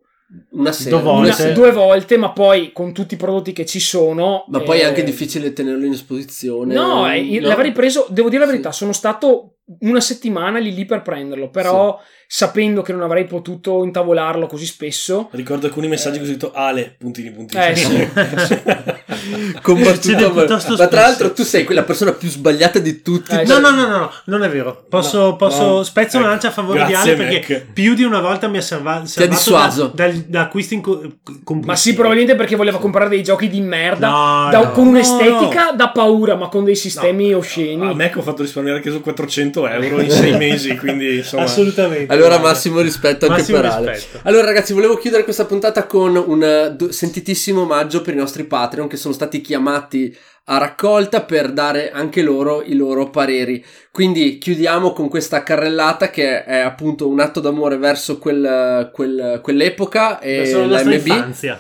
una 0.51 0.73
sera. 0.73 0.97
Due 0.99 1.11
una- 1.11 1.21
volte. 1.21 1.53
due 1.53 1.73
volte, 1.73 2.17
ma 2.17 2.31
poi 2.33 2.73
con 2.73 2.93
tutti 2.93 3.15
i 3.15 3.17
prodotti 3.17 3.53
che 3.53 3.67
ci 3.67 3.81
sono. 3.81 4.45
Ma 4.49 4.61
poi 4.61 4.79
è 4.81 4.83
eh, 4.83 4.87
anche 4.87 5.03
difficile 5.05 5.53
tenerlo 5.53 5.85
in 5.85 5.93
esposizione. 5.93 6.73
No, 6.75 7.11
eh, 7.13 7.39
no? 7.41 7.47
l'avrei 7.49 7.73
preso, 7.73 8.07
devo 8.11 8.29
dire 8.29 8.41
la 8.41 8.47
Sì. 8.47 8.53
verità, 8.53 8.73
sono 8.73 8.93
stato 8.93 9.57
una 9.81 10.01
settimana 10.01 10.59
lì 10.59 10.75
lì 10.75 10.85
per 10.85 11.03
prenderlo, 11.03 11.49
però 11.51 11.99
sapendo 12.41 12.81
che 12.83 12.93
non 12.93 13.03
avrei 13.03 13.25
potuto 13.25 13.83
intavolarlo 13.83 14.47
così 14.47 14.65
spesso. 14.65 15.31
Ricordo 15.33 15.67
alcuni 15.67 15.89
messaggi 15.89 16.19
che 16.19 16.23
ho 16.23 16.27
scritto 16.29 16.53
Ale, 16.55 16.95
puntini, 16.97 17.33
puntini. 17.33 17.61
Eh, 17.65 17.75
sì. 17.75 18.09
combattuto 19.63 20.29
ma 20.29 20.41
piuttosto 20.45 20.77
tra 20.77 20.87
spesso. 20.87 21.03
l'altro 21.03 21.33
tu 21.33 21.43
sei 21.43 21.65
quella 21.65 21.83
persona 21.83 22.13
più 22.13 22.29
sbagliata 22.29 22.79
di 22.79 23.03
tutti 23.03 23.35
Eh, 23.35 23.45
No, 23.47 23.59
no, 23.59 23.71
no, 23.71 23.87
no, 23.89 23.99
no, 23.99 24.13
non 24.27 24.45
è 24.45 24.49
vero. 24.49 24.85
Posso, 24.89 25.19
No, 25.19 25.37
posso 25.37 25.65
no. 25.67 25.83
spezzo 25.83 26.17
una 26.19 26.27
Ecco. 26.27 26.33
lancia 26.35 26.49
a 26.49 26.51
favore 26.53 26.85
di 26.85 26.93
Grazie, 26.93 27.13
Ale 27.15 27.25
perché 27.25 27.55
Mac. 27.55 27.67
più 27.73 27.95
di 27.95 28.05
una 28.05 28.21
volta 28.21 28.47
mi 28.47 28.59
ha 28.59 28.63
salva- 28.63 29.03
salvato 29.07 29.35
dissuaso. 29.37 29.91
da, 29.93 30.07
da- 30.09 30.15
da 30.27 30.41
acquisti 30.43 30.75
in 30.75 30.83
co- 30.83 31.01
compulsivi. 31.25 31.67
Ma 31.67 31.75
sì, 31.75 31.95
probabilmente 31.95 32.37
perché 32.37 32.55
voleva 32.55 32.79
comprare 32.79 33.09
dei 33.09 33.25
giochi 33.25 33.49
di 33.49 33.61
merda 33.61 34.09
No, 34.09 34.49
da- 34.53 34.59
no. 34.63 34.71
con 34.71 34.85
No, 34.85 34.91
un'estetica 34.91 35.73
da 35.73 35.89
paura, 35.89 36.37
ma 36.37 36.47
con 36.47 36.63
dei 36.63 36.77
sistemi 36.77 37.31
No. 37.31 37.39
osceni. 37.39 37.89
A 37.89 37.93
me 37.95 38.09
che 38.09 38.19
ho 38.21 38.23
fatto 38.23 38.43
risparmiare 38.43 38.79
anche 38.79 38.93
su 38.93 39.01
400 39.01 39.67
euro 39.67 39.99
in 40.01 40.11
6 40.11 40.37
mesi, 40.37 40.77
quindi 40.77 41.17
insomma... 41.17 41.43
Assolutamente. 41.43 42.13
allora 42.13 42.20
guarda. 42.29 42.49
massimo 42.49 42.81
rispetto 42.81 43.27
anche 43.27 43.41
Massimo 43.41 43.61
per 43.61 43.71
Ale 43.71 43.93
rispetto. 43.93 44.21
allora 44.29 44.45
ragazzi 44.47 44.73
volevo 44.73 44.97
chiudere 44.97 45.25
questa 45.25 45.45
puntata 45.45 45.87
con 45.87 46.17
un 46.17 46.43
eh, 46.43 46.93
sentitissimo 46.93 47.63
omaggio 47.63 48.03
per 48.03 48.15
i 48.15 48.19
nostri 48.19 48.45
Patreon 48.45 48.89
che 48.89 48.97
sono 48.97 49.15
stati 49.15 49.41
chiamati 49.41 50.17
a 50.45 50.59
raccolta 50.59 51.23
per 51.23 51.53
dare 51.53 51.91
anche 51.93 52.23
loro 52.23 52.63
i 52.63 52.75
loro 52.75 53.11
pareri 53.11 53.65
quindi 53.93 54.39
chiudiamo 54.39 54.93
con 54.93 55.09
questa 55.09 55.43
carrellata 55.43 56.11
che 56.11 56.45
è 56.45 56.59
appunto 56.59 57.07
un 57.09 57.21
atto 57.21 57.41
d'amore 57.41 57.77
verso 57.77 58.19
quel- 58.19 58.91
quel- 58.93 59.41
quell'epoca 59.43 60.19
e 60.19 60.37
Verso 60.39 60.67
la 60.67 60.83
MB 60.83 61.07
infanzia. 61.07 61.59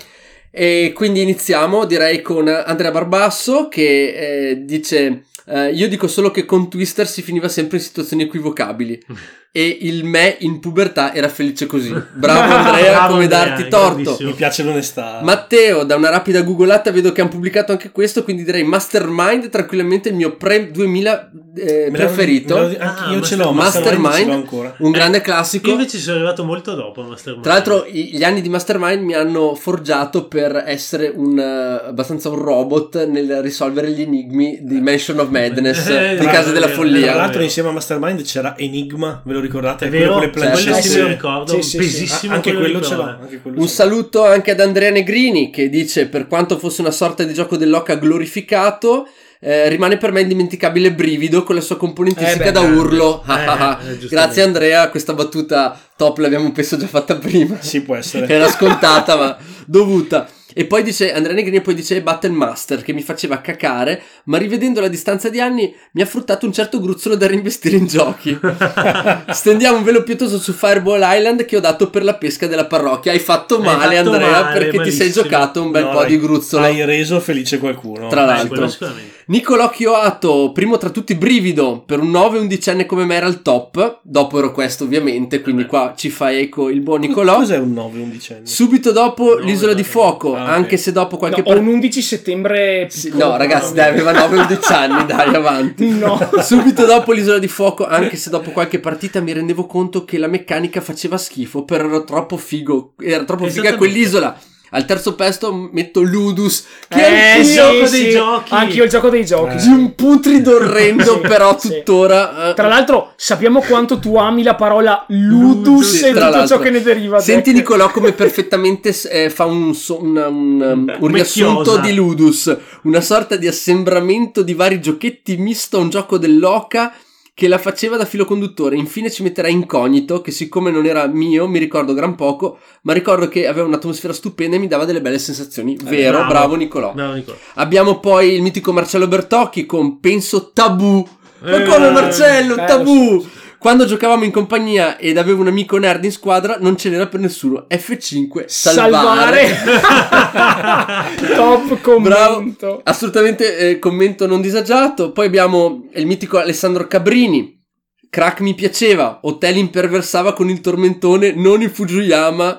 E 0.53 0.93
quindi 0.97 1.23
iniziamo 1.23 1.85
direi 1.85 2.23
con 2.23 2.49
Andrea 2.49 2.91
Barbasso 2.91 3.69
che 3.69 4.49
eh, 4.51 4.65
dice 4.65 5.25
eh, 5.47 5.71
io 5.71 5.89
dico 5.89 6.09
solo 6.09 6.33
che 6.33 6.45
con 6.45 6.69
Twister 6.69 7.07
si 7.07 7.23
finiva 7.23 7.49
sempre 7.49 7.77
in 7.77 7.85
situazioni 7.85 8.25
equivocabili 8.25 9.01
e 9.53 9.79
il 9.83 10.05
me 10.05 10.37
in 10.41 10.61
pubertà 10.61 11.13
era 11.13 11.29
felice 11.29 11.67
così. 11.67 11.91
Bravo 12.15 12.41
Andrea, 12.55 12.91
Bravo 12.93 13.13
come 13.15 13.25
Andrea, 13.25 13.45
darti 13.47 13.69
torto. 13.69 14.17
Mi 14.21 14.33
piace 14.33 14.63
l'onestà. 14.63 15.21
Matteo, 15.23 15.83
da 15.85 15.97
una 15.97 16.09
rapida 16.11 16.43
googolata 16.43 16.91
vedo 16.93 17.11
che 17.13 17.21
hanno 17.21 17.31
pubblicato 17.31 17.73
anche 17.73 17.91
questo, 17.91 18.23
quindi 18.23 18.45
direi 18.45 18.63
Mastermind, 18.65 19.49
tranquillamente 19.49 20.09
il 20.11 20.15
mio 20.15 20.37
pre 20.37 20.71
2000 20.71 21.31
eh, 21.57 21.89
Me 21.91 21.99
preferito, 21.99 22.55
me 22.57 22.63
anche 22.79 22.79
Ah, 22.81 23.13
io 23.13 23.21
ce 23.23 23.35
l'ho, 23.37 23.51
Mastermind. 23.53 24.01
Mastermind 24.01 24.15
ce 24.17 24.25
l'ho 24.27 24.33
ancora. 24.35 24.75
un 24.79 24.91
grande 24.93 25.17
Io 25.19 25.23
classico. 25.25 25.71
invece 25.71 25.99
sono 25.99 26.17
arrivato 26.17 26.45
molto 26.45 26.75
dopo 26.75 27.03
Mastermind. 27.03 27.43
Tra 27.43 27.53
l'altro 27.55 27.85
i- 27.91 28.11
gli 28.13 28.23
anni 28.23 28.41
di 28.43 28.49
Mastermind 28.49 29.03
mi 29.03 29.15
hanno 29.15 29.55
forgiato 29.57 30.29
per 30.29 30.63
essere 30.65 31.13
un 31.15 31.37
eh, 31.39 31.89
abbastanza 31.89 32.29
un 32.29 32.37
robot 32.37 33.05
nel 33.07 33.41
risolvere 33.43 33.91
gli 33.91 34.03
enigmi 34.03 34.59
di 34.63 34.81
Mansion 34.81 35.19
of 35.19 35.29
Madness, 35.29 35.89
Eh, 35.89 36.11
di 36.11 36.23
tra- 36.23 36.31
Casa 36.31 36.53
della 36.53 36.67
tra 36.67 36.75
Tra 36.77 36.83
Follia. 36.85 37.15
l'altro 37.17 37.43
insieme 37.43 37.69
a 37.69 37.73
Mastermind 37.73 38.23
c'era 38.23 38.57
Enigma, 38.57 39.21
ve 39.25 39.33
lo 39.33 39.40
ricordate? 39.41 39.87
è 39.87 39.89
Quello 39.89 40.03
vero, 40.05 40.13
con 40.15 40.23
le 40.23 40.31
quello 40.31 40.47
plancette. 40.51 40.83
sì 40.83 40.95
me 40.97 41.03
lo 41.03 41.09
ricordo, 41.09 41.53
Sì, 41.55 41.63
sì, 41.63 41.69
sì. 41.71 41.77
pesissimo 41.79 42.33
Ah, 42.33 42.37
anche 42.37 42.55
quello 42.55 42.79
di 42.79 42.85
ce 42.85 42.95
l'ho. 42.95 43.03
Anche 43.03 43.41
quello 43.41 43.57
Un 43.61 43.67
ce 43.67 43.69
l'ho. 43.85 43.89
saluto 43.91 44.25
anche 44.27 44.51
ad 44.53 44.61
Andrea 44.61 44.91
Negrini 44.91 45.51
che 45.51 45.69
dice 45.69 46.07
per 46.09 46.27
quanto 46.27 46.59
fosse 46.59 46.81
una 46.81 46.91
sorta 46.91 47.23
di 47.25 47.33
gioco 47.35 47.57
dell'oca 47.57 47.95
glorificato 47.97 49.07
eh, 49.43 49.69
rimane 49.71 49.97
per 49.97 50.13
me 50.13 50.21
indimenticabile 50.21 50.93
Brivido 50.93 51.43
con 51.45 51.55
la 51.55 51.63
sua 51.63 51.79
componentistica 51.79 52.43
Eh 52.51 52.53
beh, 52.53 52.53
da 52.53 52.61
urlo. 52.61 53.25
Eh, 53.27 53.33
eh. 54.05 54.07
Grazie 54.09 54.43
Andrea, 54.43 54.89
questa 54.91 55.15
battuta 55.15 55.79
top 55.97 56.19
l'abbiamo 56.19 56.53
penso 56.53 56.77
già 56.77 56.87
fatta 56.87 57.17
prima. 57.17 57.57
Sì, 57.61 57.81
può 57.83 57.97
essere. 57.97 58.27
Era 58.29 58.49
scontata 58.49 59.17
ma 59.17 59.37
dovuta. 59.67 60.29
E 60.55 60.65
poi 60.67 60.83
dice 60.83 61.13
Andrea 61.13 61.35
Negrini 61.35 61.61
poi 61.61 61.75
dice 61.75 62.01
Battle 62.03 62.31
Master 62.31 62.83
che 62.83 62.93
mi 62.93 63.03
faceva 63.03 63.41
cacare, 63.41 64.03
ma 64.25 64.39
rivedendo 64.39 64.81
la 64.81 64.89
distanza 64.89 65.29
di 65.29 65.41
anni 65.41 65.75
mi 65.93 66.03
ha 66.03 66.07
fruttato 66.07 66.47
un 66.47 66.53
certo 66.53 66.81
gruzzolo 66.81 67.15
da 67.17 67.27
reinvestire 67.27 67.77
in 67.77 67.87
giochi. 67.87 68.39
Stendiamo 69.31 69.79
un 69.79 69.85
velo 69.85 70.03
pietoso 70.03 70.39
su 70.39 70.53
Fireball 70.53 71.01
Island 71.05 71.45
che 71.45 71.57
ho 71.57 71.61
dato 71.61 71.91
per 71.91 72.05
la 72.05 72.15
pesca 72.15 72.47
della 72.47 72.67
parrocchia. 72.67 73.13
Hai 73.13 73.19
fatto 73.19 73.57
Hai 73.57 73.63
male 73.63 73.97
fatto 73.97 74.11
Andrea 74.11 74.43
male, 74.43 74.59
perché 74.59 74.83
ti 74.83 74.91
sei 74.91 74.99
malissimo. 75.09 75.25
giocato 75.25 75.63
un 75.63 75.71
bel 75.71 75.85
No, 75.85 75.91
po' 75.91 76.05
di 76.05 76.19
gruzzolo. 76.21 76.65
Hai 76.65 76.85
reso 76.85 77.21
felice 77.21 77.59
qualcuno. 77.59 78.09
Tra 78.09 78.23
Eh, 78.23 78.27
l'altro. 78.27 78.69
sicuramente. 78.69 79.19
Nicolò 79.31 79.71
Chioato, 79.71 80.51
primo 80.53 80.77
tra 80.77 80.91
tutti 80.91 81.15
brivido, 81.15 81.85
per 81.87 82.01
un 82.01 82.11
9 82.11 82.41
undicenne 82.41 82.85
come 82.85 83.05
me 83.05 83.15
era 83.15 83.29
il 83.29 83.43
top, 83.43 84.01
dopo 84.03 84.39
ero 84.39 84.51
questo 84.51 84.83
ovviamente, 84.83 85.41
quindi 85.41 85.67
qua 85.67 85.95
ci 85.97 86.11
fa 86.11 86.33
eco 86.33 86.69
il 86.69 86.81
buon 86.81 86.99
Nicolò. 86.99 87.37
Cos'è 87.37 87.57
un 87.59 87.73
9 87.73 88.01
undicenne? 88.01 88.45
Subito 88.45 88.91
dopo 88.91 89.37
No, 89.39 89.45
l'isola 89.45 89.71
no, 89.71 89.77
di 89.77 89.85
fuoco, 89.85 90.35
Ah, 90.35 90.53
anche 90.53 90.77
se 90.77 90.91
dopo 90.91 91.17
qualche 91.17 91.43
No, 91.43 91.47
ho 91.47 91.51
part- 91.53 91.61
un 91.65 91.69
11 91.75 92.03
settembre. 92.03 92.89
Sì, 92.91 93.11
piccolo, 93.11 93.31
no, 93.31 93.37
ragazzi, 93.37 93.73
dai, 93.73 93.91
aveva 93.91 94.11
9-11 94.11 94.73
anni, 94.73 95.07
dai, 95.07 95.33
avanti. 95.33 95.87
No. 96.01 96.19
Subito 96.41 96.85
dopo 96.85 97.13
l'isola 97.13 97.39
di 97.39 97.47
fuoco, 97.47 97.87
anche 97.87 98.17
se 98.17 98.31
dopo 98.31 98.51
qualche 98.51 98.81
partita 98.81 99.21
mi 99.21 99.33
rendevo 99.33 99.65
conto 99.67 100.05
che 100.05 100.19
la 100.19 100.27
meccanica 100.27 100.81
faceva 100.81 101.17
schifo, 101.17 101.63
però 101.63 101.85
ero 101.85 102.03
troppo 102.03 102.37
figo, 102.37 102.95
era 103.01 103.23
troppo 103.23 103.47
figa 103.47 103.77
quell'isola. 103.77 104.37
Al 104.73 104.85
terzo 104.85 105.15
posto 105.15 105.53
metto 105.73 106.01
Ludus, 106.01 106.65
che 106.89 107.01
Eh, 107.01 107.41
è 107.41 107.43
sì, 107.45 107.51
un 107.51 107.55
gioco 107.73 107.87
sì, 107.87 108.03
dei 108.03 108.11
giochi. 108.13 108.55
Anch'io 108.55 108.85
il 108.85 108.91
gioco 108.91 109.09
dei 109.09 109.25
giochi. 109.25 109.57
di 109.57 109.67
un 109.69 109.95
putrido 109.95 110.55
orrendo, 110.57 111.15
Sì, 111.21 111.29
però 111.29 111.59
sì. 111.59 111.69
tuttora... 111.69 112.51
eh, 112.51 112.55
Tra 112.55 112.69
l'altro, 112.69 113.13
sappiamo 113.17 113.61
quanto 113.61 113.99
tu 113.99 114.17
ami 114.17 114.43
la 114.45 114.55
parola 114.55 115.05
ludus 115.09 115.97
Sì, 115.97 116.05
e 116.05 116.09
tutto 116.09 116.21
l'altro. 116.21 116.47
ciò 116.47 116.59
che 116.59 116.71
ne 116.71 116.83
deriva. 116.83 117.19
Senti 117.21 117.51
Jack. 117.51 117.57
Nicolò 117.63 117.91
come 117.91 118.13
perfettamente 118.15 118.95
eh, 119.11 119.29
fa 119.31 119.45
un, 119.45 119.75
so- 119.75 120.01
un- 120.01 120.17
un- 120.17 120.97
un 120.99 121.09
riassunto 121.13 121.77
di 121.79 121.93
Ludus, 121.95 122.57
una 122.83 123.01
sorta 123.01 123.37
di 123.37 123.47
assembramento 123.49 124.43
di 124.43 124.55
vari 124.55 124.81
giochetti 124.81 125.37
misto 125.37 125.79
a 125.79 125.81
un 125.81 125.89
gioco 125.91 126.17
dell'oca 126.19 126.93
che 127.41 127.49
la 127.49 127.57
faceva 127.57 127.97
da 127.97 128.05
filo 128.05 128.27
conduttore. 128.27 128.77
Infine 128.77 129.11
ci 129.11 129.23
metterà 129.23 129.49
incognito, 129.49 130.21
che 130.21 130.31
siccome 130.31 130.71
non 130.71 130.85
era 130.85 131.07
mio, 131.07 131.49
mi 131.49 131.59
ricordo 131.59 131.95
gran 131.95 132.15
poco, 132.15 132.59
ma 132.83 132.93
ricordo 132.93 133.29
che 133.29 133.47
aveva 133.47 133.67
un'atmosfera 133.67 134.13
stupenda 134.13 134.57
e 134.57 134.59
mi 134.59 134.67
dava 134.67 134.85
delle 134.85 135.01
belle 135.01 135.19
sensazioni. 135.19 135.75
Vero, 135.83 136.19
bravo, 136.19 136.29
bravo. 136.29 136.55
Nicolò. 136.57 136.93
Bravo, 136.93 137.15
Nicola. 137.15 137.39
Abbiamo 137.55 137.99
poi 137.99 138.35
il 138.35 138.43
mitico 138.43 138.75
Marcello 138.75 139.09
Bertocchi 139.09 139.65
con 139.65 140.01
Penso 140.01 140.51
Tabù. 140.53 141.03
Ma 141.39 141.63
Eh, 141.63 141.65
come 141.65 141.89
Marcello, 141.89 142.57
bello, 142.57 142.67
Tabù! 142.69 143.27
Quando 143.61 143.85
giocavamo 143.85 144.25
in 144.25 144.31
compagnia 144.31 144.97
ed 144.97 145.19
avevo 145.19 145.43
un 145.43 145.49
amico 145.49 145.77
nerd 145.77 146.03
in 146.03 146.13
squadra, 146.13 146.57
non 146.59 146.79
ce 146.79 146.89
n'era 146.89 147.09
per 147.09 147.21
nessuno. 147.21 147.67
F5, 147.69 148.45
salvare. 148.47 149.55
Salvare. 149.55 151.27
Top 151.37 151.79
commento. 151.83 152.57
Bravo. 152.57 152.81
Assolutamente 152.85 153.59
eh, 153.59 153.79
commento 153.79 154.27
non 154.27 154.41
disagiato. 154.41 155.13
Poi 155.13 155.27
abbiamo 155.27 155.89
il 155.93 156.07
mitico 156.07 156.39
Alessandro 156.39 156.87
Cabrini. 156.87 157.63
Crack 158.09 158.41
mi 158.41 158.55
piaceva. 158.55 159.19
Hotel 159.25 159.59
imperversava 159.59 160.33
con 160.33 160.49
il 160.49 160.63
tormentone, 160.63 161.33
non 161.33 161.61
il 161.61 161.69
Fujiyama. 161.69 162.59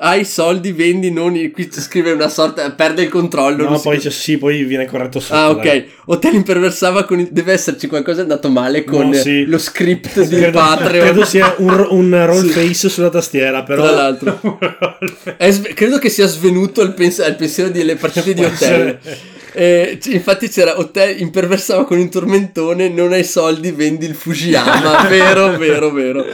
Hai 0.00 0.24
soldi, 0.24 0.70
vendi, 0.70 1.10
non. 1.10 1.32
Qui 1.52 1.68
scrive 1.72 2.12
una 2.12 2.28
sorta... 2.28 2.70
Perde 2.70 3.02
il 3.02 3.08
controllo. 3.08 3.68
No, 3.68 3.76
si 3.78 3.82
poi 3.82 3.98
c'è, 3.98 4.10
sì, 4.10 4.38
poi 4.38 4.62
viene 4.62 4.86
corretto 4.86 5.18
sotto. 5.18 5.34
Ah, 5.34 5.50
ok. 5.50 5.62
dai. 5.64 5.88
Hotel 6.06 6.34
imperversava 6.34 7.02
con 7.04 7.18
il... 7.18 7.28
Deve 7.32 7.52
esserci 7.52 7.88
qualcosa 7.88 8.20
andato 8.22 8.48
male 8.48 8.84
con 8.84 9.08
No, 9.08 9.12
sì. 9.14 9.44
lo 9.44 9.58
script 9.58 10.22
di 10.22 10.36
Credo, 10.36 10.56
Patreon. 10.56 11.04
credo 11.04 11.24
sia 11.24 11.52
un, 11.58 11.84
un 11.90 12.10
roll 12.26 12.46
Sì. 12.46 12.50
face 12.50 12.88
sulla 12.88 13.10
tastiera, 13.10 13.64
però... 13.64 13.82
Tra 13.82 13.90
l'altro. 13.90 14.40
Sve- 15.48 15.74
credo 15.74 15.98
che 15.98 16.10
sia 16.10 16.26
svenuto 16.28 16.80
il, 16.82 16.92
pens- 16.92 17.24
il 17.26 17.34
pensiero 17.36 17.68
delle 17.70 17.96
partite 17.96 18.34
di 18.34 18.44
hotel. 18.44 18.98
Eh, 19.52 19.98
c- 20.00 20.12
infatti 20.12 20.48
c'era 20.48 20.78
Hotel 20.78 21.18
imperversava 21.20 21.84
con 21.84 21.98
un 21.98 22.08
tormentone, 22.08 22.88
non 22.88 23.12
hai 23.12 23.24
soldi, 23.24 23.72
vendi 23.72 24.06
il 24.06 24.14
Fujiyama. 24.14 25.08
vero, 25.10 25.56
vero, 25.56 25.90
vero. 25.90 26.24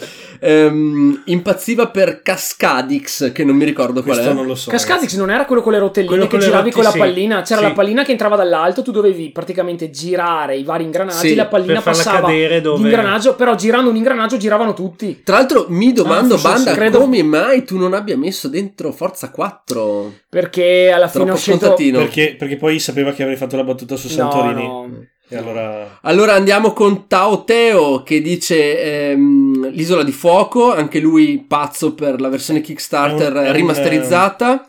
Ehm, 0.46 1.22
impazziva 1.26 1.88
per 1.88 2.20
Cascadix, 2.20 3.32
che 3.32 3.44
non 3.44 3.56
mi 3.56 3.64
ricordo 3.64 4.02
qual 4.02 4.14
Questo 4.16 4.30
è. 4.32 4.34
non 4.34 4.44
lo 4.46 4.54
so. 4.54 4.70
Cascadix 4.70 5.16
non 5.16 5.30
era 5.30 5.46
quello 5.46 5.62
con 5.62 5.72
le 5.72 5.78
rotelline 5.78 6.10
Quello 6.10 6.26
che 6.26 6.36
giravi 6.38 6.56
rotti- 6.70 6.70
con 6.74 6.82
la 6.84 6.90
sì. 6.90 6.98
pallina? 6.98 7.42
C'era 7.42 7.60
Sì. 7.62 7.66
la 7.68 7.72
pallina 7.72 8.04
che 8.04 8.10
entrava 8.12 8.36
dall'alto, 8.36 8.82
tu 8.82 8.90
dovevi 8.90 9.30
praticamente 9.30 9.88
girare 9.90 10.56
i 10.56 10.62
vari 10.64 10.84
ingranaggi, 10.84 11.28
Sì, 11.28 11.34
la 11.34 11.46
pallina 11.46 11.80
passava 11.80 12.20
cadere 12.26 12.60
dove- 12.60 12.82
l'ingranaggio, 12.82 13.34
però 13.36 13.54
girando 13.54 13.88
un 13.88 13.96
ingranaggio 13.96 14.36
giravano 14.36 14.74
tutti. 14.74 15.22
Tra 15.24 15.36
l'altro 15.38 15.66
mi 15.70 15.92
domando, 15.92 16.34
Ah, 16.34 16.40
Banda, 16.40 16.70
sì, 16.72 16.76
credo- 16.76 16.98
come 17.00 17.22
mai 17.22 17.64
tu 17.64 17.78
non 17.78 17.94
abbia 17.94 18.16
messo 18.18 18.48
dentro 18.48 18.92
Forza 18.92 19.30
4? 19.30 20.12
Perché 20.28 20.90
alla 20.94 21.08
fine 21.08 21.24
Troppo 21.24 21.38
ho 21.38 21.40
scelto 21.40 21.64
scontatino. 21.66 21.98
Perché, 22.00 22.34
perché 22.38 22.56
poi 22.56 22.78
sapeva 22.78 23.12
che 23.12 23.22
avrei 23.22 23.36
fatto 23.38 23.56
la 23.56 23.64
battuta 23.64 23.96
su 23.96 24.08
No, 24.08 24.12
Santorini. 24.12 24.66
no. 24.66 24.90
E 25.26 25.36
allora... 25.38 25.98
Allora 26.02 26.34
andiamo 26.34 26.72
con 26.74 27.06
Tao 27.08 27.44
Teo 27.44 28.02
che 28.02 28.20
dice 28.20 29.10
ehm, 29.10 29.43
l'isola 29.70 30.02
di 30.02 30.12
fuoco, 30.12 30.72
anche 30.72 31.00
lui 31.00 31.44
pazzo 31.46 31.94
per 31.94 32.20
la 32.20 32.28
versione 32.28 32.60
Kickstarter 32.60 33.32
È 33.32 33.38
un- 33.38 33.44
è 33.44 33.48
un, 33.48 33.54
rimasterizzata. 33.54 34.66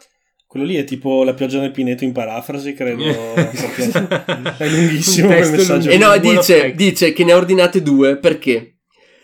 Quello 0.48 0.66
lì 0.66 0.76
è 0.76 0.84
tipo 0.86 1.24
la 1.24 1.34
pioggia 1.34 1.60
nel 1.60 1.72
pineto 1.72 2.04
in 2.06 2.14
parafrasi, 2.14 2.74
credo. 2.74 3.04
è 3.04 4.68
Un 4.68 4.70
lunghissimo 4.70 5.28
quel 5.28 5.40
testo 5.42 5.74
messaggio. 5.74 5.90
E 5.90 5.98
no, 5.98 6.18
dice, 6.18 6.74
dice 6.74 7.12
che 7.14 7.24
ne 7.26 7.34
ha 7.34 7.36
ordinate 7.36 7.82
due 7.82 8.18
perché? 8.18 8.75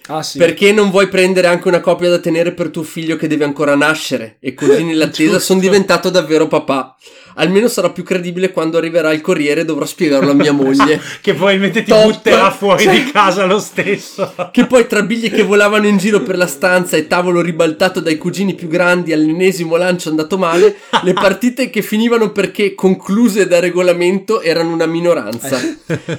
Ah 0.07 0.23
sì. 0.23 0.37
Perché 0.37 0.71
non 0.71 0.89
vuoi 0.89 1.07
prendere 1.07 1.47
anche 1.47 1.67
una 1.67 1.79
copia 1.79 2.09
da 2.09 2.19
tenere 2.19 2.53
per 2.53 2.69
tuo 2.69 2.83
figlio 2.83 3.15
che 3.15 3.27
deve 3.27 3.43
ancora 3.43 3.75
nascere? 3.75 4.37
E 4.39 4.53
così 4.53 4.83
nell'attesa 4.85 5.39
sono 5.39 5.59
diventato 5.59 6.09
davvero 6.09 6.47
papà. 6.47 6.95
Almeno 7.35 7.69
sarà 7.69 7.91
più 7.91 8.03
credibile 8.03 8.51
quando 8.51 8.77
arriverà 8.77 9.13
il 9.13 9.21
corriere 9.21 9.61
e 9.61 9.65
dovrò 9.65 9.85
spiegarlo 9.85 10.31
a 10.31 10.33
mia 10.33 10.51
moglie. 10.51 10.99
che 11.21 11.33
probabilmente 11.33 11.83
ti 11.83 11.91
Top. 11.91 12.03
butterà 12.03 12.51
fuori 12.51 12.89
di 12.89 13.05
casa 13.11 13.45
lo 13.45 13.59
stesso. 13.59 14.33
Che 14.51 14.65
poi 14.65 14.87
tra 14.87 15.01
biglie 15.03 15.29
che 15.29 15.43
volavano 15.43 15.87
in 15.87 15.97
giro 15.97 16.21
per 16.21 16.35
la 16.35 16.47
stanza 16.47 16.97
e 16.97 17.07
tavolo 17.07 17.41
ribaltato 17.41 17.99
dai 17.99 18.17
cugini 18.17 18.53
più 18.53 18.67
grandi 18.67 19.13
all'ennesimo 19.13 19.75
lancio 19.77 20.09
andato 20.09 20.37
male, 20.37 20.75
le 21.03 21.13
partite 21.13 21.69
che 21.69 21.81
finivano 21.81 22.31
perché 22.31 22.75
concluse 22.75 23.47
da 23.47 23.59
regolamento 23.59 24.41
erano 24.41 24.73
una 24.73 24.85
minoranza. 24.85 25.59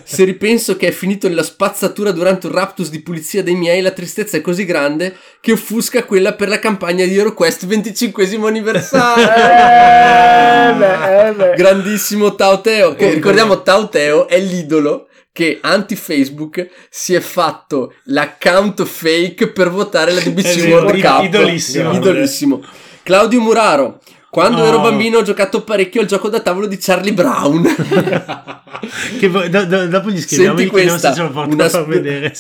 Se 0.04 0.24
ripenso 0.24 0.76
che 0.76 0.88
è 0.88 0.92
finito 0.92 1.28
nella 1.28 1.42
spazzatura 1.42 2.10
durante 2.10 2.46
un 2.46 2.54
raptus 2.54 2.88
di 2.88 3.00
pulizia 3.00 3.42
dei 3.42 3.54
miei, 3.54 3.71
la 3.80 3.92
tristezza 3.92 4.36
è 4.36 4.40
così 4.40 4.64
grande 4.64 5.16
che 5.40 5.52
offusca 5.52 6.04
quella 6.04 6.34
per 6.34 6.48
la 6.48 6.58
campagna 6.58 7.04
di 7.04 7.16
HeroQuest 7.16 7.66
25 7.66 8.26
anniversario. 8.46 9.24
Eh, 9.24 10.74
beh, 10.74 11.28
eh, 11.28 11.32
beh. 11.32 11.54
Grandissimo 11.56 12.34
Tao 12.34 12.60
Teo, 12.60 12.94
che 12.94 13.10
ricordiamo 13.10 13.62
Tao 13.62 13.88
Teo 13.88 14.28
è 14.28 14.38
l'idolo 14.38 15.08
che 15.32 15.58
anti-Facebook 15.62 16.68
si 16.90 17.14
è 17.14 17.20
fatto 17.20 17.94
l'account 18.04 18.84
fake 18.84 19.48
per 19.52 19.70
votare 19.70 20.12
la 20.12 20.20
DBC 20.20 20.56
Eh 20.58 20.72
World 20.72 21.00
Cup. 21.00 21.22
idolissimo. 21.24 21.92
Idolissimo. 21.92 22.62
Claudio 23.02 23.40
Muraro. 23.40 24.00
Quando 24.32 24.62
Oh. 24.62 24.66
ero 24.66 24.80
bambino 24.80 25.18
ho 25.18 25.22
giocato 25.22 25.62
parecchio 25.62 26.00
al 26.00 26.06
gioco 26.06 26.30
da 26.30 26.40
tavolo 26.40 26.66
di 26.66 26.78
Charlie 26.80 27.12
Brown. 27.12 27.62
che 29.20 29.28
do- 29.30 29.46
do- 29.66 29.86
dopo 29.88 30.08
gli 30.10 30.18
scriviamo 30.22 30.56
Senti 30.56 30.72
questa, 30.72 31.12
se 31.12 31.20
una 31.20 31.68
spe- 31.68 31.84
vedere 31.84 32.32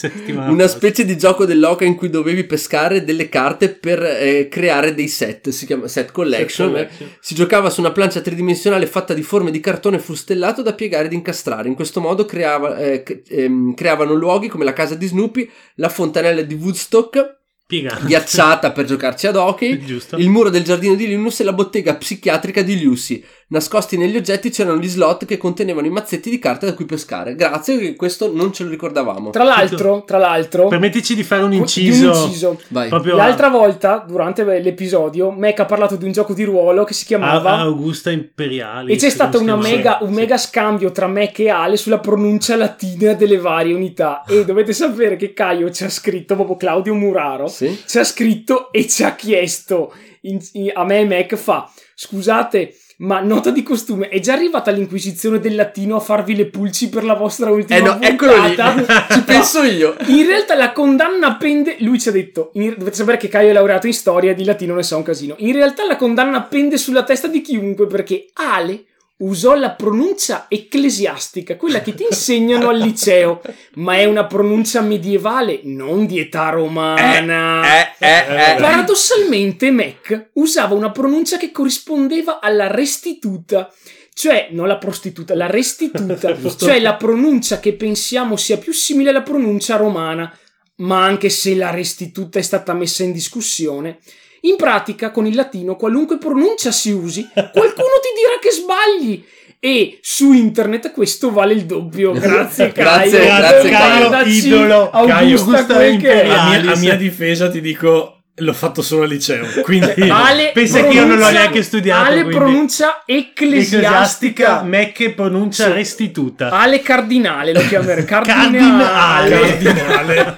Una 0.48 0.66
specie 0.68 1.04
di 1.04 1.18
gioco 1.18 1.44
dell'oca 1.44 1.84
in 1.84 1.94
cui 1.96 2.08
dovevi 2.08 2.44
pescare 2.44 3.04
delle 3.04 3.28
carte 3.28 3.68
per 3.68 4.02
eh, 4.02 4.48
creare 4.48 4.94
dei 4.94 5.06
set, 5.08 5.50
si 5.50 5.66
chiama 5.66 5.86
set 5.86 6.12
collection. 6.12 6.70
Set 6.70 6.76
collection. 6.86 7.08
eh. 7.08 7.16
Si 7.20 7.34
giocava 7.34 7.68
su 7.68 7.80
una 7.80 7.92
plancia 7.92 8.22
tridimensionale 8.22 8.86
fatta 8.86 9.12
di 9.12 9.22
forme 9.22 9.50
di 9.50 9.60
cartone 9.60 9.98
fustellato 9.98 10.62
da 10.62 10.72
piegare 10.72 11.04
ed 11.08 11.12
incastrare. 11.12 11.68
In 11.68 11.74
questo 11.74 12.00
modo 12.00 12.24
creava- 12.24 12.78
eh, 12.78 13.04
ehm, 13.28 13.74
creavano 13.74 14.14
luoghi 14.14 14.48
come 14.48 14.64
la 14.64 14.72
casa 14.72 14.94
di 14.94 15.06
Snoopy, 15.06 15.50
la 15.74 15.90
fontanella 15.90 16.40
di 16.40 16.54
Woodstock, 16.54 17.40
Piegante. 17.72 18.04
ghiacciata 18.04 18.70
per 18.70 18.84
giocarci 18.84 19.26
ad 19.26 19.36
hockey, 19.36 19.78
Giusto. 19.86 20.16
il 20.16 20.28
muro 20.28 20.50
del 20.50 20.62
giardino 20.62 20.94
di 20.94 21.06
Linus 21.06 21.40
e 21.40 21.44
la 21.44 21.54
bottega 21.54 21.94
psichiatrica 21.94 22.60
di 22.60 22.82
Lucy. 22.82 23.24
Nascosti 23.52 23.98
negli 23.98 24.16
oggetti 24.16 24.48
c'erano 24.48 24.78
gli 24.78 24.88
slot 24.88 25.26
che 25.26 25.36
contenevano 25.36 25.86
i 25.86 25.90
mazzetti 25.90 26.30
di 26.30 26.38
carte 26.38 26.64
da 26.64 26.72
cui 26.74 26.86
pescare. 26.86 27.34
Grazie, 27.34 27.76
che 27.78 27.96
questo 27.96 28.32
non 28.34 28.50
ce 28.50 28.64
lo 28.64 28.70
ricordavamo. 28.70 29.28
Tra 29.28 29.44
l'altro, 29.44 30.04
tra 30.06 30.16
l'altro, 30.16 30.68
Permettici 30.68 31.14
di 31.14 31.22
fare 31.22 31.42
un 31.42 31.50
di 31.50 31.56
un 31.56 31.62
inciso. 31.62 32.06
inciso. 32.24 32.58
Vai. 32.68 32.88
Proprio 32.88 33.14
L'altra 33.14 33.50
volta, 33.50 34.02
durante 34.08 34.42
l'episodio, 34.42 35.30
Mac 35.30 35.58
ha 35.60 35.66
parlato 35.66 35.96
di 35.96 36.06
un 36.06 36.12
gioco 36.12 36.32
di 36.32 36.44
ruolo 36.44 36.84
che 36.84 36.94
si 36.94 37.02
a, 37.04 37.06
chiamava 37.08 37.50
a 37.52 37.60
Augusta 37.60 38.10
Imperiali. 38.10 38.90
E 38.90 38.96
c'è 38.96 39.10
stato 39.10 39.42
mega, 39.42 39.98
un 40.00 40.08
Sì. 40.08 40.14
mega 40.14 40.38
scambio 40.38 40.90
tra 40.90 41.06
Mac 41.06 41.38
e 41.40 41.50
Ale 41.50 41.76
sulla 41.76 41.98
pronuncia 41.98 42.56
latina 42.56 43.12
delle 43.12 43.36
varie 43.36 43.74
unità. 43.74 44.22
E 44.26 44.46
dovete 44.46 44.72
sapere 44.72 45.16
che 45.16 45.34
Caio 45.34 45.70
ci 45.70 45.84
ha 45.84 45.90
scritto, 45.90 46.34
proprio 46.36 46.56
Claudio 46.56 46.94
Muraro, 46.94 47.48
Sì? 47.48 47.78
ci 47.86 47.98
ha 47.98 48.04
scritto 48.04 48.72
e 48.72 48.88
ci 48.88 49.02
ha 49.04 49.14
chiesto 49.14 49.92
in- 50.22 50.40
in- 50.52 50.70
a 50.72 50.84
me 50.84 51.00
e 51.00 51.04
Mac 51.04 51.34
fa, 51.36 51.70
scusate, 51.94 52.74
ma 53.02 53.20
nota 53.20 53.50
di 53.50 53.62
costume, 53.62 54.08
è 54.08 54.20
già 54.20 54.32
arrivata 54.34 54.70
l'inquisizione 54.70 55.38
del 55.40 55.54
latino 55.54 55.96
a 55.96 56.00
farvi 56.00 56.34
le 56.36 56.46
pulci 56.46 56.88
per 56.88 57.04
la 57.04 57.14
vostra 57.14 57.50
ultima 57.50 57.78
Eh 57.78 57.82
no, 57.82 58.00
eccolo 58.00 58.34
lì. 58.34 58.54
puntata? 58.54 59.06
Ci 59.12 59.22
penso 59.26 59.62
io. 59.62 59.96
In 60.06 60.26
realtà 60.26 60.54
la 60.54 60.72
condanna 60.72 61.34
pende. 61.36 61.76
Lui 61.80 61.98
ci 61.98 62.08
ha 62.08 62.12
detto: 62.12 62.50
in- 62.54 62.74
dovete 62.78 62.96
sapere 62.96 63.16
che 63.16 63.28
Caio 63.28 63.50
è 63.50 63.52
laureato 63.52 63.86
in 63.86 63.92
storia 63.92 64.30
e 64.30 64.34
di 64.34 64.44
latino 64.44 64.74
ne 64.74 64.82
sa 64.82 64.96
un 64.96 65.02
casino. 65.02 65.34
In 65.38 65.52
realtà 65.52 65.84
la 65.84 65.96
condanna 65.96 66.42
pende 66.42 66.76
sulla 66.76 67.02
testa 67.02 67.26
di 67.26 67.40
chiunque 67.40 67.86
perché 67.86 68.28
Ale 68.34 68.84
usò 69.22 69.54
la 69.54 69.70
pronuncia 69.70 70.46
ecclesiastica, 70.48 71.56
quella 71.56 71.80
che 71.80 71.94
ti 71.94 72.04
insegnano 72.08 72.68
al 72.68 72.78
liceo, 72.78 73.40
ma 73.74 73.96
è 73.96 74.04
una 74.04 74.26
pronuncia 74.26 74.80
medievale, 74.80 75.60
non 75.64 76.06
di 76.06 76.18
età 76.18 76.50
romana. 76.50 77.62
Eh, 77.62 77.94
eh, 77.98 78.08
eh. 78.08 78.60
Paradossalmente, 78.60 79.70
Mac 79.70 80.30
usava 80.34 80.74
una 80.74 80.90
pronuncia 80.90 81.36
che 81.36 81.50
corrispondeva 81.52 82.40
alla 82.40 82.68
restituta. 82.68 83.72
Cioè, 84.14 84.48
non 84.50 84.68
la 84.68 84.76
prostituta, 84.76 85.34
la 85.34 85.46
restituta, 85.46 86.36
cioè 86.58 86.80
la 86.80 86.96
pronuncia 86.96 87.60
che 87.60 87.72
pensiamo 87.72 88.36
sia 88.36 88.58
più 88.58 88.72
simile 88.72 89.08
alla 89.08 89.22
pronuncia 89.22 89.76
romana, 89.76 90.30
ma 90.76 91.02
anche 91.02 91.30
se 91.30 91.54
la 91.54 91.70
restituta 91.70 92.38
è 92.38 92.42
stata 92.42 92.74
messa 92.74 93.04
in 93.04 93.12
discussione. 93.12 94.00
In 94.44 94.56
pratica, 94.56 95.10
con 95.10 95.26
il 95.26 95.34
latino, 95.34 95.76
qualunque 95.76 96.18
pronuncia 96.18 96.70
si 96.72 96.90
usi, 96.90 97.28
qualcuno 97.32 97.98
ti 98.02 98.10
dirà 98.16 98.38
che 98.40 98.50
sbagli. 98.50 99.24
E 99.64 100.00
su 100.02 100.32
internet 100.32 100.90
questo 100.90 101.30
vale 101.30 101.52
il 101.54 101.64
doppio. 101.66 102.10
Grazie, 102.18 102.72
Grazie, 102.72 103.18
Caio. 103.20 103.36
grazie, 103.38 103.70
Caio, 103.70 104.08
Guardaci 104.08 104.46
idolo, 104.48 104.90
Caio. 104.90 105.36
Augusta 105.38 105.64
quel 105.76 105.96
che. 105.98 106.22
A 106.28 106.48
mia, 106.48 106.72
a 106.72 106.76
mia 106.76 106.96
difesa 106.96 107.48
ti 107.48 107.60
dico, 107.60 108.22
l'ho 108.34 108.52
fatto 108.52 108.82
solo 108.82 109.02
al 109.04 109.10
liceo. 109.10 109.46
Quindi... 109.62 109.92
Ale 110.10 110.50
Pensa 110.52 110.82
che 110.84 110.94
io 110.94 111.06
non 111.06 111.16
l'ho 111.18 111.30
neanche 111.30 111.62
studiato, 111.62 112.02
Ale 112.10 112.22
quindi- 112.22 112.34
pronuncia 112.34 113.02
Ecclesiastica, 113.06 113.86
ecclesiastica. 113.86 114.62
Mac 114.64 115.10
pronuncia 115.10 115.66
Sì. 115.66 115.72
restituta. 115.72 116.48
Ale 116.50 116.80
cardinale 116.82 117.52
lo 117.52 117.60
chiamerei. 117.60 118.02
Cardinale. 118.04 119.38
Cardinale. 119.40 120.36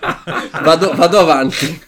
Vado, 0.62 0.92
vado 0.94 1.18
avanti. 1.18 1.80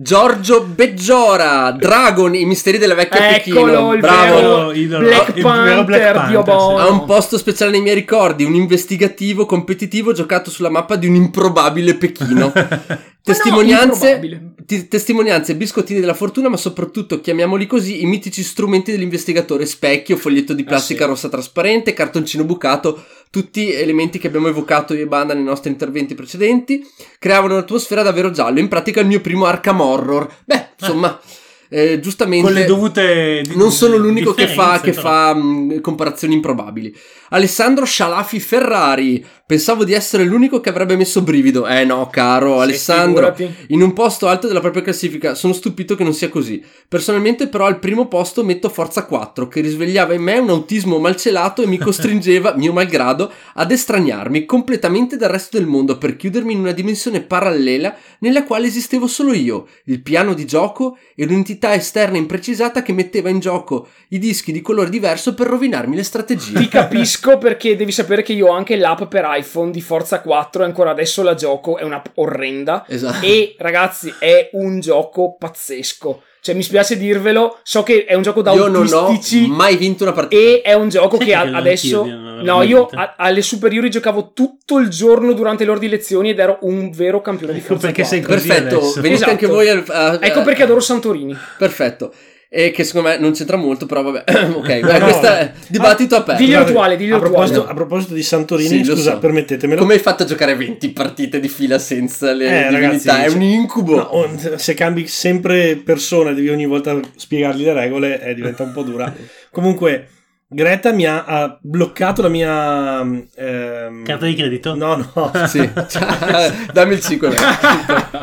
Giorgio 0.00 0.62
Beggiora, 0.62 1.72
Dragon, 1.72 2.32
i 2.32 2.44
misteri 2.44 2.78
della 2.78 2.94
vecchia 2.94 3.34
Eccolo, 3.34 3.64
Pechino. 3.64 3.92
il 3.94 3.98
Bravo. 4.00 4.34
vero 4.36 4.72
idolo. 4.72 5.08
Black 5.08 5.36
Il 5.36 5.42
vero 5.42 5.82
Black 5.82 6.12
Panther, 6.12 6.14
Panther, 6.14 6.44
Dio. 6.44 6.76
Ha 6.76 6.88
un 6.88 7.04
posto 7.04 7.36
speciale 7.36 7.72
nei 7.72 7.80
miei 7.80 7.96
ricordi, 7.96 8.44
un 8.44 8.54
investigativo 8.54 9.44
competitivo 9.44 10.12
giocato 10.12 10.50
sulla 10.50 10.70
mappa 10.70 10.94
di 10.94 11.08
un 11.08 11.16
improbabile 11.16 11.96
Pechino. 11.96 12.52
testimonianze, 13.20 14.10
improbabile. 14.12 14.54
ti- 14.64 14.86
testimonianze, 14.86 15.56
biscottini 15.56 15.98
della 15.98 16.14
fortuna, 16.14 16.48
ma 16.48 16.56
soprattutto, 16.56 17.20
chiamiamoli 17.20 17.66
così, 17.66 18.00
i 18.00 18.06
mitici 18.06 18.44
strumenti 18.44 18.92
dell'investigatore, 18.92 19.66
specchio, 19.66 20.16
foglietto 20.16 20.52
di 20.54 20.62
plastica 20.62 21.02
sì. 21.04 21.10
rossa 21.10 21.28
trasparente, 21.28 21.92
cartoncino 21.92 22.44
bucato, 22.44 23.04
tutti 23.30 23.72
elementi 23.72 24.18
che 24.18 24.26
abbiamo 24.26 24.48
evocato 24.48 24.94
io 24.94 25.02
e 25.02 25.06
Banda 25.06 25.34
nei 25.34 25.44
nostri 25.44 25.70
interventi 25.70 26.14
precedenti, 26.14 26.86
creavano 27.18 27.54
un'atmosfera 27.54 28.02
davvero 28.02 28.30
giallo, 28.30 28.58
in 28.58 28.68
pratica 28.68 29.00
il 29.00 29.06
mio 29.06 29.20
primo 29.20 29.46
Arkham 29.46 29.80
Horror. 29.80 30.28
Beh, 30.44 30.68
insomma, 30.78 31.20
eh, 31.68 32.00
giustamente... 32.00 32.46
Con 32.46 32.54
le 32.54 32.64
dovute 32.64 33.42
di- 33.42 33.56
Non 33.56 33.70
sono 33.70 33.96
l'unico 33.96 34.32
che 34.32 34.48
fa, 34.48 34.80
che 34.80 34.92
fa 34.92 35.34
mh, 35.34 35.80
comparazioni 35.80 36.34
improbabili. 36.34 36.94
Alessandro 37.30 37.84
Scialafi 37.84 38.40
Ferrari. 38.40 39.24
Pensavo 39.48 39.82
di 39.84 39.94
essere 39.94 40.24
l'unico 40.24 40.60
che 40.60 40.68
avrebbe 40.68 40.94
messo 40.94 41.22
brivido. 41.22 41.66
Eh 41.66 41.82
no, 41.86 42.10
caro 42.12 42.56
Sì, 42.56 42.62
Alessandro. 42.64 43.34
figurati. 43.34 43.64
In 43.68 43.80
un 43.80 43.94
posto 43.94 44.28
alto 44.28 44.46
della 44.46 44.60
propria 44.60 44.82
classifica. 44.82 45.34
Sono 45.34 45.54
stupito 45.54 45.94
che 45.94 46.04
non 46.04 46.12
sia 46.12 46.28
così. 46.28 46.62
Personalmente, 46.86 47.48
però, 47.48 47.64
al 47.64 47.78
primo 47.78 48.08
posto 48.08 48.44
metto 48.44 48.68
Forza 48.68 49.06
4, 49.06 49.48
che 49.48 49.62
risvegliava 49.62 50.12
in 50.12 50.20
me 50.20 50.36
un 50.36 50.50
autismo 50.50 50.98
malcelato 50.98 51.62
e 51.62 51.66
mi 51.66 51.78
costringeva, 51.78 52.56
mio 52.60 52.74
malgrado, 52.74 53.32
ad 53.54 53.70
estraniarmi 53.70 54.44
completamente 54.44 55.16
dal 55.16 55.30
resto 55.30 55.56
del 55.56 55.66
mondo 55.66 55.96
per 55.96 56.16
chiudermi 56.16 56.52
in 56.52 56.58
una 56.58 56.72
dimensione 56.72 57.22
parallela 57.22 57.96
nella 58.18 58.44
quale 58.44 58.66
esistevo 58.66 59.06
solo 59.06 59.32
io, 59.32 59.66
il 59.84 60.02
piano 60.02 60.34
di 60.34 60.44
gioco 60.44 60.98
e 61.14 61.24
un'entità 61.24 61.72
esterna 61.72 62.18
imprecisata 62.18 62.82
che 62.82 62.92
metteva 62.92 63.30
in 63.30 63.38
gioco 63.38 63.88
i 64.08 64.18
dischi 64.18 64.52
di 64.52 64.60
colore 64.60 64.90
diverso 64.90 65.32
per 65.32 65.46
rovinarmi 65.46 65.96
le 65.96 66.02
strategie. 66.02 66.52
Ti 66.52 66.68
capisco 66.68 67.38
perché 67.38 67.76
devi 67.76 67.92
sapere 67.92 68.22
che 68.22 68.34
io 68.34 68.48
ho 68.48 68.52
anche 68.52 68.76
l'app 68.76 69.04
per 69.04 69.22
iPhone 69.24 69.36
di 69.70 69.80
Forza 69.80 70.20
4 70.20 70.62
e 70.62 70.64
ancora 70.66 70.90
adesso 70.90 71.22
la 71.22 71.34
gioco, 71.34 71.76
è 71.78 71.82
un'app 71.82 72.06
orrenda. 72.14 72.84
Esatto. 72.88 73.24
E 73.24 73.54
ragazzi, 73.58 74.12
è 74.18 74.50
un 74.52 74.80
gioco 74.80 75.36
pazzesco. 75.38 76.22
Cioè, 76.40 76.54
mi 76.54 76.62
spiace 76.62 76.96
dirvelo, 76.96 77.58
so 77.64 77.82
che 77.82 78.04
è 78.04 78.14
un 78.14 78.22
gioco 78.22 78.42
da 78.42 78.52
Io 78.52 78.68
non 78.68 78.86
ho 78.92 78.98
autistici 79.06 79.48
mai 79.48 79.76
vinto 79.76 80.04
una 80.04 80.12
partita. 80.12 80.40
e 80.40 80.60
è 80.62 80.72
un 80.72 80.88
gioco 80.88 81.16
Sai 81.16 81.26
che 81.26 81.32
che 81.32 81.38
adesso... 81.56 82.04
No, 82.04 82.62
io 82.62 82.88
a- 82.92 83.16
alle 83.18 83.42
superiori 83.42 83.90
giocavo 83.90 84.30
tutto 84.32 84.78
il 84.78 84.88
giorno 84.88 85.32
durante 85.32 85.64
le 85.64 85.70
ore 85.72 85.80
di 85.80 85.88
lezioni 85.88 86.30
ed 86.30 86.38
ero 86.38 86.58
un 86.62 86.90
vero 86.92 87.20
campione 87.20 87.52
di 87.52 87.58
Ecco 87.58 87.68
Forza 87.70 87.86
perché 87.86 88.04
sei 88.04 88.20
4. 88.22 88.34
così 88.36 88.48
Perfetto, 88.48 88.76
adesso. 88.78 88.94
venite 89.00 89.14
Esatto. 89.14 89.30
anche 89.32 89.46
voi 89.46 89.68
a, 89.68 89.82
a- 89.88 90.18
Ecco 90.22 90.42
perché 90.42 90.62
adoro 90.62 90.80
Santorini. 90.80 91.36
Perfetto. 91.58 92.12
E 92.50 92.70
che 92.70 92.82
secondo 92.82 93.08
me 93.08 93.18
non 93.18 93.32
c'entra 93.32 93.58
molto, 93.58 93.84
però 93.84 94.02
vabbè. 94.02 94.24
ok, 94.56 94.68
No, 94.80 94.86
beh, 94.86 94.98
no. 94.98 95.04
questo 95.04 95.26
è 95.26 95.52
dibattito 95.68 96.16
aperto. 96.16 96.42
Diglielo 96.42 96.62
attuale, 96.62 96.96
diglielo 96.96 97.16
a 97.16 97.20
proposito, 97.20 97.66
a 97.66 97.74
proposito 97.74 98.14
di 98.14 98.22
Santorini, 98.22 98.68
Sì, 98.68 98.84
scusa, 98.84 99.12
so. 99.12 99.18
permettetemelo. 99.18 99.78
Come 99.80 99.92
hai 99.94 99.98
fatto 99.98 100.22
a 100.22 100.26
giocare 100.26 100.54
20 100.56 100.88
partite 100.92 101.40
di 101.40 101.48
fila 101.48 101.78
senza 101.78 102.32
le 102.32 102.44
Eh, 102.46 102.68
divinità? 102.70 102.78
ragazzi, 102.78 103.08
è 103.08 103.26
un 103.26 103.40
cioè- 103.42 103.42
incubo. 103.42 103.96
No, 103.96 104.56
se 104.56 104.72
cambi 104.72 105.06
sempre 105.06 105.76
persona 105.76 106.30
e 106.30 106.34
devi 106.34 106.48
ogni 106.48 106.64
volta 106.66 106.98
spiegargli 107.16 107.64
le 107.64 107.72
regole, 107.74 108.22
eh, 108.22 108.34
diventa 108.34 108.62
un 108.62 108.72
po' 108.72 108.82
dura. 108.82 109.12
Comunque, 109.52 110.08
Greta 110.50 110.92
mi 110.92 111.04
ha, 111.04 111.24
ha 111.24 111.58
bloccato 111.60 112.22
la 112.22 112.28
mia. 112.28 113.00
ehm, 113.00 114.02
Carta 114.02 114.24
di 114.24 114.34
credito? 114.34 114.74
No, 114.74 114.96
no. 114.96 115.30
Sì, 115.46 115.58
Cioè, 115.86 116.52
dammi 116.72 116.94
il 116.94 117.00
5. 117.02 117.34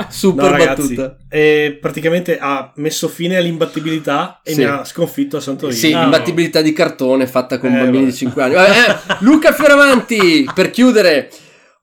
Super 0.10 0.46
No, 0.46 0.50
ragazzi, 0.58 0.96
battuta. 0.96 1.18
e 1.30 1.78
praticamente 1.80 2.40
ha 2.40 2.72
messo 2.78 3.08
fine 3.10 3.38
all'imbattibilità 3.38 4.40
e 4.44 4.54
Sì. 4.54 4.60
mi 4.62 4.66
ha 4.66 4.84
sconfitto 4.84 5.38
a 5.38 5.40
Santorini. 5.40 5.78
Sì, 5.78 5.92
No. 5.92 6.02
imbattibilità 6.02 6.62
di 6.62 6.74
cartone 6.74 7.28
fatta 7.28 7.60
con 7.60 7.70
Eh, 7.72 7.78
bambini 7.78 7.98
vabbè. 8.06 8.06
di 8.12 8.14
5 8.16 8.42
anni. 8.44 8.54
Vabbè, 8.56 8.70
eh, 8.90 9.16
Luca 9.20 9.54
Fioravanti, 9.54 10.50
per 10.52 10.72
chiudere. 10.72 11.30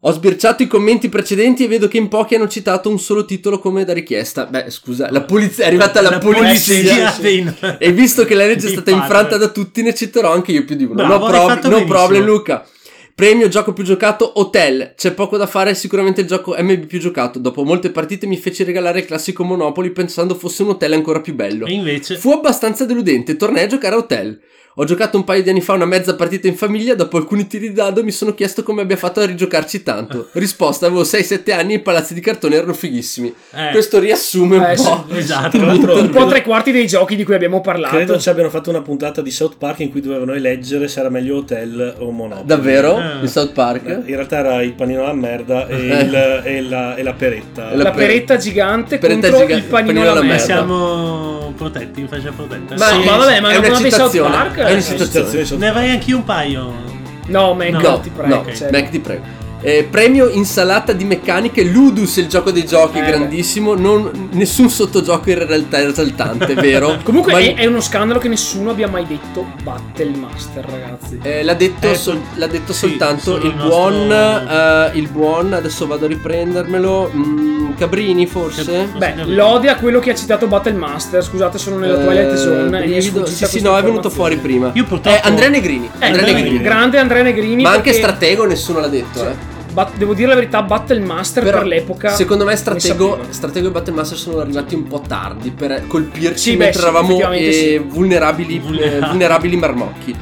Ho 0.05 0.11
sbirciato 0.11 0.65
i 0.65 0.67
commenti 0.67 1.09
precedenti 1.09 1.63
e 1.63 1.69
vedo 1.69 1.87
che 1.87 1.97
in 1.97 2.09
pochi 2.09 2.35
hanno 2.35 2.49
citato 2.49 2.89
un 2.89 2.99
solo 2.99 3.25
titolo 3.25 3.61
come 3.61 3.85
da 3.85 3.93
richiesta. 3.93 4.47
Beh, 4.47 4.69
scusa, 4.69 5.09
la 5.13 5.23
polizia 5.23 5.63
è 5.63 5.67
arrivata 5.69 6.01
la, 6.01 6.19
polizia. 6.19 7.13
sì, 7.13 7.21
sì. 7.23 7.39
in- 7.39 7.55
E 7.79 7.93
visto 7.93 8.25
che 8.25 8.35
la 8.35 8.45
legge 8.45 8.67
è 8.67 8.71
stata 8.73 8.91
infranta 8.91 9.37
da 9.37 9.47
tutti, 9.47 9.81
ne 9.81 9.95
citerò 9.95 10.33
anche 10.33 10.51
io 10.51 10.65
più 10.65 10.75
di 10.75 10.83
uno. 10.83 10.95
Bravo, 10.95 11.31
no, 11.31 11.47
prob- 11.47 11.67
no 11.67 11.85
problem, 11.85 12.25
Luca. 12.25 12.67
Premio 13.15 13.47
gioco 13.47 13.73
più 13.73 13.85
giocato 13.85 14.41
Hotel. 14.41 14.95
C'è 14.97 15.13
poco 15.13 15.37
da 15.37 15.47
fare, 15.47 15.77
sicuramente 15.77 16.23
il 16.23 16.27
gioco 16.27 16.57
MB 16.59 16.87
più 16.87 16.99
giocato. 16.99 17.39
Dopo 17.39 17.63
molte 17.63 17.91
partite 17.91 18.27
mi 18.27 18.39
feci 18.39 18.65
regalare 18.65 18.99
il 18.99 19.07
classico 19.07 19.45
Monopoli 19.45 19.91
pensando 19.91 20.35
fosse 20.35 20.65
un 20.65 20.71
hotel 20.71 20.95
ancora 20.95 21.21
più 21.21 21.37
bello. 21.37 21.65
E 21.67 21.75
invece... 21.75 22.17
Fu 22.17 22.33
abbastanza 22.33 22.85
deludente, 22.85 23.37
tornai 23.37 23.63
a 23.63 23.67
giocare 23.69 23.95
a 23.95 23.99
Hotel. 23.99 24.41
Ho 24.77 24.85
giocato 24.85 25.19
un 25.19 25.25
paio 25.25 25.43
di 25.43 25.51
anni 25.51 25.61
fa 25.61 25.75
una 25.75 25.85
mezza 25.85 26.15
partita 26.15 26.49
in 26.49 26.57
famiglia, 26.57 26.95
dopo 26.95 27.19
alcuni 27.19 27.47
tiri 27.47 27.69
di 27.69 27.75
dado 27.75 28.03
mi 28.03 28.11
sono 28.11 28.33
chiesto 28.33 28.63
come 28.63 28.81
abbia 28.81 28.97
fatto 28.97 29.21
a 29.21 29.27
rigiocarci 29.27 29.83
tanto. 29.83 30.29
Risposta, 30.33 30.87
avevo 30.87 31.03
6-7 31.03 31.53
anni 31.53 31.75
e 31.75 31.77
i 31.77 31.81
palazzi 31.81 32.15
di 32.15 32.21
cartone 32.21 32.57
erano 32.57 32.73
fighissimi. 32.73 33.35
Eh, 33.51 33.69
Questo 33.73 33.99
riassume 33.99 34.57
un 34.57 34.63
Eh, 34.63 34.77
sì, 34.79 34.85
po'. 34.85 35.05
esatto. 35.15 35.59
L'altro, 35.63 35.97
Un 36.01 36.09
po' 36.09 36.27
tre 36.27 36.41
quarti 36.43 36.73
dei 36.73 36.87
giochi 36.87 37.17
di 37.17 37.25
cui 37.25 37.35
abbiamo 37.35 37.61
parlato. 37.61 37.95
Credo 37.97 38.19
ci 38.19 38.31
abbiano 38.31 38.49
fatto 38.49 38.71
una 38.71 38.81
puntata 38.81 39.21
di 39.21 39.31
South 39.31 39.57
Park 39.59 39.81
in 39.81 39.91
cui 39.91 40.01
dovevano 40.01 40.33
eleggere 40.33 40.89
se 40.89 41.01
era 41.01 41.11
meglio 41.11 41.37
Hotel 41.37 41.97
o 41.99 42.11
Monopoly. 42.11 42.47
Davvero? 42.47 42.99
Eh. 42.99 43.21
In 43.21 43.29
South 43.29 43.53
Park? 43.53 43.87
Eh, 43.87 43.93
In 44.07 44.15
realtà 44.15 44.39
era 44.39 44.63
il 44.63 44.73
panino 44.73 45.03
alla 45.03 45.13
merda 45.13 45.67
e, 45.67 45.75
Eh. 45.75 46.03
il- 46.03 46.41
e 46.45 46.63
la, 46.63 46.95
e 46.95 47.03
la 47.03 47.13
peretta. 47.13 47.65
La 47.75 47.77
la 47.77 47.91
per- 47.91 48.07
peretta 48.07 48.37
gigante 48.39 48.97
peretta 48.97 49.29
contro 49.29 49.47
giga- 49.47 49.55
il 49.59 49.65
panino 49.65 49.93
panino 49.93 50.01
alla 50.01 50.11
alla 50.13 50.21
merda. 50.23 50.47
merda. 50.47 50.55
siamo 50.55 51.53
protetti, 51.59 52.01
in 52.01 52.09
fascia 52.09 52.33
protetta. 52.35 52.75
Ma, 52.77 52.87
Sì, 52.87 53.05
ma 53.07 53.17
vabbè, 53.19 53.41
ma 53.41 53.51
è 53.51 53.59
non 53.61 53.65
una 53.71 53.81
di 53.81 53.91
South 53.91 54.11
citazione. 54.11 54.31
Park, 54.31 54.59
È 54.67 54.71
una 54.71 54.79
eh, 54.79 54.83
citazione. 54.83 55.45
South 55.45 55.61
Ne 55.61 55.69
avrei 55.69 55.91
anch'io 55.91 56.17
un 56.17 56.25
paio. 56.25 56.73
No, 57.27 57.55
Mac, 57.55 57.71
No, 57.71 58.01
ti 58.01 58.11
prego. 58.11 58.35
no, 58.35 58.55
cioè, 58.55 58.71
Mac 58.71 58.89
ti 58.91 58.99
prego. 58.99 59.23
Eh, 59.65 59.87
premio 59.89 60.29
insalata 60.29 60.93
di 60.93 61.05
meccaniche 61.05 61.63
Ludus, 61.63 62.17
il 62.17 62.27
gioco 62.27 62.51
dei 62.51 62.67
giochi, 62.67 62.99
Eh, 62.99 63.05
grandissimo. 63.05 63.75
Non, 63.75 64.29
nessun 64.33 64.69
sottogioco 64.69 65.31
in 65.31 65.47
realtà 65.47 65.79
è 65.79 65.87
esaltante, 65.87 66.55
vero? 66.61 66.99
Comunque 67.05 67.33
Ma- 67.33 67.39
è, 67.39 67.55
è 67.55 67.67
uno 67.67 67.81
scandalo 67.81 68.19
che 68.19 68.27
nessuno 68.29 68.71
abbia 68.71 68.89
mai 68.89 69.07
detto 69.07 69.47
Battle 69.63 70.11
Master, 70.17 70.65
ragazzi. 70.69 71.21
Eh, 71.23 71.45
l'ha 71.45 71.55
detto, 71.55 71.89
Eh, 71.91 71.95
sol- 71.95 72.21
l'ha 72.35 72.47
detto 72.49 72.73
sì, 72.73 72.89
soltanto 72.89 73.37
il 73.37 73.55
nostro- 73.55 73.69
buon, 73.69 74.13
eh, 74.13 74.91
il 74.99 75.09
buon, 75.09 75.53
adesso 75.53 75.87
vado 75.87 76.07
a 76.07 76.09
riprendermelo, 76.09 77.11
mm, 77.15 77.51
Cabrini 77.79 78.27
forse? 78.27 78.89
Beh, 78.97 79.15
lode 79.27 79.69
a 79.69 79.77
quello 79.77 80.01
che 80.01 80.11
ha 80.11 80.15
citato 80.15 80.47
Battle 80.49 80.73
Master. 80.73 81.23
Scusate, 81.23 81.59
sono 81.59 81.79
nella 81.79 82.01
Eh, 82.01 82.05
Twilight 82.05 82.35
Zone. 82.35 82.85
e 82.85 83.01
sfuggita 83.01 83.47
sì, 83.47 83.59
sì, 83.59 83.61
no, 83.63 83.77
è 83.79 83.83
venuto 83.83 84.11
fuori 84.11 84.37
prima. 84.39 84.73
Io 84.75 84.85
purtroppo- 84.85 85.17
Eh, 85.17 85.21
Andrea 85.23 85.49
Negrini. 85.49 85.87
Eh, 85.87 86.07
Andrea 86.07 86.25
grande, 86.25 86.33
Negrini. 86.43 86.63
grande 86.65 86.99
Andrea 86.99 87.23
Negrini. 87.23 87.63
Ma 87.63 87.71
anche 87.71 87.83
perché- 87.85 87.99
stratego 87.99 88.45
nessuno 88.45 88.81
l'ha 88.81 88.89
detto, 88.89 89.25
eh. 89.29 89.51
Bat- 89.73 89.97
devo 89.97 90.13
dire 90.15 90.29
la 90.29 90.35
verità, 90.35 90.63
Battle 90.63 91.01
Master 91.01 91.43
Però, 91.43 91.59
per 91.59 91.67
l'epoca. 91.67 92.11
secondo 92.11 92.45
me 92.45 92.55
stratego, 92.57 93.19
stratego 93.31 93.69
e 93.69 93.71
Battlemaster 93.71 94.19
sono 94.19 94.41
arrivati 94.41 94.75
un 94.75 94.85
po' 94.87 95.01
tardi 95.07 95.51
per 95.51 95.87
colpirci 95.87 96.39
Sì, 96.39 96.51
beh, 96.53 96.65
mentre 96.65 96.81
sì, 96.81 96.87
eravamo 96.87 97.31
eh, 97.33 97.53
sì. 97.53 97.79
vulnerabili, 97.89 98.63
eh, 98.79 98.99
Vulnerabili. 99.01 99.57
marmocchi. 99.57 100.15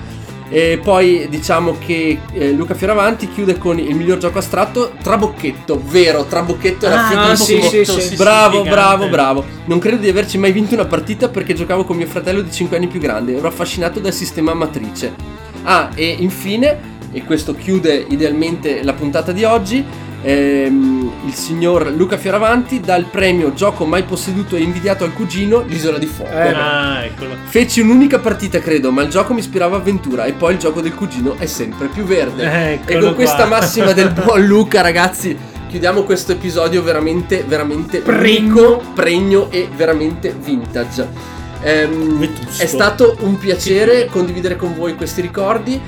E 0.52 0.80
poi 0.82 1.28
diciamo 1.28 1.76
che 1.78 2.18
eh, 2.32 2.50
Luca 2.50 2.74
Fioravanti 2.74 3.28
chiude 3.30 3.56
con 3.56 3.78
il 3.78 3.94
miglior 3.94 4.18
gioco 4.18 4.38
astratto 4.38 4.92
Trabocchetto, 5.00 5.80
vero, 5.86 6.24
Trabocchetto 6.24 6.86
era 6.86 7.08
Ah, 7.30 7.36
sì, 7.36 7.60
sì, 7.62 7.84
sì. 7.84 8.16
Bravo, 8.16 8.62
bravo, 8.62 9.08
bravo. 9.08 9.44
Non 9.66 9.78
credo 9.78 9.98
di 9.98 10.08
averci 10.08 10.38
mai 10.38 10.50
vinto 10.50 10.74
una 10.74 10.86
partita 10.86 11.28
perché 11.28 11.54
giocavo 11.54 11.84
con 11.84 11.96
mio 11.96 12.06
fratello 12.06 12.40
di 12.40 12.50
5 12.50 12.76
anni 12.76 12.88
più 12.88 12.98
grande. 12.98 13.36
Ero 13.36 13.46
affascinato 13.46 14.00
dal 14.00 14.12
sistema 14.12 14.52
matrice. 14.52 15.12
Ah, 15.62 15.90
e 15.94 16.16
infine, 16.18 16.89
e 17.12 17.24
questo 17.24 17.54
chiude 17.54 18.06
idealmente 18.08 18.82
la 18.82 18.92
puntata 18.92 19.32
di 19.32 19.44
oggi, 19.44 19.84
ehm, 20.22 21.10
il 21.26 21.34
signor 21.34 21.90
Luca 21.94 22.16
Fioravanti 22.16 22.80
dà 22.80 22.94
il 22.96 23.06
premio 23.06 23.52
gioco 23.54 23.84
mai 23.84 24.02
posseduto 24.04 24.56
e 24.56 24.60
invidiato 24.60 25.04
al 25.04 25.12
cugino, 25.12 25.62
l'Isola 25.66 25.98
di 25.98 26.06
Fuoco. 26.06 26.30
Eh, 26.32 26.52
Ah, 26.52 27.04
eccolo. 27.04 27.34
Feci 27.44 27.80
un'unica 27.80 28.18
partita, 28.18 28.58
credo, 28.60 28.90
ma 28.90 29.02
il 29.02 29.08
gioco 29.10 29.32
mi 29.32 29.40
ispirava 29.40 29.76
avventura 29.76 30.24
e 30.24 30.32
poi 30.32 30.52
il 30.54 30.58
gioco 30.58 30.80
del 30.80 30.94
cugino 30.94 31.36
è 31.38 31.46
sempre 31.46 31.88
più 31.88 32.04
verde. 32.04 32.72
Eccolo 32.74 32.98
e 32.98 33.00
con 33.00 33.14
questa 33.14 33.46
qua. 33.46 33.58
massima 33.58 33.92
del 33.92 34.12
buon 34.12 34.44
Luca, 34.46 34.80
ragazzi, 34.80 35.36
chiudiamo 35.68 36.02
questo 36.02 36.32
episodio 36.32 36.82
veramente, 36.82 37.44
veramente 37.46 37.98
Pregno. 38.00 38.22
ricco, 38.78 38.82
pregno 38.94 39.50
e 39.50 39.68
veramente 39.74 40.34
vintage. 40.38 41.08
Ehm, 41.62 42.26
è 42.56 42.66
stato 42.66 43.16
un 43.20 43.36
piacere 43.36 44.06
condividere 44.06 44.56
con 44.56 44.74
voi 44.74 44.94
questi 44.94 45.20
ricordi. 45.20 45.80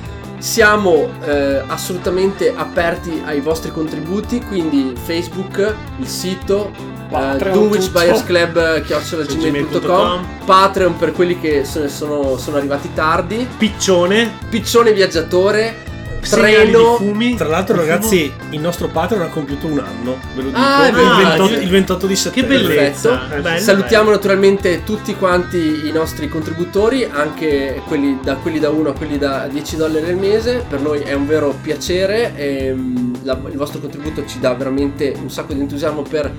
Siamo 0.43 1.09
eh, 1.23 1.63
assolutamente 1.67 2.53
aperti 2.53 3.21
ai 3.23 3.39
vostri 3.39 3.71
contributi, 3.71 4.41
quindi 4.41 4.93
Facebook, 5.01 5.73
il 5.99 6.05
sito, 6.05 6.69
Patreon, 7.09 7.53
Dunwich 7.53 7.85
tutto. 7.85 7.99
Buyers 7.99 8.25
Club 8.25 8.81
gmail.com 8.81 9.37
gmail.com. 9.37 10.27
Patreon 10.43 10.97
per 10.97 11.13
quelli 11.13 11.39
che 11.39 11.63
sono, 11.63 11.87
sono, 11.87 12.37
sono 12.37 12.57
arrivati 12.57 12.93
tardi 12.93 13.47
Piccione. 13.57 14.33
Piccione 14.49 14.91
viaggiatore 14.91 15.91
Treno 16.29 16.97
di 16.99 17.05
fumi. 17.05 17.35
Tra 17.35 17.47
l'altro, 17.47 17.75
ragazzi, 17.75 18.31
il 18.51 18.59
nostro 18.59 18.87
Patreon 18.87 19.21
ha 19.23 19.27
compiuto 19.27 19.67
un 19.67 19.79
anno. 19.79 20.17
Ve 20.35 20.41
lo 20.41 20.47
dico. 20.49 20.59
Ah, 20.59 20.87
il, 20.87 20.93
vero. 20.93 21.15
28, 21.15 21.43
Ah, 21.43 21.57
il 21.61 21.69
28 21.69 22.07
di 22.07 22.13
Che 22.13 22.19
settembre. 22.19 22.57
bellezza. 22.59 23.09
Perfetto. 23.17 23.41
Bello, 23.41 23.59
Salutiamo 23.59 24.03
bello. 24.05 24.15
naturalmente 24.15 24.83
tutti 24.83 25.15
quanti 25.15 25.57
i 25.87 25.91
nostri 25.91 26.29
contributori, 26.29 27.07
anche 27.09 27.81
quelli 27.87 28.19
da, 28.23 28.35
quelli 28.35 28.59
da 28.59 28.69
1 28.69 28.89
a 28.89 28.93
quelli 28.93 29.17
da 29.17 29.47
10 29.51 29.75
dollari 29.75 30.09
al 30.09 30.17
mese. 30.17 30.63
Per 30.67 30.79
noi 30.81 30.99
è 31.01 31.13
un 31.13 31.25
vero 31.27 31.55
piacere. 31.61 32.33
ehm, 32.35 33.19
la- 33.23 33.39
il 33.49 33.57
vostro 33.57 33.79
contributo 33.79 34.25
ci 34.25 34.39
dà 34.39 34.53
veramente 34.53 35.13
un 35.21 35.29
sacco 35.29 35.53
di 35.53 35.59
entusiasmo 35.61 36.01
per 36.01 36.31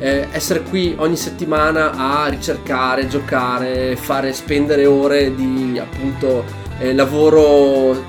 eh, 0.00 0.28
essere 0.30 0.62
qui 0.62 0.94
ogni 0.98 1.16
settimana 1.16 1.92
a 1.96 2.28
ricercare, 2.28 3.08
giocare, 3.08 3.96
fare 3.96 4.32
spendere 4.32 4.86
ore 4.86 5.34
di 5.34 5.76
appunto 5.80 6.44
eh, 6.78 6.94
lavoro 6.94 8.04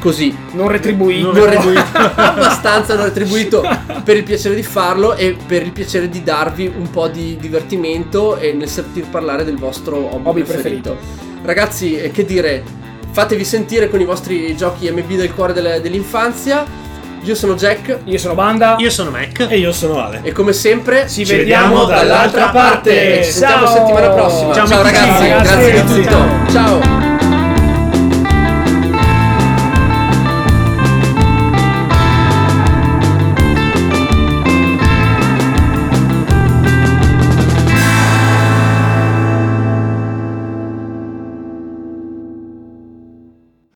così 0.00 0.36
non 0.52 0.68
retribuito. 0.68 1.32
non 1.32 1.44
retribuito, 1.50 1.82
abbastanza 2.16 2.94
non 2.94 3.04
retribuito 3.04 3.66
per 4.04 4.16
il 4.16 4.22
piacere 4.22 4.54
di 4.54 4.62
farlo 4.62 5.14
e 5.14 5.36
per 5.46 5.62
il 5.62 5.72
piacere 5.72 6.08
di 6.08 6.22
darvi 6.22 6.72
un 6.76 6.90
po' 6.90 7.08
di 7.08 7.36
divertimento 7.40 8.36
e 8.36 8.52
nel 8.52 8.68
sentir 8.68 9.06
parlare 9.08 9.44
del 9.44 9.56
vostro 9.58 9.96
hobby, 10.14 10.28
Hobby 10.28 10.42
preferito. 10.42 10.96
Ragazzi, 11.42 11.96
eh, 11.96 12.10
che 12.10 12.24
dire, 12.24 12.62
fatevi 13.10 13.44
sentire 13.44 13.88
con 13.88 14.00
i 14.00 14.04
vostri 14.04 14.56
giochi 14.56 14.90
MB 14.90 15.10
del 15.14 15.32
cuore 15.34 15.52
delle- 15.52 15.80
dell'infanzia. 15.80 16.86
Io 17.22 17.34
sono 17.34 17.54
Jack 17.54 17.98
Io 18.04 18.16
sono 18.16 18.34
Banda. 18.34 18.76
Io 18.78 18.90
sono 18.90 19.10
Mac. 19.10 19.46
E 19.50 19.58
io 19.58 19.72
sono 19.72 19.98
Ale. 20.00 20.20
e 20.22 20.30
come 20.30 20.52
sempre 20.52 21.08
Ci 21.08 21.26
Ci 21.26 21.34
vediamo 21.36 21.78
vediamo 21.80 21.84
dall'altra 21.86 22.50
parte. 22.50 23.22
ci 23.24 23.32
sentiamo 23.32 23.66
Ciao. 23.66 23.74
settimana 23.76 24.08
prossima. 24.10 24.54
Ciao, 24.54 24.66
Ciao 24.68 24.80
amici. 24.80 24.94
ragazzi, 24.94 25.26
Ciao, 25.26 25.42
grazie 25.42 25.70
di 25.72 25.78
ragazzi. 25.78 26.00
tutto. 26.02 26.52
Ciao. 26.52 27.07